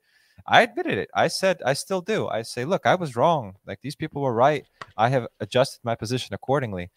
I 0.47 0.63
admitted 0.63 0.99
it. 0.99 1.11
I 1.15 1.29
said, 1.29 1.61
I 1.65 1.75
still 1.75 2.01
do. 2.01 2.29
I 2.29 2.43
say, 2.43 2.65
look, 2.65 2.87
I 2.87 2.95
was 2.95 3.17
wrong. 3.17 3.57
Like 3.67 3.81
these 3.81 3.97
people 3.97 4.23
were 4.23 4.33
right. 4.33 4.65
I 4.97 5.09
have 5.09 5.27
adjusted 5.41 5.81
my 5.85 5.95
position 5.95 6.35
accordingly. 6.35 6.91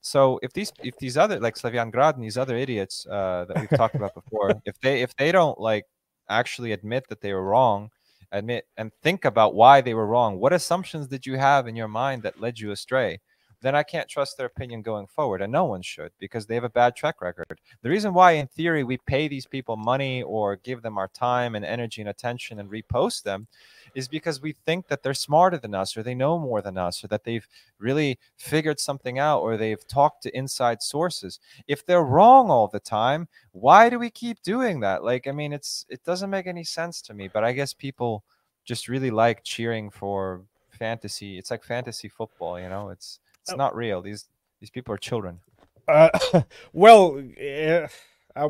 So 0.00 0.38
if 0.42 0.52
these 0.52 0.72
if 0.82 0.98
these 0.98 1.16
other 1.16 1.40
like 1.40 1.56
Slavyangrad 1.56 2.14
and 2.14 2.22
these 2.22 2.36
other 2.36 2.56
idiots 2.56 3.06
uh, 3.06 3.46
that 3.48 3.58
we've 3.58 3.70
talked 3.70 3.94
about 3.94 4.14
before, 4.14 4.52
if 4.64 4.78
they 4.80 5.00
if 5.02 5.16
they 5.16 5.32
don't 5.32 5.58
like 5.58 5.86
actually 6.28 6.72
admit 6.72 7.08
that 7.08 7.20
they 7.20 7.32
were 7.32 7.42
wrong 7.42 7.90
admit 8.38 8.66
and 8.76 8.92
think 9.02 9.24
about 9.24 9.54
why 9.54 9.80
they 9.80 9.94
were 9.94 10.06
wrong. 10.06 10.38
What 10.38 10.52
assumptions 10.52 11.06
did 11.08 11.26
you 11.26 11.38
have 11.38 11.66
in 11.66 11.76
your 11.76 11.88
mind 11.88 12.22
that 12.22 12.40
led 12.40 12.58
you 12.58 12.70
astray? 12.72 13.20
Then 13.64 13.74
I 13.74 13.82
can't 13.82 14.10
trust 14.10 14.36
their 14.36 14.44
opinion 14.44 14.82
going 14.82 15.06
forward, 15.06 15.40
and 15.40 15.50
no 15.50 15.64
one 15.64 15.80
should 15.80 16.12
because 16.18 16.44
they 16.44 16.54
have 16.54 16.64
a 16.64 16.68
bad 16.68 16.94
track 16.94 17.22
record. 17.22 17.46
The 17.80 17.88
reason 17.88 18.12
why, 18.12 18.32
in 18.32 18.46
theory, 18.46 18.84
we 18.84 18.98
pay 18.98 19.26
these 19.26 19.46
people 19.46 19.78
money 19.78 20.22
or 20.22 20.56
give 20.56 20.82
them 20.82 20.98
our 20.98 21.08
time 21.08 21.54
and 21.54 21.64
energy 21.64 22.02
and 22.02 22.10
attention 22.10 22.60
and 22.60 22.70
repost 22.70 23.22
them 23.22 23.46
is 23.94 24.06
because 24.06 24.42
we 24.42 24.52
think 24.52 24.88
that 24.88 25.02
they're 25.02 25.14
smarter 25.14 25.56
than 25.56 25.74
us 25.74 25.96
or 25.96 26.02
they 26.02 26.14
know 26.14 26.38
more 26.38 26.60
than 26.60 26.76
us 26.76 27.02
or 27.02 27.08
that 27.08 27.24
they've 27.24 27.48
really 27.78 28.18
figured 28.36 28.78
something 28.78 29.18
out 29.18 29.40
or 29.40 29.56
they've 29.56 29.88
talked 29.88 30.22
to 30.24 30.36
inside 30.36 30.82
sources. 30.82 31.40
If 31.66 31.86
they're 31.86 32.04
wrong 32.04 32.50
all 32.50 32.68
the 32.68 32.80
time, 32.80 33.28
why 33.52 33.88
do 33.88 33.98
we 33.98 34.10
keep 34.10 34.42
doing 34.42 34.80
that? 34.80 35.04
Like, 35.04 35.26
I 35.26 35.32
mean, 35.32 35.54
it's 35.54 35.86
it 35.88 36.04
doesn't 36.04 36.28
make 36.28 36.46
any 36.46 36.64
sense 36.64 37.00
to 37.00 37.14
me, 37.14 37.28
but 37.28 37.44
I 37.44 37.52
guess 37.52 37.72
people 37.72 38.24
just 38.66 38.88
really 38.88 39.10
like 39.10 39.42
cheering 39.42 39.88
for 39.88 40.42
fantasy. 40.68 41.38
It's 41.38 41.50
like 41.50 41.64
fantasy 41.64 42.08
football, 42.08 42.60
you 42.60 42.68
know. 42.68 42.90
It's 42.90 43.20
it's 43.44 43.52
oh. 43.52 43.56
not 43.56 43.76
real. 43.76 44.00
These 44.00 44.24
these 44.60 44.70
people 44.70 44.94
are 44.94 44.98
children. 44.98 45.40
Uh, 45.86 46.08
well, 46.72 47.22
yeah, 47.38 47.88
I 48.34 48.48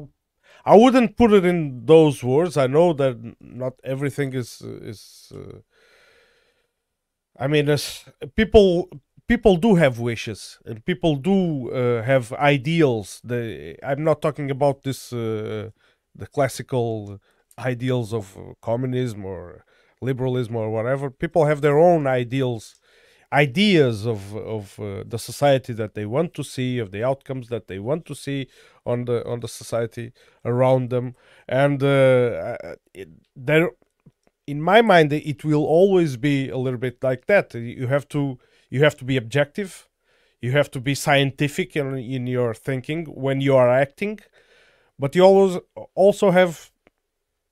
I 0.65 0.77
wouldn't 0.77 1.17
put 1.17 1.33
it 1.33 1.45
in 1.45 1.85
those 1.85 2.23
words. 2.23 2.57
I 2.57 2.69
know 2.69 2.93
that 2.93 3.17
not 3.41 3.75
everything 3.83 4.33
is 4.35 4.63
is. 4.63 5.33
Uh, 5.35 5.59
I 7.37 7.49
mean, 7.49 7.69
as 7.69 8.05
people 8.37 8.89
people 9.27 9.57
do 9.57 9.75
have 9.75 9.99
wishes 9.99 10.59
and 10.65 10.85
people 10.85 11.17
do 11.17 11.71
uh, 11.71 12.03
have 12.03 12.33
ideals. 12.35 13.21
They, 13.25 13.77
I'm 13.83 14.05
not 14.05 14.23
talking 14.23 14.51
about 14.51 14.85
this 14.85 15.13
uh, 15.13 15.71
the 16.15 16.29
classical 16.29 17.19
ideals 17.59 18.15
of 18.15 18.39
communism 18.63 19.25
or 19.25 19.65
liberalism 20.01 20.55
or 20.55 20.71
whatever. 20.71 21.11
People 21.11 21.47
have 21.47 21.63
their 21.63 21.79
own 21.79 22.07
ideals 22.07 22.77
ideas 23.35 24.07
of 24.07 24.35
of 24.37 24.79
uh, 24.79 25.05
the 25.07 25.19
society 25.19 25.73
that 25.75 25.95
they 25.95 26.07
want 26.07 26.35
to 26.35 26.45
see 26.45 26.79
of 26.79 26.91
the 26.91 27.03
outcomes 27.11 27.49
that 27.49 27.67
they 27.69 27.79
want 27.79 28.07
to 28.07 28.15
see 28.15 28.49
on 28.87 29.05
the 29.05 29.27
on 29.27 29.41
the 29.41 29.49
society 29.49 30.13
around 30.45 30.91
them. 30.91 31.15
And 31.49 31.83
uh, 31.83 32.57
it, 32.95 33.09
there 33.35 33.71
in 34.47 34.61
my 34.63 34.83
mind 34.83 35.13
it 35.13 35.45
will 35.45 35.65
always 35.65 36.17
be 36.17 36.49
a 36.49 36.59
little 36.59 36.79
bit 36.79 37.03
like 37.03 37.27
that. 37.27 37.55
You 37.55 37.87
have 37.89 38.07
to 38.09 38.39
you 38.71 38.83
have 38.85 38.97
to 38.99 39.05
be 39.05 39.17
objective. 39.17 39.89
You 40.41 40.53
have 40.53 40.71
to 40.73 40.81
be 40.81 40.95
scientific 40.95 41.75
in, 41.75 41.97
in 41.97 42.27
your 42.27 42.53
thinking 42.55 43.07
when 43.07 43.41
you 43.41 43.57
are 43.57 43.71
acting. 43.71 44.21
But 44.99 45.15
you 45.17 45.23
always 45.23 45.59
also 45.95 46.31
have 46.31 46.71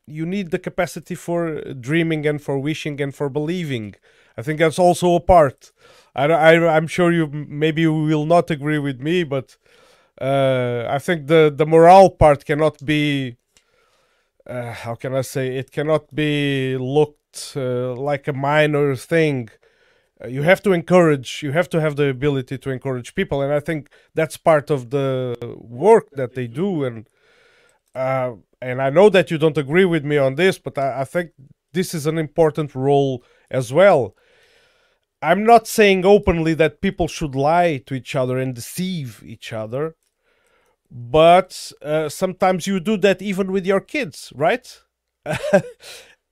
you 0.07 0.27
need 0.27 0.51
the 0.51 0.59
capacity 0.59 1.15
for 1.15 1.61
dreaming 1.75 2.27
and 2.27 2.41
for 2.43 2.59
wishing 2.59 3.01
and 3.01 3.15
for 3.15 3.29
believing 3.29 3.95
I 4.37 4.43
think 4.43 4.59
that's 4.59 4.79
also 4.79 5.15
a 5.15 5.21
part. 5.21 5.73
I, 6.15 6.25
I 6.25 6.77
I'm 6.77 6.87
sure 6.87 7.13
you 7.13 7.27
maybe 7.29 7.83
you 7.83 7.93
will 7.93 8.27
not 8.27 8.51
agree 8.51 8.79
with 8.79 9.01
me, 9.01 9.25
but 9.25 9.57
uh, 10.21 10.87
I 10.89 10.99
think 10.99 11.27
the 11.27 11.53
the 11.55 11.67
morale 11.67 12.11
part 12.11 12.45
cannot 12.45 12.85
be. 12.85 13.37
Uh, 14.45 14.73
how 14.73 14.95
can 14.97 15.15
I 15.15 15.23
say 15.23 15.57
it 15.57 15.71
cannot 15.71 16.13
be 16.15 16.77
looked 16.77 17.55
uh, 17.57 17.95
like 17.95 18.27
a 18.27 18.33
minor 18.33 18.97
thing. 18.97 19.49
You 20.29 20.43
have 20.43 20.63
to 20.63 20.73
encourage. 20.73 21.43
You 21.43 21.53
have 21.53 21.69
to 21.71 21.81
have 21.81 21.97
the 21.97 22.09
ability 22.09 22.59
to 22.59 22.71
encourage 22.71 23.15
people, 23.15 23.43
and 23.43 23.53
I 23.53 23.61
think 23.61 23.89
that's 24.15 24.37
part 24.37 24.71
of 24.71 24.91
the 24.91 25.37
work 25.59 26.11
that 26.13 26.35
they 26.35 26.47
do. 26.47 26.85
And 26.85 27.09
uh, 27.95 28.33
and 28.61 28.81
I 28.81 28.91
know 28.91 29.09
that 29.11 29.31
you 29.31 29.39
don't 29.39 29.59
agree 29.59 29.85
with 29.85 30.05
me 30.05 30.17
on 30.19 30.37
this, 30.37 30.59
but 30.59 30.79
I, 30.79 31.01
I 31.01 31.05
think 31.05 31.31
this 31.73 31.95
is 31.95 32.07
an 32.07 32.19
important 32.19 32.75
role 32.75 33.25
as 33.51 33.73
well. 33.73 34.15
I'm 35.23 35.45
not 35.45 35.69
saying 35.69 36.05
openly 36.05 36.55
that 36.55 36.81
people 36.81 37.07
should 37.07 37.35
lie 37.35 37.79
to 37.87 37.95
each 37.95 38.17
other 38.17 38.39
and 38.39 38.55
deceive 38.55 39.23
each 39.25 39.53
other, 39.53 39.95
but 40.91 41.73
uh, 41.81 42.09
sometimes 42.09 42.67
you 42.67 42.81
do 42.81 42.97
that 42.99 43.23
even 43.23 43.53
with 43.53 43.65
your 43.65 43.81
kids, 43.81 44.33
right? 44.35 44.81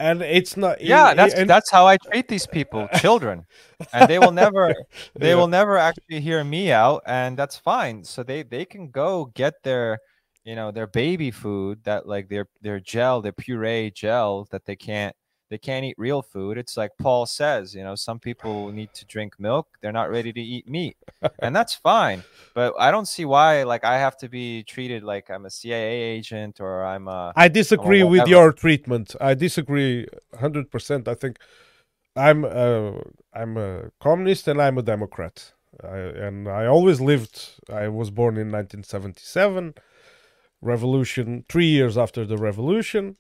and 0.01 0.23
it's 0.23 0.57
not. 0.57 0.81
Yeah, 0.81 1.15
that's 1.15 1.35
and, 1.35 1.49
that's 1.49 1.71
how 1.71 1.87
I 1.87 1.99
treat 1.99 2.27
these 2.27 2.47
people, 2.47 2.89
children, 2.97 3.47
and 3.93 4.11
they 4.11 4.19
will 4.19 4.33
never, 4.33 4.75
they 5.15 5.31
yeah. 5.31 5.35
will 5.37 5.47
never 5.47 5.79
actually 5.79 6.21
hear 6.21 6.43
me 6.43 6.73
out, 6.73 7.03
and 7.07 7.39
that's 7.39 7.57
fine. 7.57 8.03
So 8.03 8.25
they 8.25 8.43
they 8.43 8.65
can 8.65 8.91
go 8.91 9.31
get 9.35 9.55
their 9.63 9.99
you 10.45 10.57
know 10.57 10.73
their 10.73 10.87
baby 10.87 11.31
food 11.31 11.85
that 11.85 12.07
like 12.07 12.29
their 12.29 12.47
their 12.61 12.81
gel 12.81 13.21
their 13.21 13.33
puree 13.33 13.93
gel 13.95 14.49
that 14.51 14.65
they 14.65 14.77
can't 14.77 15.15
they 15.51 15.59
can't 15.59 15.85
eat 15.85 15.95
real 15.99 16.23
food 16.23 16.57
it's 16.57 16.77
like 16.77 16.91
paul 16.99 17.27
says 17.27 17.75
you 17.75 17.83
know 17.83 17.95
some 17.95 18.19
people 18.19 18.71
need 18.73 18.93
to 18.95 19.05
drink 19.05 19.39
milk 19.39 19.69
they're 19.81 19.93
not 19.93 20.11
ready 20.11 20.33
to 20.33 20.41
eat 20.41 20.69
meat 20.69 20.97
and 21.41 21.55
that's 21.55 21.75
fine 21.75 22.23
but 22.55 22.73
i 22.79 22.91
don't 22.91 23.07
see 23.07 23.25
why 23.25 23.63
like 23.65 23.85
i 23.85 23.99
have 23.99 24.17
to 24.17 24.29
be 24.29 24.63
treated 24.63 25.03
like 25.03 25.31
i'm 25.31 25.45
a 25.45 25.51
cia 25.51 26.01
agent 26.17 26.61
or 26.61 26.85
i'm 26.85 27.09
a 27.09 27.33
I 27.37 27.49
disagree 27.49 28.03
with 28.03 28.27
your 28.29 28.53
treatment. 28.53 29.15
I 29.21 29.35
disagree 29.35 30.07
hundred 30.39 30.71
percent. 30.71 31.09
I 31.09 31.15
think 31.15 31.39
I'm 32.17 32.45
a, 32.45 33.03
I'm 33.33 33.57
a 33.57 33.91
communist 34.01 34.49
and 34.49 34.61
I'm 34.61 34.79
a 34.79 34.83
Democrat. 34.83 35.53
I, 35.83 35.97
and 35.97 36.49
I 36.49 36.67
always 36.67 37.01
lived. 37.01 37.61
I 37.73 37.89
was 37.89 38.11
born 38.11 38.35
in 38.35 38.51
1977, 38.51 39.75
revolution 40.61 41.45
three 41.49 41.67
years 41.67 41.97
after 41.97 42.27
the 42.27 42.37
revolution. 42.37 43.17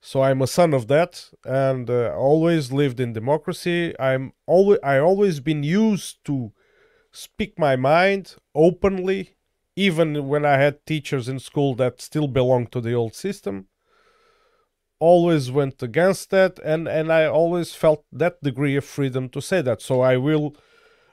So 0.00 0.22
I'm 0.22 0.40
a 0.42 0.46
son 0.46 0.72
of 0.72 0.88
that, 0.88 1.30
and 1.44 1.88
uh, 1.90 2.14
always 2.16 2.72
lived 2.72 3.00
in 3.00 3.12
democracy. 3.12 3.94
I'm 4.00 4.32
always 4.46 4.78
I 4.82 4.98
always 4.98 5.40
been 5.40 5.62
used 5.62 6.24
to 6.24 6.52
speak 7.12 7.58
my 7.58 7.76
mind 7.76 8.36
openly, 8.54 9.36
even 9.76 10.28
when 10.28 10.44
I 10.46 10.56
had 10.56 10.86
teachers 10.86 11.28
in 11.28 11.38
school 11.38 11.74
that 11.76 12.00
still 12.00 12.28
belonged 12.28 12.72
to 12.72 12.80
the 12.80 12.94
old 12.94 13.14
system 13.14 13.68
always 14.98 15.50
went 15.50 15.82
against 15.82 16.30
that 16.30 16.58
and 16.62 16.86
and 16.86 17.10
i 17.10 17.24
always 17.24 17.74
felt 17.74 18.04
that 18.12 18.40
degree 18.42 18.76
of 18.76 18.84
freedom 18.84 19.28
to 19.28 19.40
say 19.40 19.62
that 19.62 19.80
so 19.80 20.02
i 20.02 20.16
will 20.16 20.54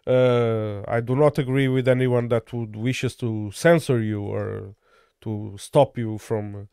uh, 0.05 0.81
i 0.87 0.99
do 0.99 1.15
not 1.15 1.37
agree 1.37 1.67
with 1.69 1.87
anyone 1.87 2.27
that 2.27 2.51
would 2.51 2.75
wishes 2.75 3.15
to 3.15 3.49
censor 3.51 4.01
you 4.01 4.21
or 4.21 4.75
to 5.21 5.55
stop 5.57 5.97
you 5.97 6.17
from 6.17 6.67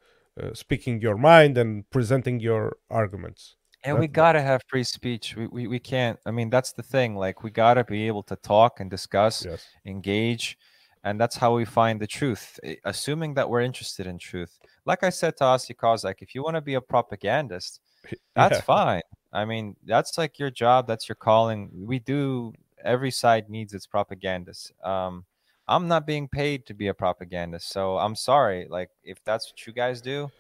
speaking 0.52 1.00
your 1.00 1.16
mind 1.16 1.58
and 1.58 1.88
presenting 1.90 2.40
your 2.40 2.76
arguments. 2.90 3.56
And 3.84 3.98
we 3.98 4.08
gotta 4.08 4.40
have 4.40 4.62
free 4.66 4.82
speech. 4.84 5.36
We, 5.36 5.46
we 5.46 5.66
we 5.66 5.78
can't 5.78 6.18
i 6.26 6.30
mean 6.30 6.48
that's 6.50 6.72
the 6.72 6.82
thing 6.82 7.16
like 7.16 7.42
we 7.42 7.50
gotta 7.50 7.84
be 7.84 8.06
able 8.06 8.22
to 8.24 8.36
talk 8.36 8.80
and 8.80 8.90
discuss 8.90 9.44
yes. 9.44 9.66
engage 9.84 10.58
and 11.04 11.20
that's 11.20 11.36
how 11.36 11.54
we 11.54 11.66
find 11.66 12.00
the 12.00 12.06
truth 12.06 12.58
eh, 12.64 12.76
assuming 12.84 13.34
that 13.34 13.48
we're 13.48 13.60
interested 13.60 14.06
in 14.06 14.18
truth. 14.18 14.58
Like 14.86 15.02
i 15.02 15.10
said 15.10 15.36
to 15.36 15.44
Aussie 15.44 15.76
Cossack, 15.76 16.22
if 16.22 16.34
you 16.34 16.42
want 16.42 16.56
to 16.56 16.62
be 16.62 16.74
a 16.74 16.80
propagandist 16.80 17.80
that's 18.34 18.56
Yeah. 18.56 18.60
fine. 18.62 19.02
I 19.32 19.44
mean 19.44 19.76
that's 19.84 20.16
like 20.18 20.38
your 20.38 20.50
job 20.50 20.86
that's 20.86 21.08
your 21.08 21.16
calling. 21.16 21.70
We 21.74 21.98
do 21.98 22.54
every 22.82 23.10
side 23.10 23.48
needs 23.50 23.74
its 23.74 23.86
propagandists. 23.86 24.72
Um 24.82 25.26
i'm 25.68 25.88
not 25.88 26.06
being 26.06 26.28
paid 26.28 26.66
to 26.66 26.74
be 26.74 26.88
a 26.88 26.94
propagandist 26.94 27.68
so 27.68 27.98
i'm 27.98 28.14
sorry 28.14 28.66
like 28.68 28.90
if 29.02 29.22
that's 29.24 29.50
what 29.50 29.66
you 29.66 29.72
guys 29.72 30.00
do 30.00 30.30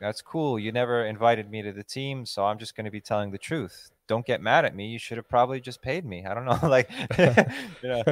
that's 0.00 0.22
cool 0.22 0.58
you 0.58 0.72
never 0.72 1.06
invited 1.06 1.50
me 1.50 1.62
to 1.62 1.72
the 1.72 1.84
team 1.84 2.26
so 2.26 2.44
i'm 2.44 2.58
just 2.58 2.76
going 2.76 2.84
to 2.84 2.90
be 2.90 3.00
telling 3.00 3.30
the 3.30 3.38
truth 3.38 3.90
don't 4.06 4.26
get 4.26 4.40
mad 4.42 4.64
at 4.64 4.74
me 4.74 4.88
you 4.88 4.98
should 4.98 5.16
have 5.16 5.28
probably 5.28 5.60
just 5.60 5.80
paid 5.80 6.04
me 6.04 6.24
i 6.26 6.34
don't 6.34 6.44
know 6.44 6.58
like 6.68 6.90
you 7.18 7.88
know 7.88 8.02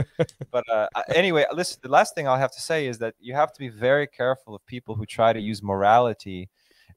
but 0.50 0.68
uh, 0.68 0.86
anyway, 1.14 1.46
listen. 1.52 1.78
The 1.82 1.88
last 1.88 2.14
thing 2.14 2.28
I'll 2.28 2.38
have 2.38 2.52
to 2.52 2.60
say 2.60 2.86
is 2.86 2.98
that 2.98 3.14
you 3.20 3.34
have 3.34 3.52
to 3.52 3.58
be 3.58 3.68
very 3.68 4.06
careful 4.06 4.54
of 4.54 4.64
people 4.66 4.94
who 4.94 5.06
try 5.06 5.32
to 5.32 5.40
use 5.40 5.62
morality 5.62 6.50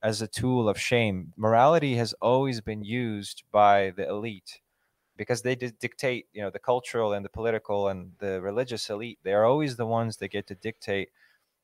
as 0.03 0.21
a 0.21 0.27
tool 0.27 0.69
of 0.69 0.79
shame. 0.79 1.33
Morality 1.37 1.95
has 1.95 2.13
always 2.21 2.61
been 2.61 2.83
used 2.83 3.43
by 3.51 3.91
the 3.95 4.07
elite 4.07 4.61
because 5.17 5.41
they 5.41 5.55
di- 5.55 5.71
dictate, 5.79 6.27
you 6.33 6.41
know, 6.41 6.49
the 6.49 6.59
cultural 6.59 7.13
and 7.13 7.23
the 7.25 7.29
political 7.29 7.87
and 7.87 8.11
the 8.19 8.41
religious 8.41 8.89
elite. 8.89 9.19
They 9.23 9.33
are 9.33 9.45
always 9.45 9.75
the 9.75 9.85
ones 9.85 10.17
that 10.17 10.29
get 10.29 10.47
to 10.47 10.55
dictate 10.55 11.09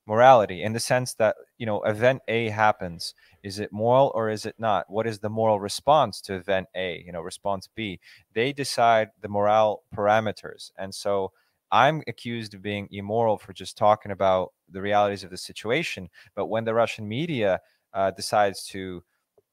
morality 0.07 0.63
in 0.63 0.73
the 0.73 0.79
sense 0.79 1.13
that 1.13 1.35
you 1.57 1.65
know 1.65 1.81
event 1.83 2.21
a 2.27 2.49
happens. 2.49 3.13
Is 3.43 3.59
it 3.59 3.71
moral 3.71 4.11
or 4.15 4.29
is 4.29 4.45
it 4.45 4.55
not? 4.57 4.85
What 4.89 5.07
is 5.07 5.19
the 5.19 5.29
moral 5.29 5.59
response 5.59 6.21
to 6.21 6.33
event 6.35 6.67
a 6.75 7.03
you 7.05 7.11
know 7.11 7.21
response 7.21 7.67
b? 7.73 7.99
They 8.33 8.51
decide 8.53 9.09
the 9.21 9.29
morale 9.29 9.83
parameters. 9.95 10.71
And 10.77 10.93
so 10.93 11.31
i'm 11.71 12.03
accused 12.07 12.53
of 12.53 12.61
being 12.61 12.87
immoral 12.91 13.37
for 13.37 13.53
just 13.53 13.77
talking 13.77 14.11
about 14.11 14.51
the 14.69 14.81
realities 14.81 15.23
of 15.23 15.29
the 15.29 15.37
situation 15.37 16.09
but 16.35 16.47
when 16.47 16.65
the 16.65 16.73
russian 16.73 17.07
media 17.07 17.59
uh, 17.93 18.11
decides 18.11 18.65
to 18.65 19.01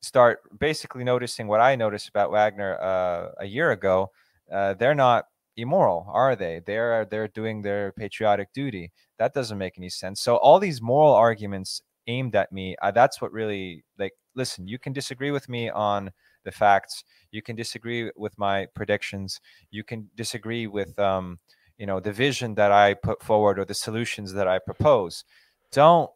start 0.01 0.41
basically 0.59 1.05
noticing 1.05 1.49
what 1.49 1.61
i 1.61 1.75
noticed 1.75 2.09
about 2.09 2.31
wagner 2.31 2.79
uh, 2.81 3.31
a 3.39 3.47
year 3.47 3.73
ago 3.73 4.11
uh, 4.53 4.75
they're 4.75 4.95
not 4.95 5.27
immoral 5.59 6.07
are 6.09 6.37
they? 6.37 6.62
They're 6.65 7.05
they're 7.05 7.29
doing 7.29 7.61
their 7.61 7.93
patriotic 7.93 8.53
duty. 8.53 8.93
That 9.19 9.35
doesn't 9.35 9.59
make 9.59 9.77
any 9.77 9.89
sense. 9.91 10.20
So 10.20 10.37
all 10.37 10.59
these 10.59 10.81
moral 10.81 11.12
arguments 11.12 11.83
aimed 12.07 12.35
at 12.35 12.51
me 12.53 12.75
uh, 12.81 12.91
that's 12.91 13.20
what 13.20 13.33
really 13.33 13.85
like 13.99 14.15
listen 14.35 14.66
you 14.66 14.79
can 14.79 14.95
disagree 14.95 15.31
with 15.31 15.49
me 15.49 15.69
on 15.69 16.11
the 16.45 16.53
facts. 16.53 17.05
You 17.33 17.43
can 17.43 17.57
disagree 17.57 18.11
with 18.16 18.39
my 18.39 18.66
predictions. 18.75 19.41
You 19.70 19.85
can 19.85 20.09
disagree 20.16 20.66
with 20.66 20.99
um 20.99 21.39
you 21.77 21.87
know 21.87 22.01
the 22.01 22.12
vision 22.12 22.55
that 22.55 22.73
i 22.73 22.95
put 22.95 23.23
forward 23.23 23.59
or 23.59 23.65
the 23.65 23.75
solutions 23.75 24.33
that 24.33 24.49
i 24.49 24.59
propose. 24.59 25.25
Don't 25.73 26.11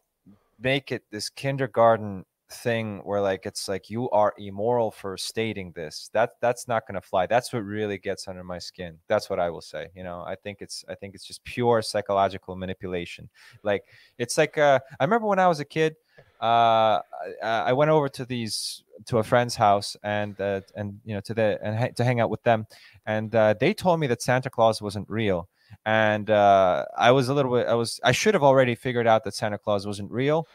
make 0.61 0.93
it 0.93 1.03
this 1.11 1.29
kindergarten 1.29 2.25
thing 2.53 3.01
where 3.05 3.21
like 3.21 3.47
it's 3.47 3.69
like 3.69 3.91
you 3.91 4.11
are 4.11 4.35
immoral 4.39 4.91
for 4.91 5.17
stating 5.17 5.73
this. 5.73 6.11
That 6.13 6.33
that's 6.41 6.69
not 6.69 6.87
going 6.87 7.01
to 7.01 7.07
fly. 7.07 7.27
That's 7.27 7.53
what 7.53 7.65
really 7.65 7.99
gets 7.99 8.29
under 8.29 8.45
my 8.45 8.59
skin. 8.59 8.99
That's 9.09 9.29
what 9.31 9.39
i 9.39 9.51
will 9.51 9.61
say 9.61 9.89
you 9.95 10.03
know? 10.03 10.23
I 10.27 10.35
think 10.35 10.59
it's 10.61 10.85
i 10.89 10.95
think 10.95 11.15
it's 11.15 11.25
just 11.25 11.43
pure 11.45 11.83
psychological 11.83 12.57
manipulation. 12.57 13.29
Like 13.63 13.85
it's 14.19 14.39
like 14.39 14.59
uh 14.59 14.79
i 15.01 15.05
remember 15.05 15.27
when 15.27 15.39
i 15.39 15.49
was 15.49 15.61
a 15.61 15.65
kid 15.65 15.97
uh 16.41 17.01
i, 17.43 17.71
I 17.71 17.73
went 17.73 17.91
over 17.91 18.09
to 18.09 18.25
these 18.25 18.85
to 19.07 19.19
a 19.19 19.23
friend's 19.23 19.55
house 19.55 19.97
and 20.03 20.41
uh, 20.41 20.61
and 20.77 21.01
you 21.05 21.15
know 21.15 21.21
to 21.21 21.35
the 21.35 21.59
and 21.63 21.79
ha- 21.79 21.95
to 21.97 22.05
hang 22.05 22.21
out 22.21 22.31
with 22.31 22.43
them 22.43 22.67
and 23.07 23.35
uh, 23.35 23.55
they 23.59 23.73
told 23.75 24.01
me 24.01 24.07
that 24.09 24.23
santa 24.23 24.51
claus 24.51 24.83
wasn't 24.83 25.09
real 25.09 25.49
and 25.87 26.31
uh, 26.31 26.85
i 26.97 27.11
was 27.11 27.29
a 27.29 27.35
little 27.35 27.53
bit 27.53 27.67
i 27.67 27.75
was 27.75 28.01
i 28.05 28.13
should 28.13 28.35
have 28.35 28.43
already 28.43 28.75
figured 28.75 29.07
out 29.07 29.25
that 29.25 29.35
santa 29.35 29.59
claus 29.59 29.87
wasn't 29.87 30.11
real 30.11 30.47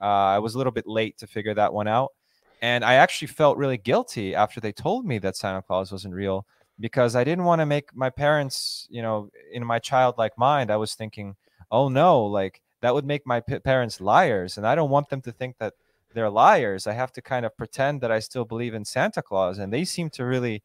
uh, 0.00 0.04
I 0.04 0.38
was 0.38 0.54
a 0.54 0.58
little 0.58 0.72
bit 0.72 0.86
late 0.86 1.18
to 1.18 1.26
figure 1.26 1.54
that 1.54 1.72
one 1.72 1.88
out. 1.88 2.12
And 2.62 2.84
I 2.84 2.94
actually 2.94 3.28
felt 3.28 3.58
really 3.58 3.76
guilty 3.76 4.34
after 4.34 4.60
they 4.60 4.72
told 4.72 5.04
me 5.04 5.18
that 5.18 5.36
Santa 5.36 5.62
Claus 5.62 5.92
wasn't 5.92 6.14
real 6.14 6.46
because 6.80 7.14
I 7.14 7.24
didn't 7.24 7.44
want 7.44 7.60
to 7.60 7.66
make 7.66 7.94
my 7.94 8.10
parents, 8.10 8.86
you 8.90 9.02
know, 9.02 9.30
in 9.52 9.64
my 9.64 9.78
childlike 9.78 10.36
mind, 10.38 10.70
I 10.70 10.76
was 10.76 10.94
thinking, 10.94 11.36
oh 11.70 11.88
no, 11.88 12.24
like 12.24 12.62
that 12.80 12.94
would 12.94 13.04
make 13.04 13.26
my 13.26 13.40
p- 13.40 13.58
parents 13.58 14.00
liars. 14.00 14.56
And 14.56 14.66
I 14.66 14.74
don't 14.74 14.90
want 14.90 15.08
them 15.08 15.20
to 15.22 15.32
think 15.32 15.58
that 15.58 15.74
they're 16.14 16.30
liars. 16.30 16.86
I 16.86 16.92
have 16.92 17.12
to 17.12 17.22
kind 17.22 17.44
of 17.44 17.56
pretend 17.56 18.00
that 18.00 18.10
I 18.10 18.18
still 18.18 18.44
believe 18.44 18.74
in 18.74 18.84
Santa 18.84 19.22
Claus. 19.22 19.58
And 19.58 19.72
they 19.72 19.84
seem 19.84 20.10
to 20.10 20.24
really 20.24 20.62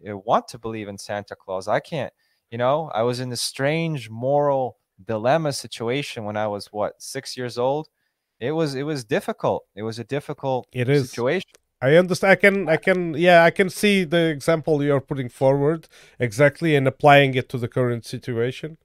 know, 0.00 0.22
want 0.24 0.48
to 0.48 0.58
believe 0.58 0.88
in 0.88 0.98
Santa 0.98 1.36
Claus. 1.36 1.68
I 1.68 1.80
can't, 1.80 2.12
you 2.50 2.58
know, 2.58 2.90
I 2.94 3.02
was 3.02 3.20
in 3.20 3.30
this 3.30 3.42
strange 3.42 4.10
moral 4.10 4.78
dilemma 5.04 5.52
situation 5.52 6.24
when 6.24 6.36
I 6.36 6.46
was 6.46 6.66
what, 6.66 7.00
six 7.00 7.36
years 7.36 7.58
old 7.58 7.88
it 8.42 8.52
was 8.52 8.74
it 8.74 8.82
was 8.82 9.04
difficult 9.04 9.64
it 9.74 9.82
was 9.82 9.98
a 9.98 10.04
difficult 10.04 10.66
It 10.72 10.88
is. 10.88 11.10
situation 11.10 11.48
I 11.80 11.96
understand. 11.96 12.30
I 12.30 12.36
can, 12.36 12.68
I 12.68 12.76
can, 12.76 13.14
yeah, 13.14 13.42
I 13.42 13.50
can 13.50 13.68
see 13.68 14.04
the 14.04 14.28
example 14.28 14.84
you're 14.84 15.00
putting 15.00 15.28
forward 15.28 15.88
exactly 16.20 16.76
and 16.76 16.86
applying 16.86 17.34
it 17.34 17.48
to 17.48 17.58
the 17.58 17.66
current 17.66 18.04
situation. 18.06 18.78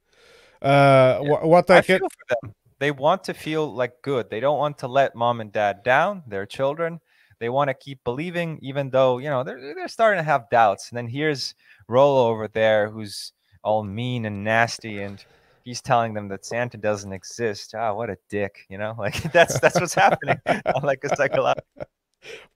Uh, 0.64 1.20
wh- 1.20 1.44
what 1.46 1.70
I, 1.70 1.78
i 1.78 1.82
can, 1.82 2.00
feel 2.00 2.10
for 2.10 2.26
them 2.42 2.56
they 2.80 2.90
want 2.90 3.24
to 3.26 3.34
feel 3.34 3.72
like 3.72 4.02
good 4.02 4.30
they 4.32 4.40
don't 4.40 4.58
want 4.58 4.80
to 4.80 4.88
let 4.88 5.14
mom 5.14 5.40
and 5.40 5.52
dad 5.52 5.84
down 5.84 6.24
their 6.28 6.48
children 6.48 7.00
they 7.40 7.50
want 7.50 7.68
to 7.68 7.76
keep 7.76 8.04
believing 8.04 8.58
even 8.64 8.90
though 8.90 9.20
you 9.20 9.30
know 9.30 9.44
they're, 9.44 9.76
they're 9.76 9.88
starting 9.88 10.18
to 10.18 10.24
have 10.24 10.50
doubts 10.50 10.90
and 10.90 10.98
then 10.98 11.08
here's 11.08 11.54
Rolo 11.88 12.28
over 12.28 12.48
there 12.48 12.90
who's 12.90 13.34
all 13.64 13.84
mean 13.84 14.26
and 14.26 14.44
nasty 14.44 15.00
and 15.00 15.24
he's 15.68 15.82
telling 15.82 16.14
them 16.14 16.28
that 16.30 16.46
santa 16.46 16.78
doesn't 16.78 17.14
exist 17.14 17.76
ah 17.76 17.94
what 17.94 18.10
a 18.10 18.18
dick 18.30 18.54
you 18.70 18.78
know 18.78 18.94
like 19.06 19.18
that's 19.32 19.60
that's 19.60 19.80
what's 19.82 19.94
happening 20.06 20.40
on 20.76 20.82
like 20.84 21.04
a 21.04 21.16
psychological 21.16 21.64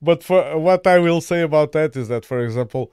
but 0.00 0.22
for 0.22 0.58
what 0.58 0.86
I 0.86 0.98
will 0.98 1.20
say 1.20 1.40
about 1.42 1.72
that 1.72 1.96
is 1.96 2.08
that, 2.08 2.24
for 2.24 2.44
example, 2.44 2.92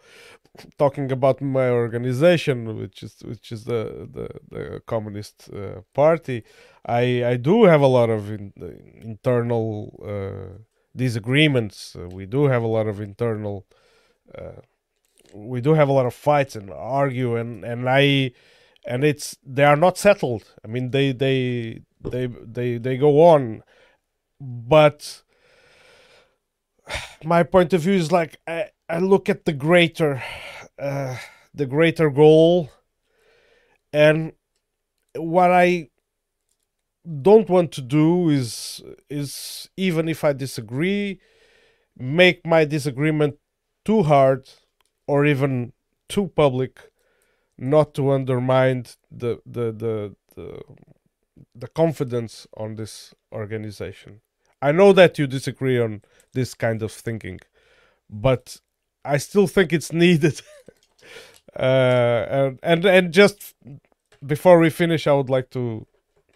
talking 0.77 1.11
about 1.11 1.41
my 1.41 1.69
organization, 1.69 2.77
which 2.77 3.03
is 3.03 3.15
which 3.23 3.51
is 3.51 3.65
the 3.65 4.07
the, 4.11 4.27
the 4.49 4.81
Communist 4.85 5.49
uh, 5.53 5.81
Party, 5.93 6.43
I 6.85 7.01
I 7.25 7.35
do 7.37 7.63
have 7.65 7.81
a 7.81 7.87
lot 7.87 8.09
of 8.09 8.31
in, 8.31 8.53
internal 9.01 9.67
uh, 10.05 10.57
disagreements. 10.95 11.95
Uh, 11.95 12.07
we 12.09 12.25
do 12.25 12.45
have 12.45 12.63
a 12.63 12.67
lot 12.67 12.87
of 12.87 12.99
internal. 13.01 13.65
Uh, 14.37 14.61
we 15.33 15.61
do 15.61 15.73
have 15.73 15.89
a 15.89 15.93
lot 15.93 16.05
of 16.05 16.13
fights 16.13 16.55
and 16.55 16.71
argue 16.71 17.35
and 17.35 17.63
and 17.63 17.87
I 17.89 18.31
and 18.89 19.03
it's 19.05 19.37
they 19.45 19.63
are 19.63 19.77
not 19.77 19.97
settled. 19.97 20.43
I 20.65 20.67
mean 20.67 20.91
they 20.91 21.13
they 21.13 21.83
they 22.01 22.27
they 22.27 22.77
they 22.79 22.97
go 22.97 23.21
on, 23.21 23.63
but 24.41 25.23
my 27.23 27.43
point 27.43 27.73
of 27.73 27.81
view 27.81 27.93
is 27.93 28.11
like 28.11 28.37
I, 28.47 28.69
I 28.89 28.99
look 28.99 29.29
at 29.29 29.45
the 29.45 29.53
greater 29.53 30.23
uh, 30.77 31.17
the 31.53 31.65
greater 31.65 32.09
goal 32.09 32.71
and 33.93 34.33
what 35.15 35.51
I 35.51 35.89
don't 37.21 37.49
want 37.49 37.71
to 37.73 37.81
do 37.81 38.29
is 38.29 38.81
is 39.09 39.69
even 39.77 40.07
if 40.07 40.23
I 40.23 40.33
disagree, 40.33 41.19
make 41.97 42.45
my 42.45 42.65
disagreement 42.65 43.37
too 43.85 44.03
hard 44.03 44.49
or 45.07 45.25
even 45.25 45.73
too 46.07 46.27
public, 46.35 46.88
not 47.59 47.93
to 47.93 48.11
undermine 48.11 48.85
the 49.11 49.39
the 49.45 49.71
the 49.71 50.15
the, 50.35 50.61
the 51.53 51.67
confidence 51.67 52.47
on 52.55 52.75
this 52.75 53.13
organization. 53.31 54.21
I 54.61 54.71
know 54.71 54.93
that 54.93 55.19
you 55.19 55.27
disagree 55.27 55.79
on 55.79 56.01
this 56.33 56.53
kind 56.53 56.81
of 56.81 56.91
thinking, 56.91 57.39
but 58.09 58.57
I 59.05 59.17
still 59.17 59.47
think 59.47 59.73
it's 59.73 59.91
needed. 60.05 60.41
uh, 61.55 62.25
and 62.29 62.59
and 62.63 62.85
and 62.85 63.13
just 63.13 63.55
before 64.25 64.59
we 64.59 64.69
finish, 64.69 65.07
I 65.07 65.13
would 65.13 65.29
like 65.29 65.49
to, 65.51 65.85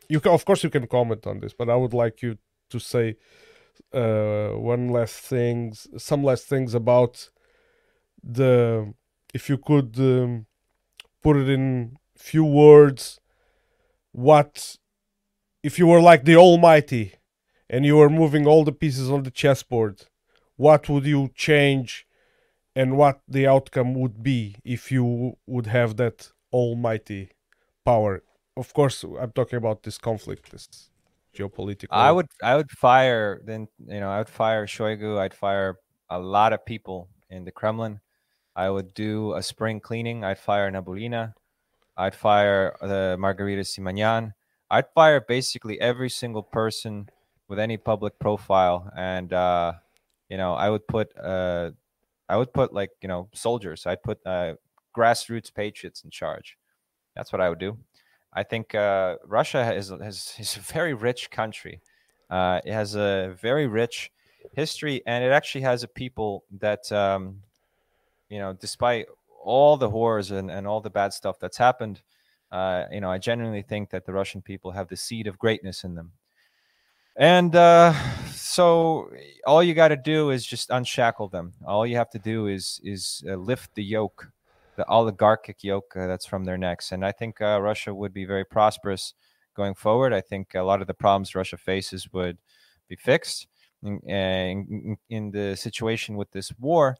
you 0.08 0.20
can, 0.20 0.32
of 0.32 0.46
course 0.46 0.64
you 0.64 0.70
can 0.70 0.88
comment 0.88 1.28
on 1.28 1.40
this, 1.40 1.54
but 1.54 1.70
I 1.70 1.76
would 1.76 1.94
like 1.94 2.22
you 2.22 2.38
to 2.70 2.80
say 2.80 3.18
uh, 3.94 4.50
one 4.50 4.90
last 4.90 5.16
things, 5.16 5.88
some 5.98 6.24
last 6.24 6.46
things 6.48 6.74
about 6.74 7.30
the, 8.24 8.94
if 9.34 9.50
you 9.50 9.58
could 9.58 9.96
um, 10.00 10.46
put 11.24 11.38
it 11.38 11.50
in 11.50 11.98
few 12.18 12.46
words, 12.46 13.20
what 14.12 14.78
if 15.64 15.80
you 15.80 15.88
were 15.88 16.02
like 16.02 16.26
the 16.26 16.36
Almighty 16.36 17.16
and 17.70 17.86
you 17.86 17.96
were 17.98 18.10
moving 18.10 18.46
all 18.46 18.64
the 18.64 18.72
pieces 18.72 19.10
on 19.10 19.24
the 19.24 19.32
chessboard, 19.32 20.04
what 20.58 20.90
would 20.90 21.06
you 21.06 21.30
change 21.36 22.06
and 22.76 22.98
what 22.98 23.22
the 23.28 23.48
outcome 23.48 23.94
would 23.96 24.22
be 24.22 24.56
if 24.64 24.92
you 24.92 25.38
would 25.48 25.68
have 25.68 25.98
that 25.98 26.32
almighty 26.52 27.32
power? 27.86 28.24
Of 28.56 28.74
course, 28.74 29.04
I'm 29.04 29.32
talking 29.32 29.58
about 29.58 29.84
this 29.84 29.98
conflict, 29.98 30.52
this 30.52 30.68
geopolitical. 31.36 31.88
I 31.92 32.12
would 32.12 32.28
I 32.44 32.56
would 32.56 32.72
fire 32.72 33.42
then 33.44 33.68
you 33.88 34.00
know 34.00 34.10
I 34.10 34.20
would 34.20 34.30
fire 34.30 34.68
Shoigu. 34.68 35.18
I'd 35.18 35.34
fire 35.34 35.78
a 36.10 36.20
lot 36.20 36.54
of 36.54 36.66
people 36.66 37.10
in 37.30 37.46
the 37.46 37.52
Kremlin. 37.52 38.00
I 38.56 38.70
would 38.70 38.94
do 38.94 39.34
a 39.34 39.42
spring 39.44 39.80
cleaning. 39.80 40.24
I'd 40.24 40.40
fire 40.40 40.72
Nabiullina. 40.72 41.34
I'd 41.98 42.16
fire 42.16 42.76
the 42.82 43.16
Margarita 43.20 43.62
Simonyan. 43.62 44.34
I'd 44.70 44.86
fire 44.96 45.22
basically 45.22 45.80
every 45.80 46.10
single 46.10 46.44
person 46.44 47.10
with 47.48 47.60
any 47.60 47.78
public 47.78 48.18
profile, 48.20 48.92
and 48.96 49.32
uh, 49.32 49.74
you 50.30 50.38
know, 50.38 50.54
I 50.54 50.70
would 50.70 50.88
put 50.88 51.16
uh, 51.18 51.72
I 52.30 52.38
would 52.38 52.54
put 52.54 52.74
like 52.74 52.92
you 53.02 53.08
know 53.08 53.30
soldiers. 53.34 53.86
I'd 53.86 54.02
put 54.02 54.26
uh, 54.26 54.54
grassroots 54.96 55.54
patriots 55.54 56.04
in 56.04 56.10
charge. 56.10 56.58
That's 57.16 57.32
what 57.32 57.42
I 57.42 57.50
would 57.50 57.60
do. 57.60 57.78
I 58.34 58.42
think 58.42 58.74
uh, 58.74 59.18
Russia 59.26 59.74
is, 59.74 59.90
has 59.90 60.36
is 60.40 60.58
a 60.58 60.60
very 60.60 60.94
rich 60.94 61.30
country. 61.30 61.82
Uh, 62.30 62.62
it 62.66 62.74
has 62.74 62.96
a 62.96 63.36
very 63.40 63.68
rich 63.68 64.12
history, 64.54 65.04
and 65.06 65.24
it 65.24 65.32
actually 65.32 65.62
has 65.62 65.84
a 65.84 65.88
people 65.88 66.44
that 66.60 66.92
um, 66.92 67.42
you 68.34 68.40
know, 68.40 68.52
despite 68.52 69.06
all 69.44 69.78
the 69.78 69.92
horrors 69.92 70.32
and, 70.32 70.50
and 70.50 70.66
all 70.66 70.82
the 70.82 70.90
bad 70.90 71.14
stuff 71.14 71.38
that's 71.40 71.58
happened, 71.58 72.02
uh, 72.52 72.86
you 72.92 73.00
know, 73.00 73.12
I 73.12 73.20
genuinely 73.20 73.62
think 73.62 73.92
that 73.92 74.06
the 74.06 74.14
Russian 74.14 74.42
people 74.42 74.72
have 74.72 74.88
the 74.88 74.98
seed 74.98 75.28
of 75.28 75.38
greatness 75.38 75.84
in 75.84 75.94
them. 75.94 76.14
And 77.16 77.56
uh, 77.56 77.94
so 78.32 79.12
all 79.46 79.62
you 79.62 79.76
got 79.76 79.90
to 79.90 79.96
do 79.96 80.32
is 80.32 80.44
just 80.48 80.72
unshackle 80.72 81.30
them. 81.30 81.54
All 81.68 81.86
you 81.86 81.96
have 81.98 82.10
to 82.10 82.20
do 82.20 82.48
is 82.48 82.82
is 82.84 83.24
uh, 83.30 83.36
lift 83.36 83.76
the 83.76 83.84
yoke, 83.84 84.32
the 84.78 84.86
oligarchic 84.90 85.64
yoke 85.64 85.94
uh, 85.96 86.08
that's 86.08 86.26
from 86.26 86.44
their 86.44 86.58
necks. 86.58 86.92
And 86.92 87.06
I 87.06 87.12
think 87.12 87.40
uh, 87.40 87.62
Russia 87.62 87.94
would 87.94 88.14
be 88.14 88.26
very 88.26 88.46
prosperous 88.46 89.14
going 89.56 89.76
forward. 89.76 90.12
I 90.12 90.22
think 90.22 90.56
a 90.56 90.64
lot 90.64 90.82
of 90.82 90.88
the 90.88 90.96
problems 90.96 91.36
Russia 91.36 91.58
faces 91.58 92.12
would 92.14 92.40
be 92.90 92.96
fixed. 92.96 93.48
In, 93.84 94.00
in, 94.08 94.98
in 95.10 95.32
the 95.32 95.56
situation 95.56 96.16
with 96.16 96.32
this 96.32 96.52
war, 96.58 96.98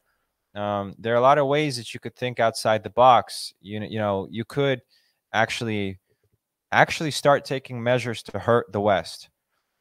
um, 0.54 0.94
there 0.98 1.14
are 1.14 1.18
a 1.18 1.22
lot 1.22 1.38
of 1.38 1.46
ways 1.46 1.76
that 1.76 1.94
you 1.94 2.00
could 2.00 2.16
think 2.16 2.40
outside 2.40 2.82
the 2.82 2.90
box. 2.90 3.52
You 3.60 3.80
know, 3.80 3.86
you 3.86 3.98
know, 3.98 4.28
you 4.30 4.44
could 4.44 4.82
actually 5.32 5.98
actually 6.72 7.10
start 7.10 7.44
taking 7.44 7.82
measures 7.82 8.22
to 8.24 8.38
hurt 8.38 8.72
the 8.72 8.80
West 8.80 9.28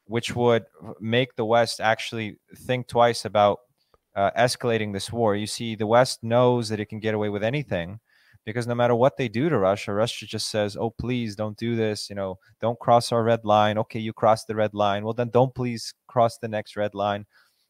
which 0.05 0.35
would 0.35 0.65
make 0.99 1.35
the 1.35 1.45
West 1.45 1.79
actually 1.79 2.37
think 2.55 2.87
twice 2.87 3.25
about 3.25 3.59
uh, 4.15 4.31
escalating 4.37 4.93
this 4.93 5.11
war. 5.11 5.35
You 5.35 5.47
see, 5.47 5.75
the 5.75 5.87
West 5.87 6.23
knows 6.23 6.69
that 6.69 6.79
it 6.79 6.87
can 6.87 6.99
get 6.99 7.13
away 7.13 7.29
with 7.29 7.43
anything 7.43 7.99
because 8.45 8.67
no 8.67 8.75
matter 8.75 8.95
what 8.95 9.17
they 9.17 9.29
do 9.29 9.49
to 9.49 9.57
Russia, 9.57 9.93
Russia 9.93 10.25
just 10.25 10.51
says, 10.51 10.75
"Oh, 10.75 10.89
please 10.89 11.35
don't 11.35 11.57
do 11.57 11.75
this. 11.75 12.09
You 12.09 12.15
know, 12.15 12.37
don't 12.61 12.79
cross 12.79 13.11
our 13.11 13.23
red 13.23 13.45
line. 13.45 13.77
Okay, 13.77 13.99
you 13.99 14.13
crossed 14.13 14.47
the 14.47 14.55
red 14.55 14.73
line. 14.73 15.03
Well, 15.03 15.13
then 15.13 15.29
don't 15.29 15.55
please 15.55 15.93
cross 16.07 16.37
the 16.37 16.47
next 16.49 16.75
red 16.75 16.93
line." 16.93 17.25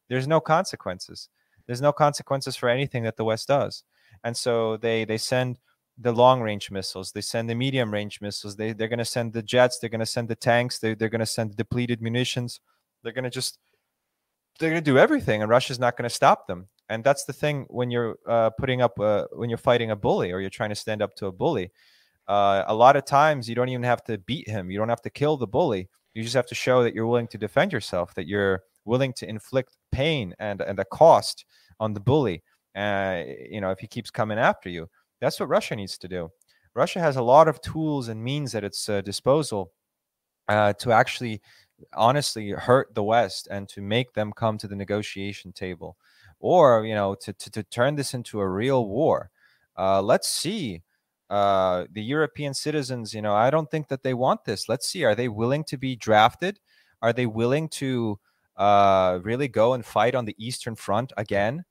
There's 0.10 0.28
no 0.28 0.42
consequences. 0.42 1.30
There's 1.68 1.81
no 1.81 1.94
consequences 1.94 2.56
for 2.56 2.69
anything 2.69 3.03
that 3.03 3.18
the 3.18 3.23
West 3.23 3.48
does, 3.48 3.84
and 4.23 4.35
so 4.35 4.77
they 4.77 5.06
they 5.06 5.18
send 5.18 5.60
the 5.99 6.11
long 6.11 6.41
range 6.41 6.72
missiles 6.72 7.11
they 7.11 7.22
send 7.22 7.48
the 7.48 7.53
medium 7.53 7.94
range 7.94 8.19
missiles 8.19 8.56
they, 8.56 8.73
they're 8.73 8.88
going 8.88 8.98
to 8.98 9.06
send 9.06 9.31
the 9.31 9.44
jets 9.44 9.77
they're 9.77 9.91
going 9.91 9.99
to 9.99 10.06
send 10.07 10.27
the 10.27 10.35
tanks 10.35 10.80
they, 10.80 10.95
they're 10.95 11.07
going 11.07 11.19
to 11.19 11.26
send 11.26 11.56
depleted 11.56 12.02
munitions. 12.02 12.60
They're 13.03 13.14
going 13.14 13.26
to 13.26 13.30
just 13.30 13.60
they're 14.60 14.72
going 14.72 14.84
to 14.84 14.91
do 14.91 14.98
everything 14.98 15.41
and 15.41 15.52
russia's 15.52 15.80
not 15.80 15.95
going 15.95 16.10
to 16.10 16.15
stop 16.15 16.48
them. 16.48 16.68
And 16.90 17.03
that's 17.03 17.26
the 17.26 17.34
thing 17.34 17.65
when 17.69 17.91
you're 17.91 18.18
uh, 18.27 18.49
putting 18.52 18.81
up 18.81 18.98
when 19.34 19.49
you're 19.49 19.57
fighting 19.57 19.91
a 19.91 19.95
bully 19.95 20.31
or 20.31 20.40
you're 20.40 20.49
trying 20.49 20.69
to 20.69 20.76
stand 20.76 21.02
up 21.03 21.15
to 21.18 21.27
a 21.27 21.31
bully 21.31 21.72
uh, 22.27 22.64
a 22.68 22.73
lot 22.73 22.95
of 22.95 23.06
times 23.06 23.49
you 23.49 23.56
don't 23.56 23.69
even 23.69 23.84
have 23.84 24.03
to 24.06 24.18
beat 24.19 24.48
him. 24.48 24.72
You 24.72 24.77
don't 24.77 24.90
have 24.90 25.02
to 25.02 25.10
kill 25.10 25.38
the 25.38 25.48
bully. 25.48 25.90
You 26.14 26.23
just 26.23 26.35
have 26.35 26.48
to 26.48 26.56
show 26.56 26.84
that 26.84 26.94
you're 26.94 27.07
willing 27.07 27.27
to 27.27 27.38
defend 27.38 27.73
yourself 27.73 28.14
that 28.15 28.27
you're 28.27 28.64
willing 28.85 29.14
to 29.14 29.27
inflict 29.27 29.76
pain 29.94 30.34
and 30.40 30.61
and 30.61 30.80
a 30.80 30.86
cost 30.86 31.45
on 31.80 31.94
the 31.94 31.99
bully 31.99 32.41
uh, 32.76 33.22
you 33.49 33.61
know 33.61 33.72
if 33.72 33.80
he 33.80 33.88
keeps 33.88 34.11
coming 34.11 34.40
after 34.40 34.70
you 34.70 34.90
that's 35.24 35.40
what 35.40 35.48
Russia 35.48 35.76
needs 35.76 35.98
to 35.99 36.07
do. 36.10 36.30
Russia 36.76 36.99
has 36.99 37.15
a 37.15 37.22
lot 37.22 37.48
of 37.48 37.61
tools 37.61 38.10
and 38.10 38.22
means 38.22 38.56
at 38.56 38.65
its 38.65 38.90
uh, 38.90 38.99
disposal 38.99 39.72
uh, 40.49 40.74
to 40.74 40.91
actually 40.91 41.41
honestly 41.94 42.49
hurt 42.52 42.94
the 42.94 43.03
West 43.03 43.48
and 43.49 43.70
to 43.70 43.82
make 43.82 44.14
them 44.14 44.34
come 44.34 44.57
to 44.57 44.68
the 44.68 44.76
negotiation 44.76 45.53
table, 45.53 45.95
or 46.41 46.86
you 46.86 46.94
know 46.94 47.15
to 47.15 47.32
to, 47.32 47.49
to 47.52 47.64
turn 47.64 47.95
this 47.95 48.14
into 48.14 48.41
a 48.41 48.48
real 48.48 48.86
war. 48.86 49.30
Uh, 49.78 50.02
let's 50.02 50.28
see. 50.28 50.82
Uh, 51.30 51.86
the 51.94 52.03
European 52.03 52.53
citizens, 52.53 53.14
you 53.14 53.22
know, 53.22 53.34
I 53.34 53.49
don't 53.49 53.72
think 53.72 53.88
that 53.88 54.03
they 54.03 54.14
want 54.14 54.44
this. 54.44 54.68
Let's 54.68 54.88
see. 54.90 55.06
Are 55.06 55.15
they 55.15 55.30
willing 55.30 55.64
to 55.64 55.78
be 55.78 55.95
drafted? 55.95 56.60
Are 57.02 57.14
they 57.14 57.26
willing 57.26 57.70
to 57.80 58.20
uh, 58.58 59.20
really 59.24 59.48
go 59.48 59.74
and 59.74 59.86
fight 59.86 60.16
on 60.16 60.26
the 60.26 60.36
Eastern 60.38 60.76
Front 60.76 61.14
again? 61.18 61.66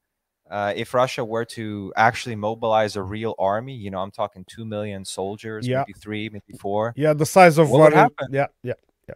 uh, 0.53 0.71
if 0.77 0.93
Russia 0.93 1.25
were 1.25 1.47
to 1.47 1.93
actually 1.97 2.37
mobilize 2.37 2.95
a 2.97 3.03
real 3.03 3.35
army, 3.39 3.75
you 3.75 3.91
know, 3.91 4.01
I'm 4.01 4.11
talking 4.11 4.45
two 4.47 4.67
million 4.67 5.03
soldiers, 5.03 5.67
yeah. 5.67 5.79
maybe 5.79 5.95
three, 5.99 6.29
maybe 6.29 6.59
four. 6.61 6.93
Yeah, 6.95 7.15
the 7.15 7.25
size 7.25 7.57
of 7.57 7.71
what 7.71 7.79
one. 7.79 7.91
Would 7.93 7.99
happen? 7.99 8.29
Yeah, 8.31 8.47
yeah, 8.63 8.75
yeah. 9.09 9.15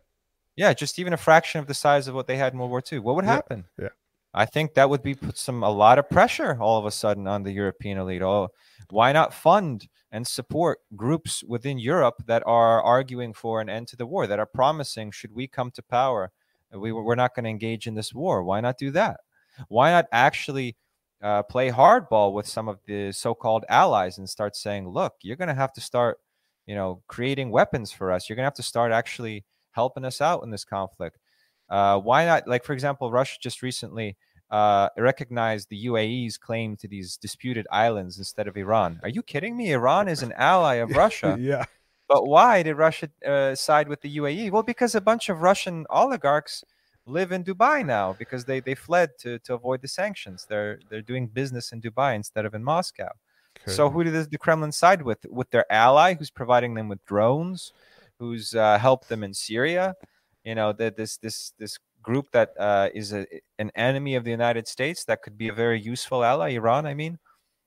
Yeah, 0.57 0.73
just 0.73 0.99
even 0.99 1.13
a 1.13 1.19
fraction 1.19 1.61
of 1.61 1.67
the 1.67 1.75
size 1.75 2.09
of 2.09 2.15
what 2.15 2.27
they 2.27 2.39
had 2.39 2.55
in 2.55 2.59
World 2.59 2.71
War 2.71 2.83
II. 2.91 3.01
What 3.01 3.17
would 3.17 3.27
happen? 3.27 3.67
Yeah. 3.79 3.85
yeah. 3.85 3.91
I 4.33 4.47
think 4.47 4.75
that 4.75 4.89
would 4.89 5.03
be 5.03 5.15
put 5.15 5.37
some 5.37 5.63
a 5.63 5.71
lot 5.71 5.99
of 5.99 6.09
pressure 6.09 6.57
all 6.59 6.79
of 6.79 6.87
a 6.87 6.91
sudden 6.91 7.27
on 7.27 7.43
the 7.43 7.53
European 7.53 7.99
elite. 7.99 8.23
Oh, 8.23 8.49
why 8.89 9.13
not 9.13 9.35
fund 9.35 9.89
and 10.11 10.27
support 10.27 10.79
groups 10.95 11.45
within 11.47 11.79
Europe 11.79 12.23
that 12.27 12.43
are 12.47 12.83
arguing 12.83 13.35
for 13.35 13.61
an 13.61 13.69
end 13.69 13.89
to 13.89 13.97
the 13.97 14.07
war, 14.07 14.27
that 14.27 14.39
are 14.39 14.47
promising, 14.47 15.11
should 15.11 15.35
we 15.35 15.47
come 15.47 15.71
to 15.73 15.83
power, 15.83 16.33
we, 16.73 16.93
we're 16.93 17.15
not 17.15 17.35
going 17.35 17.45
to 17.45 17.51
engage 17.51 17.87
in 17.87 17.95
this 17.95 18.15
war? 18.15 18.43
Why 18.43 18.61
not 18.61 18.79
do 18.79 18.91
that? 18.93 19.21
Why 19.69 19.91
not 19.91 20.07
actually 20.13 20.77
uh, 21.23 21.43
play 21.43 21.71
hardball 21.71 22.33
with 22.33 22.47
some 22.47 22.69
of 22.69 22.79
the 22.87 23.13
so-called 23.13 23.65
allies 23.69 24.19
and 24.19 24.29
start 24.29 24.55
saying, 24.55 24.89
"Look, 24.89 25.15
you're 25.23 25.37
going 25.37 25.49
to 25.49 25.55
have 25.55 25.73
to 25.75 25.81
start, 25.81 26.19
you 26.67 26.75
know, 26.75 27.03
creating 27.07 27.51
weapons 27.51 27.91
for 27.91 28.13
us. 28.13 28.29
You're 28.29 28.37
going 28.37 28.45
to 28.45 28.49
have 28.49 28.55
to 28.55 28.63
start 28.63 28.93
actually 28.93 29.45
helping 29.73 30.05
us 30.05 30.21
out 30.21 30.43
in 30.43 30.51
this 30.51 30.65
conflict." 30.65 31.19
Uh, 31.69 31.99
why 31.99 32.27
not? 32.27 32.47
Like, 32.47 32.65
for 32.65 32.75
example, 32.75 33.11
Russia 33.11 33.39
just 33.41 33.63
recently 33.63 34.17
uh, 34.51 34.89
recognized 34.97 35.69
the 35.69 35.87
UAE's 35.87 36.39
claim 36.39 36.77
to 36.77 36.89
these 36.89 37.17
disputed 37.17 37.67
islands 37.71 38.19
instead 38.19 38.47
of 38.47 38.57
Iran. 38.57 39.01
Are 39.03 39.09
you 39.09 39.23
kidding 39.23 39.57
me? 39.57 39.73
Iran 39.73 40.09
is 40.09 40.23
an 40.23 40.33
ally 40.37 40.75
of 40.75 40.91
Russia. 40.97 41.37
yeah. 41.41 41.65
But 42.09 42.27
why 42.27 42.63
did 42.63 42.75
Russia 42.75 43.09
uh, 43.27 43.55
side 43.55 43.89
with 43.89 44.01
the 44.01 44.17
UAE? 44.17 44.51
Well, 44.51 44.63
because 44.63 44.95
a 44.95 45.01
bunch 45.01 45.29
of 45.29 45.43
Russian 45.43 45.87
oligarchs 45.91 46.65
live 47.07 47.33
in 47.33 47.45
Dubai 47.45 47.85
now 47.85 48.13
because 48.13 48.45
they, 48.45 48.61
they 48.61 48.75
fled 48.75 49.11
to, 49.21 49.39
to 49.41 49.55
avoid 49.55 49.83
the 49.83 49.89
sanctions. 49.89 50.47
They're 50.49 50.79
they're 50.89 51.03
doing 51.03 51.27
business 51.27 51.73
in 51.73 51.81
Dubai 51.81 52.15
instead 52.15 52.45
of 52.45 52.55
in 52.55 52.63
Moscow. 52.63 53.11
Okay. 53.63 53.73
So 53.73 53.91
who 53.91 54.05
does 54.05 54.29
the 54.29 54.39
Kremlin 54.39 54.73
side 54.73 55.03
with? 55.03 55.25
With 55.31 55.51
their 55.51 55.71
ally, 55.73 56.15
who's 56.15 56.31
providing 56.31 56.75
them 56.75 56.89
with 56.89 57.05
drones, 57.07 57.73
who's 58.19 58.55
uh, 58.55 58.79
helped 58.79 59.09
them 59.09 59.25
in 59.25 59.35
Syria. 59.35 59.95
You 60.45 60.55
know 60.55 60.73
that 60.75 60.97
this 60.97 61.17
this 61.17 61.53
this 61.59 61.79
group 62.03 62.31
that 62.33 62.51
uh, 62.59 62.89
is 62.95 63.13
a, 63.13 63.27
an 63.59 63.71
enemy 63.75 64.15
of 64.15 64.23
the 64.23 64.31
United 64.31 64.69
States 64.69 65.05
that 65.05 65.23
could 65.23 65.37
be 65.37 65.49
a 65.49 65.53
very 65.53 65.81
useful 65.81 66.23
ally, 66.23 66.51
Iran. 66.51 66.87
I 66.87 66.95
mean, 66.95 67.19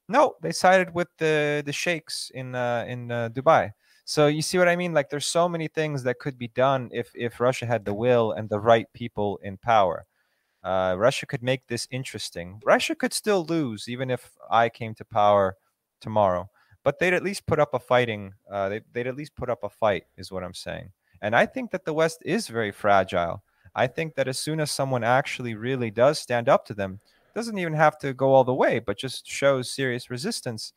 no, 0.08 0.36
they 0.42 0.52
sided 0.52 0.94
with 0.94 1.10
the 1.18 1.62
the 1.66 1.74
sheikhs 1.74 2.32
in 2.34 2.56
uh, 2.56 2.86
in 2.88 3.12
uh, 3.12 3.30
Dubai. 3.30 3.72
So 4.10 4.26
you 4.26 4.42
see 4.42 4.58
what 4.58 4.68
I 4.68 4.76
mean? 4.76 4.92
Like 4.92 5.12
there's 5.12 5.28
so 5.28 5.48
many 5.48 5.68
things 5.68 6.02
that 6.02 6.18
could 6.18 6.36
be 6.36 6.48
done 6.48 6.90
if 6.92 7.12
if 7.14 7.40
Russia 7.40 7.68
had 7.68 7.86
the 7.86 7.94
will 7.94 8.32
and 8.32 8.50
the 8.50 8.60
right 8.60 8.88
people 8.92 9.40
in 9.44 9.56
power. 9.58 10.08
Uh, 10.64 10.96
Russia 10.98 11.28
could 11.28 11.44
make 11.44 11.68
this 11.68 11.88
interesting. 11.92 12.60
Russia 12.66 12.96
could 12.96 13.14
still 13.14 13.46
lose 13.46 13.88
even 13.88 14.10
if 14.10 14.32
I 14.50 14.68
came 14.70 14.96
to 14.96 15.06
power 15.06 15.58
tomorrow, 16.02 16.50
but 16.84 16.98
they'd 16.98 17.14
at 17.14 17.22
least 17.22 17.46
put 17.46 17.60
up 17.60 17.76
a 17.76 17.80
fighting. 17.80 18.34
Uh, 18.52 18.70
they, 18.70 18.82
they'd 18.94 19.06
at 19.06 19.16
least 19.16 19.36
put 19.36 19.48
up 19.48 19.64
a 19.64 19.70
fight, 19.70 20.06
is 20.18 20.32
what 20.32 20.44
I'm 20.44 20.56
saying. 20.56 20.90
And 21.22 21.36
I 21.36 21.46
think 21.46 21.70
that 21.70 21.86
the 21.86 21.94
West 21.94 22.24
is 22.26 22.48
very 22.48 22.72
fragile. 22.72 23.44
I 23.76 23.86
think 23.86 24.16
that 24.16 24.28
as 24.28 24.40
soon 24.40 24.60
as 24.60 24.72
someone 24.72 25.04
actually 25.04 25.54
really 25.54 25.92
does 25.92 26.18
stand 26.18 26.50
up 26.50 26.66
to 26.66 26.74
them, 26.74 27.00
doesn't 27.36 27.60
even 27.60 27.74
have 27.74 28.00
to 28.00 28.16
go 28.16 28.34
all 28.34 28.44
the 28.44 28.56
way, 28.56 28.80
but 28.80 28.98
just 28.98 29.28
shows 29.28 29.70
serious 29.70 30.10
resistance, 30.10 30.74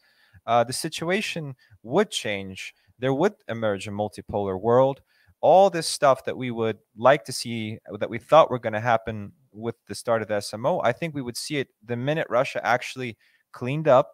uh, 0.47 0.65
the 0.65 0.73
situation 0.73 1.55
would 1.83 2.11
change 2.11 2.75
there 3.03 3.13
would 3.13 3.35
emerge 3.49 3.89
a 3.89 3.91
multipolar 3.91 4.59
world. 4.59 5.03
All 5.41 5.69
this 5.71 5.89
stuff 5.89 6.25
that 6.25 6.37
we 6.37 6.53
would 6.53 6.79
like 6.97 7.25
to 7.25 7.33
see, 7.33 7.79
that 7.99 8.09
we 8.09 8.19
thought 8.19 8.49
were 8.49 8.61
going 8.61 8.75
to 8.75 8.81
happen 8.81 9.33
with 9.53 9.75
the 9.89 9.95
start 9.97 10.23
of 10.23 10.29
the 10.29 10.35
SMO, 10.35 10.81
I 10.85 10.93
think 10.93 11.13
we 11.13 11.21
would 11.21 11.37
see 11.37 11.59
it 11.59 11.69
the 11.85 11.97
minute 11.97 12.29
Russia 12.31 12.65
actually 12.65 13.19
cleaned 13.51 13.89
up, 13.89 14.13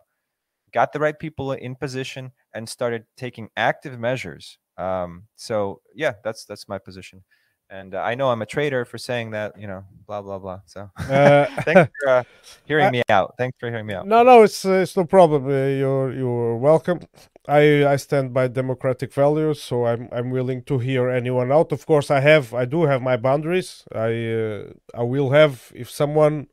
got 0.73 0.94
the 0.94 1.01
right 1.01 1.19
people 1.19 1.52
in 1.52 1.77
position, 1.77 2.32
and 2.55 2.66
started 2.66 3.05
taking 3.15 3.51
active 3.59 4.01
measures. 4.01 4.59
Um, 4.78 5.24
so 5.36 5.82
yeah, 5.94 6.15
that's 6.24 6.47
that's 6.47 6.66
my 6.66 6.78
position 6.78 7.24
and 7.70 7.94
uh, 7.94 8.00
I 8.00 8.14
know 8.14 8.30
I'm 8.30 8.42
a 8.42 8.46
traitor 8.46 8.84
for 8.84 8.98
saying 8.98 9.30
that, 9.32 9.58
you 9.60 9.66
know, 9.66 9.84
blah 10.06 10.22
blah 10.22 10.38
blah. 10.38 10.60
So 10.66 10.90
uh, 10.98 11.46
thanks 11.62 11.90
for 12.02 12.08
uh, 12.08 12.24
hearing 12.64 12.90
me 12.96 13.02
out. 13.08 13.34
Thanks 13.38 13.56
for 13.58 13.68
hearing 13.68 13.86
me 13.86 13.94
out. 13.94 14.06
No, 14.06 14.22
no, 14.22 14.42
it's 14.42 14.64
uh, 14.64 14.72
it's 14.72 14.96
no 14.96 15.04
problem. 15.04 15.46
Uh, 15.46 15.50
you're 15.50 16.12
you're 16.12 16.56
welcome. 16.56 17.00
I 17.46 17.86
I 17.86 17.96
stand 17.96 18.32
by 18.32 18.48
democratic 18.48 19.12
values, 19.12 19.62
so 19.62 19.86
I'm 19.86 20.08
I'm 20.12 20.30
willing 20.30 20.62
to 20.64 20.78
hear 20.78 21.08
anyone 21.08 21.52
out. 21.52 21.72
Of 21.72 21.86
course, 21.86 22.10
I 22.10 22.20
have 22.20 22.54
I 22.54 22.64
do 22.64 22.84
have 22.84 23.02
my 23.02 23.16
boundaries. 23.16 23.84
I 23.94 24.10
uh, 24.32 24.64
I 24.94 25.02
will 25.02 25.30
have 25.30 25.72
if 25.74 25.90
someone 25.90 26.46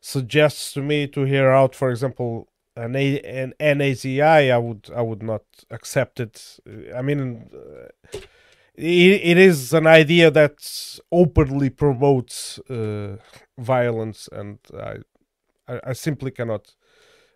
suggests 0.00 0.72
to 0.72 0.82
me 0.82 1.06
to 1.08 1.24
hear 1.24 1.50
out, 1.50 1.74
for 1.74 1.90
example, 1.90 2.48
an 2.74 2.96
A, 2.96 3.20
an 3.20 3.52
NAZI, 3.60 4.50
I 4.50 4.58
would 4.58 4.90
I 4.94 5.02
would 5.02 5.22
not 5.22 5.42
accept 5.70 6.18
it. 6.20 6.58
I 6.96 7.02
mean 7.02 7.50
it, 8.74 9.20
it 9.22 9.38
is 9.38 9.72
an 9.72 9.86
idea 9.86 10.30
that 10.30 10.98
openly 11.12 11.70
promotes 11.70 12.58
uh, 12.70 13.16
violence, 13.58 14.28
and 14.32 14.58
I, 14.74 14.96
I, 15.68 15.80
I, 15.88 15.92
simply 15.92 16.30
cannot 16.30 16.74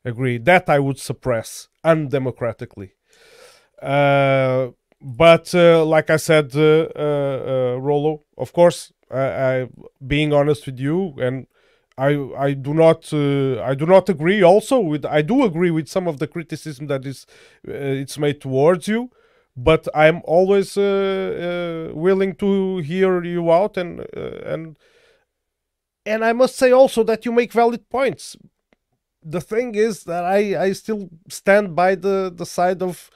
agree. 0.04 0.38
That 0.38 0.68
I 0.68 0.78
would 0.78 0.98
suppress 0.98 1.68
undemocratically. 1.84 2.92
Uh, 3.82 4.70
but 5.00 5.54
uh, 5.54 5.84
like 5.84 6.08
I 6.08 6.16
said, 6.16 6.52
uh, 6.56 6.88
uh, 6.96 7.74
uh, 7.74 7.78
Rolo, 7.78 8.22
of 8.38 8.52
course, 8.52 8.92
I, 9.10 9.20
I, 9.20 9.68
being 10.06 10.32
honest 10.32 10.64
with 10.66 10.78
you, 10.78 11.14
and 11.18 11.46
I 11.98 12.16
I 12.36 12.54
do 12.54 12.72
not 12.72 13.12
I 13.12 13.74
do 13.74 13.86
not 13.86 14.08
agree. 14.08 14.42
Also, 14.42 14.80
with 14.80 15.04
I 15.04 15.22
do 15.22 15.44
agree 15.44 15.70
with 15.70 15.88
some 15.88 16.08
of 16.08 16.18
the 16.18 16.26
criticism 16.26 16.86
that 16.86 17.04
is 17.04 17.26
it's 17.64 18.18
made 18.18 18.40
towards 18.40 18.88
you 18.88 19.10
but 19.56 19.86
I'm 19.94 20.20
always 20.24 20.76
uh, 20.76 20.82
uh, 20.82 21.94
willing 21.94 22.34
to 22.36 22.78
hear 22.78 23.22
you 23.22 23.52
out 23.52 23.76
and 23.76 24.00
uh, 24.00 24.52
and 24.52 24.78
and 26.06 26.24
I 26.24 26.32
must 26.32 26.56
say 26.56 26.70
also 26.72 27.02
that 27.04 27.24
you 27.24 27.32
make 27.32 27.52
valid 27.52 27.88
points. 27.88 28.36
The 29.22 29.40
thing 29.40 29.74
is 29.74 30.04
that 30.04 30.24
I 30.24 30.64
I 30.64 30.72
still 30.72 31.08
stand 31.28 31.74
by 31.74 31.94
the 31.94 32.32
the 32.34 32.46
side 32.46 32.82
of 32.82 33.10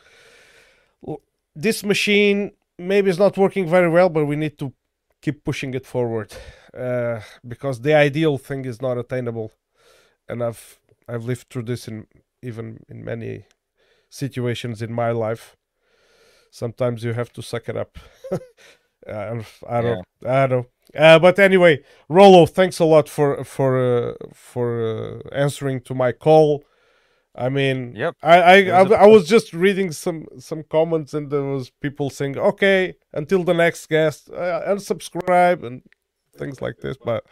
this 1.55 1.85
machine. 1.85 2.53
Maybe 2.79 3.11
it's 3.11 3.19
not 3.19 3.37
working 3.37 3.69
very 3.69 3.91
well, 3.91 4.09
but 4.09 4.27
we 4.27 4.37
need 4.37 4.59
to 4.59 4.73
keep 5.21 5.45
pushing 5.45 5.75
it 5.75 5.85
forward 5.85 6.33
uh, 6.73 7.21
because 7.47 7.81
the 7.81 7.95
ideal 7.95 8.39
thing 8.39 8.65
is 8.65 8.81
not 8.81 8.97
attainable, 8.97 9.51
and 10.29 10.43
I've 10.43 10.79
I've 11.09 11.25
lived 11.25 11.49
through 11.51 11.65
this 11.65 11.89
in 11.89 12.07
even 12.41 12.85
in 12.89 13.05
many 13.05 13.45
situations 14.09 14.81
in 14.81 14.93
my 14.93 15.11
life 15.11 15.57
sometimes 16.51 17.05
you 17.05 17.13
have 17.13 17.33
to 17.33 17.43
suck 17.43 17.69
it 17.69 17.77
up. 17.77 17.99
uh, 18.33 18.39
I 19.69 19.81
don't, 19.81 20.05
yeah. 20.23 20.43
I 20.43 20.47
don't. 20.47 20.67
Uh, 20.97 21.19
but 21.19 21.39
anyway, 21.39 21.83
Rolo, 22.09 22.47
thanks 22.47 22.79
a 22.79 22.85
lot 22.85 23.09
for 23.09 23.45
for 23.45 23.79
uh, 23.79 24.15
for 24.33 25.23
uh, 25.25 25.35
answering 25.35 25.81
to 25.83 25.95
my 25.95 26.13
call. 26.13 26.65
I 27.35 27.49
mean, 27.51 27.95
yep. 27.95 28.15
I 28.23 28.41
I, 28.41 28.55
I, 28.71 28.83
I, 29.05 29.07
was 29.07 29.29
just 29.29 29.53
reading 29.53 29.93
some 29.93 30.27
some 30.39 30.65
comments 30.65 31.15
and 31.15 31.31
there 31.31 31.43
was 31.43 31.71
people 31.71 32.11
saying, 32.11 32.39
"Okay, 32.39 32.95
until 33.13 33.45
the 33.45 33.55
next 33.55 33.87
guest, 33.89 34.31
uh, 34.31 34.63
unsubscribe 34.67 35.63
and 35.63 35.83
things 36.37 36.63
like 36.63 36.79
this." 36.79 36.97
But 36.97 37.25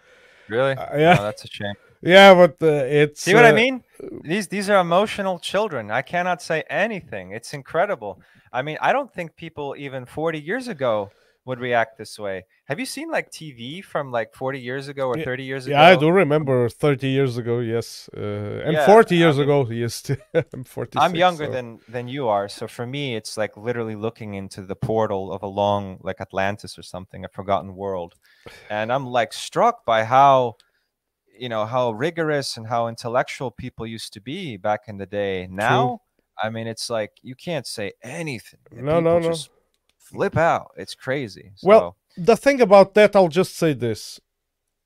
really, 0.48 0.72
uh, 0.72 0.96
yeah, 0.96 1.16
oh, 1.18 1.24
that's 1.24 1.44
a 1.44 1.48
shame. 1.48 1.74
Yeah, 2.02 2.34
but 2.34 2.56
uh, 2.62 2.84
it's 2.86 3.22
see 3.22 3.34
what 3.34 3.44
I 3.44 3.52
mean. 3.52 3.82
These 4.22 4.48
these 4.48 4.70
are 4.70 4.80
emotional 4.80 5.38
children. 5.38 5.90
I 5.90 6.02
cannot 6.02 6.42
say 6.42 6.64
anything. 6.68 7.32
It's 7.32 7.54
incredible. 7.54 8.20
I 8.52 8.62
mean, 8.62 8.78
I 8.80 8.92
don't 8.92 9.12
think 9.12 9.36
people 9.36 9.74
even 9.76 10.06
40 10.06 10.40
years 10.40 10.68
ago 10.68 11.10
would 11.46 11.60
react 11.60 11.96
this 11.96 12.18
way. 12.18 12.44
Have 12.64 12.80
you 12.80 12.86
seen 12.86 13.08
like 13.08 13.30
TV 13.30 13.82
from 13.82 14.10
like 14.10 14.34
40 14.34 14.58
years 14.60 14.88
ago 14.88 15.06
or 15.06 15.16
30 15.16 15.44
years 15.44 15.66
yeah, 15.66 15.76
ago? 15.76 15.82
Yeah, 15.82 15.96
I 15.96 16.00
do 16.00 16.10
remember 16.10 16.68
30 16.68 17.06
years 17.06 17.38
ago, 17.38 17.60
yes. 17.60 18.10
Uh, 18.14 18.64
and 18.64 18.72
yeah, 18.72 18.86
40 18.86 19.14
years 19.14 19.36
I 19.36 19.40
mean, 19.40 19.48
ago, 19.48 19.70
yes. 19.70 20.10
I'm 20.52 20.64
40. 20.64 20.98
I'm 20.98 21.14
younger 21.14 21.46
so. 21.46 21.52
than 21.52 21.78
than 21.88 22.08
you 22.08 22.26
are, 22.28 22.48
so 22.48 22.66
for 22.66 22.84
me 22.84 23.14
it's 23.14 23.36
like 23.36 23.56
literally 23.56 23.94
looking 23.94 24.34
into 24.34 24.62
the 24.62 24.74
portal 24.74 25.32
of 25.32 25.42
a 25.44 25.46
long 25.46 25.98
like 26.02 26.20
Atlantis 26.20 26.76
or 26.76 26.82
something, 26.82 27.24
a 27.24 27.28
forgotten 27.28 27.76
world. 27.76 28.16
And 28.68 28.92
I'm 28.92 29.06
like 29.06 29.32
struck 29.32 29.84
by 29.84 30.02
how 30.04 30.56
you 31.38 31.48
know 31.48 31.66
how 31.66 31.92
rigorous 31.92 32.56
and 32.56 32.66
how 32.66 32.88
intellectual 32.88 33.50
people 33.50 33.86
used 33.86 34.12
to 34.14 34.20
be 34.20 34.56
back 34.56 34.82
in 34.88 34.98
the 34.98 35.06
day. 35.06 35.48
Now 35.50 35.86
True 35.86 36.00
I 36.42 36.50
mean, 36.50 36.66
it's 36.66 36.90
like 36.90 37.12
you 37.22 37.34
can't 37.34 37.66
say 37.66 37.92
anything. 38.02 38.60
No, 38.72 39.00
no, 39.00 39.18
no. 39.18 39.34
flip 39.98 40.36
out. 40.36 40.72
It's 40.76 40.94
crazy. 40.94 41.52
So. 41.56 41.68
Well, 41.68 41.96
the 42.16 42.36
thing 42.36 42.60
about 42.60 42.94
that, 42.94 43.16
I'll 43.16 43.28
just 43.28 43.56
say 43.56 43.72
this: 43.72 44.20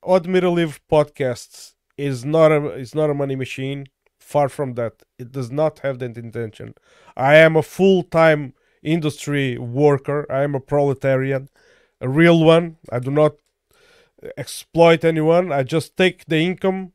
Odd 0.03 0.27
Middle 0.27 0.55
Live 0.55 0.81
podcasts 0.91 1.75
is 1.97 2.25
not 2.25 2.53
a 2.53 2.73
is 2.75 2.95
not 2.95 3.11
a 3.11 3.15
money 3.15 3.37
machine. 3.37 3.87
Far 4.19 4.49
from 4.49 4.75
that. 4.75 5.03
It 5.19 5.33
does 5.33 5.51
not 5.51 5.81
have 5.81 5.99
that 5.99 6.17
intention. 6.17 6.75
I 7.17 7.37
am 7.37 7.57
a 7.57 7.63
full 7.63 8.05
time 8.05 8.55
industry 8.83 9.59
worker. 9.59 10.25
I 10.31 10.43
am 10.43 10.55
a 10.55 10.61
proletarian, 10.61 11.49
a 12.01 12.09
real 12.09 12.45
one. 12.45 12.77
I 12.93 13.01
do 13.01 13.11
not 13.11 13.35
exploit 14.37 15.05
anyone. 15.05 15.53
I 15.53 15.63
just 15.63 15.97
take 15.97 16.27
the 16.27 16.39
income 16.39 16.93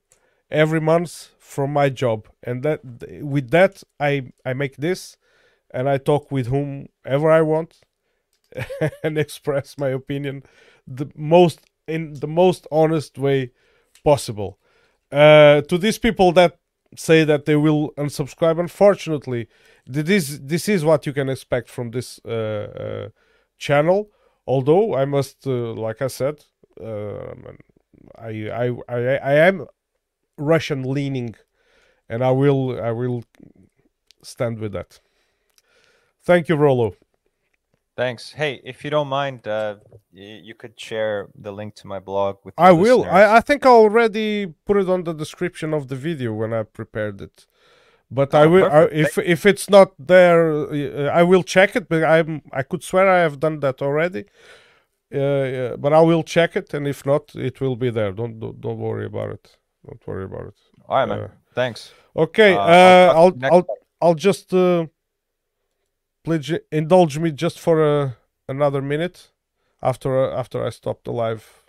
every 0.49 0.79
month 0.79 1.29
from 1.39 1.73
my 1.73 1.89
job. 1.89 2.27
And 2.43 2.63
that 2.63 2.81
with 3.21 3.49
that 3.51 3.83
i 3.99 4.31
i 4.45 4.53
make 4.53 4.77
this 4.77 5.17
and 5.71 5.89
i 5.89 5.97
talk 5.97 6.31
with 6.31 6.47
whomever 6.47 7.31
i 7.31 7.41
want 7.41 7.81
and 9.03 9.17
express 9.17 9.77
my 9.77 9.89
opinion 9.89 10.43
the 10.87 11.07
most 11.15 11.59
in 11.87 12.13
the 12.13 12.27
most 12.27 12.67
honest 12.71 13.17
way 13.17 13.51
possible. 14.03 14.59
Uh, 15.11 15.61
to 15.61 15.77
these 15.77 15.99
people 15.99 16.31
that 16.31 16.57
say 16.97 17.23
that 17.23 17.45
they 17.45 17.55
will 17.55 17.91
unsubscribe 17.97 18.59
unfortunately 18.59 19.47
this 19.85 20.39
this 20.41 20.69
is 20.69 20.85
what 20.85 21.05
you 21.05 21.13
can 21.13 21.29
expect 21.29 21.69
from 21.69 21.91
this 21.91 22.19
uh, 22.25 22.31
uh, 22.31 23.09
channel. 23.57 24.09
Although 24.47 24.93
i 24.95 25.05
must 25.05 25.47
uh, 25.47 25.73
like 25.73 26.01
i 26.01 26.07
said 26.07 26.45
uh, 26.81 27.33
I, 28.17 28.49
I 28.49 28.71
i 28.89 29.15
i 29.15 29.33
am 29.33 29.65
Russian 30.37 30.83
leaning, 30.83 31.35
and 32.09 32.23
I 32.23 32.31
will 32.31 32.79
I 32.79 32.91
will 32.91 33.23
stand 34.23 34.59
with 34.59 34.73
that. 34.73 34.99
Thank 36.23 36.49
you, 36.49 36.55
Rolo. 36.55 36.95
Thanks. 37.95 38.33
Hey, 38.33 38.59
if 38.65 38.83
you 38.83 38.89
don't 38.89 39.07
mind, 39.07 39.47
uh, 39.47 39.75
you 40.11 40.53
could 40.53 40.77
share 40.77 41.29
the 41.33 41.53
link 41.53 41.75
to 41.75 41.87
my 41.87 41.99
blog 41.99 42.37
with. 42.43 42.53
I 42.57 42.73
will. 42.73 43.05
I, 43.05 43.37
I 43.37 43.39
think 43.39 43.65
I 43.65 43.69
already 43.69 44.47
put 44.65 44.77
it 44.77 44.89
on 44.89 45.05
the 45.05 45.13
description 45.13 45.73
of 45.73 45.87
the 45.87 45.95
video 45.95 46.33
when 46.33 46.53
I 46.53 46.63
prepared 46.63 47.21
it. 47.21 47.45
But 48.11 48.35
oh, 48.35 48.39
I 48.39 48.45
will. 48.47 48.65
I, 48.65 48.83
if 48.91 49.17
if 49.17 49.45
it's 49.45 49.69
not 49.69 49.93
there, 49.97 51.09
I 51.09 51.23
will 51.23 51.43
check 51.43 51.75
it. 51.77 51.87
But 51.87 52.03
I'm. 52.03 52.41
I 52.51 52.63
could 52.63 52.83
swear 52.83 53.07
I 53.09 53.19
have 53.19 53.39
done 53.39 53.61
that 53.61 53.81
already. 53.81 54.25
Uh, 55.13 55.17
yeah, 55.17 55.75
but 55.77 55.93
I 55.93 56.01
will 56.01 56.23
check 56.23 56.55
it, 56.55 56.73
and 56.73 56.87
if 56.87 57.05
not, 57.05 57.35
it 57.35 57.61
will 57.61 57.75
be 57.75 57.89
there. 57.89 58.11
Don't 58.11 58.39
don't, 58.39 58.59
don't 58.59 58.79
worry 58.79 59.05
about 59.05 59.29
it. 59.29 59.57
Don't 59.85 60.05
worry 60.07 60.25
about 60.25 60.47
it. 60.47 60.55
All 60.87 60.97
right, 60.97 61.07
man. 61.07 61.19
Uh, 61.19 61.27
Thanks. 61.53 61.93
Okay. 62.15 62.53
Uh, 62.53 62.59
uh 62.59 63.13
I'll 63.15 63.33
I'll 63.43 63.53
I'll, 63.53 63.67
I'll, 64.01 64.15
just 64.15 64.53
uh, 64.53 64.87
please 66.23 66.51
indulge 66.71 67.19
me 67.19 67.31
just 67.31 67.59
for 67.59 67.83
uh, 67.83 68.11
another 68.47 68.81
minute 68.81 69.31
after 69.81 70.31
uh, 70.31 70.39
after 70.39 70.65
I 70.65 70.69
stop 70.71 71.03
the 71.03 71.11
live 71.11 71.64